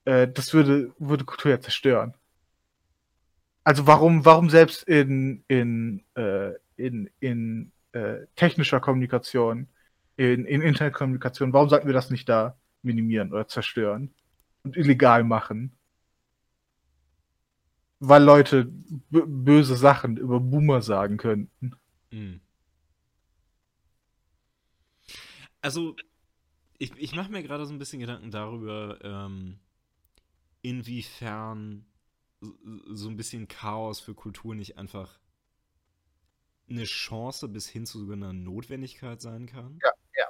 Äh, 0.05 0.29
das 0.29 0.55
würde, 0.55 0.93
würde 0.99 1.25
Kultur 1.25 1.51
ja 1.51 1.61
zerstören. 1.61 2.15
Also 3.71 3.87
warum, 3.87 4.25
warum 4.25 4.51
selbst 4.51 4.83
in, 4.83 5.45
in, 5.47 6.03
äh, 6.17 6.55
in, 6.75 7.09
in 7.21 7.71
äh, 7.93 8.27
technischer 8.35 8.81
Kommunikation, 8.81 9.69
in, 10.17 10.45
in 10.45 10.61
Internetkommunikation, 10.61 11.53
warum 11.53 11.69
sollten 11.69 11.87
wir 11.87 11.95
das 11.95 12.11
nicht 12.11 12.29
da 12.29 12.59
minimieren 12.83 13.33
oder 13.33 13.47
zerstören 13.47 14.13
und 14.65 14.77
illegal 14.77 15.23
machen? 15.23 15.77
weil 18.01 18.25
Leute 18.25 18.67
böse 19.11 19.77
Sachen 19.77 20.17
über 20.17 20.41
Boomer 20.41 20.83
sagen 20.83 21.17
könnten. 21.17 21.77
Hm. 22.11 22.41
Also, 25.61 25.95
ich, 26.79 26.93
ich 26.97 27.15
mache 27.15 27.31
mir 27.31 27.45
gerade 27.45 27.67
so 27.67 27.73
ein 27.73 27.79
bisschen 27.79 28.01
Gedanken 28.01 28.33
darüber, 28.33 28.99
ähm, 29.05 29.61
inwiefern 30.63 31.85
so 32.41 33.09
ein 33.09 33.17
bisschen 33.17 33.49
Chaos 33.49 34.01
für 34.01 34.15
Kultur 34.15 34.55
nicht 34.55 34.79
einfach 34.79 35.19
eine 36.69 36.85
Chance 36.85 37.49
bis 37.49 37.69
hin 37.69 37.85
zu 37.85 37.99
sogar 37.99 38.17
einer 38.17 38.33
Notwendigkeit 38.33 39.21
sein 39.21 39.47
kann. 39.47 39.79
Ja, 39.83 39.93
ja. 40.17 40.27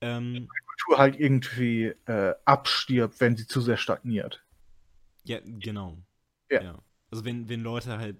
Ähm, 0.00 0.48
Kultur 0.66 0.98
halt 0.98 1.18
irgendwie 1.18 1.94
äh, 2.06 2.34
abstirbt, 2.44 3.20
wenn 3.20 3.36
sie 3.36 3.46
zu 3.46 3.60
sehr 3.60 3.76
stagniert. 3.76 4.44
Ja, 5.24 5.40
genau. 5.42 5.98
Ja. 6.50 6.62
ja. 6.62 6.82
Also 7.10 7.24
wenn, 7.24 7.48
wenn 7.48 7.60
Leute 7.60 7.98
halt, 7.98 8.18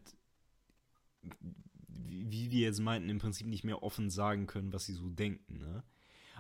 wie 1.82 2.50
wir 2.50 2.60
jetzt 2.60 2.80
meinten, 2.80 3.08
im 3.08 3.18
Prinzip 3.18 3.46
nicht 3.46 3.64
mehr 3.64 3.82
offen 3.82 4.10
sagen 4.10 4.46
können, 4.46 4.72
was 4.72 4.86
sie 4.86 4.94
so 4.94 5.08
denken. 5.08 5.58
Ne? 5.58 5.82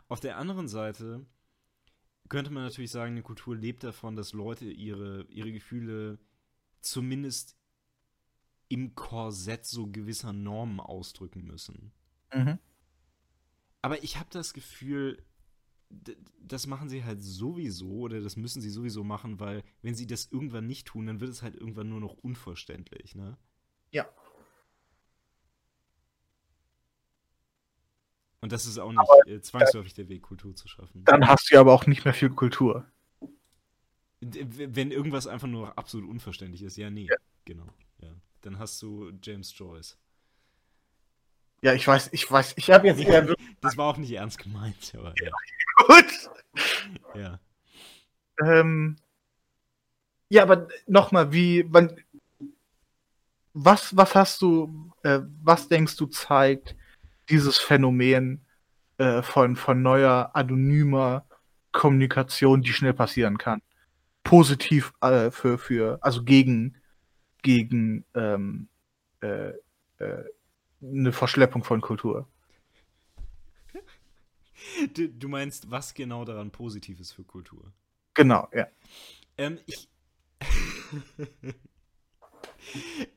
Auf 0.08 0.20
der 0.20 0.38
anderen 0.38 0.68
Seite 0.68 1.26
könnte 2.28 2.50
man 2.50 2.64
natürlich 2.64 2.90
sagen, 2.90 3.12
eine 3.12 3.22
Kultur 3.22 3.56
lebt 3.56 3.84
davon, 3.84 4.16
dass 4.16 4.32
Leute 4.32 4.66
ihre, 4.66 5.26
ihre 5.28 5.52
Gefühle 5.52 6.18
zumindest 6.80 7.56
im 8.68 8.94
Korsett 8.94 9.64
so 9.64 9.86
gewisser 9.86 10.32
Normen 10.32 10.80
ausdrücken 10.80 11.44
müssen. 11.44 11.92
Mhm. 12.34 12.58
Aber 13.82 14.02
ich 14.02 14.18
habe 14.18 14.28
das 14.30 14.52
Gefühl, 14.52 15.22
das 16.40 16.66
machen 16.66 16.88
sie 16.88 17.04
halt 17.04 17.22
sowieso 17.22 17.90
oder 17.90 18.20
das 18.20 18.36
müssen 18.36 18.60
sie 18.60 18.70
sowieso 18.70 19.04
machen, 19.04 19.38
weil 19.38 19.62
wenn 19.82 19.94
sie 19.94 20.06
das 20.06 20.26
irgendwann 20.32 20.66
nicht 20.66 20.88
tun, 20.88 21.06
dann 21.06 21.20
wird 21.20 21.30
es 21.30 21.42
halt 21.42 21.54
irgendwann 21.54 21.88
nur 21.88 22.00
noch 22.00 22.14
unverständlich, 22.14 23.14
ne? 23.14 23.38
Ja. 23.90 24.08
Und 28.40 28.52
das 28.52 28.66
ist 28.66 28.78
auch 28.78 28.90
nicht 28.90 29.00
aber, 29.00 29.26
äh, 29.26 29.40
zwangsläufig 29.40 29.94
der 29.94 30.08
Weg, 30.08 30.22
Kultur 30.22 30.54
zu 30.54 30.68
schaffen. 30.68 31.04
Dann 31.04 31.26
hast 31.26 31.50
du 31.50 31.54
ja 31.54 31.60
aber 31.60 31.72
auch 31.72 31.86
nicht 31.86 32.04
mehr 32.04 32.14
viel 32.14 32.30
Kultur. 32.30 32.86
Wenn 34.20 34.90
irgendwas 34.90 35.26
einfach 35.26 35.48
nur 35.48 35.76
absolut 35.78 36.08
unverständlich 36.08 36.62
ist, 36.62 36.76
ja, 36.76 36.90
nee. 36.90 37.06
Ja. 37.08 37.16
Genau. 37.44 37.66
Ja. 37.98 38.10
Dann 38.42 38.58
hast 38.58 38.80
du 38.82 39.12
James 39.22 39.56
Joyce. 39.56 39.98
Ja, 41.62 41.72
ich 41.72 41.86
weiß, 41.86 42.10
ich 42.12 42.30
weiß, 42.30 42.54
ich 42.56 42.70
habe 42.70 42.86
jetzt 42.86 43.00
eher. 43.00 43.34
Das 43.60 43.76
war 43.76 43.86
auch 43.86 43.96
nicht 43.96 44.12
ernst 44.12 44.38
gemeint, 44.38 44.92
aber 44.96 45.14
ja. 45.20 45.30
Gut. 45.86 46.30
Ja. 47.14 47.40
Ähm, 48.42 48.96
ja, 50.28 50.42
aber 50.42 50.68
nochmal, 50.86 51.32
wie, 51.32 51.64
wann, 51.68 51.98
was, 53.54 53.96
was 53.96 54.14
hast 54.14 54.42
du, 54.42 54.92
äh, 55.02 55.20
was 55.42 55.68
denkst 55.68 55.96
du 55.96 56.06
zeigt 56.06 56.76
dieses 57.28 57.58
Phänomen 57.58 58.44
äh, 58.98 59.22
von, 59.22 59.56
von 59.56 59.82
neuer, 59.82 60.30
anonymer 60.34 61.26
Kommunikation, 61.72 62.62
die 62.62 62.72
schnell 62.72 62.94
passieren 62.94 63.38
kann? 63.38 63.62
Positiv 64.24 64.92
äh, 65.00 65.30
für, 65.30 65.58
für, 65.58 65.98
also 66.02 66.24
gegen, 66.24 66.76
gegen 67.42 68.04
ähm, 68.14 68.68
äh, 69.20 69.52
äh, 69.98 70.24
eine 70.82 71.12
Verschleppung 71.12 71.64
von 71.64 71.80
Kultur. 71.80 72.28
Du, 74.94 75.08
du, 75.08 75.28
meinst, 75.28 75.70
was 75.70 75.94
genau 75.94 76.24
daran 76.24 76.50
positiv 76.50 77.00
ist 77.00 77.12
für 77.12 77.24
Kultur? 77.24 77.72
Genau, 78.14 78.48
ja. 78.52 78.66
Ähm, 79.38 79.58
ich, 79.66 79.88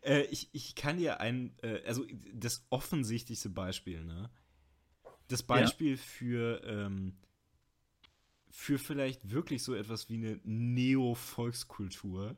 äh, 0.01 0.21
ich, 0.23 0.49
ich 0.53 0.75
kann 0.75 0.97
dir 0.97 1.19
ein, 1.19 1.53
äh, 1.61 1.81
also 1.85 2.05
das 2.33 2.65
offensichtlichste 2.69 3.49
Beispiel, 3.49 4.03
ne? 4.03 4.29
Das 5.27 5.43
Beispiel 5.43 5.91
ja. 5.91 5.97
für, 5.97 6.63
ähm, 6.63 7.15
für 8.49 8.79
vielleicht 8.79 9.29
wirklich 9.29 9.63
so 9.63 9.75
etwas 9.75 10.09
wie 10.09 10.15
eine 10.15 10.39
Neo-Volkskultur, 10.43 12.35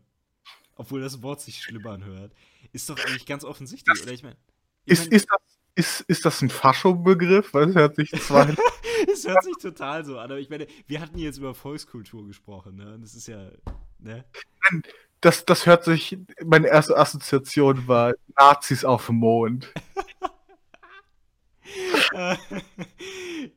obwohl 0.76 1.02
das 1.02 1.22
Wort 1.22 1.42
sich 1.42 1.62
schlimm 1.62 1.88
anhört, 1.88 2.34
ist 2.74 2.90
doch 2.90 3.00
eigentlich 3.00 3.26
ganz 3.26 3.44
offensichtlich, 3.44 4.02
oder? 4.02 4.12
Ich 4.12 4.24
meine. 4.24 4.38
Ist, 4.86 5.06
mein, 5.06 5.12
ist, 5.14 5.28
das, 5.30 5.42
ist, 5.76 6.02
ist 6.02 6.26
das 6.26 6.42
ein 6.42 6.50
Fascho-Begriff? 6.50 7.54
Weil 7.54 7.70
es 7.70 7.76
hört 7.76 7.96
sich 7.96 8.12
zwar. 8.12 8.50
es 9.12 9.28
hört 9.28 9.44
sich 9.44 9.56
total 9.62 10.04
so 10.04 10.18
an, 10.18 10.32
aber 10.32 10.40
ich 10.40 10.50
meine, 10.50 10.68
wir 10.88 11.00
hatten 11.00 11.18
jetzt 11.18 11.38
über 11.38 11.54
Volkskultur 11.56 12.28
gesprochen, 12.28 12.76
ne? 12.76 12.94
Und 12.94 13.02
das 13.02 13.16
ist 13.16 13.28
ja. 13.28 13.52
Ne? 14.00 14.26
Das, 15.22 15.46
das 15.46 15.66
hört 15.66 15.84
sich. 15.84 16.18
Meine 16.44 16.68
erste 16.68 16.98
Assoziation 16.98 17.88
war 17.88 18.14
Nazis 18.38 18.84
auf 18.84 19.06
dem 19.06 19.18
Mond. 19.18 19.72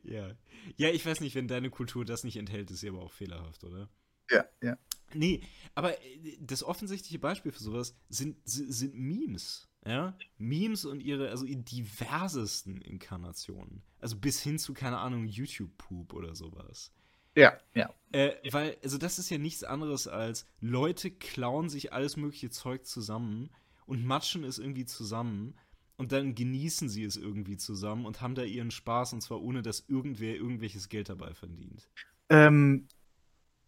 ja. 0.03 0.31
Ja, 0.77 0.89
ich 0.89 1.05
weiß 1.05 1.21
nicht, 1.21 1.35
wenn 1.35 1.47
deine 1.47 1.69
Kultur 1.69 2.05
das 2.05 2.23
nicht 2.23 2.37
enthält, 2.37 2.69
ist 2.71 2.81
sie 2.81 2.89
aber 2.89 3.01
auch 3.01 3.11
fehlerhaft, 3.11 3.63
oder? 3.63 3.89
Ja, 4.29 4.45
ja. 4.61 4.77
Nee, 5.13 5.41
aber 5.75 5.99
äh, 6.01 6.37
das 6.39 6.63
offensichtliche 6.63 7.19
Beispiel 7.19 7.51
für 7.51 7.63
sowas 7.63 7.95
sind, 8.09 8.37
sind 8.45 8.95
Memes. 8.95 9.67
Ja? 9.85 10.17
Memes 10.37 10.85
und 10.85 10.99
ihre, 10.99 11.29
also 11.29 11.45
ihre 11.45 11.61
diversesten 11.61 12.81
Inkarnationen. 12.81 13.83
Also 13.99 14.17
bis 14.17 14.41
hin 14.41 14.59
zu, 14.59 14.73
keine 14.73 14.97
Ahnung, 14.97 15.27
YouTube-Poop 15.27 16.13
oder 16.13 16.35
sowas. 16.35 16.91
Ja, 17.35 17.57
ja. 17.73 17.89
Äh, 18.11 18.31
weil, 18.51 18.77
also 18.83 18.97
das 18.97 19.19
ist 19.19 19.29
ja 19.29 19.37
nichts 19.37 19.63
anderes 19.63 20.07
als 20.07 20.47
Leute 20.61 21.11
klauen 21.11 21.69
sich 21.69 21.91
alles 21.91 22.15
mögliche 22.15 22.49
Zeug 22.49 22.85
zusammen 22.85 23.49
und 23.85 24.05
matschen 24.05 24.43
es 24.43 24.57
irgendwie 24.57 24.85
zusammen 24.85 25.55
und 25.97 26.11
dann 26.11 26.35
genießen 26.35 26.89
sie 26.89 27.03
es 27.03 27.17
irgendwie 27.17 27.57
zusammen 27.57 28.05
und 28.05 28.21
haben 28.21 28.35
da 28.35 28.43
ihren 28.43 28.71
Spaß 28.71 29.13
und 29.13 29.21
zwar 29.21 29.41
ohne, 29.41 29.61
dass 29.61 29.85
irgendwer 29.87 30.35
irgendwelches 30.35 30.89
Geld 30.89 31.09
dabei 31.09 31.33
verdient. 31.33 31.89
Ähm, 32.29 32.87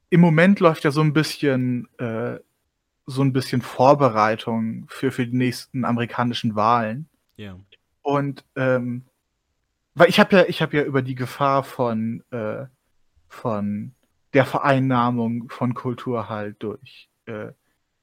Im 0.10 0.22
Moment 0.22 0.60
läuft 0.60 0.84
ja 0.84 0.91
so 0.91 1.02
ein 1.02 1.14
bisschen 1.14 1.88
äh, 1.98 2.39
so 3.06 3.22
ein 3.22 3.34
bisschen 3.34 3.61
Vorbereitung 3.61 4.85
für, 4.89 5.11
für 5.11 5.26
die 5.26 5.38
nächsten 5.38 5.85
amerikanischen 5.85 6.56
Wahlen. 6.56 7.07
Ja. 7.38 7.57
Und 8.02 8.45
ähm, 8.56 9.06
weil 9.95 10.10
ich 10.10 10.19
habe 10.19 10.35
ja, 10.35 10.45
ich 10.45 10.61
habe 10.61 10.77
ja 10.77 10.84
über 10.84 11.02
die 11.02 11.15
Gefahr 11.15 11.64
von, 11.64 12.23
äh, 12.31 12.65
von 13.28 13.94
der 14.34 14.45
Vereinnahmung 14.45 15.49
von 15.49 15.74
Kultur 15.74 16.30
halt 16.30 16.62
durch, 16.62 17.10
äh, 17.26 17.52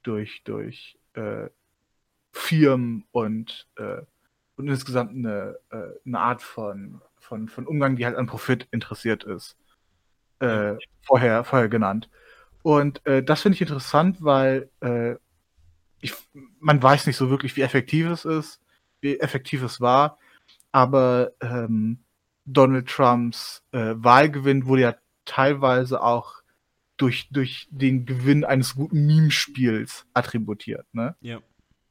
durch, 0.02 0.42
durch 0.44 0.98
äh, 1.14 1.48
Firmen 2.32 3.04
und, 3.12 3.68
äh, 3.76 4.02
und 4.56 4.68
insgesamt 4.68 5.12
eine, 5.12 5.58
äh, 5.70 5.90
eine 6.04 6.18
Art 6.18 6.42
von, 6.42 7.00
von, 7.18 7.48
von 7.48 7.66
Umgang, 7.66 7.96
die 7.96 8.04
halt 8.04 8.16
an 8.16 8.26
Profit 8.26 8.66
interessiert 8.70 9.24
ist, 9.24 9.56
äh, 10.40 10.74
vorher, 11.02 11.44
vorher 11.44 11.68
genannt. 11.68 12.10
Und 12.62 13.04
äh, 13.06 13.22
das 13.22 13.42
finde 13.42 13.54
ich 13.54 13.62
interessant, 13.62 14.18
weil 14.20 14.70
ich, 16.00 16.14
man 16.60 16.82
weiß 16.82 17.06
nicht 17.06 17.16
so 17.16 17.30
wirklich, 17.30 17.56
wie 17.56 17.62
effektiv 17.62 18.06
es 18.08 18.24
ist, 18.24 18.60
wie 19.00 19.18
effektiv 19.20 19.62
es 19.62 19.80
war. 19.80 20.18
Aber 20.72 21.32
ähm, 21.40 22.00
Donald 22.44 22.88
Trumps 22.88 23.62
Wahlgewinn 23.72 24.66
wurde 24.66 24.82
ja 24.82 24.94
teilweise 25.24 26.02
auch 26.02 26.42
durch, 26.96 27.28
durch 27.30 27.68
den 27.70 28.06
Gewinn 28.06 28.44
eines 28.44 28.74
guten 28.74 29.06
Meme-Spiels 29.06 30.06
attributiert. 30.14 30.86
Ne? 30.92 31.16
Ja. 31.20 31.40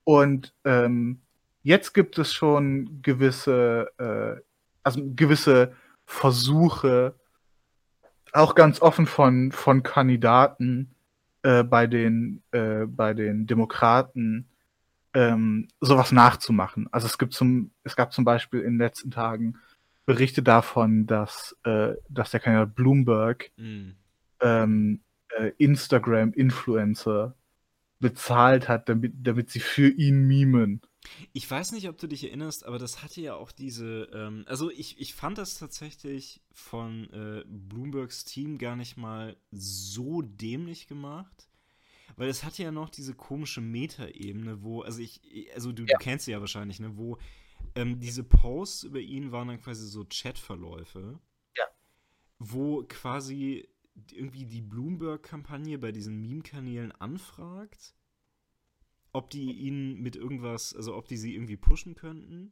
Und 0.03 0.53
ähm, 0.63 1.21
jetzt 1.61 1.93
gibt 1.93 2.17
es 2.17 2.33
schon 2.33 3.01
gewisse, 3.01 3.91
äh, 3.97 4.41
also 4.83 5.01
gewisse 5.15 5.73
Versuche, 6.05 7.15
auch 8.33 8.55
ganz 8.55 8.81
offen 8.81 9.05
von, 9.05 9.51
von 9.51 9.83
Kandidaten 9.83 10.95
äh, 11.43 11.63
bei, 11.63 11.87
den, 11.87 12.41
äh, 12.51 12.85
bei 12.85 13.13
den 13.13 13.45
Demokraten 13.45 14.49
ähm, 15.13 15.67
sowas 15.79 16.11
nachzumachen. 16.11 16.87
Also 16.91 17.05
es 17.05 17.17
gibt 17.17 17.33
zum, 17.33 17.71
es 17.83 17.95
gab 17.95 18.11
zum 18.13 18.25
Beispiel 18.25 18.61
in 18.61 18.73
den 18.73 18.79
letzten 18.79 19.11
Tagen 19.11 19.59
Berichte 20.05 20.43
davon, 20.43 21.07
dass, 21.07 21.55
äh, 21.63 21.93
dass 22.09 22.31
der 22.31 22.39
Kandidat 22.39 22.75
Bloomberg 22.75 23.51
mm. 23.57 23.91
ähm, 24.41 25.01
äh, 25.37 25.51
Instagram-Influencer 25.57 27.35
bezahlt 27.99 28.67
hat, 28.67 28.89
damit, 28.89 29.13
damit 29.15 29.49
sie 29.49 29.61
für 29.61 29.89
ihn 29.89 30.27
mimen. 30.27 30.81
Ich 31.31 31.49
weiß 31.49 31.71
nicht, 31.71 31.87
ob 31.89 31.97
du 31.97 32.07
dich 32.07 32.25
erinnerst, 32.25 32.65
aber 32.65 32.77
das 32.77 33.01
hatte 33.01 33.21
ja 33.21 33.35
auch 33.35 33.51
diese, 33.51 34.09
ähm, 34.13 34.43
also 34.47 34.69
ich, 34.71 34.99
ich 34.99 35.13
fand 35.13 35.37
das 35.37 35.57
tatsächlich 35.57 36.41
von 36.51 37.09
äh, 37.11 37.43
Bloombergs 37.45 38.25
Team 38.25 38.57
gar 38.57 38.75
nicht 38.75 38.97
mal 38.97 39.37
so 39.51 40.21
dämlich 40.21 40.87
gemacht, 40.87 41.47
weil 42.15 42.29
es 42.29 42.43
hatte 42.43 42.63
ja 42.63 42.71
noch 42.71 42.89
diese 42.89 43.13
komische 43.13 43.61
Meta-Ebene, 43.61 44.63
wo, 44.63 44.81
also 44.81 44.99
ich, 45.01 45.21
also 45.55 45.71
du, 45.71 45.83
ja. 45.83 45.97
du 45.97 46.03
kennst 46.03 46.25
sie 46.25 46.31
ja 46.31 46.39
wahrscheinlich, 46.39 46.79
ne, 46.79 46.97
wo 46.97 47.17
ähm, 47.75 47.99
diese 47.99 48.23
Posts 48.23 48.83
über 48.83 48.99
ihn 48.99 49.31
waren 49.31 49.47
dann 49.47 49.61
quasi 49.61 49.87
so 49.87 50.05
Chatverläufe, 50.05 51.19
ja. 51.57 51.65
wo 52.39 52.83
quasi 52.83 53.67
irgendwie 54.11 54.45
die 54.45 54.61
Bloomberg-Kampagne 54.61 55.77
bei 55.77 55.91
diesen 55.91 56.21
Meme-Kanälen 56.21 56.91
anfragt 56.91 57.95
ob 59.13 59.29
die 59.29 59.51
ihn 59.51 60.01
mit 60.01 60.15
irgendwas, 60.15 60.75
also 60.75 60.95
ob 60.95 61.07
die 61.07 61.17
sie 61.17 61.35
irgendwie 61.35 61.55
pushen 61.55 61.95
könnten. 61.95 62.51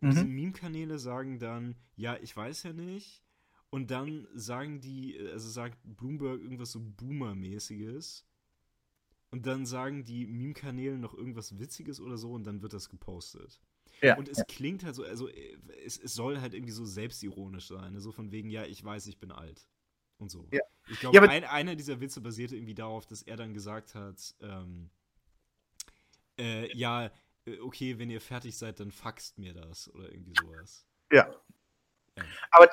Und 0.00 0.08
mhm. 0.08 0.10
diese 0.10 0.24
Meme-Kanäle 0.24 0.98
sagen 0.98 1.38
dann, 1.38 1.76
ja, 1.96 2.16
ich 2.16 2.34
weiß 2.34 2.62
ja 2.62 2.72
nicht. 2.72 3.24
Und 3.68 3.90
dann 3.90 4.28
sagen 4.34 4.80
die, 4.80 5.18
also 5.32 5.48
sagt 5.50 5.78
Bloomberg 5.82 6.40
irgendwas 6.40 6.72
so 6.72 6.80
Boomer-mäßiges. 6.80 8.26
Und 9.30 9.46
dann 9.46 9.66
sagen 9.66 10.04
die 10.04 10.26
Meme-Kanäle 10.26 10.98
noch 10.98 11.14
irgendwas 11.14 11.58
Witziges 11.58 12.00
oder 12.00 12.16
so 12.16 12.32
und 12.32 12.44
dann 12.44 12.62
wird 12.62 12.74
das 12.74 12.88
gepostet. 12.88 13.60
Ja, 14.02 14.16
und 14.16 14.28
es 14.28 14.38
ja. 14.38 14.44
klingt 14.44 14.84
halt 14.84 14.96
so, 14.96 15.04
also 15.04 15.28
es, 15.84 15.96
es, 15.98 16.14
soll 16.14 16.40
halt 16.40 16.54
irgendwie 16.54 16.72
so 16.72 16.84
selbstironisch 16.84 17.68
sein, 17.68 17.92
ne? 17.92 18.00
so 18.00 18.10
von 18.10 18.32
wegen, 18.32 18.50
ja, 18.50 18.64
ich 18.64 18.84
weiß, 18.84 19.06
ich 19.06 19.18
bin 19.18 19.30
alt. 19.30 19.64
Und 20.18 20.30
so. 20.30 20.48
Ja. 20.52 20.60
Ich 20.88 20.98
glaube, 21.00 21.16
ja, 21.16 21.22
ein, 21.22 21.44
einer 21.44 21.76
dieser 21.76 22.00
Witze 22.00 22.20
basierte 22.20 22.56
irgendwie 22.56 22.74
darauf, 22.74 23.06
dass 23.06 23.22
er 23.22 23.36
dann 23.36 23.54
gesagt 23.54 23.94
hat, 23.94 24.34
ähm, 24.40 24.90
äh, 26.38 26.76
ja, 26.76 27.10
äh, 27.46 27.58
okay, 27.60 27.98
wenn 27.98 28.10
ihr 28.10 28.20
fertig 28.20 28.56
seid, 28.56 28.80
dann 28.80 28.90
faxt 28.90 29.38
mir 29.38 29.54
das 29.54 29.92
oder 29.94 30.10
irgendwie 30.10 30.34
sowas. 30.40 30.84
Ja. 31.10 31.32
Aber 32.50 32.68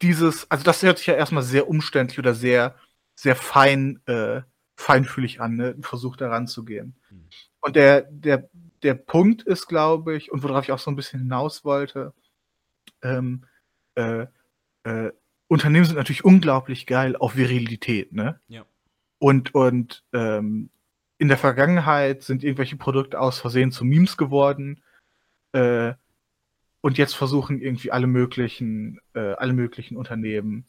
dieses, 0.00 0.50
also 0.50 0.64
das 0.64 0.82
hört 0.82 0.98
sich 0.98 1.08
ja 1.08 1.14
erstmal 1.14 1.42
sehr 1.42 1.68
umständlich 1.68 2.18
oder 2.18 2.34
sehr, 2.34 2.78
sehr 3.14 3.36
fein, 3.36 4.00
äh, 4.06 4.42
feinfühlig 4.76 5.40
an, 5.40 5.56
ne? 5.56 5.76
Versuch 5.80 6.16
da 6.16 6.28
ranzugehen. 6.28 6.96
Hm. 7.08 7.28
Und 7.60 7.76
der, 7.76 8.02
der, 8.02 8.48
der 8.82 8.94
Punkt 8.94 9.42
ist, 9.42 9.66
glaube 9.66 10.16
ich, 10.16 10.32
und 10.32 10.42
worauf 10.42 10.64
ich 10.64 10.72
auch 10.72 10.78
so 10.78 10.90
ein 10.90 10.96
bisschen 10.96 11.20
hinaus 11.20 11.64
wollte, 11.64 12.12
ähm, 13.02 13.44
äh, 13.94 14.26
äh, 14.84 15.12
Unternehmen 15.48 15.84
sind 15.84 15.96
natürlich 15.96 16.24
unglaublich 16.24 16.86
geil 16.86 17.16
auf 17.16 17.36
Virilität, 17.36 18.12
ne? 18.12 18.40
Ja. 18.48 18.64
Und, 19.18 19.54
und 19.54 20.02
ähm, 20.12 20.70
in 21.18 21.28
der 21.28 21.38
Vergangenheit 21.38 22.22
sind 22.22 22.42
irgendwelche 22.42 22.76
Produkte 22.76 23.20
aus 23.20 23.38
Versehen 23.38 23.70
zu 23.70 23.84
Memes 23.84 24.16
geworden. 24.16 24.82
Äh, 25.52 25.92
und 26.80 26.98
jetzt 26.98 27.14
versuchen 27.14 27.60
irgendwie 27.60 27.92
alle 27.92 28.08
möglichen, 28.08 29.00
äh, 29.14 29.34
alle 29.34 29.52
möglichen 29.52 29.96
Unternehmen 29.96 30.66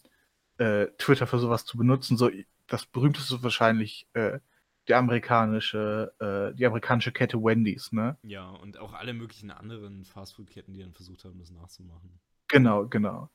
äh, 0.58 0.88
Twitter 1.00 1.26
für 1.26 1.40
sowas 1.40 1.66
zu 1.66 1.78
benutzen. 1.78 2.18
So, 2.18 2.30
das 2.68 2.86
berühmteste 2.86 3.36
ist 3.36 3.44
wahrscheinlich 3.44 4.08
äh, 4.14 4.40
die 4.88 4.94
amerikanische, 4.94 6.14
äh, 6.20 6.56
die 6.56 6.66
amerikanische 6.66 7.12
Kette 7.12 7.38
Wendy's, 7.42 7.92
ne? 7.92 8.18
Ja, 8.24 8.50
und 8.50 8.78
auch 8.80 8.94
alle 8.94 9.14
möglichen 9.14 9.52
anderen 9.52 10.06
Fastfood-Ketten, 10.06 10.74
die 10.74 10.82
dann 10.82 10.94
versucht 10.94 11.24
haben, 11.24 11.40
das 11.40 11.52
nachzumachen. 11.52 12.20
Genau, 12.48 12.86
genau. 12.88 13.30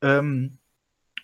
Ähm, 0.00 0.58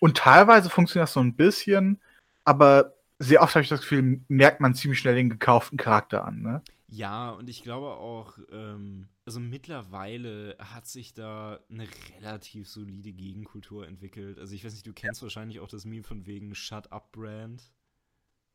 und 0.01 0.17
teilweise 0.17 0.71
funktioniert 0.71 1.05
das 1.05 1.15
so 1.15 1.21
ein 1.21 1.37
bisschen, 1.37 2.01
aber 2.45 2.95
sehr 3.19 3.43
oft 3.43 3.55
habe 3.55 3.63
ich 3.63 3.69
das 3.69 3.81
Gefühl, 3.81 4.21
merkt 4.29 4.61
man 4.61 4.75
ziemlich 4.75 4.99
schnell 4.99 5.15
den 5.15 5.31
gekauften 5.31 5.79
Charakter 5.79 6.25
an, 6.25 6.43
ne? 6.43 6.63
Ja, 6.93 7.31
und 7.31 7.49
ich 7.49 7.63
glaube 7.63 7.87
auch, 7.87 8.37
ähm, 8.51 9.09
also 9.25 9.39
mittlerweile 9.39 10.57
hat 10.59 10.89
sich 10.89 11.15
da 11.15 11.61
eine 11.71 11.87
relativ 12.19 12.69
solide 12.69 13.13
Gegenkultur 13.13 13.87
entwickelt. 13.87 14.39
Also 14.41 14.55
ich 14.57 14.65
weiß 14.65 14.73
nicht, 14.73 14.87
du 14.87 14.93
kennst 14.93 15.23
wahrscheinlich 15.23 15.61
auch 15.61 15.69
das 15.69 15.85
Meme 15.85 16.03
von 16.03 16.27
wegen 16.27 16.53
Shut 16.55 16.91
Up 16.91 17.13
Brand. 17.13 17.71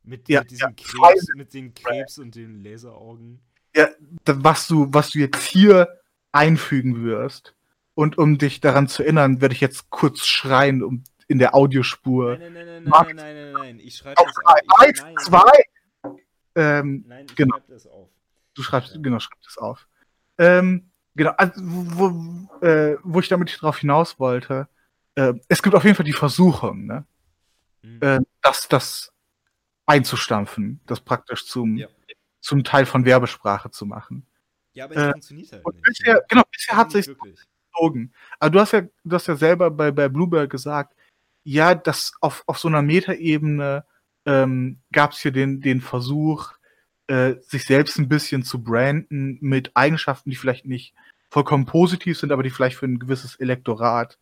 Mit, 0.06 0.30
ja, 0.30 0.42
mit 0.42 0.52
diesem 0.52 0.70
ja, 0.70 0.76
Krebs, 0.76 1.28
mit 1.36 1.54
den 1.54 1.74
Krebs 1.74 2.18
und 2.20 2.36
den 2.36 2.64
Laseraugen. 2.64 3.40
Ja, 3.76 3.90
was 4.26 4.68
du, 4.68 4.88
was 4.92 5.10
du 5.10 5.20
jetzt 5.20 5.42
hier 5.42 6.00
einfügen 6.32 7.04
wirst. 7.04 7.56
Und 7.94 8.18
um 8.18 8.38
dich 8.38 8.60
daran 8.60 8.88
zu 8.88 9.04
erinnern, 9.04 9.42
werde 9.42 9.54
ich 9.54 9.62
jetzt 9.62 9.90
kurz 9.90 10.26
schreien, 10.26 10.84
um 10.84 11.04
in 11.28 11.40
der 11.40 11.56
Audiospur. 11.56 12.38
Nein, 12.38 12.54
nein, 12.54 12.66
nein, 12.66 12.84
nein, 12.84 12.92
nein, 12.92 13.16
nein, 13.16 13.36
nein, 13.36 13.54
nein, 13.54 13.80
ich 13.80 13.98
schreibe 13.98 14.22
das 14.24 14.36
auf. 14.44 14.80
Eins, 14.80 15.02
nein, 15.02 15.16
zwei. 15.18 16.20
Ähm, 16.56 17.06
nein, 17.08 17.26
ich 17.28 17.36
genau. 17.36 17.56
schreibe 17.56 17.74
das 17.74 17.88
auf. 17.88 18.10
Du 18.54 18.64
schreibst, 18.64 18.96
ja. 18.96 19.02
genau, 19.02 19.20
schreib 19.20 19.42
das 19.44 19.58
auf. 19.58 19.88
Ähm, 20.38 20.92
genau, 21.16 21.32
also, 21.32 21.54
wo, 21.58 22.66
äh, 22.66 22.98
wo 23.04 23.20
ich 23.20 23.28
damit 23.28 23.58
drauf 23.60 23.80
hinaus 23.80 24.20
wollte, 24.20 24.68
äh, 25.16 25.34
es 25.48 25.64
gibt 25.64 25.76
auf 25.76 25.84
jeden 25.84 25.96
Fall 25.96 26.06
die 26.06 26.14
Versuchung, 26.14 26.86
ne? 26.86 27.06
Mhm. 27.82 28.02
Äh, 28.02 28.20
das, 28.42 28.68
das 28.68 29.14
einzustampfen, 29.86 30.80
das 30.86 31.00
praktisch 31.02 31.46
zum, 31.46 31.78
ja. 31.78 31.88
zum 32.40 32.64
Teil 32.64 32.86
von 32.86 33.06
Werbesprache 33.06 33.72
zu 33.72 33.86
machen. 33.86 34.26
Ja, 34.74 34.86
aber 34.86 34.96
es 34.96 35.04
äh, 35.04 35.12
funktioniert 35.12 35.52
halt 35.52 35.66
nicht. 35.66 35.84
Bisher, 35.84 36.26
genau, 36.28 36.44
bisher 36.52 36.78
hat 36.78 36.92
sich 36.92 37.08
gezogen. 37.08 38.14
Aber 38.40 38.50
du 38.50 38.60
hast 38.60 38.74
ja, 38.74 38.82
du 38.82 39.16
hast 39.16 39.28
ja 39.28 39.36
selber 39.36 39.72
bei, 39.72 39.92
bei 39.92 40.10
Bluebird 40.10 40.50
gesagt, 40.50 40.96
ja, 41.44 41.76
dass 41.76 42.14
auf, 42.22 42.44
auf 42.48 42.58
so 42.58 42.68
einer 42.68 42.82
Metaebene 42.82 43.86
ähm, 44.26 44.80
gab 44.92 45.12
es 45.12 45.20
hier 45.20 45.32
den, 45.32 45.62
den 45.62 45.82
Versuch, 45.82 46.54
äh, 47.08 47.36
sich 47.42 47.66
selbst 47.66 48.00
ein 48.00 48.10
bisschen 48.10 48.44
zu 48.44 48.64
branden 48.64 49.38
mit 49.42 49.72
Eigenschaften, 49.76 50.32
die 50.32 50.36
vielleicht 50.36 50.66
nicht 50.66 50.96
vollkommen 51.30 51.66
positiv 51.66 52.18
sind, 52.18 52.32
aber 52.32 52.44
die 52.44 52.50
vielleicht 52.50 52.78
für 52.78 52.88
ein 52.88 53.00
gewisses 53.00 53.36
Elektorat 53.36 54.18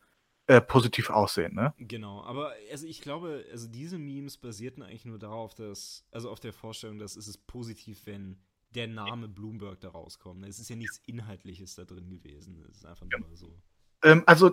äh, 0.48 0.60
positiv 0.60 1.10
aussehen, 1.10 1.56
ne? 1.56 1.74
Genau, 1.78 2.22
aber 2.24 2.52
also 2.72 2.86
ich 2.86 3.02
glaube, 3.02 3.46
also 3.52 3.68
diese 3.68 3.98
Memes 3.98 4.38
basierten 4.38 4.84
eigentlich 4.84 5.06
nur 5.06 5.20
darauf, 5.20 5.56
dass, 5.56 6.06
also 6.12 6.30
auf 6.30 6.40
der 6.40 6.54
Vorstellung, 6.54 7.00
dass 7.00 7.16
es 7.16 7.28
ist 7.28 7.48
positiv, 7.48 8.06
wenn 8.06 8.38
der 8.76 8.88
Name 8.88 9.28
Bloomberg 9.28 9.80
da 9.80 9.90
rauskommt. 9.90 10.46
Es 10.46 10.60
ist 10.60 10.70
ja 10.70 10.76
nichts 10.76 11.02
Inhaltliches 11.06 11.76
da 11.76 11.86
drin 11.86 12.10
gewesen. 12.10 12.66
Es 12.70 12.78
ist 12.78 12.86
einfach 12.86 13.06
nur 13.06 13.36
so. 13.36 13.56
Ähm, 14.04 14.24
also, 14.26 14.52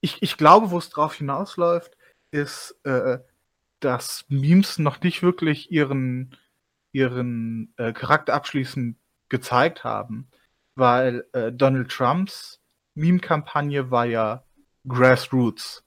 ich, 0.00 0.22
ich 0.22 0.36
glaube, 0.36 0.70
wo 0.70 0.78
es 0.78 0.90
drauf 0.90 1.14
hinausläuft, 1.14 1.96
ist, 2.30 2.78
äh, 2.84 3.18
dass 3.80 4.24
Memes 4.28 4.78
noch 4.78 5.00
nicht 5.00 5.22
wirklich 5.22 5.70
ihren, 5.70 6.36
ihren 6.92 7.72
äh, 7.76 7.92
Charakter 7.92 8.34
abschließend 8.34 8.98
gezeigt 9.28 9.84
haben, 9.84 10.28
weil 10.74 11.26
äh, 11.32 11.52
Donald 11.52 11.90
Trumps 11.90 12.60
Meme-Kampagne 12.98 13.90
war 13.90 14.06
ja 14.06 14.44
Grassroots. 14.86 15.84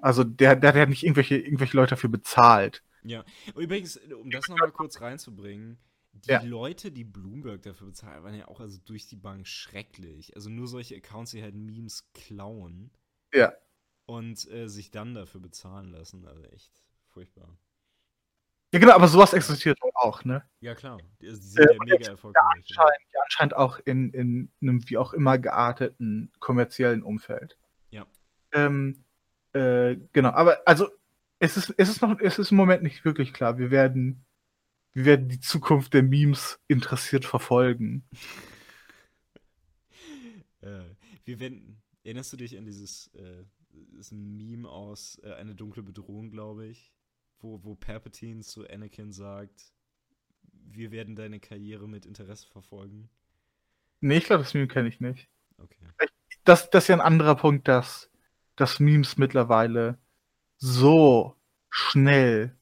Also 0.00 0.24
der, 0.24 0.56
der 0.56 0.70
hat 0.70 0.76
ja 0.76 0.86
nicht 0.86 1.02
irgendwelche, 1.02 1.36
irgendwelche 1.36 1.76
Leute 1.76 1.90
dafür 1.90 2.10
bezahlt. 2.10 2.82
Ja, 3.02 3.24
und 3.54 3.62
übrigens, 3.62 3.96
um 3.96 4.30
das 4.30 4.48
nochmal 4.48 4.70
kurz 4.70 5.00
reinzubringen, 5.00 5.78
die 6.12 6.30
ja. 6.30 6.42
Leute, 6.42 6.90
die 6.90 7.04
Bloomberg 7.04 7.62
dafür 7.62 7.88
bezahlen, 7.88 8.22
waren 8.22 8.34
ja 8.34 8.48
auch 8.48 8.60
also 8.60 8.78
durch 8.84 9.06
die 9.08 9.16
Bank 9.16 9.46
schrecklich. 9.46 10.34
Also 10.36 10.48
nur 10.48 10.68
solche 10.68 10.96
Accounts, 10.96 11.32
die 11.32 11.42
halt 11.42 11.54
Memes 11.54 12.08
klauen. 12.14 12.90
Ja. 13.32 13.52
Und 14.06 14.48
äh, 14.50 14.68
sich 14.68 14.90
dann 14.90 15.14
dafür 15.14 15.40
bezahlen 15.40 15.90
lassen. 15.90 16.26
Also 16.26 16.44
echt 16.44 16.72
furchtbar. 17.08 17.56
Ja, 18.74 18.80
genau, 18.80 18.94
aber 18.94 19.06
sowas 19.06 19.32
existiert 19.34 19.78
auch, 19.94 20.24
ne? 20.24 20.42
Ja, 20.58 20.74
klar. 20.74 20.98
Die, 21.20 21.26
die 21.26 21.34
sind 21.36 21.64
äh, 21.64 21.74
ja 21.74 21.78
mega 21.84 22.10
erfolgreich. 22.10 22.42
Ja, 22.42 22.48
anscheinend, 22.56 23.06
ja, 23.14 23.20
anscheinend 23.22 23.54
auch 23.54 23.78
in, 23.84 24.12
in 24.12 24.50
einem 24.60 24.90
wie 24.90 24.98
auch 24.98 25.12
immer 25.12 25.38
gearteten 25.38 26.32
kommerziellen 26.40 27.04
Umfeld. 27.04 27.56
Ja. 27.90 28.04
Ähm, 28.50 29.04
äh, 29.52 29.94
genau, 30.12 30.30
aber 30.30 30.66
also 30.66 30.88
es 31.38 31.56
ist, 31.56 31.72
es 31.76 31.88
ist 31.88 32.02
noch, 32.02 32.18
es 32.18 32.40
ist 32.40 32.50
im 32.50 32.56
Moment 32.56 32.82
nicht 32.82 33.04
wirklich 33.04 33.32
klar. 33.32 33.58
Wir 33.58 33.70
werden, 33.70 34.24
wir 34.92 35.04
werden 35.04 35.28
die 35.28 35.38
Zukunft 35.38 35.94
der 35.94 36.02
Memes 36.02 36.58
interessiert 36.66 37.24
verfolgen. 37.24 38.08
äh, 40.62 40.80
wir 41.24 41.38
werden, 41.38 41.80
erinnerst 42.02 42.32
du 42.32 42.38
dich 42.38 42.58
an 42.58 42.64
dieses 42.64 43.06
äh, 43.14 43.44
Meme 44.10 44.68
aus 44.68 45.20
äh, 45.22 45.32
Eine 45.34 45.54
dunkle 45.54 45.84
Bedrohung, 45.84 46.32
glaube 46.32 46.66
ich? 46.66 46.92
Wo, 47.44 47.62
wo 47.62 47.74
Palpatine 47.76 48.40
zu 48.40 48.66
Anakin 48.68 49.12
sagt, 49.12 49.72
wir 50.50 50.90
werden 50.90 51.14
deine 51.14 51.38
Karriere 51.38 51.86
mit 51.86 52.06
Interesse 52.06 52.48
verfolgen? 52.48 53.10
Nee, 54.00 54.16
ich 54.16 54.24
glaube, 54.24 54.42
das 54.42 54.54
Meme 54.54 54.66
kenne 54.66 54.88
ich 54.88 55.00
nicht. 55.00 55.28
Okay. 55.58 55.86
Das, 56.44 56.70
das 56.70 56.84
ist 56.84 56.88
ja 56.88 56.96
ein 56.96 57.00
anderer 57.00 57.36
Punkt, 57.36 57.68
dass, 57.68 58.10
dass 58.56 58.80
Memes 58.80 59.18
mittlerweile 59.18 59.98
so 60.56 61.36
schnell 61.70 62.56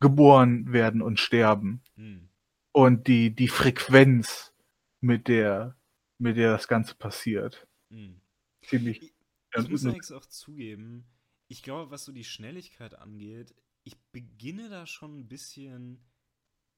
geboren 0.00 0.72
werden 0.72 1.00
und 1.00 1.18
sterben. 1.20 1.80
Hm. 1.96 2.28
Und 2.72 3.06
die, 3.06 3.34
die 3.34 3.48
Frequenz, 3.48 4.52
mit 5.00 5.28
der, 5.28 5.76
mit 6.18 6.36
der 6.36 6.52
das 6.52 6.68
Ganze 6.68 6.94
passiert. 6.94 7.66
Hm. 7.90 8.20
Ziemlich. 8.62 9.02
Ich, 9.02 9.12
ich 9.56 9.68
muss 9.68 9.84
allerdings 9.84 10.12
auch 10.12 10.26
zugeben, 10.26 11.06
ich 11.48 11.62
glaube, 11.62 11.90
was 11.90 12.04
so 12.04 12.12
die 12.12 12.24
Schnelligkeit 12.24 12.94
angeht, 12.94 13.54
ich 13.88 13.96
beginne 14.12 14.68
da 14.68 14.86
schon 14.86 15.18
ein 15.18 15.28
bisschen, 15.28 15.98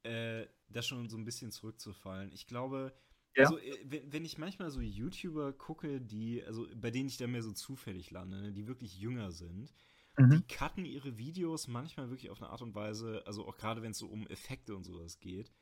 äh, 0.04 0.46
da 0.68 0.82
schon 0.82 1.08
so 1.08 1.16
ein 1.16 1.24
bisschen 1.24 1.50
zurückzufallen. 1.50 2.32
Ich 2.32 2.46
glaube, 2.46 2.94
ja. 3.36 3.44
also, 3.44 3.58
äh, 3.58 4.02
wenn, 4.06 4.24
ich 4.24 4.38
manchmal 4.38 4.70
so 4.70 4.80
YouTuber 4.80 5.52
gucke, 5.52 6.00
die, 6.00 6.42
also 6.44 6.66
bei 6.74 6.90
denen 6.90 7.08
ich 7.08 7.16
dann 7.16 7.32
mehr 7.32 7.42
so 7.42 7.52
zufällig 7.52 8.10
lande, 8.10 8.40
ne, 8.40 8.52
die 8.52 8.66
wirklich 8.66 8.98
jünger 8.98 9.32
sind, 9.32 9.72
mhm. 10.16 10.30
die 10.30 10.54
cutten 10.54 10.84
ihre 10.84 11.18
Videos 11.18 11.68
manchmal 11.68 12.10
wirklich 12.10 12.30
auf 12.30 12.40
eine 12.40 12.50
Art 12.50 12.62
und 12.62 12.74
Weise, 12.74 13.22
also 13.26 13.46
auch 13.46 13.56
gerade 13.56 13.82
wenn 13.82 13.90
es 13.90 13.98
so 13.98 14.06
um 14.06 14.26
Effekte 14.28 14.74
und 14.74 14.84
sowas 14.84 15.18
geht, 15.18 15.52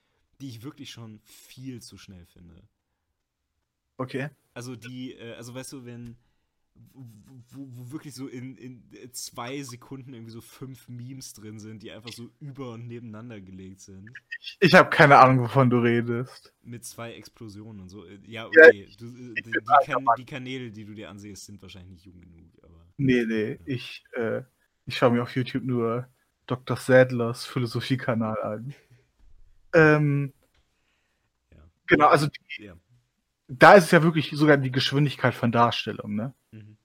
die 0.41 0.49
ich 0.49 0.62
wirklich 0.62 0.91
schon 0.91 1.20
viel 1.25 1.81
zu 1.83 1.97
schnell 1.97 2.27
finde. 2.27 2.69
Okay. 3.97 4.29
Also 4.55 4.77
die, 4.77 5.15
äh, 5.15 5.33
also 5.35 5.55
weißt 5.55 5.73
du, 5.73 5.85
wenn 5.85 6.16
wo, 7.51 7.69
wo, 7.71 7.93
wirklich 7.93 8.15
so 8.15 8.27
in, 8.27 8.57
in 8.57 8.83
zwei 9.13 9.63
Sekunden 9.63 10.13
irgendwie 10.13 10.33
so 10.33 10.41
fünf 10.41 10.89
Memes 10.89 11.33
drin 11.33 11.59
sind, 11.59 11.83
die 11.83 11.91
einfach 11.91 12.13
so 12.13 12.31
über 12.41 12.73
und 12.73 12.87
nebeneinander 12.87 13.41
gelegt 13.41 13.81
sind. 13.81 14.11
Ich, 14.61 14.75
habe 14.75 14.91
keine 14.91 15.19
Ahnung, 15.19 15.41
wovon 15.45 15.71
du 15.71 15.79
redest. 15.79 16.53
Mit 16.63 16.85
zwei 16.85 17.15
Explosionen 17.15 17.83
und 17.83 17.89
so. 17.89 18.05
Ja, 18.27 18.47
okay. 18.47 18.89
Du, 18.99 19.07
äh, 19.07 19.35
die, 19.35 19.53
die, 19.53 19.61
kan 19.85 20.05
die, 20.19 20.25
Kanäle, 20.25 20.71
die 20.71 20.85
du 20.85 20.95
dir 20.95 21.09
ansehst, 21.09 21.47
sind 21.47 21.63
wahrscheinlich 21.63 21.93
nicht 21.93 22.07
jung 22.07 22.21
genug. 22.21 22.51
Aber, 22.63 22.87
nee, 22.97 23.25
nee. 23.25 23.53
Ja. 23.53 23.59
Ich, 23.65 24.05
äh, 24.13 24.43
ich 24.87 24.97
schaue 24.97 25.13
mir 25.13 25.23
auf 25.23 25.35
YouTube 25.35 25.65
nur 25.65 26.09
Dr. 26.47 26.77
Sadlers 26.77 27.47
Philosophiekanal 27.47 28.41
an. 28.43 28.75
Ähm, 29.75 30.33
ja. 31.53 31.63
Genau, 31.89 32.07
also 32.07 32.27
die, 32.27 32.65
ja 32.65 32.75
da 33.49 33.75
ist 33.75 33.85
es 33.85 33.91
ja 33.91 34.03
wirklich 34.03 34.31
sogar 34.33 34.59
die 34.59 34.70
Geschwindigkeit 34.70 35.35
von 35.35 35.51
Darstellung, 35.51 36.15
ne? 36.15 36.35
Mhm. 36.53 36.77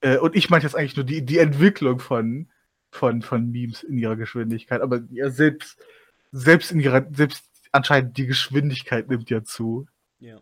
Äh, 0.00 0.18
und 0.18 0.36
ich 0.36 0.50
meine 0.50 0.62
jetzt 0.62 0.76
eigentlich 0.76 0.96
nur 0.96 1.04
die, 1.04 1.24
die 1.24 1.38
Entwicklung 1.38 1.98
von, 1.98 2.50
von, 2.90 3.22
von 3.22 3.50
Memes 3.50 3.82
in 3.82 3.98
ihrer 3.98 4.16
Geschwindigkeit, 4.16 4.80
aber 4.80 5.02
ja, 5.10 5.30
selbst, 5.30 5.84
selbst 6.30 6.70
in 6.70 6.80
ihrer, 6.80 7.06
selbst 7.12 7.44
anscheinend 7.72 8.16
die 8.16 8.26
Geschwindigkeit 8.26 9.08
nimmt 9.08 9.30
ja 9.30 9.42
zu. 9.42 9.86
Ja. 10.20 10.40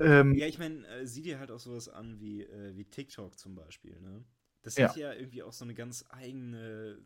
Ähm, 0.00 0.34
ja, 0.34 0.46
ich 0.46 0.58
meine, 0.58 0.86
äh, 0.88 1.06
sieh 1.06 1.22
dir 1.22 1.38
halt 1.38 1.50
auch 1.50 1.60
sowas 1.60 1.88
an 1.88 2.18
wie, 2.18 2.42
äh, 2.42 2.74
wie 2.74 2.84
TikTok 2.84 3.38
zum 3.38 3.54
Beispiel, 3.54 4.00
ne? 4.00 4.24
Das 4.62 4.76
ja. 4.76 4.88
hat 4.88 4.96
ja 4.96 5.12
irgendwie 5.12 5.42
auch 5.42 5.52
so 5.52 5.64
eine 5.64 5.74
ganz 5.74 6.06
eigene 6.08 6.98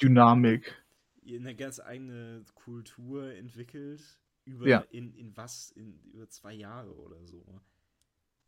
Dynamik. 0.00 0.84
Eine 1.26 1.56
ganz 1.56 1.80
eigene 1.80 2.44
Kultur 2.54 3.34
entwickelt 3.34 4.20
über 4.46 4.66
ja. 4.66 4.84
in, 4.90 5.14
in 5.14 5.36
was? 5.36 5.72
In 5.72 5.98
über 6.12 6.28
zwei 6.28 6.54
Jahre 6.54 6.94
oder 6.94 7.22
so. 7.26 7.44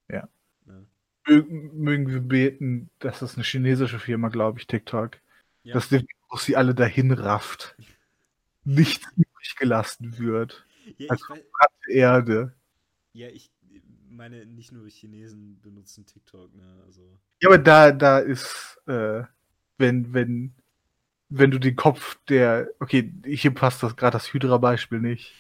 Ja. 0.09 0.29
Ne? 0.65 0.87
Mögen 1.27 2.09
wir 2.09 2.21
beten, 2.21 2.89
dass 3.01 3.19
das 3.19 3.35
eine 3.35 3.45
chinesische 3.45 3.99
Firma, 3.99 4.29
glaube 4.29 4.59
ich, 4.59 4.67
TikTok, 4.67 5.19
ja. 5.63 5.75
dass 5.75 5.91
die, 5.91 6.07
sie 6.37 6.57
alle 6.57 6.75
dahin 6.75 7.11
rafft. 7.13 7.77
Nichts 8.65 9.07
übrig 9.17 9.57
gelassen 9.57 10.19
wird. 10.19 10.65
Ja, 10.97 11.11
als 11.11 11.23
Erde. 11.89 12.55
Ja, 13.13 13.29
ich 13.29 13.51
meine, 14.11 14.47
nicht 14.47 14.73
nur 14.73 14.89
Chinesen 14.89 15.61
benutzen 15.61 16.07
TikTok, 16.07 16.55
ne? 16.55 16.83
Also. 16.87 17.19
Ja, 17.41 17.49
aber 17.49 17.59
da, 17.59 17.93
da 17.93 18.19
ist, 18.19 18.81
äh, 18.87 19.23
wenn, 19.77 20.13
wenn, 20.13 20.55
wenn 21.29 21.51
du 21.51 21.59
den 21.59 21.77
Kopf 21.77 22.19
der, 22.29 22.69
okay, 22.81 23.13
hier 23.25 23.53
passt 23.53 23.83
das 23.83 23.97
gerade 23.97 24.15
das 24.15 24.33
Hydra-Beispiel 24.33 25.01
nicht. 25.01 25.35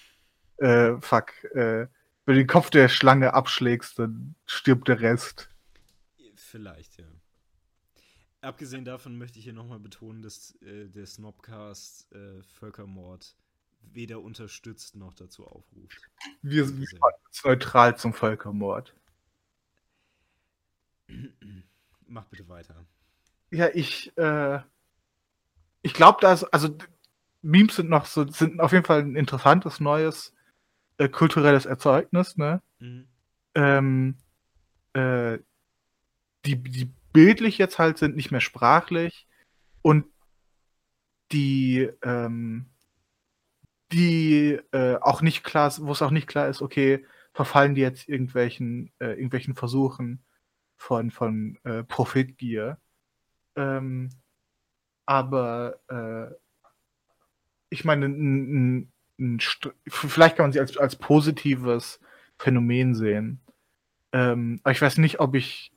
Äh, 0.59 1.01
fuck, 1.01 1.44
äh, 1.55 1.86
wenn 2.24 2.35
du 2.35 2.40
den 2.43 2.47
Kopf 2.47 2.70
der 2.70 2.89
Schlange 2.89 3.35
abschlägst, 3.35 3.98
dann 3.98 4.35
stirbt 4.44 4.89
der 4.89 5.01
Rest. 5.01 5.48
Vielleicht, 6.35 6.98
ja. 6.98 7.06
Abgesehen 8.40 8.85
davon 8.85 9.18
möchte 9.18 9.39
ich 9.39 9.44
hier 9.44 9.52
nochmal 9.52 9.80
betonen, 9.80 10.22
dass 10.22 10.55
äh, 10.62 10.89
der 10.89 11.06
Snobcast 11.06 12.12
äh, 12.12 12.43
Völkermord 12.43 13.35
weder 13.80 14.20
unterstützt 14.20 14.94
noch 14.97 15.14
dazu 15.14 15.47
aufruft. 15.47 16.10
Wir 16.43 16.66
sind 16.66 16.86
neutral 17.44 17.97
zum 17.97 18.12
Völkermord. 18.12 18.94
Mach 22.06 22.24
bitte 22.26 22.48
weiter. 22.48 22.85
Ja, 23.51 23.68
ich, 23.72 24.16
äh, 24.16 24.60
ich 25.82 25.94
glaube, 25.94 26.18
dass, 26.20 26.44
also 26.44 26.76
Memes 27.43 27.76
sind 27.76 27.89
noch 27.89 28.06
so, 28.06 28.26
sind 28.28 28.60
auf 28.60 28.72
jeden 28.72 28.85
Fall 28.85 29.01
ein 29.01 29.16
interessantes 29.16 29.80
neues 29.80 30.35
äh, 30.99 31.09
kulturelles 31.09 31.66
Erzeugnis, 31.66 32.37
ne? 32.37 32.62
Mhm. 32.81 33.09
Ähm, 33.55 34.16
äh, 34.93 35.39
die, 36.45 36.57
die 36.57 36.91
bildlich 37.12 37.59
jetzt 37.59 37.79
halt 37.79 37.99
sind, 37.99 38.16
nicht 38.16 38.31
mehr 38.31 38.41
sprachlich 38.41 39.27
und 39.83 40.07
die, 41.33 41.91
ähm, 42.03 42.66
die 43.93 44.59
äh, 44.73 44.97
auch 45.01 45.23
nicht 45.23 45.45
klar, 45.45 45.73
wo 45.79 45.93
es 45.93 46.03
auch 46.03 46.11
nicht 46.11 46.27
klar 46.27 46.49
ist, 46.49 46.62
okay, 46.62 47.05
verfallen 47.33 47.75
die 47.75 47.81
jetzt 47.81 48.09
irgendwelchen, 48.09 48.93
äh, 48.99 49.11
irgendwelchen 49.12 49.55
Versuchen 49.55 50.25
von, 50.77 51.11
von 51.11 51.59
äh, 51.65 51.85
Profitgier. 51.85 52.79
Ähm, 53.57 54.11
aber 55.07 55.81
äh, 55.89 56.35
ich 57.70 57.85
meine, 57.85 58.07
n, 58.07 58.93
n, 59.19 59.39
vielleicht 59.86 60.36
kann 60.36 60.45
man 60.45 60.53
sie 60.53 60.61
als, 60.61 60.77
als 60.77 60.97
positives 60.97 62.01
Phänomen 62.39 62.95
sehen. 62.95 63.40
Ähm, 64.12 64.61
aber 64.62 64.73
ich 64.73 64.81
weiß 64.81 64.99
nicht, 64.99 65.20
ob 65.20 65.35
ich, 65.35 65.73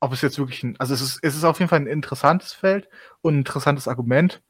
ob 0.00 0.12
es 0.12 0.22
jetzt 0.22 0.38
wirklich 0.38 0.62
ein, 0.62 0.78
also 0.78 0.94
es 0.94 1.00
ist, 1.00 1.18
es 1.22 1.36
ist 1.36 1.44
auf 1.44 1.58
jeden 1.58 1.68
Fall 1.68 1.80
ein 1.80 1.86
interessantes 1.86 2.52
Feld 2.52 2.88
und 3.22 3.34
ein 3.34 3.38
interessantes 3.38 3.88
Argument. 3.88 4.42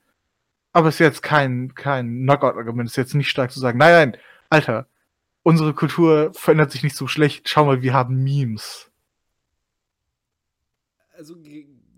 Aber 0.73 0.89
es 0.89 0.97
ist 0.97 1.01
jetzt 1.01 1.23
kein, 1.23 1.75
kein 1.75 2.23
Knockout-Argument. 2.25 2.89
Es 2.89 2.95
ist 2.95 2.97
jetzt 2.97 3.15
nicht 3.15 3.31
stark 3.31 3.53
zu 3.53 3.61
sagen, 3.61 3.79
nein, 3.79 4.11
nein, 4.11 4.21
Alter, 4.51 4.89
unsere 5.43 5.73
Kultur 5.75 6.33
verändert 6.35 6.73
sich 6.73 6.83
nicht 6.83 6.97
so 6.97 7.07
schlecht. 7.07 7.49
Schau 7.49 7.65
mal, 7.65 7.83
wir 7.83 7.95
haben 7.95 8.25
Memes. 8.25 8.91
Also 11.17 11.37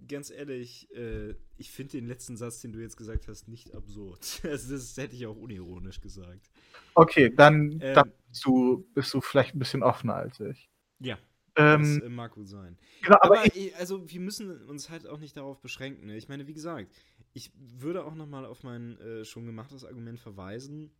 ganz 0.09 0.31
ehrlich, 0.31 0.89
äh, 0.95 1.35
ich 1.57 1.71
finde 1.71 1.93
den 1.93 2.07
letzten 2.07 2.37
Satz, 2.37 2.61
den 2.61 2.73
du 2.73 2.81
jetzt 2.81 2.97
gesagt 2.97 3.29
hast, 3.29 3.49
nicht 3.49 3.75
absurd. 3.75 4.41
Also 4.45 4.75
das 4.75 4.97
hätte 4.97 5.17
ich 5.17 5.27
auch 5.27 5.37
unironisch 5.37 6.01
gesagt. 6.01 6.51
Okay, 6.95 7.33
dann, 7.35 7.73
ähm, 7.81 7.95
dann 7.95 8.13
bist, 8.29 8.45
du, 8.45 8.87
bist 8.95 9.15
du 9.15 9.21
vielleicht 9.21 9.55
ein 9.55 9.59
bisschen 9.59 9.83
offener 9.83 10.15
als 10.15 10.41
ich. 10.41 10.71
Ja, 11.01 11.19
ähm, 11.57 11.83
das 11.83 12.07
äh, 12.07 12.09
mag 12.09 12.33
gut 12.33 12.49
sein. 12.49 12.79
Genau, 13.03 13.19
aber, 13.21 13.41
aber 13.41 13.57
ich, 13.57 13.75
also 13.77 14.09
wir 14.11 14.21
müssen 14.21 14.63
uns 14.67 14.91
halt 14.91 15.07
auch 15.07 15.19
nicht 15.19 15.37
darauf 15.37 15.61
beschränken. 15.61 16.07
Ne? 16.07 16.17
Ich 16.17 16.29
meine, 16.29 16.47
wie 16.47 16.55
gesagt, 16.55 16.93
ich 17.33 17.51
würde 17.57 18.05
auch 18.05 18.15
nochmal 18.15 18.45
auf 18.45 18.63
mein 18.63 18.99
äh, 19.01 19.25
schon 19.25 19.47
gemachtes 19.47 19.85
Argument 19.85 20.21
verweisen 20.21 20.91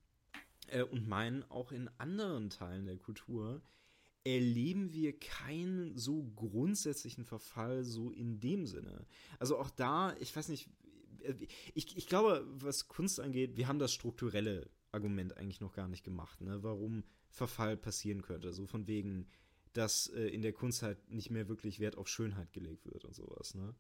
äh, 0.69 0.83
und 0.83 1.09
meinen, 1.09 1.45
auch 1.51 1.73
in 1.73 1.91
anderen 1.99 2.51
Teilen 2.51 2.87
der 2.87 2.97
Kultur 2.97 3.63
erleben 4.27 4.93
wir 4.93 5.17
keinen 5.17 5.97
so 5.97 6.25
grundsätzlichen 6.35 7.25
Verfall 7.25 7.85
so 7.85 8.11
in 8.11 8.41
dem 8.41 8.67
Sinne. 8.67 9.07
Also 9.39 9.57
auch 9.57 9.71
da, 9.71 10.17
ich 10.19 10.35
weiß 10.35 10.49
nicht, 10.49 10.69
äh, 11.23 11.35
ich, 11.75 11.97
ich 11.97 12.09
glaube, 12.09 12.45
was 12.59 12.89
Kunst 12.89 13.21
angeht, 13.21 13.57
wir 13.57 13.69
haben 13.69 13.79
das 13.79 13.93
strukturelle 13.93 14.69
Argument 14.91 15.37
eigentlich 15.37 15.61
noch 15.61 15.75
gar 15.75 15.87
nicht 15.87 16.03
gemacht, 16.03 16.41
ne? 16.41 16.65
warum 16.65 17.05
Verfall 17.31 17.77
passieren 17.77 18.23
könnte. 18.23 18.53
So 18.53 18.67
von 18.67 18.89
wegen, 18.89 19.29
dass 19.75 20.09
äh, 20.09 20.27
in 20.27 20.43
der 20.43 20.53
Kunst 20.53 20.83
halt 20.83 21.09
nicht 21.09 21.31
mehr 21.31 21.49
wirklich 21.49 21.79
Wert 21.79 21.97
auf 21.97 22.09
Schönheit 22.09 22.53
gelegt 22.53 22.85
wird 22.87 23.05
und 23.05 23.15
sowas, 23.15 23.55
ne? 23.55 23.77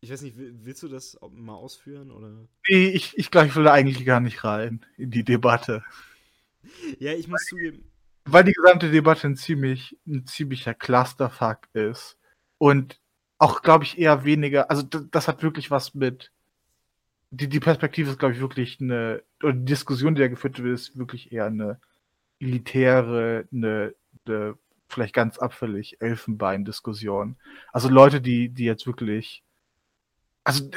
Ich 0.00 0.10
weiß 0.10 0.20
nicht, 0.20 0.36
willst 0.36 0.82
du 0.82 0.88
das 0.88 1.18
mal 1.30 1.54
ausführen 1.54 2.10
oder? 2.10 2.46
Nee, 2.68 2.88
ich, 2.88 3.16
ich 3.16 3.30
glaube, 3.30 3.46
ich 3.46 3.56
will 3.56 3.64
da 3.64 3.72
eigentlich 3.72 4.04
gar 4.04 4.20
nicht 4.20 4.44
rein 4.44 4.84
in 4.98 5.10
die 5.10 5.24
Debatte. 5.24 5.82
ja, 6.98 7.14
ich 7.14 7.26
muss 7.26 7.46
zugeben. 7.46 7.90
Weil 8.26 8.44
die 8.44 8.52
gesamte 8.52 8.90
Debatte 8.90 9.26
ein 9.26 9.36
ziemlich, 9.36 9.98
ein 10.06 10.26
ziemlicher 10.26 10.74
Clusterfuck 10.74 11.68
ist. 11.72 12.16
Und 12.58 13.00
auch, 13.38 13.62
glaube 13.62 13.84
ich, 13.84 13.98
eher 13.98 14.24
weniger, 14.24 14.70
also 14.70 14.82
das, 14.82 15.28
hat 15.28 15.42
wirklich 15.42 15.70
was 15.70 15.94
mit. 15.94 16.32
Die, 17.30 17.48
die 17.48 17.60
Perspektive 17.60 18.10
ist, 18.10 18.18
glaube 18.18 18.34
ich, 18.34 18.40
wirklich 18.40 18.80
eine, 18.80 19.22
oder 19.42 19.52
die 19.52 19.64
Diskussion, 19.64 20.14
die 20.14 20.22
da 20.22 20.28
geführt 20.28 20.62
wird, 20.62 20.74
ist 20.74 20.96
wirklich 20.96 21.32
eher 21.32 21.46
eine 21.46 21.80
elitäre, 22.38 23.48
eine 23.52 23.94
eine 24.26 24.56
vielleicht 24.88 25.14
ganz 25.14 25.38
abfällig 25.38 26.00
Elfenbein-Diskussion. 26.00 27.36
Also 27.72 27.88
Leute, 27.88 28.20
die, 28.20 28.48
die 28.48 28.64
jetzt 28.64 28.86
wirklich, 28.86 29.42
also 30.44 30.70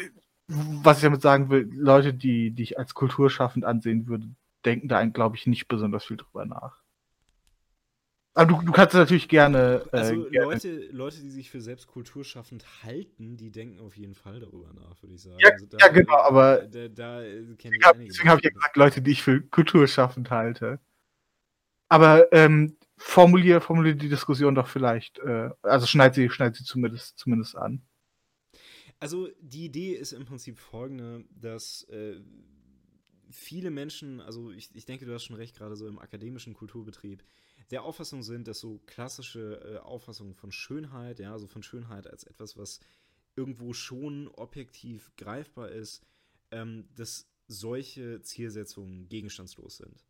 was 0.48 0.98
ich 0.98 1.04
damit 1.04 1.22
sagen 1.22 1.50
will, 1.50 1.70
Leute, 1.74 2.14
die, 2.14 2.52
die 2.52 2.64
ich 2.64 2.80
als 2.80 2.94
kulturschaffend 2.94 3.66
ansehen 3.66 4.08
würde, 4.08 4.28
denken 4.66 4.88
da, 4.88 5.04
glaube 5.06 5.36
ich, 5.36 5.46
nicht 5.46 5.68
besonders 5.68 6.06
viel 6.06 6.18
drüber 6.18 6.46
nach. 6.46 6.78
Aber 8.38 8.54
du, 8.54 8.62
du 8.62 8.72
kannst 8.72 8.94
natürlich 8.94 9.28
gerne. 9.28 9.84
Äh, 9.92 9.98
also 9.98 10.30
gerne 10.30 10.52
Leute, 10.52 10.90
Leute, 10.92 11.22
die 11.22 11.32
sich 11.32 11.50
für 11.50 11.60
selbst 11.60 11.88
kulturschaffend 11.88 12.84
halten, 12.84 13.36
die 13.36 13.50
denken 13.50 13.80
auf 13.80 13.98
jeden 13.98 14.14
Fall 14.14 14.40
darüber 14.40 14.72
nach, 14.76 15.02
würde 15.02 15.16
ich 15.16 15.24
sagen. 15.24 15.40
Ja, 15.40 15.50
also 15.50 15.66
da, 15.66 15.78
ja 15.80 15.88
genau, 15.88 16.18
aber 16.18 16.58
da, 16.68 16.88
da, 16.88 17.22
deswegen 17.22 17.84
habe 17.84 18.06
hab 18.06 18.38
ich 18.38 18.44
ja 18.44 18.52
gesagt, 18.52 18.78
Leute, 18.78 19.02
die 19.02 19.10
ich 19.10 19.24
für 19.24 19.42
kulturschaffend 19.42 20.30
halte. 20.30 20.80
Aber 21.90 22.32
ähm, 22.32 22.78
formulier, 22.96 23.60
formulier 23.60 23.96
die 23.96 24.08
Diskussion 24.08 24.54
doch 24.54 24.68
vielleicht. 24.68 25.18
Äh, 25.18 25.50
also 25.64 25.88
schneid 25.88 26.14
sie, 26.14 26.30
schneid 26.30 26.56
sie 26.56 26.64
zumindest, 26.64 27.18
zumindest 27.18 27.56
an. 27.56 27.82
Also 29.00 29.30
die 29.42 29.66
Idee 29.66 29.94
ist 29.94 30.12
im 30.12 30.26
Prinzip 30.26 30.60
folgende, 30.60 31.26
dass 31.32 31.88
äh, 31.90 32.22
viele 33.32 33.72
Menschen, 33.72 34.22
also 34.22 34.52
ich, 34.52 34.70
ich 34.76 34.86
denke, 34.86 35.06
du 35.06 35.14
hast 35.16 35.24
schon 35.24 35.38
recht, 35.38 35.56
gerade 35.56 35.76
so 35.76 35.88
im 35.88 35.98
akademischen 35.98 36.54
Kulturbetrieb, 36.54 37.24
der 37.72 37.84
Auffassung 37.84 38.24
sind, 38.24 38.48
dass 38.48 38.60
so 38.60 38.80
klassische 38.86 39.62
äh, 39.64 39.78
Auffassungen 39.80 40.34
von 40.34 40.52
Schönheit, 40.52 41.20
ja, 41.20 41.34
also 41.34 41.48
von 41.48 41.64
Schönheit 41.64 42.08
als 42.08 42.24
etwas, 42.24 42.58
was 42.58 42.80
irgendwo 43.36 43.74
schon 43.74 44.28
objektiv 44.30 45.12
greifbar 45.18 45.70
ist, 45.70 46.04
ähm, 46.52 46.88
dass 46.96 47.30
solche 47.48 48.22
Zielsetzungen 48.22 49.08
gegenstandslos 49.10 49.78
sind. 49.78 50.06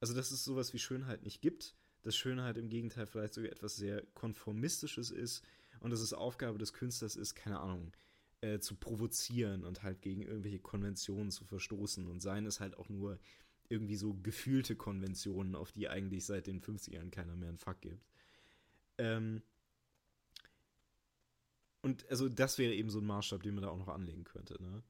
Also 0.00 0.14
dass 0.14 0.30
es 0.30 0.44
sowas 0.44 0.72
wie 0.72 0.78
Schönheit 0.78 1.22
nicht 1.22 1.40
gibt, 1.42 1.74
dass 2.02 2.16
Schönheit 2.16 2.56
im 2.56 2.68
Gegenteil 2.70 3.06
vielleicht 3.06 3.34
sogar 3.34 3.52
etwas 3.52 3.76
sehr 3.76 4.02
Konformistisches 4.14 5.10
ist 5.10 5.44
und 5.80 5.90
dass 5.90 6.00
es 6.00 6.12
Aufgabe 6.12 6.58
des 6.58 6.72
Künstlers 6.72 7.16
ist, 7.16 7.34
keine 7.34 7.60
Ahnung, 7.60 7.92
äh, 8.40 8.58
zu 8.58 8.74
provozieren 8.74 9.64
und 9.64 9.82
halt 9.82 10.00
gegen 10.00 10.22
irgendwelche 10.22 10.58
Konventionen 10.58 11.30
zu 11.30 11.44
verstoßen 11.44 12.06
und 12.06 12.20
seien 12.20 12.46
es 12.46 12.60
halt 12.60 12.76
auch 12.78 12.88
nur 12.88 13.18
irgendwie 13.70 13.96
so 13.96 14.14
gefühlte 14.14 14.76
Konventionen, 14.76 15.54
auf 15.54 15.72
die 15.72 15.88
eigentlich 15.88 16.26
seit 16.26 16.46
den 16.46 16.60
50ern 16.60 17.10
keiner 17.10 17.36
mehr 17.36 17.48
einen 17.48 17.58
Fuck 17.58 17.80
gibt. 17.80 18.04
Ähm 18.98 19.42
und 21.82 22.08
also 22.10 22.28
das 22.28 22.58
wäre 22.58 22.74
eben 22.74 22.90
so 22.90 22.98
ein 22.98 23.06
Maßstab, 23.06 23.42
den 23.42 23.54
man 23.54 23.62
da 23.62 23.70
auch 23.70 23.78
noch 23.78 23.88
anlegen 23.88 24.24
könnte, 24.24 24.62
ne? 24.62 24.82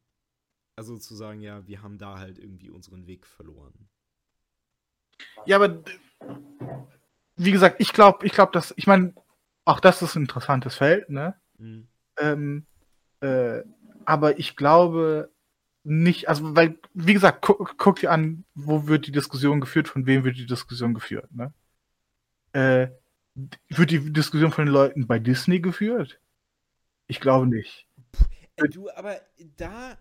Also 0.77 0.97
zu 0.97 1.15
sagen, 1.15 1.43
ja, 1.43 1.66
wir 1.66 1.82
haben 1.82 1.98
da 1.98 2.19
halt 2.19 2.39
irgendwie 2.39 2.70
unseren 2.70 3.07
Weg 3.07 3.27
verloren. 3.27 3.89
Ja, 5.44 5.57
aber 5.57 5.85
wie 7.36 7.52
gesagt, 7.52 7.81
ich 7.81 7.93
glaube, 7.93 8.27
ich 8.27 8.32
glaube, 8.32 8.52
dass, 8.52 8.73
ich 8.77 8.86
meine, 8.86 9.15
auch 9.66 9.81
das 9.81 10.01
ist 10.01 10.16
ein 10.16 10.23
interessantes 10.23 10.77
Feld, 10.77 11.11
ne? 11.11 11.39
Mhm. 11.59 11.86
Ähm, 12.16 12.66
äh, 13.20 13.62
aber 14.07 14.39
ich 14.39 14.57
glaube 14.57 15.31
nicht, 15.82 16.28
also, 16.28 16.55
weil, 16.55 16.78
wie 16.93 17.15
gesagt, 17.15 17.43
gu 17.43 17.55
guck 17.77 18.01
dir 18.01 18.11
an, 18.11 18.44
wo 18.55 18.86
wird 18.86 19.07
die 19.07 19.12
Diskussion 19.12 19.61
geführt, 19.61 19.89
von 19.89 20.07
wem 20.07 20.24
wird 20.24 20.36
die 20.36 20.47
Diskussion 20.47 20.94
geführt, 20.94 21.32
ne? 21.32 21.52
Äh, 22.52 22.89
wird 23.69 23.90
die 23.90 24.12
Diskussion 24.12 24.52
von 24.52 24.66
den 24.66 24.74
Leuten 24.74 25.07
bei 25.07 25.19
Disney 25.19 25.61
geführt? 25.61 26.20
Ich 27.07 27.20
glaube 27.20 27.47
nicht. 27.47 27.86
Äh, 28.57 28.69
du, 28.69 28.90
aber 28.90 29.20
da 29.57 29.97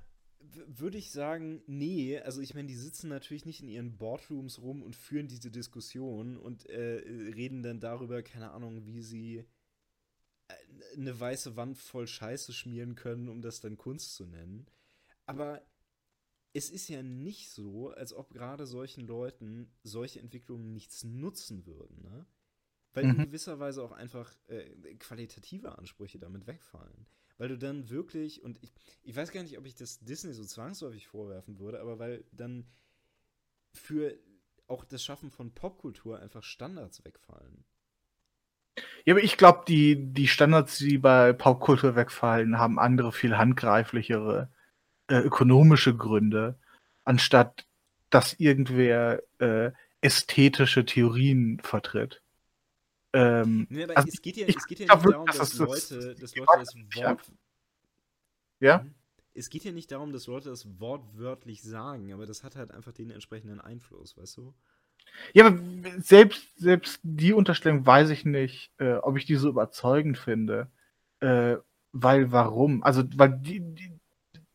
würde 0.67 0.97
ich 0.97 1.11
sagen, 1.11 1.61
nee. 1.67 2.19
Also 2.19 2.41
ich 2.41 2.53
meine, 2.53 2.67
die 2.67 2.75
sitzen 2.75 3.09
natürlich 3.09 3.45
nicht 3.45 3.61
in 3.61 3.67
ihren 3.67 3.97
Boardrooms 3.97 4.59
rum 4.59 4.83
und 4.83 4.95
führen 4.95 5.27
diese 5.27 5.51
Diskussion 5.51 6.37
und 6.37 6.67
äh, 6.69 7.01
reden 7.35 7.63
dann 7.63 7.79
darüber, 7.79 8.21
keine 8.23 8.51
Ahnung, 8.51 8.85
wie 8.85 9.01
sie 9.01 9.45
äh, 10.47 10.53
eine 10.97 11.17
weiße 11.17 11.55
Wand 11.55 11.77
voll 11.77 12.07
Scheiße 12.07 12.53
schmieren 12.53 12.95
können, 12.95 13.29
um 13.29 13.41
das 13.41 13.61
dann 13.61 13.77
Kunst 13.77 14.15
zu 14.15 14.25
nennen. 14.25 14.67
Aber 15.29 15.61
es 16.53 16.71
ist 16.71 16.87
ja 16.87 17.03
nicht 17.03 17.51
so, 17.51 17.91
als 17.91 18.13
ob 18.13 18.31
gerade 18.31 18.65
solchen 18.65 19.05
Leuten 19.05 19.71
solche 19.83 20.19
Entwicklungen 20.19 20.73
nichts 20.73 21.03
nutzen 21.03 21.67
würden. 21.67 22.01
Ne? 22.01 22.25
Weil 22.93 23.03
mhm. 23.03 23.11
in 23.11 23.25
gewisser 23.25 23.59
Weise 23.59 23.83
auch 23.83 23.91
einfach 23.91 24.33
äh, 24.47 24.95
qualitative 24.95 25.77
Ansprüche 25.77 26.17
damit 26.17 26.47
wegfallen. 26.47 27.05
Weil 27.37 27.49
du 27.49 27.57
dann 27.59 27.89
wirklich, 27.89 28.43
und 28.43 28.57
ich, 28.63 28.73
ich 29.03 29.15
weiß 29.15 29.31
gar 29.31 29.43
nicht, 29.43 29.57
ob 29.59 29.67
ich 29.67 29.75
das 29.75 29.99
Disney 29.99 30.33
so 30.33 30.43
zwangsläufig 30.43 31.07
vorwerfen 31.07 31.59
würde, 31.59 31.79
aber 31.79 31.99
weil 31.99 32.25
dann 32.31 32.67
für 33.73 34.17
auch 34.67 34.83
das 34.85 35.03
Schaffen 35.03 35.29
von 35.29 35.53
Popkultur 35.53 36.19
einfach 36.19 36.43
Standards 36.43 37.05
wegfallen. 37.05 37.63
Ja, 39.05 39.13
aber 39.13 39.23
ich 39.23 39.37
glaube, 39.37 39.63
die, 39.67 40.11
die 40.11 40.27
Standards, 40.27 40.79
die 40.79 40.97
bei 40.97 41.33
Popkultur 41.33 41.95
wegfallen, 41.95 42.57
haben 42.57 42.79
andere, 42.79 43.11
viel 43.11 43.37
handgreiflichere 43.37 44.51
äh, 45.09 45.19
ökonomische 45.19 45.95
Gründe, 45.95 46.57
anstatt 47.03 47.65
dass 48.09 48.33
irgendwer 48.39 49.21
äh, 49.39 49.71
ästhetische 50.01 50.85
Theorien 50.85 51.59
vertritt. 51.59 52.21
Ähm, 53.13 53.67
nee, 53.69 53.83
aber 53.83 53.97
also 53.97 54.07
es 54.07 54.21
geht 54.21 54.37
ja, 54.37 54.47
es 54.47 54.65
geht 54.65 54.79
ja 54.79 54.95
nicht 54.95 55.05
darum, 55.05 55.25
dass, 55.25 55.37
dass 55.37 55.57
Leute, 55.57 56.15
dass 56.15 56.35
Leute 56.35 56.47
das 56.59 56.75
Wort. 56.95 57.31
Ja? 58.59 58.79
Mhm. 58.79 58.95
Es 59.33 59.49
geht 59.49 59.63
ja 59.63 59.71
nicht 59.71 59.91
darum, 59.91 60.11
dass 60.11 60.27
Leute 60.27 60.49
das 60.49 60.79
wortwörtlich 60.79 61.61
sagen, 61.61 62.13
aber 62.13 62.25
das 62.25 62.43
hat 62.43 62.55
halt 62.55 62.71
einfach 62.71 62.91
den 62.91 63.09
entsprechenden 63.09 63.61
Einfluss, 63.61 64.17
weißt 64.17 64.37
du? 64.37 64.53
Ja, 65.33 65.47
aber 65.47 65.57
selbst, 66.01 66.57
selbst 66.57 66.99
die 67.03 67.33
Unterstellung 67.33 67.85
weiß 67.85 68.09
ich 68.09 68.25
nicht, 68.25 68.71
äh, 68.77 68.95
ob 68.95 69.17
ich 69.17 69.25
die 69.25 69.35
so 69.35 69.49
überzeugend 69.49 70.17
finde. 70.17 70.69
Äh, 71.19 71.57
weil 71.91 72.31
warum? 72.31 72.83
Also, 72.83 73.03
weil 73.15 73.39
die, 73.39 73.61
die, 73.61 73.98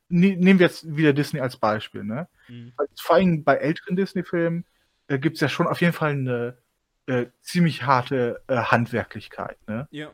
nehmen 0.08 0.58
wir 0.58 0.66
jetzt 0.66 0.96
wieder 0.96 1.12
Disney 1.12 1.40
als 1.40 1.56
Beispiel, 1.56 2.04
ne? 2.04 2.28
Mhm. 2.48 2.72
Vor 3.00 3.16
allem 3.16 3.44
bei 3.44 3.56
älteren 3.56 3.96
Disney-Filmen 3.96 4.64
äh, 5.08 5.18
gibt 5.18 5.36
es 5.36 5.40
ja 5.40 5.48
schon 5.48 5.66
auf 5.66 5.80
jeden 5.80 5.92
Fall 5.92 6.12
eine 6.12 6.58
äh, 7.06 7.26
ziemlich 7.40 7.84
harte 7.84 8.42
äh, 8.46 8.56
Handwerklichkeit, 8.56 9.58
ne? 9.66 9.88
Ja. 9.90 10.10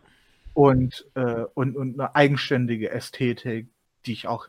Und, 0.55 1.07
äh, 1.15 1.45
und, 1.55 1.77
und 1.77 2.01
eine 2.01 2.15
eigenständige 2.15 2.91
Ästhetik, 2.91 3.69
die 4.07 4.13
ich 4.13 4.27
auch 4.27 4.49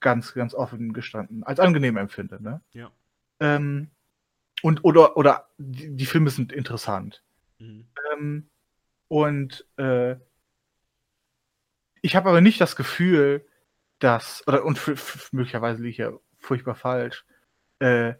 ganz, 0.00 0.34
ganz 0.34 0.54
offen 0.54 0.92
gestanden 0.92 1.42
als 1.44 1.60
angenehm 1.60 1.96
empfinde, 1.96 2.42
ne? 2.42 2.60
Ja. 2.72 2.90
Ähm, 3.40 3.90
und 4.62 4.84
oder 4.84 5.16
oder 5.16 5.48
die, 5.58 5.96
die 5.96 6.06
Filme 6.06 6.30
sind 6.30 6.52
interessant. 6.52 7.22
Mhm. 7.58 7.86
Ähm, 8.12 8.50
und 9.08 9.66
äh, 9.76 10.16
ich 12.02 12.16
habe 12.16 12.28
aber 12.28 12.40
nicht 12.40 12.60
das 12.60 12.76
Gefühl, 12.76 13.44
dass, 13.98 14.46
oder 14.46 14.64
und 14.64 14.80
möglicherweise 15.32 15.82
liege 15.82 15.90
ich 15.90 15.98
ja 15.98 16.12
furchtbar 16.38 16.74
falsch, 16.74 17.24
äh, 17.80 18.14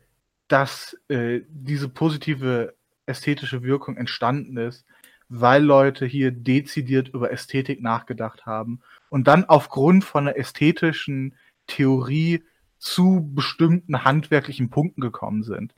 dass 0.49 0.97
äh, 1.09 1.41
diese 1.49 1.89
positive 1.89 2.75
ästhetische 3.07 3.63
Wirkung 3.63 3.97
entstanden 3.97 4.57
ist, 4.57 4.85
weil 5.29 5.63
Leute 5.63 6.07
hier 6.07 6.33
dezidiert 6.33 7.09
über 7.09 7.31
Ästhetik 7.31 7.83
nachgedacht 7.83 8.47
haben 8.47 8.81
und 9.11 9.29
dann 9.29 9.45
aufgrund 9.45 10.05
von 10.05 10.27
einer 10.27 10.37
ästhetischen 10.37 11.37
Theorie 11.67 12.43
zu 12.79 13.31
bestimmten 13.35 14.05
handwerklichen 14.05 14.71
Punkten 14.71 15.01
gekommen 15.01 15.43
sind. 15.43 15.75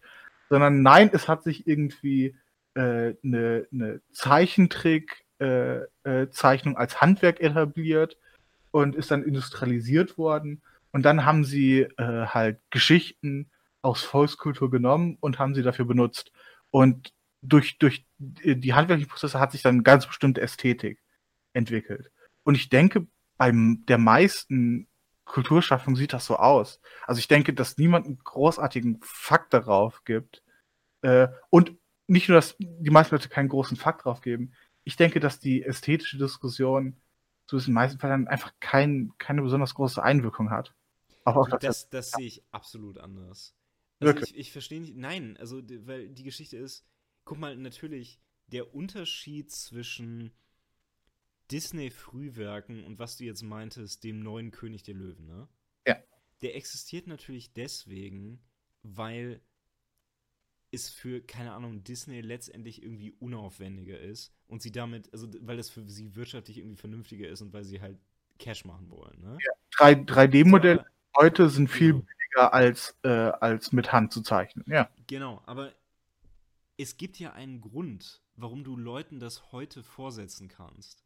Sondern 0.49 0.83
nein, 0.83 1.11
es 1.13 1.29
hat 1.29 1.43
sich 1.43 1.67
irgendwie 1.67 2.37
eine 2.75 3.17
äh, 3.25 3.67
ne 3.71 4.01
Zeichentrick-Zeichnung 4.13 6.75
äh, 6.75 6.77
äh, 6.77 6.81
als 6.81 7.01
Handwerk 7.01 7.41
etabliert 7.41 8.17
und 8.71 8.95
ist 8.95 9.11
dann 9.11 9.23
industrialisiert 9.23 10.19
worden. 10.19 10.63
Und 10.93 11.03
dann 11.03 11.25
haben 11.25 11.45
sie 11.45 11.83
äh, 11.83 12.27
halt 12.27 12.61
Geschichten 12.71 13.51
aus 13.83 14.03
Volkskultur 14.03 14.71
genommen 14.71 15.17
und 15.21 15.39
haben 15.39 15.55
sie 15.55 15.63
dafür 15.63 15.85
benutzt. 15.85 16.33
Und 16.71 17.13
durch, 17.43 17.79
durch 17.79 18.07
die 18.19 18.75
handwerklichen 18.75 19.11
Prozesse 19.11 19.41
hat 19.41 19.53
sich 19.53 19.63
dann 19.63 19.83
ganz 19.83 20.07
bestimmte 20.07 20.41
Ästhetik 20.41 21.01
entwickelt. 21.53 22.11
Und 22.45 22.55
ich 22.55 22.69
denke, 22.69 23.07
beim 23.39 23.85
der 23.87 23.99
meisten 23.99 24.89
Kulturschaffung 25.25 25.97
sieht 25.97 26.13
das 26.13 26.27
so 26.27 26.37
aus. 26.37 26.81
Also 27.07 27.21
ich 27.21 27.29
denke, 27.29 27.55
dass 27.55 27.79
niemand 27.79 28.07
einen 28.07 28.19
großartigen 28.19 28.99
Fakt 29.03 29.55
darauf 29.55 30.05
gibt. 30.05 30.43
Äh, 31.03 31.29
und 31.49 31.77
nicht 32.07 32.29
nur, 32.29 32.37
dass 32.37 32.57
die 32.59 32.91
meisten 32.91 33.15
Leute 33.15 33.29
keinen 33.29 33.49
großen 33.49 33.77
Fakt 33.77 34.05
drauf 34.05 34.21
geben. 34.21 34.53
Ich 34.85 34.97
denke, 34.97 35.21
dass 35.21 35.39
die 35.39 35.63
ästhetische 35.63 36.19
Diskussion 36.19 37.01
zu 37.59 37.67
den 37.67 37.75
meisten 37.75 37.99
Fällen 37.99 38.29
einfach 38.29 38.53
kein, 38.61 39.13
keine 39.19 39.43
besonders 39.43 39.75
große 39.75 40.03
Einwirkung 40.03 40.51
hat. 40.51 40.75
Auch 41.25 41.49
das, 41.49 41.61
das, 41.61 41.91
das 41.91 42.11
sehe 42.13 42.27
ich 42.27 42.45
absolut 42.51 42.99
anders. 42.99 43.55
Also 43.99 44.15
Wirklich? 44.15 44.31
ich, 44.31 44.39
ich 44.39 44.53
verstehe 44.53 44.81
nicht. 44.81 44.97
Nein, 44.97 45.37
also 45.37 45.61
weil 45.87 46.09
die 46.09 46.23
Geschichte 46.23 46.57
ist, 46.57 46.87
guck 47.25 47.39
mal, 47.39 47.57
natürlich 47.57 48.19
der 48.47 48.75
Unterschied 48.75 49.51
zwischen 49.51 50.33
Disney-Frühwerken 51.51 52.85
und 52.85 52.99
was 52.99 53.17
du 53.17 53.25
jetzt 53.25 53.43
meintest, 53.43 54.05
dem 54.05 54.21
neuen 54.21 54.51
König 54.51 54.83
der 54.83 54.95
Löwen, 54.95 55.27
ne? 55.27 55.49
Ja. 55.87 55.97
Der 56.43 56.57
existiert 56.57 57.07
natürlich 57.07 57.53
deswegen, 57.53 58.41
weil 58.83 59.41
es 60.73 60.89
für, 60.89 61.21
keine 61.21 61.53
Ahnung, 61.53 61.83
Disney 61.83 62.21
letztendlich 62.21 62.83
irgendwie 62.83 63.13
unaufwendiger 63.19 63.99
ist 63.99 64.33
und 64.47 64.63
sie 64.63 64.73
damit, 64.73 65.13
also 65.13 65.29
weil 65.41 65.59
es 65.59 65.71
für 65.71 65.89
sie 65.89 66.15
wirtschaftlich 66.15 66.59
irgendwie 66.59 66.77
vernünftiger 66.77 67.29
ist 67.29 67.43
und 67.43 67.53
weil 67.53 67.65
sie 67.65 67.81
halt 67.81 67.99
Cash 68.39 68.65
machen 68.65 68.91
wollen, 68.91 69.21
ne? 69.21 69.39
Ja, 69.45 69.89
3D-Modelle 69.89 70.87
heute 71.17 71.51
sind 71.51 71.69
viel 71.69 71.93
genau. 71.93 72.05
billiger 72.05 72.55
als, 72.55 72.97
äh, 73.03 73.09
als 73.09 73.73
mit 73.73 73.93
Hand 73.93 74.13
zu 74.13 74.23
zeichnen, 74.23 74.65
ja. 74.69 74.89
Genau, 75.07 75.43
aber 75.47 75.73
es 76.77 76.97
gibt 76.97 77.19
ja 77.19 77.33
einen 77.33 77.61
Grund, 77.61 78.23
warum 78.37 78.65
du 78.65 78.77
Leuten 78.77 79.21
das 79.21 79.53
heute 79.53 79.83
vorsetzen 79.83 80.49
kannst 80.49 81.05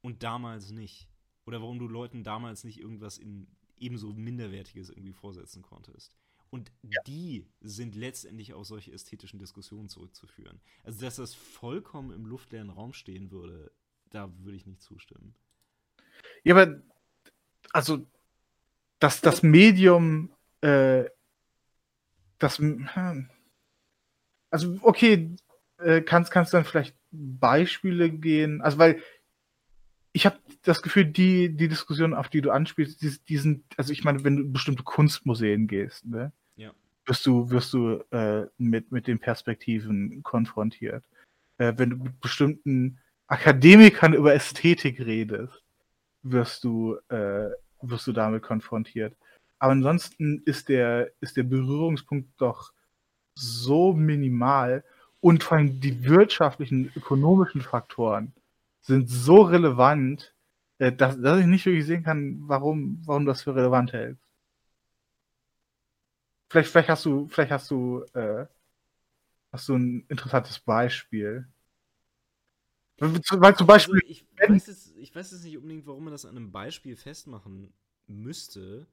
und 0.00 0.22
damals 0.22 0.70
nicht. 0.70 1.08
Oder 1.46 1.60
warum 1.60 1.78
du 1.78 1.88
Leuten 1.88 2.22
damals 2.22 2.64
nicht 2.64 2.78
irgendwas 2.78 3.18
in 3.18 3.48
ebenso 3.76 4.12
Minderwertiges 4.12 4.90
irgendwie 4.90 5.12
vorsetzen 5.12 5.62
konntest. 5.62 6.16
Und 6.50 6.72
ja. 6.82 7.00
die 7.06 7.46
sind 7.60 7.94
letztendlich 7.94 8.54
auf 8.54 8.66
solche 8.66 8.92
ästhetischen 8.92 9.38
Diskussionen 9.38 9.88
zurückzuführen. 9.88 10.60
Also, 10.82 11.00
dass 11.00 11.16
das 11.16 11.34
vollkommen 11.34 12.10
im 12.10 12.26
luftleeren 12.26 12.70
Raum 12.70 12.92
stehen 12.92 13.30
würde, 13.30 13.70
da 14.10 14.32
würde 14.38 14.56
ich 14.56 14.66
nicht 14.66 14.82
zustimmen. 14.82 15.34
Ja, 16.42 16.56
aber 16.56 16.82
also, 17.72 18.04
dass 18.98 19.20
das 19.20 19.42
Medium, 19.44 20.30
äh, 20.60 21.04
das, 22.38 22.58
hm, 22.58 23.28
also, 24.50 24.78
okay, 24.82 25.36
äh, 25.78 26.00
kannst, 26.00 26.32
kannst 26.32 26.52
du 26.52 26.56
dann 26.56 26.64
vielleicht 26.64 26.96
Beispiele 27.12 28.10
gehen? 28.10 28.60
Also, 28.60 28.78
weil 28.78 29.00
ich 30.12 30.26
habe 30.26 30.38
das 30.62 30.82
Gefühl, 30.82 31.04
die, 31.04 31.56
die 31.56 31.68
Diskussion, 31.68 32.14
auf 32.14 32.28
die 32.28 32.40
du 32.40 32.50
anspielst, 32.50 33.02
die, 33.02 33.16
die, 33.28 33.36
sind, 33.36 33.64
also 33.76 33.92
ich 33.92 34.04
meine, 34.04 34.24
wenn 34.24 34.36
du 34.36 34.42
in 34.42 34.52
bestimmte 34.52 34.82
Kunstmuseen 34.82 35.66
gehst, 35.66 36.04
ne, 36.06 36.32
ja. 36.56 36.72
wirst 37.06 37.26
du, 37.26 37.50
wirst 37.50 37.72
du 37.72 38.02
äh, 38.10 38.46
mit, 38.58 38.90
mit 38.92 39.06
den 39.06 39.18
Perspektiven 39.18 40.22
konfrontiert. 40.22 41.04
Äh, 41.58 41.74
wenn 41.76 41.90
du 41.90 41.96
mit 41.96 42.20
bestimmten 42.20 42.98
Akademikern 43.28 44.14
über 44.14 44.34
Ästhetik 44.34 45.00
redest, 45.00 45.62
wirst 46.22 46.64
du, 46.64 46.96
äh, 47.08 47.50
wirst 47.80 48.06
du 48.06 48.12
damit 48.12 48.42
konfrontiert. 48.42 49.16
Aber 49.58 49.72
ansonsten 49.72 50.42
ist 50.44 50.68
der, 50.68 51.12
ist 51.20 51.36
der 51.36 51.44
Berührungspunkt 51.44 52.28
doch 52.38 52.72
so 53.34 53.92
minimal 53.92 54.82
und 55.20 55.44
vor 55.44 55.58
allem 55.58 55.80
die 55.80 56.04
wirtschaftlichen, 56.04 56.90
ökonomischen 56.96 57.60
Faktoren 57.60 58.32
sind 58.80 59.08
so 59.08 59.42
relevant, 59.42 60.34
äh, 60.78 60.92
dass, 60.92 61.20
dass 61.20 61.40
ich 61.40 61.46
nicht 61.46 61.66
wirklich 61.66 61.86
sehen 61.86 62.02
kann, 62.02 62.38
warum, 62.48 63.00
warum 63.04 63.24
du 63.24 63.32
das 63.32 63.42
für 63.42 63.54
relevant 63.54 63.92
hältst. 63.92 64.24
Vielleicht, 66.48 66.70
vielleicht 66.70 66.88
hast 66.88 67.04
du, 67.04 67.28
vielleicht 67.28 67.52
hast 67.52 67.70
du, 67.70 68.04
äh, 68.14 68.46
hast 69.52 69.68
du 69.68 69.76
ein 69.76 70.04
interessantes 70.08 70.58
Beispiel. 70.58 71.46
Weil 72.98 73.20
zum 73.22 73.66
Beispiel. 73.66 73.94
Also 73.94 74.06
ich, 74.06 74.26
weiß 74.36 74.68
es, 74.68 74.94
ich 74.96 75.14
weiß 75.14 75.32
es 75.32 75.44
nicht 75.44 75.56
unbedingt, 75.56 75.86
warum 75.86 76.04
man 76.04 76.12
das 76.12 76.24
an 76.24 76.36
einem 76.36 76.50
Beispiel 76.52 76.96
festmachen 76.96 77.72
müsste. 78.06 78.86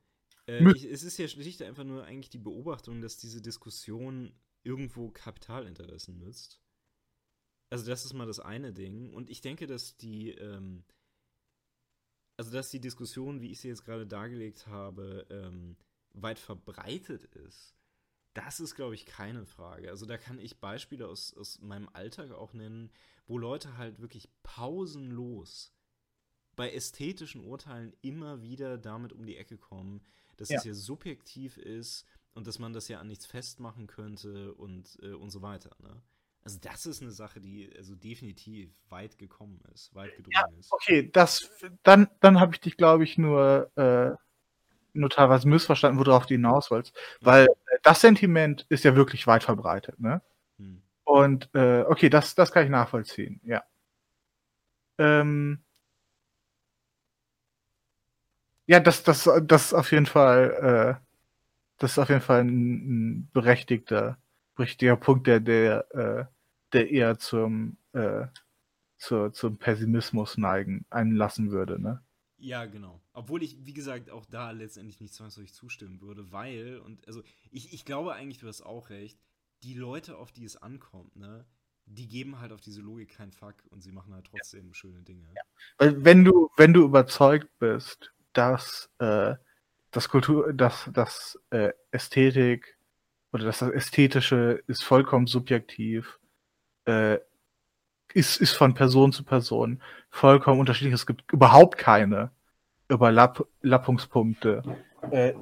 Äh, 0.48 0.72
ich, 0.72 0.86
es 0.86 1.04
ist 1.04 1.18
ja 1.18 1.28
schlicht 1.28 1.62
einfach 1.62 1.84
nur 1.84 2.06
eigentlich 2.06 2.30
die 2.30 2.38
Beobachtung, 2.38 3.02
dass 3.02 3.18
diese 3.18 3.42
Diskussion 3.42 4.34
irgendwo 4.64 5.10
Kapitalinteressen 5.10 6.20
nützt. 6.20 6.62
Also 7.70 7.86
das 7.90 8.06
ist 8.06 8.14
mal 8.14 8.28
das 8.28 8.40
eine 8.40 8.74
Ding. 8.74 9.14
Und 9.14 9.30
ich 9.30 9.42
denke, 9.42 9.68
dass 9.68 9.98
die, 9.98 10.32
ähm, 10.32 10.84
also 12.38 12.52
dass 12.52 12.70
die 12.70 12.80
Diskussion, 12.80 13.42
wie 13.42 13.52
ich 13.52 13.60
sie 13.60 13.68
jetzt 13.68 13.86
gerade 13.86 14.08
dargelegt 14.08 14.68
habe, 14.68 15.26
ähm, 15.30 15.76
weit 16.14 16.40
verbreitet 16.40 17.26
ist, 17.26 17.76
das 18.34 18.60
ist, 18.60 18.76
glaube 18.76 18.94
ich, 18.96 19.06
keine 19.06 19.46
Frage. 19.46 19.90
Also 19.90 20.06
da 20.06 20.18
kann 20.18 20.40
ich 20.40 20.60
Beispiele 20.60 21.08
aus, 21.08 21.34
aus 21.36 21.60
meinem 21.60 21.90
Alltag 21.94 22.32
auch 22.32 22.54
nennen, 22.54 22.92
wo 23.26 23.38
Leute 23.38 23.78
halt 23.78 24.00
wirklich 24.00 24.30
pausenlos 24.44 25.74
bei 26.56 26.72
ästhetischen 26.72 27.42
Urteilen 27.42 27.94
immer 28.02 28.42
wieder 28.42 28.78
damit 28.78 29.14
um 29.14 29.26
die 29.26 29.38
Ecke 29.38 29.58
kommen, 29.58 30.02
dass 30.38 30.50
ja. 30.50 30.58
es 30.58 30.64
ja 30.66 30.74
subjektiv 30.74 31.58
ist 31.58 32.06
und 32.34 32.48
dass 32.48 32.60
man 32.60 32.74
das 32.74 32.88
ja 32.88 33.00
an 33.00 33.08
nichts 33.08 33.26
festmachen 33.26 33.88
könnte 33.88 34.54
und, 34.54 35.00
äh, 35.02 35.14
und 35.14 35.32
so 35.32 35.42
weiter. 35.42 35.76
Ne? 35.80 36.02
Also 36.48 36.60
das 36.62 36.86
ist 36.86 37.02
eine 37.02 37.12
Sache, 37.12 37.42
die 37.42 37.70
also 37.78 37.94
definitiv 37.94 38.70
weit 38.88 39.18
gekommen 39.18 39.60
ist, 39.74 39.94
weit 39.94 40.16
gedrungen 40.16 40.32
ja, 40.34 40.48
ist. 40.58 40.72
Okay, 40.72 41.10
das 41.12 41.52
dann, 41.84 42.08
dann 42.22 42.40
habe 42.40 42.54
ich 42.54 42.62
dich, 42.62 42.78
glaube 42.78 43.04
ich, 43.04 43.18
nur, 43.18 43.70
äh, 43.76 44.16
nur 44.94 45.10
teilweise 45.10 45.46
missverstanden, 45.50 46.00
worauf 46.00 46.26
du 46.26 46.36
hinaus 46.36 46.72
wolltest. 46.72 46.96
Weil 47.20 47.48
äh, 47.48 47.80
das 47.84 48.00
Sentiment 48.00 48.66
ist 48.70 48.86
ja 48.86 48.96
wirklich 48.96 49.28
weit 49.28 49.44
verbreitet, 49.44 50.00
ne? 50.00 50.22
Hm. 50.58 50.82
Und 51.04 51.50
äh, 51.54 51.82
okay, 51.82 52.08
das, 52.10 52.34
das 52.34 52.54
kann 52.54 52.64
ich 52.64 52.70
nachvollziehen, 52.70 53.42
ja. 53.44 53.66
Ähm, 55.00 55.60
ja, 58.68 58.80
das, 58.80 59.04
das, 59.04 59.30
das 59.44 59.66
ist 59.66 59.74
auf 59.74 59.92
jeden 59.92 60.06
Fall, 60.06 60.98
äh, 61.02 61.06
das 61.78 61.92
ist 61.92 62.00
auf 62.00 62.08
jeden 62.08 62.22
Fall 62.22 62.40
ein, 62.46 63.18
ein 63.18 63.30
berechtigter, 63.34 64.18
berechtigter 64.56 64.96
Punkt, 64.96 65.28
der, 65.28 65.42
der, 65.42 65.94
äh, 65.94 66.37
der 66.74 66.90
eher 66.92 67.18
zum, 67.20 67.78
äh, 67.94 68.28
zur, 68.98 69.34
zum 69.34 69.58
Pessimismus 69.58 70.38
neigen, 70.38 70.86
einlassen 70.90 71.52
würde, 71.52 71.82
ne? 71.82 72.04
Ja, 72.40 72.66
genau. 72.66 73.02
Obwohl 73.14 73.42
ich, 73.42 73.66
wie 73.66 73.74
gesagt, 73.74 74.12
auch 74.12 74.26
da 74.26 74.52
letztendlich 74.52 75.00
nicht 75.00 75.14
zwangsläufig 75.14 75.54
zustimmen 75.54 76.02
würde, 76.02 76.32
weil, 76.32 76.78
und 76.78 77.06
also 77.08 77.24
ich, 77.50 77.74
ich 77.74 77.84
glaube 77.84 78.14
eigentlich, 78.14 78.38
du 78.38 78.48
hast 78.48 78.62
auch 78.62 78.90
recht, 78.90 79.20
die 79.64 79.74
Leute, 79.74 80.18
auf 80.18 80.32
die 80.32 80.46
es 80.46 80.56
ankommt, 80.56 81.16
ne, 81.16 81.46
die 81.86 82.08
geben 82.08 82.40
halt 82.40 82.52
auf 82.52 82.62
diese 82.62 82.82
Logik 82.82 83.16
keinen 83.16 83.32
Fuck 83.32 83.56
und 83.70 83.82
sie 83.82 83.92
machen 83.92 84.14
halt 84.14 84.26
trotzdem 84.26 84.68
ja. 84.68 84.74
schöne 84.74 85.02
Dinge. 85.02 85.26
Ja. 85.36 85.42
Weil 85.78 86.04
wenn 86.04 86.24
du, 86.24 86.50
wenn 86.58 86.74
du 86.74 86.84
überzeugt 86.84 87.50
bist, 87.60 88.14
dass 88.34 88.90
äh, 89.00 89.36
das 89.92 90.10
Kultur, 90.10 90.54
dass 90.54 90.90
das 90.94 91.40
äh, 91.50 91.72
Ästhetik 91.92 92.78
oder 93.32 93.46
dass 93.46 93.60
das 93.60 93.72
Ästhetische 93.72 94.62
ist 94.68 94.84
vollkommen 94.84 95.28
subjektiv, 95.28 96.20
äh, 96.88 97.20
ist, 98.14 98.42
ist 98.42 98.54
von 98.54 98.74
Person 98.74 99.12
zu 99.12 99.24
Person 99.24 99.82
vollkommen 100.10 100.60
unterschiedlich. 100.60 100.94
Es 100.94 101.06
gibt 101.06 101.32
überhaupt 101.32 101.78
keine 101.78 102.32
Überlappungspunkte. 102.90 104.64
Äh, 105.12 105.34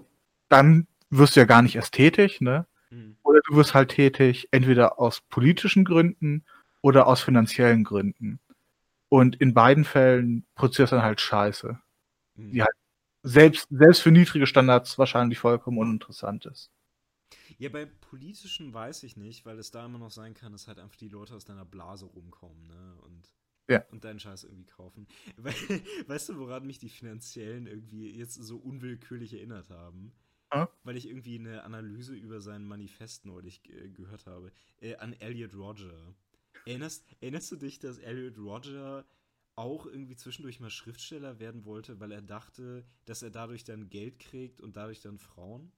dann 0.50 0.88
wirst 1.10 1.36
du 1.36 1.40
ja 1.40 1.46
gar 1.46 1.62
nicht 1.62 1.76
ästhetisch, 1.76 2.42
ne? 2.42 2.66
Mhm. 2.90 3.18
Oder 3.24 3.40
du 3.48 3.56
wirst 3.56 3.74
halt 3.74 3.90
tätig, 3.92 4.48
entweder 4.52 5.00
aus 5.00 5.22
politischen 5.22 5.86
Gründen 5.86 6.44
oder 6.82 7.08
aus 7.08 7.22
finanziellen 7.22 7.84
Gründen. 7.84 8.40
Und 9.10 9.36
in 9.38 9.54
beiden 9.54 9.86
Fällen 9.86 10.46
produzierst 10.56 10.92
du 10.92 10.98
dann 10.98 11.06
halt 11.06 11.22
Scheiße. 11.22 11.80
Mhm. 12.36 12.52
Die 12.52 12.62
halt 12.62 12.76
selbst, 13.24 13.68
selbst 13.72 14.02
für 14.02 14.12
niedrige 14.12 14.48
Standards 14.48 14.98
wahrscheinlich 14.98 15.40
vollkommen 15.40 15.78
uninteressant 15.78 16.46
ist. 16.46 16.70
Ja, 17.58 17.70
bei 17.70 17.86
politischen 17.86 18.74
weiß 18.74 19.04
ich 19.04 19.18
nicht, 19.18 19.46
weil 19.46 19.58
es 19.60 19.72
da 19.72 19.86
immer 19.86 19.98
noch 19.98 20.12
sein 20.12 20.34
kann, 20.34 20.52
dass 20.52 20.68
halt 20.68 20.80
einfach 20.80 20.98
die 20.98 21.10
Leute 21.10 21.36
aus 21.36 21.46
deiner 21.46 21.66
Blase 21.66 22.06
rumkommen, 22.06 22.68
ne? 22.68 22.98
Und, 23.04 23.34
ja. 23.70 23.84
und 23.92 24.04
deinen 24.04 24.20
Scheiß 24.20 24.44
irgendwie 24.44 24.66
kaufen. 24.66 25.08
weißt 26.08 26.30
du, 26.30 26.40
woran 26.40 26.66
mich 26.66 26.80
die 26.80 26.90
finanziellen 26.90 27.68
irgendwie 27.68 28.12
jetzt 28.12 28.36
so 28.36 28.58
unwillkürlich 28.58 29.34
erinnert 29.34 29.70
haben? 29.70 30.14
Hm? 30.54 30.68
Weil 30.84 30.98
ich 30.98 31.08
irgendwie 31.08 31.40
eine 31.40 31.64
Analyse 31.64 32.14
über 32.14 32.42
sein 32.42 32.66
Manifest 32.66 33.26
neulich 33.26 33.62
äh, 33.70 33.90
gehört 33.90 34.26
habe. 34.26 34.52
Äh, 34.80 34.96
an 34.98 35.14
Elliot 35.14 35.56
Roger. 35.56 36.14
Erinnerst, 36.66 37.06
erinnerst 37.22 37.52
du 37.52 37.56
dich, 37.56 37.80
dass 37.80 37.98
Elliot 38.00 38.38
Roger 38.38 39.06
auch 39.56 39.86
irgendwie 39.86 40.16
zwischendurch 40.16 40.60
mal 40.60 40.70
Schriftsteller 40.70 41.40
werden 41.40 41.66
wollte, 41.66 42.00
weil 42.00 42.12
er 42.12 42.22
dachte, 42.22 42.86
dass 43.06 43.24
er 43.24 43.30
dadurch 43.30 43.64
dann 43.64 43.90
Geld 43.90 44.20
kriegt 44.20 44.60
und 44.60 44.76
dadurch 44.76 45.00
dann 45.00 45.18
Frauen? 45.18 45.72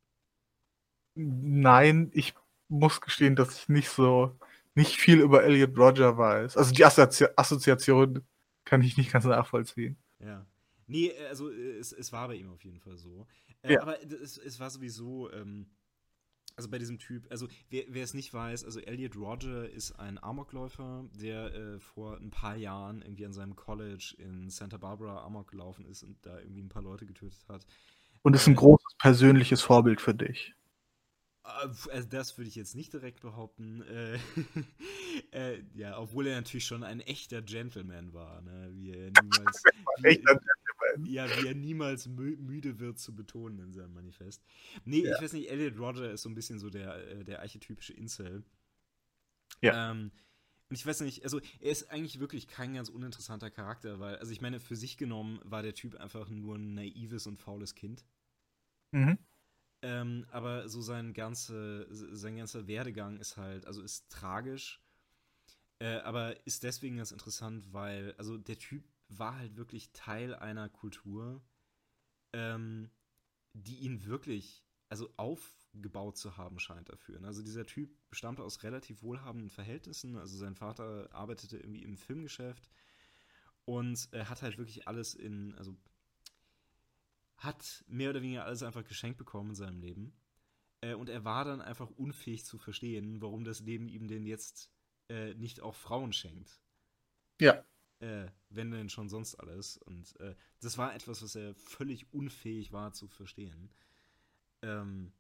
Nein, 1.18 2.11
ich 2.14 2.34
muss 2.68 3.02
gestehen, 3.02 3.35
dass 3.35 3.57
ich 3.57 3.69
nicht 3.69 3.89
so, 3.89 4.38
nicht 4.76 4.98
viel 4.98 5.19
über 5.19 5.44
Elliot 5.44 5.77
Roger 5.77 6.18
weiß. 6.18 6.57
Also 6.57 6.73
die 6.73 6.85
Assozi 6.85 7.26
Assoziation 7.35 8.22
kann 8.65 8.81
ich 8.81 8.98
nicht 8.98 9.11
ganz 9.11 9.26
nachvollziehen. 9.26 9.98
Ja. 10.19 10.45
Nee, 10.88 11.11
also 11.30 11.49
es, 11.49 11.91
es 11.91 12.11
war 12.14 12.27
bei 12.27 12.35
ihm 12.35 12.49
auf 12.49 12.64
jeden 12.64 12.80
Fall 12.80 12.98
so. 12.98 13.27
Äh, 13.64 13.73
ja. 13.73 13.81
Aber 13.81 14.02
es, 14.03 14.38
es 14.38 14.60
war 14.60 14.69
sowieso, 14.69 15.31
ähm, 15.31 15.68
also 16.56 16.69
bei 16.69 16.77
diesem 16.77 16.98
Typ, 16.98 17.27
also 17.30 17.48
wer, 17.69 17.84
wer, 17.89 18.03
es 18.03 18.14
nicht 18.14 18.34
weiß, 18.34 18.64
also 18.64 18.80
Elliot 18.80 19.15
Roger 19.15 19.69
ist 19.69 19.94
ein 19.94 20.22
Amokläufer, 20.22 21.06
der 21.14 21.53
äh, 21.53 21.80
vor 21.80 22.18
ein 22.18 22.31
paar 22.31 22.56
Jahren 22.56 23.02
irgendwie 23.02 23.26
an 23.26 23.34
seinem 23.34 23.56
College 23.56 24.15
in 24.18 24.49
Santa 24.49 24.77
Barbara 24.77 25.23
Amok 25.26 25.52
gelaufen 25.52 25.85
ist 25.85 26.03
und 26.03 26.18
da 26.26 26.39
irgendwie 26.39 26.61
ein 26.61 26.69
paar 26.69 26.84
Leute 26.84 27.06
getötet 27.06 27.45
hat. 27.48 27.65
Und 28.23 28.35
ist 28.35 28.48
ein 28.48 28.53
äh, 28.53 28.57
großes 28.57 28.98
persönliches 28.98 29.61
Vorbild 29.61 30.02
für 30.02 30.15
dich. 30.15 30.56
Also 31.48 32.07
das 32.10 32.38
würde 32.38 32.49
ich 32.49 32.56
jetzt 32.56 32.76
nicht 32.76 32.94
direkt 32.94 33.22
behaupten. 33.22 33.82
Äh, 33.84 34.19
äh, 35.32 35.64
ja, 35.76 35.98
obwohl 35.98 36.28
er 36.28 36.36
natürlich 36.36 36.65
schon 36.65 36.84
ein 36.84 36.99
echter 36.99 37.41
Gentleman 37.41 38.14
war, 38.14 38.41
ne? 38.41 38.69
Wie 38.74 38.91
er 38.91 39.11
niemals, 39.11 39.64
wie, 40.98 41.14
ja, 41.14 41.26
wie 41.26 41.48
er 41.48 41.56
niemals 41.56 42.07
mü 42.07 42.36
müde 42.38 42.80
wird 42.80 42.99
zu 42.99 43.15
betonen 43.15 43.60
in 43.60 43.74
seinem 43.74 43.94
Manifest. 43.94 44.44
Nee, 44.84 45.03
ja. 45.03 45.15
ich 45.15 45.22
weiß 45.22 45.34
nicht, 45.34 45.49
Elliot 45.49 45.80
Roger 45.80 46.11
ist 46.11 46.24
so 46.24 46.30
ein 46.30 46.36
bisschen 46.36 46.60
so 46.60 46.69
der, 46.69 46.95
äh, 47.07 47.24
der 47.24 47.40
archetypische 47.41 47.94
Incel. 47.94 48.44
Ja. 49.61 49.91
Ähm, 49.91 50.11
und 50.69 50.76
ich 50.76 50.86
weiß 50.86 51.02
nicht, 51.02 51.24
also 51.24 51.40
er 51.61 51.72
ist 51.72 51.91
eigentlich 51.91 52.19
wirklich 52.19 52.48
kein 52.48 52.74
ganz 52.74 52.90
uninteressanter 52.90 53.49
Charakter, 53.49 53.99
weil, 53.99 54.18
also 54.18 54.34
ich 54.34 54.41
meine, 54.41 54.60
für 54.60 54.76
sich 54.76 54.98
genommen 54.98 55.40
war 55.45 55.64
der 55.64 55.74
Typ 55.74 55.95
einfach 55.95 56.30
nur 56.30 56.56
ein 56.56 56.74
naives 56.74 57.26
und 57.26 57.38
faules 57.38 57.74
Kind. 57.74 58.03
Mhm. 58.91 59.18
Ähm, 59.82 60.26
aber 60.32 60.68
so 60.70 60.82
sein, 60.82 61.14
ganze, 61.14 61.88
sein 61.91 62.38
ganzer 62.38 62.68
Werdegang 62.68 63.20
ist 63.20 63.38
halt, 63.38 63.68
also 63.68 63.82
ist 63.82 64.10
tragisch, 64.10 64.82
äh, 65.80 65.98
aber 65.98 66.45
ist 66.48 66.64
deswegen 66.64 66.98
ganz 66.98 67.12
interessant, 67.12 67.72
weil, 67.74 68.16
also 68.18 68.38
der 68.38 68.58
Typ 68.58 68.84
war 69.10 69.38
halt 69.38 69.56
wirklich 69.56 69.91
Teil 69.94 70.34
einer 70.36 70.70
Kultur, 70.70 71.41
ähm, 72.34 72.90
die 73.54 73.80
ihn 73.80 74.06
wirklich, 74.06 74.66
also 74.90 75.14
aufgebaut 75.18 76.18
zu 76.18 76.38
haben 76.38 76.60
scheint 76.60 76.90
dafür. 76.90 77.22
Also 77.24 77.44
dieser 77.44 77.66
Typ 77.66 77.95
stammte 78.12 78.44
aus 78.44 78.64
relativ 78.64 79.04
wohlhabenden 79.04 79.49
Verhältnissen, 79.49 80.18
also 80.18 80.38
sein 80.38 80.56
Vater 80.56 81.10
arbeitete 81.12 81.58
irgendwie 81.58 81.84
im 81.84 81.98
Filmgeschäft 81.98 82.70
und 83.66 84.10
äh, 84.14 84.26
hat 84.26 84.41
halt 84.41 84.58
wirklich 84.58 84.88
alles 84.88 85.14
in, 85.14 85.54
also 85.56 85.78
hat 87.38 87.84
mehr 87.88 88.09
oder 88.09 88.22
weniger 88.22 88.45
alles 88.45 88.64
einfach 88.64 88.84
geschenkt 88.84 89.18
bekommen 89.18 89.51
in 89.51 89.55
seinem 89.55 89.80
Leben. 89.80 90.14
Äh, 90.81 90.93
und 90.95 91.09
er 91.09 91.23
war 91.23 91.45
dann 91.45 91.61
einfach 91.61 91.89
unfähig 91.89 92.45
zu 92.45 92.57
verstehen, 92.57 93.22
warum 93.22 93.43
das 93.43 93.61
Leben 93.61 93.88
ihm 93.88 94.07
denn 94.07 94.26
jetzt 94.26 94.72
äh, 95.09 95.34
nicht 95.35 95.61
auch 95.61 95.76
Frauen 95.76 96.14
schenkt. 96.14 96.61
Ja. 97.39 97.64
Äh, 97.99 98.27
wenn 98.49 98.72
denn 98.72 98.89
schon 98.89 99.09
sonst 99.09 99.35
alles. 99.35 99.77
Und 99.77 100.19
äh, 100.19 100.35
das 100.61 100.77
war 100.77 100.93
etwas, 100.93 101.22
was 101.22 101.35
er 101.35 101.55
völlig 101.55 102.14
unfähig 102.14 102.72
war 102.72 102.93
zu 102.93 103.07
verstehen. 103.07 103.72
Ähm, 104.61 105.14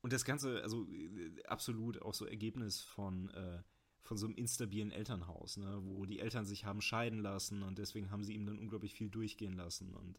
und 0.00 0.12
das 0.12 0.24
Ganze, 0.24 0.62
also 0.62 0.86
äh, 0.88 1.42
absolut 1.44 2.00
auch 2.02 2.14
so 2.14 2.26
Ergebnis 2.26 2.80
von 2.80 3.30
äh, 3.30 3.62
von 4.08 4.16
so 4.16 4.26
einem 4.26 4.36
instabilen 4.36 4.90
Elternhaus, 4.90 5.58
ne, 5.58 5.80
wo 5.82 6.06
die 6.06 6.18
Eltern 6.18 6.46
sich 6.46 6.64
haben 6.64 6.80
scheiden 6.80 7.20
lassen 7.20 7.62
und 7.62 7.78
deswegen 7.78 8.10
haben 8.10 8.24
sie 8.24 8.32
ihm 8.32 8.46
dann 8.46 8.58
unglaublich 8.58 8.94
viel 8.94 9.10
durchgehen 9.10 9.52
lassen 9.52 9.94
und 9.94 10.18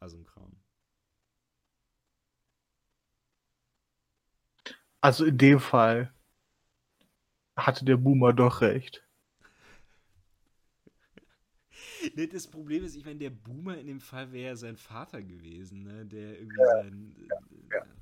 also 0.00 0.16
ein 0.16 0.24
Kram. 0.24 0.56
Also 5.02 5.26
in 5.26 5.36
dem 5.36 5.60
Fall 5.60 6.12
hatte 7.54 7.84
der 7.84 7.98
Boomer 7.98 8.32
doch 8.32 8.62
recht. 8.62 9.04
Das 12.32 12.46
Problem 12.46 12.84
ist, 12.84 12.94
ich 12.94 13.04
meine, 13.04 13.18
der 13.18 13.30
Boomer 13.30 13.76
in 13.76 13.86
dem 13.86 14.00
Fall 14.00 14.32
wäre 14.32 14.56
sein 14.56 14.76
Vater 14.76 15.20
gewesen, 15.20 15.82
ne? 15.82 16.06
der 16.06 16.38
irgendwie 16.38 16.60
ja, 16.60 16.82
sein. 16.82 17.16
Ja, 17.28 17.78
ja. 17.78 17.97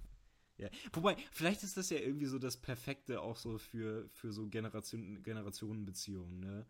Ja. 0.58 0.68
Wobei, 0.92 1.16
vielleicht 1.32 1.62
ist 1.62 1.76
das 1.76 1.90
ja 1.90 1.98
irgendwie 1.98 2.26
so 2.26 2.38
das 2.38 2.56
Perfekte 2.56 3.20
auch 3.20 3.36
so 3.36 3.58
für, 3.58 4.08
für 4.08 4.32
so 4.32 4.48
Generation, 4.48 5.22
Generationenbeziehungen, 5.22 6.40
ne? 6.40 6.66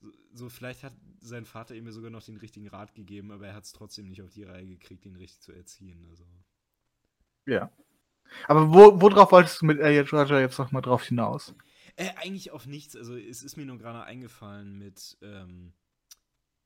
So, 0.00 0.12
so, 0.32 0.48
vielleicht 0.48 0.84
hat 0.84 0.92
sein 1.20 1.44
Vater 1.44 1.74
ihm 1.74 1.90
sogar 1.90 2.10
noch 2.10 2.22
den 2.22 2.36
richtigen 2.36 2.68
Rat 2.68 2.94
gegeben, 2.94 3.32
aber 3.32 3.48
er 3.48 3.54
hat 3.54 3.64
es 3.64 3.72
trotzdem 3.72 4.06
nicht 4.06 4.22
auf 4.22 4.30
die 4.30 4.44
Reihe 4.44 4.64
gekriegt, 4.64 5.04
ihn 5.06 5.16
richtig 5.16 5.40
zu 5.40 5.52
erziehen. 5.52 6.06
Also. 6.08 6.24
Ja. 7.46 7.72
Aber 8.46 8.72
wo, 8.72 9.00
worauf 9.00 9.32
wolltest 9.32 9.60
du 9.60 9.66
mit 9.66 9.80
Elliot 9.80 10.12
Roger 10.12 10.40
jetzt 10.40 10.58
nochmal 10.58 10.82
drauf 10.82 11.02
hinaus? 11.02 11.52
Äh, 11.96 12.10
eigentlich 12.16 12.52
auf 12.52 12.66
nichts. 12.66 12.94
Also 12.94 13.16
es 13.16 13.42
ist 13.42 13.56
mir 13.56 13.64
nur 13.64 13.78
gerade 13.78 14.04
eingefallen 14.04 14.78
mit, 14.78 15.18
ähm, 15.20 15.72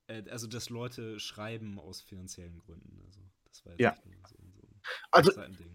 äh, 0.09 0.29
also 0.29 0.47
dass 0.47 0.69
Leute 0.69 1.19
schreiben 1.19 1.79
aus 1.79 2.03
finanziellen 2.03 2.59
Gründen. 2.59 3.01
Also 3.07 3.21
das 3.45 3.65
war 3.65 3.73
jetzt 3.73 3.81
ja. 3.81 3.97
so, 4.29 4.37
so 4.53 4.67
ein 4.67 4.83
also, 5.11 5.31
Ding 5.55 5.75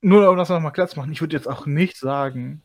nur 0.00 0.30
um 0.30 0.36
das 0.36 0.48
nochmal 0.48 0.72
klar 0.72 0.88
zu 0.88 0.98
machen, 0.98 1.12
ich 1.12 1.20
würde 1.20 1.36
jetzt 1.36 1.48
auch 1.48 1.66
nicht 1.66 1.96
sagen. 1.96 2.62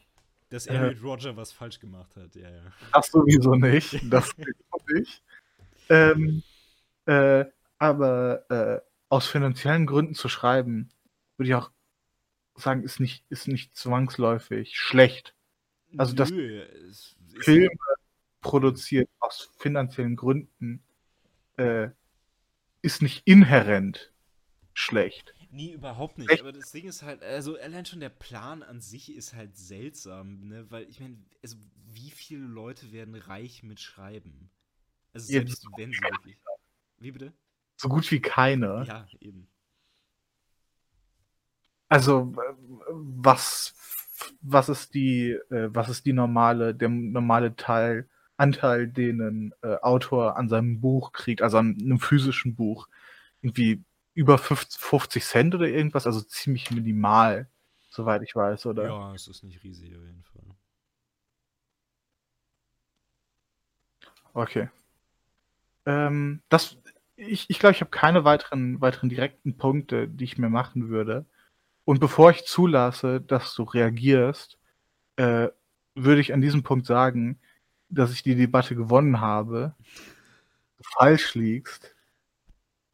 Dass 0.50 0.68
er 0.68 0.84
äh, 0.84 0.90
mit 0.90 1.04
Roger 1.04 1.36
was 1.36 1.52
falsch 1.52 1.80
gemacht 1.80 2.16
hat, 2.16 2.36
ja, 2.36 2.50
ja. 2.50 2.62
Das 2.94 3.08
sowieso 3.08 3.56
nicht. 3.56 4.00
Das 4.12 4.32
nicht. 4.94 5.24
Ähm, 5.90 6.44
äh, 7.06 7.46
aber 7.80 8.50
äh, 8.50 8.82
aus 9.10 9.28
finanziellen 9.28 9.86
Gründen 9.86 10.16
zu 10.16 10.30
schreiben, 10.30 10.90
würde 11.38 11.50
ich 11.50 11.56
auch 11.56 11.72
sagen, 12.56 12.84
ist 12.84 13.00
nicht, 13.00 13.26
ist 13.30 13.48
nicht 13.48 13.76
zwangsläufig 13.76 14.78
schlecht. 14.78 15.36
Also, 15.98 16.16
dass 16.16 16.32
Filme 17.40 17.70
produziert 18.42 19.10
aus 19.20 19.50
finanziellen 19.58 20.16
Gründen 20.16 20.84
äh, 21.58 21.90
ist 22.82 23.02
nicht 23.02 23.24
inhärent 23.26 24.12
schlecht. 24.74 25.34
Nee, 25.54 25.72
überhaupt 25.72 26.18
nicht. 26.18 26.40
Aber 26.40 26.52
das 26.52 26.72
Ding 26.72 26.88
ist 26.88 27.04
halt, 27.04 27.22
also 27.22 27.60
allein 27.60 27.86
schon 27.86 28.00
der 28.00 28.10
Plan 28.10 28.64
an 28.64 28.82
sich 28.82 29.16
ist 29.16 29.36
halt 29.36 29.56
seltsam, 29.56 30.48
ne? 30.48 30.66
Weil 30.72 30.90
ich 30.90 31.00
meine, 31.00 31.16
also 31.44 31.58
wie 31.92 32.10
viele 32.10 32.42
Leute 32.42 32.92
werden 32.92 33.14
reich 33.14 33.62
mit 33.62 33.80
Schreiben? 33.80 34.50
Also 35.14 35.28
selbst 35.28 35.64
wenn 35.78 35.92
sie 35.92 36.02
wirklich. 36.02 36.38
Wie 36.98 37.12
bitte? 37.12 37.34
So 37.78 37.88
gut 37.88 38.10
wie 38.10 38.20
keine. 38.20 38.84
Ja, 38.88 39.06
eben. 39.20 39.48
Also, 41.88 42.34
was, 42.90 43.76
was 44.42 44.70
ist 44.70 44.96
die, 44.96 45.34
äh, 45.52 45.70
was 45.70 45.88
ist 45.88 46.08
die 46.08 46.14
normale, 46.14 46.74
der 46.74 46.90
normale 46.90 47.56
Teil, 47.56 48.10
Anteil, 48.38 48.88
den 48.88 49.22
ein 49.22 49.54
äh, 49.62 49.76
Autor 49.84 50.36
an 50.36 50.50
seinem 50.50 50.82
Buch 50.82 51.12
kriegt, 51.12 51.44
also 51.44 51.60
an 51.60 51.78
einem 51.80 52.00
physischen 52.00 52.56
Buch? 52.56 52.88
Irgendwie 53.44 53.84
über 54.14 54.38
50 54.38 55.24
Cent 55.24 55.56
oder 55.56 55.68
irgendwas, 55.68 56.06
also 56.06 56.22
ziemlich 56.22 56.72
minimal, 56.72 57.48
soweit 57.90 58.22
ich 58.22 58.36
weiß, 58.36 58.66
oder? 58.68 58.86
Ja, 58.86 59.14
es 59.14 59.28
ist 59.28 59.44
nicht 59.44 59.64
riesig 59.64 59.96
auf 59.96 60.04
jeden 60.04 60.24
Fall. 60.24 60.44
Okay. 64.34 64.70
Ähm, 65.86 66.42
das, 66.50 66.78
ich 67.16 67.50
ich, 67.50 67.60
glaube, 67.60 67.74
ich 67.74 67.82
habe 67.82 67.92
keine 67.92 68.24
weiteren, 68.24 68.82
weiteren 68.82 69.10
direkten 69.10 69.58
Punkte, 69.58 70.08
die 70.08 70.24
ich 70.24 70.38
mir 70.38 70.50
machen 70.50 70.90
würde. 70.90 71.26
Und 71.86 72.00
bevor 72.00 72.32
ich 72.32 72.46
zulasse, 72.46 73.22
dass 73.22 73.54
du 73.56 73.64
reagierst, 73.64 74.58
äh, 75.18 75.50
würde 75.96 76.22
ich 76.22 76.34
an 76.34 76.42
diesem 76.42 76.64
Punkt 76.64 76.86
sagen, 76.86 77.40
dass 77.90 78.14
ich 78.14 78.24
die 78.24 78.36
Debatte 78.36 78.76
gewonnen 78.76 79.20
habe, 79.20 79.76
du 80.78 80.84
falsch 80.98 81.36
liegst 81.36 81.93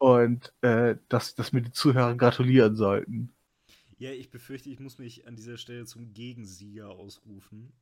und 0.00 0.54
äh, 0.62 0.96
dass, 1.10 1.34
dass 1.34 1.52
mir 1.52 1.60
die 1.60 1.72
Zuhörer 1.72 2.14
gratulieren 2.16 2.74
sollten. 2.74 3.32
Ja, 3.98 4.10
ich 4.10 4.30
befürchte, 4.30 4.70
ich 4.70 4.80
muss 4.80 4.98
mich 4.98 5.26
an 5.26 5.36
dieser 5.36 5.58
Stelle 5.58 5.84
zum 5.84 6.14
Gegensieger 6.14 6.88
ausrufen. 6.88 7.74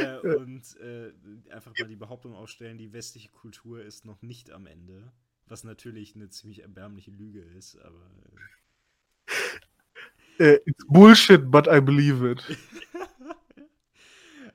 äh, 0.00 0.16
und 0.36 0.76
äh, 0.80 1.12
einfach 1.50 1.72
mal 1.78 1.86
die 1.86 1.96
Behauptung 1.96 2.34
aufstellen, 2.34 2.78
die 2.78 2.94
westliche 2.94 3.28
Kultur 3.28 3.82
ist 3.82 4.06
noch 4.06 4.22
nicht 4.22 4.50
am 4.50 4.66
Ende. 4.66 5.12
Was 5.46 5.64
natürlich 5.64 6.16
eine 6.16 6.30
ziemlich 6.30 6.62
erbärmliche 6.62 7.10
Lüge 7.10 7.42
ist, 7.42 7.76
aber. 7.76 8.10
Äh, 10.38 10.60
it's 10.64 10.86
bullshit, 10.88 11.50
but 11.50 11.66
I 11.66 11.80
believe 11.80 12.26
it. 12.26 12.42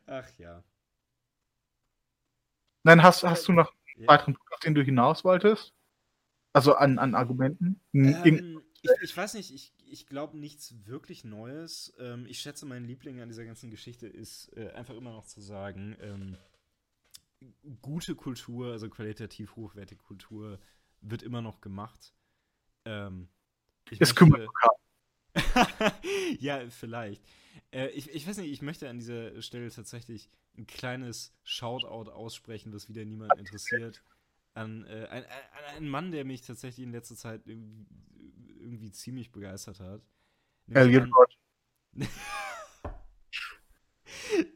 Ach 0.07 0.27
ja. 0.39 0.63
Nein, 2.81 3.03
hast, 3.03 3.23
hast 3.23 3.47
du 3.47 3.51
noch 3.51 3.71
einen 3.95 4.07
weiteren 4.07 4.33
Punkt, 4.33 4.51
auf 4.53 4.59
den 4.59 4.73
du 4.73 4.81
hinaus 4.81 5.23
wolltest? 5.23 5.75
Also 6.53 6.73
an, 6.75 6.97
an 6.97 7.15
Argumenten? 7.15 7.79
Ähm, 7.93 8.61
ich, 8.81 8.89
ich, 9.03 9.17
weiß 9.17 9.35
nicht, 9.35 9.53
ich, 9.53 9.73
ich 9.85 10.07
glaube 10.07 10.37
nichts 10.37 10.73
wirklich 10.85 11.23
Neues. 11.23 11.93
Ähm, 11.99 12.25
ich 12.27 12.39
schätze, 12.39 12.65
mein 12.65 12.85
Liebling 12.85 13.21
an 13.21 13.29
dieser 13.29 13.45
ganzen 13.45 13.69
Geschichte 13.69 14.07
ist 14.07 14.51
äh, 14.57 14.71
einfach 14.71 14.95
immer 14.95 15.11
noch 15.11 15.25
zu 15.25 15.41
sagen, 15.41 15.95
ähm, 16.01 16.37
gute 17.81 18.15
Kultur, 18.15 18.71
also 18.71 18.89
qualitativ 18.89 19.55
hochwertige 19.55 20.01
Kultur, 20.01 20.59
wird 21.01 21.23
immer 21.23 21.41
noch 21.41 21.61
gemacht. 21.61 22.13
Ähm, 22.85 23.29
es 23.99 24.15
kümmert 24.15 24.47
Ja, 26.39 26.67
vielleicht. 26.69 27.23
Äh, 27.71 27.89
ich, 27.89 28.09
ich 28.09 28.27
weiß 28.27 28.37
nicht, 28.37 28.51
ich 28.51 28.61
möchte 28.61 28.89
an 28.89 28.97
dieser 28.97 29.41
Stelle 29.41 29.69
tatsächlich 29.69 30.29
ein 30.57 30.67
kleines 30.67 31.33
Shoutout 31.43 32.11
aussprechen, 32.11 32.73
was 32.73 32.89
wieder 32.89 33.05
niemand 33.05 33.37
interessiert 33.37 34.03
an, 34.53 34.85
äh, 34.85 35.07
ein, 35.09 35.23
an 35.23 35.75
einen 35.75 35.89
Mann, 35.89 36.11
der 36.11 36.25
mich 36.25 36.41
tatsächlich 36.41 36.85
in 36.85 36.91
letzter 36.91 37.15
Zeit 37.15 37.45
irgendwie, 37.45 37.85
irgendwie 38.59 38.91
ziemlich 38.91 39.31
begeistert 39.31 39.79
hat. 39.79 40.01
Elliot 40.71 41.09
Gott. 41.11 41.37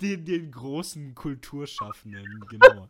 den, 0.02 0.26
den 0.26 0.52
großen 0.52 1.16
Kulturschaffenden, 1.16 2.46
genau. 2.50 2.90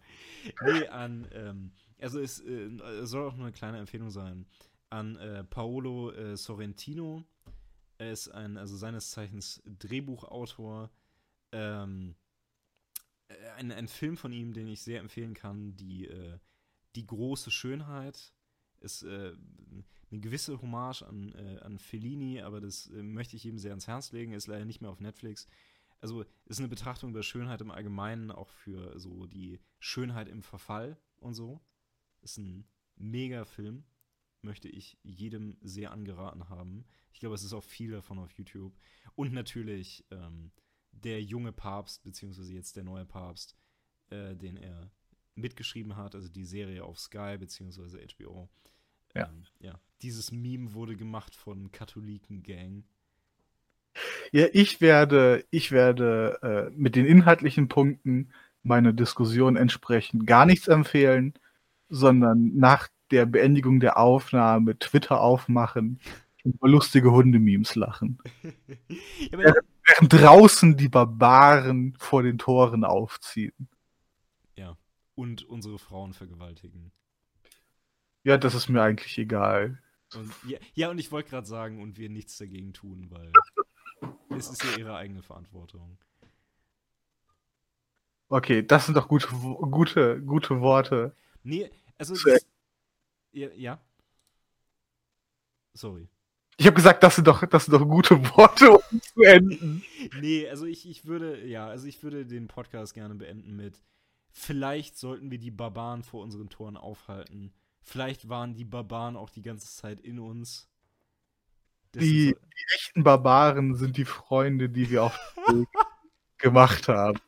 Nee, 0.63 0.87
an, 0.87 1.27
ähm, 1.31 1.71
also 1.99 2.19
es 2.19 2.39
äh, 2.41 2.69
soll 3.05 3.27
auch 3.27 3.35
nur 3.35 3.45
eine 3.45 3.53
kleine 3.53 3.79
Empfehlung 3.79 4.09
sein, 4.09 4.45
an 4.89 5.15
äh, 5.17 5.43
Paolo 5.43 6.11
äh, 6.11 6.35
Sorrentino. 6.37 7.23
Er 7.97 8.11
ist 8.11 8.29
ein, 8.29 8.57
also 8.57 8.75
seines 8.75 9.11
Zeichens 9.11 9.61
Drehbuchautor. 9.65 10.89
Ähm, 11.51 12.15
äh, 13.27 13.49
ein, 13.57 13.71
ein 13.71 13.87
Film 13.87 14.17
von 14.17 14.33
ihm, 14.33 14.53
den 14.53 14.67
ich 14.67 14.81
sehr 14.81 14.99
empfehlen 14.99 15.33
kann, 15.33 15.75
die 15.77 16.07
äh, 16.07 16.37
die 16.95 17.05
große 17.05 17.51
Schönheit 17.51 18.33
ist 18.79 19.03
äh, 19.03 19.33
eine 20.11 20.19
gewisse 20.19 20.61
Hommage 20.61 21.03
an, 21.03 21.33
äh, 21.33 21.59
an 21.61 21.79
Fellini, 21.79 22.41
aber 22.41 22.61
das 22.61 22.87
äh, 22.87 23.01
möchte 23.01 23.35
ich 23.35 23.45
ihm 23.45 23.57
sehr 23.57 23.71
ans 23.71 23.87
Herz 23.87 24.11
legen, 24.11 24.33
ist 24.33 24.47
leider 24.47 24.65
nicht 24.65 24.81
mehr 24.81 24.91
auf 24.91 24.99
Netflix. 24.99 25.47
Also 26.01 26.25
ist 26.45 26.59
eine 26.59 26.67
Betrachtung 26.67 27.11
über 27.11 27.23
Schönheit 27.23 27.61
im 27.61 27.71
Allgemeinen, 27.71 28.29
auch 28.29 28.49
für 28.49 28.99
so 28.99 29.25
die 29.25 29.59
Schönheit 29.79 30.27
im 30.27 30.43
Verfall 30.43 30.97
und 31.15 31.33
so. 31.33 31.61
Ist 32.21 32.37
ein 32.37 32.67
mega 32.95 33.45
Film, 33.45 33.85
möchte 34.41 34.67
ich 34.67 34.99
jedem 35.01 35.57
sehr 35.61 35.91
angeraten 35.91 36.49
haben. 36.49 36.85
Ich 37.13 37.19
glaube, 37.19 37.35
es 37.35 37.43
ist 37.43 37.53
auch 37.53 37.63
viel 37.63 37.91
davon 37.91 38.19
auf 38.19 38.31
YouTube. 38.33 38.77
Und 39.15 39.31
natürlich 39.33 40.05
ähm, 40.11 40.51
der 40.91 41.23
junge 41.23 41.53
Papst, 41.53 42.03
beziehungsweise 42.03 42.53
jetzt 42.53 42.75
der 42.75 42.83
neue 42.83 43.05
Papst, 43.05 43.57
äh, 44.09 44.35
den 44.35 44.57
er 44.57 44.91
mitgeschrieben 45.35 45.95
hat, 45.95 46.15
also 46.15 46.29
die 46.29 46.45
Serie 46.45 46.83
auf 46.83 46.99
Sky 46.99 47.37
bzw. 47.37 48.05
HBO. 48.07 48.49
Ja. 49.15 49.27
Ähm, 49.27 49.43
ja. 49.59 49.79
Dieses 50.01 50.31
Meme 50.31 50.73
wurde 50.73 50.95
gemacht 50.95 51.35
von 51.35 51.71
Katholiken-Gang. 51.71 52.83
Ja, 54.31 54.47
ich 54.51 54.81
werde, 54.81 55.45
ich 55.51 55.71
werde 55.71 56.39
äh, 56.41 56.71
mit 56.75 56.95
den 56.95 57.05
inhaltlichen 57.05 57.67
Punkten 57.67 58.31
meine 58.63 58.93
Diskussion 58.93 59.55
entsprechend 59.55 60.25
gar 60.25 60.45
nichts 60.45 60.67
empfehlen, 60.67 61.33
sondern 61.89 62.55
nach 62.55 62.87
der 63.11 63.25
Beendigung 63.25 63.79
der 63.79 63.97
Aufnahme 63.97 64.79
Twitter 64.79 65.21
aufmachen 65.21 65.99
und 66.43 66.55
über 66.55 66.67
lustige 66.67 67.11
Hundememes 67.11 67.75
lachen. 67.75 68.17
ja, 68.89 69.37
während, 69.37 69.57
während 69.85 70.13
draußen 70.13 70.75
die 70.75 70.89
Barbaren 70.89 71.95
vor 71.99 72.23
den 72.23 72.39
Toren 72.39 72.83
aufziehen 72.83 73.69
und 75.15 75.43
unsere 75.43 75.79
Frauen 75.79 76.13
vergewaltigen. 76.13 76.91
Ja, 78.23 78.37
das 78.37 78.55
ist 78.55 78.69
mir 78.69 78.81
eigentlich 78.81 79.17
egal. 79.17 79.81
Und, 80.15 80.31
ja, 80.47 80.59
ja, 80.73 80.89
und 80.89 80.97
ich 80.97 81.11
wollte 81.11 81.29
gerade 81.29 81.47
sagen, 81.47 81.81
und 81.81 81.97
wir 81.97 82.09
nichts 82.09 82.37
dagegen 82.37 82.73
tun, 82.73 83.07
weil 83.09 83.31
es 84.37 84.49
ist 84.49 84.63
ja 84.63 84.77
ihre 84.77 84.95
eigene 84.95 85.23
Verantwortung. 85.23 85.97
Okay, 88.29 88.65
das 88.65 88.85
sind 88.85 88.95
doch 88.95 89.07
gute, 89.07 89.27
gute, 89.27 90.21
gute 90.21 90.61
Worte. 90.61 91.15
Nee, 91.43 91.69
also. 91.97 92.15
Das, 92.15 92.45
ja, 93.31 93.49
ja. 93.55 93.79
Sorry. 95.73 96.07
Ich 96.57 96.67
habe 96.67 96.75
gesagt, 96.75 97.03
das 97.03 97.15
sind 97.15 97.27
doch, 97.27 97.45
das 97.45 97.65
sind 97.65 97.73
doch 97.73 97.87
gute 97.87 98.17
Worte, 98.35 98.71
um 98.71 99.01
zu 99.01 99.21
enden. 99.21 99.83
nee, 100.21 100.47
also 100.47 100.65
ich, 100.65 100.87
ich 100.87 101.05
würde, 101.05 101.45
ja, 101.45 101.67
also 101.67 101.87
ich 101.87 102.01
würde 102.03 102.25
den 102.25 102.47
Podcast 102.47 102.93
gerne 102.93 103.15
beenden 103.15 103.55
mit 103.55 103.81
Vielleicht 104.35 104.97
sollten 104.97 105.29
wir 105.29 105.37
die 105.37 105.51
Barbaren 105.51 106.01
vor 106.01 106.23
unseren 106.23 106.49
Toren 106.49 106.75
aufhalten. 106.75 107.53
Vielleicht 107.81 108.29
waren 108.29 108.55
die 108.55 108.65
Barbaren 108.65 109.15
auch 109.15 109.29
die 109.29 109.43
ganze 109.43 109.67
Zeit 109.67 109.99
in 109.99 110.19
uns. 110.19 110.67
Die, 111.93 112.29
so 112.29 112.35
die, 112.35 112.35
echten 112.75 113.03
Barbaren 113.03 113.75
sind 113.75 113.95
die 113.95 114.05
Freunde, 114.05 114.69
die 114.69 114.89
wir 114.89 115.03
auf 115.03 115.35
gemacht 116.39 116.87
haben. 116.87 117.19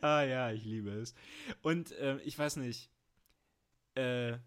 ah 0.00 0.22
ja, 0.22 0.50
ich 0.50 0.64
liebe 0.64 0.90
es. 0.90 1.14
Und 1.62 1.92
äh, 1.92 2.18
ich 2.22 2.36
weiß 2.36 2.56
nicht, 2.56 2.90
äh, 3.94 4.38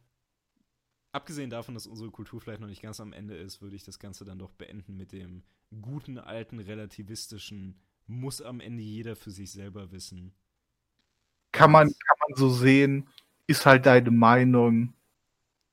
abgesehen 1.14 1.50
davon, 1.50 1.76
dass 1.76 1.88
unsere 1.88 2.12
Kultur 2.12 2.42
vielleicht 2.42 2.60
noch 2.60 2.68
nicht 2.68 2.82
ganz 2.82 3.00
am 3.00 3.14
Ende 3.14 3.38
ist, 3.38 3.62
würde 3.62 3.78
ich 3.78 3.86
das 3.86 4.00
Ganze 4.00 4.26
dann 4.26 4.40
doch 4.40 4.52
beenden 4.52 4.98
mit 4.98 5.14
dem 5.14 5.44
guten, 5.82 6.18
alten, 6.18 6.60
relativistischen, 6.60 7.80
muss 8.06 8.42
am 8.42 8.60
Ende 8.60 8.84
jeder 8.84 9.16
für 9.16 9.32
sich 9.32 9.54
selber 9.54 9.94
wissen. 9.94 10.36
Kann 11.56 11.72
man, 11.72 11.88
kann 11.88 12.18
man 12.28 12.38
so 12.38 12.50
sehen, 12.50 13.08
ist 13.48 13.66
halt 13.66 13.86
deine 13.86 14.12
Meinung. 14.12 14.94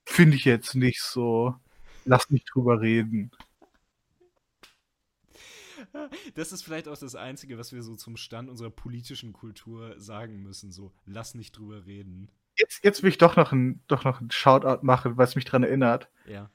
Finde 0.05 0.37
ich 0.37 0.45
jetzt 0.45 0.75
nicht 0.75 1.01
so. 1.01 1.55
Lass 2.05 2.29
nicht 2.29 2.45
drüber 2.53 2.81
reden. 2.81 3.31
Das 6.35 6.51
ist 6.51 6.63
vielleicht 6.63 6.87
auch 6.87 6.97
das 6.97 7.15
Einzige, 7.15 7.57
was 7.57 7.73
wir 7.73 7.83
so 7.83 7.95
zum 7.95 8.17
Stand 8.17 8.49
unserer 8.49 8.69
politischen 8.69 9.33
Kultur 9.33 9.99
sagen 9.99 10.41
müssen. 10.41 10.71
So, 10.71 10.91
lass 11.05 11.35
nicht 11.35 11.57
drüber 11.57 11.85
reden. 11.85 12.31
Jetzt, 12.55 12.83
jetzt 12.83 13.03
will 13.03 13.09
ich 13.09 13.17
doch 13.17 13.35
noch 13.35 13.51
ein, 13.51 13.83
doch 13.87 14.03
noch 14.03 14.21
ein 14.21 14.31
Shoutout 14.31 14.85
machen, 14.85 15.17
was 15.17 15.35
mich 15.35 15.45
daran 15.45 15.63
erinnert. 15.63 16.09
Ja. 16.25 16.49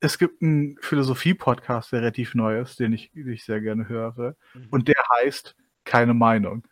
es 0.00 0.18
gibt 0.18 0.42
einen 0.42 0.78
Philosophie-Podcast, 0.78 1.92
der 1.92 2.00
relativ 2.00 2.34
neu 2.34 2.60
ist, 2.60 2.78
den 2.78 2.92
ich, 2.92 3.10
den 3.12 3.28
ich 3.32 3.44
sehr 3.44 3.60
gerne 3.60 3.88
höre. 3.88 4.36
Mhm. 4.54 4.68
Und 4.70 4.88
der 4.88 5.02
heißt 5.16 5.56
Keine 5.84 6.14
Meinung. 6.14 6.66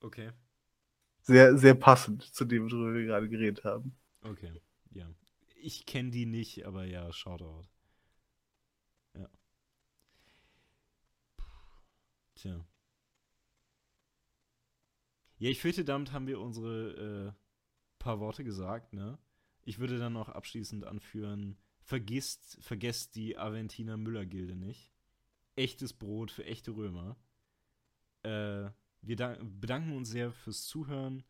Okay. 0.00 0.30
Sehr, 1.28 1.58
sehr 1.58 1.74
passend 1.74 2.22
zu 2.22 2.46
dem, 2.46 2.70
worüber 2.70 2.94
wir 2.94 3.04
gerade 3.04 3.28
geredet 3.28 3.62
haben. 3.62 3.94
Okay, 4.22 4.62
ja. 4.92 5.06
Ich 5.60 5.84
kenne 5.84 6.10
die 6.10 6.24
nicht, 6.24 6.64
aber 6.64 6.84
ja, 6.84 7.12
Shoutout. 7.12 7.68
Ja. 9.12 9.28
Tja. 12.34 12.64
Ja, 15.36 15.50
ich 15.50 15.60
fürchte, 15.60 15.84
damit 15.84 16.12
haben 16.12 16.26
wir 16.26 16.40
unsere 16.40 17.26
äh, 17.28 17.32
paar 17.98 18.20
Worte 18.20 18.42
gesagt, 18.42 18.94
ne? 18.94 19.18
Ich 19.66 19.78
würde 19.78 19.98
dann 19.98 20.14
noch 20.14 20.30
abschließend 20.30 20.86
anführen, 20.86 21.58
vergisst, 21.82 22.56
vergesst 22.62 23.16
die 23.16 23.36
Aventiner 23.36 23.98
Müller-Gilde 23.98 24.56
nicht. 24.56 24.94
Echtes 25.56 25.92
Brot 25.92 26.30
für 26.30 26.46
echte 26.46 26.70
Römer. 26.70 27.18
Äh, 28.22 28.70
wir 29.02 29.16
bedanken 29.16 29.96
uns 29.96 30.10
sehr 30.10 30.32
fürs 30.32 30.66
Zuhören. 30.66 31.24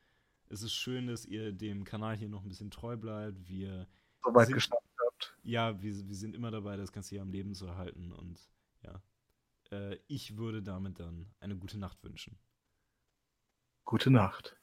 Es 0.48 0.62
ist 0.62 0.74
schön, 0.74 1.06
dass 1.06 1.26
ihr 1.26 1.52
dem 1.52 1.84
Kanal 1.84 2.16
hier 2.16 2.28
noch 2.28 2.42
ein 2.42 2.48
bisschen 2.48 2.70
treu 2.70 2.96
bleibt. 2.96 3.48
Wir 3.48 3.86
so 4.24 4.34
weit 4.34 4.48
geschafft 4.48 4.82
habt. 5.04 5.36
Ja, 5.42 5.80
wir, 5.82 6.08
wir 6.08 6.16
sind 6.16 6.34
immer 6.34 6.50
dabei, 6.50 6.76
das 6.76 6.92
Ganze 6.92 7.10
hier 7.10 7.22
am 7.22 7.30
Leben 7.30 7.54
zu 7.54 7.66
erhalten. 7.66 8.12
Und 8.12 8.40
ja, 8.82 9.02
äh, 9.70 9.98
ich 10.06 10.36
würde 10.36 10.62
damit 10.62 10.98
dann 10.98 11.26
eine 11.40 11.56
gute 11.56 11.78
Nacht 11.78 12.02
wünschen. 12.02 12.38
Gute 13.84 14.10
Nacht. 14.10 14.57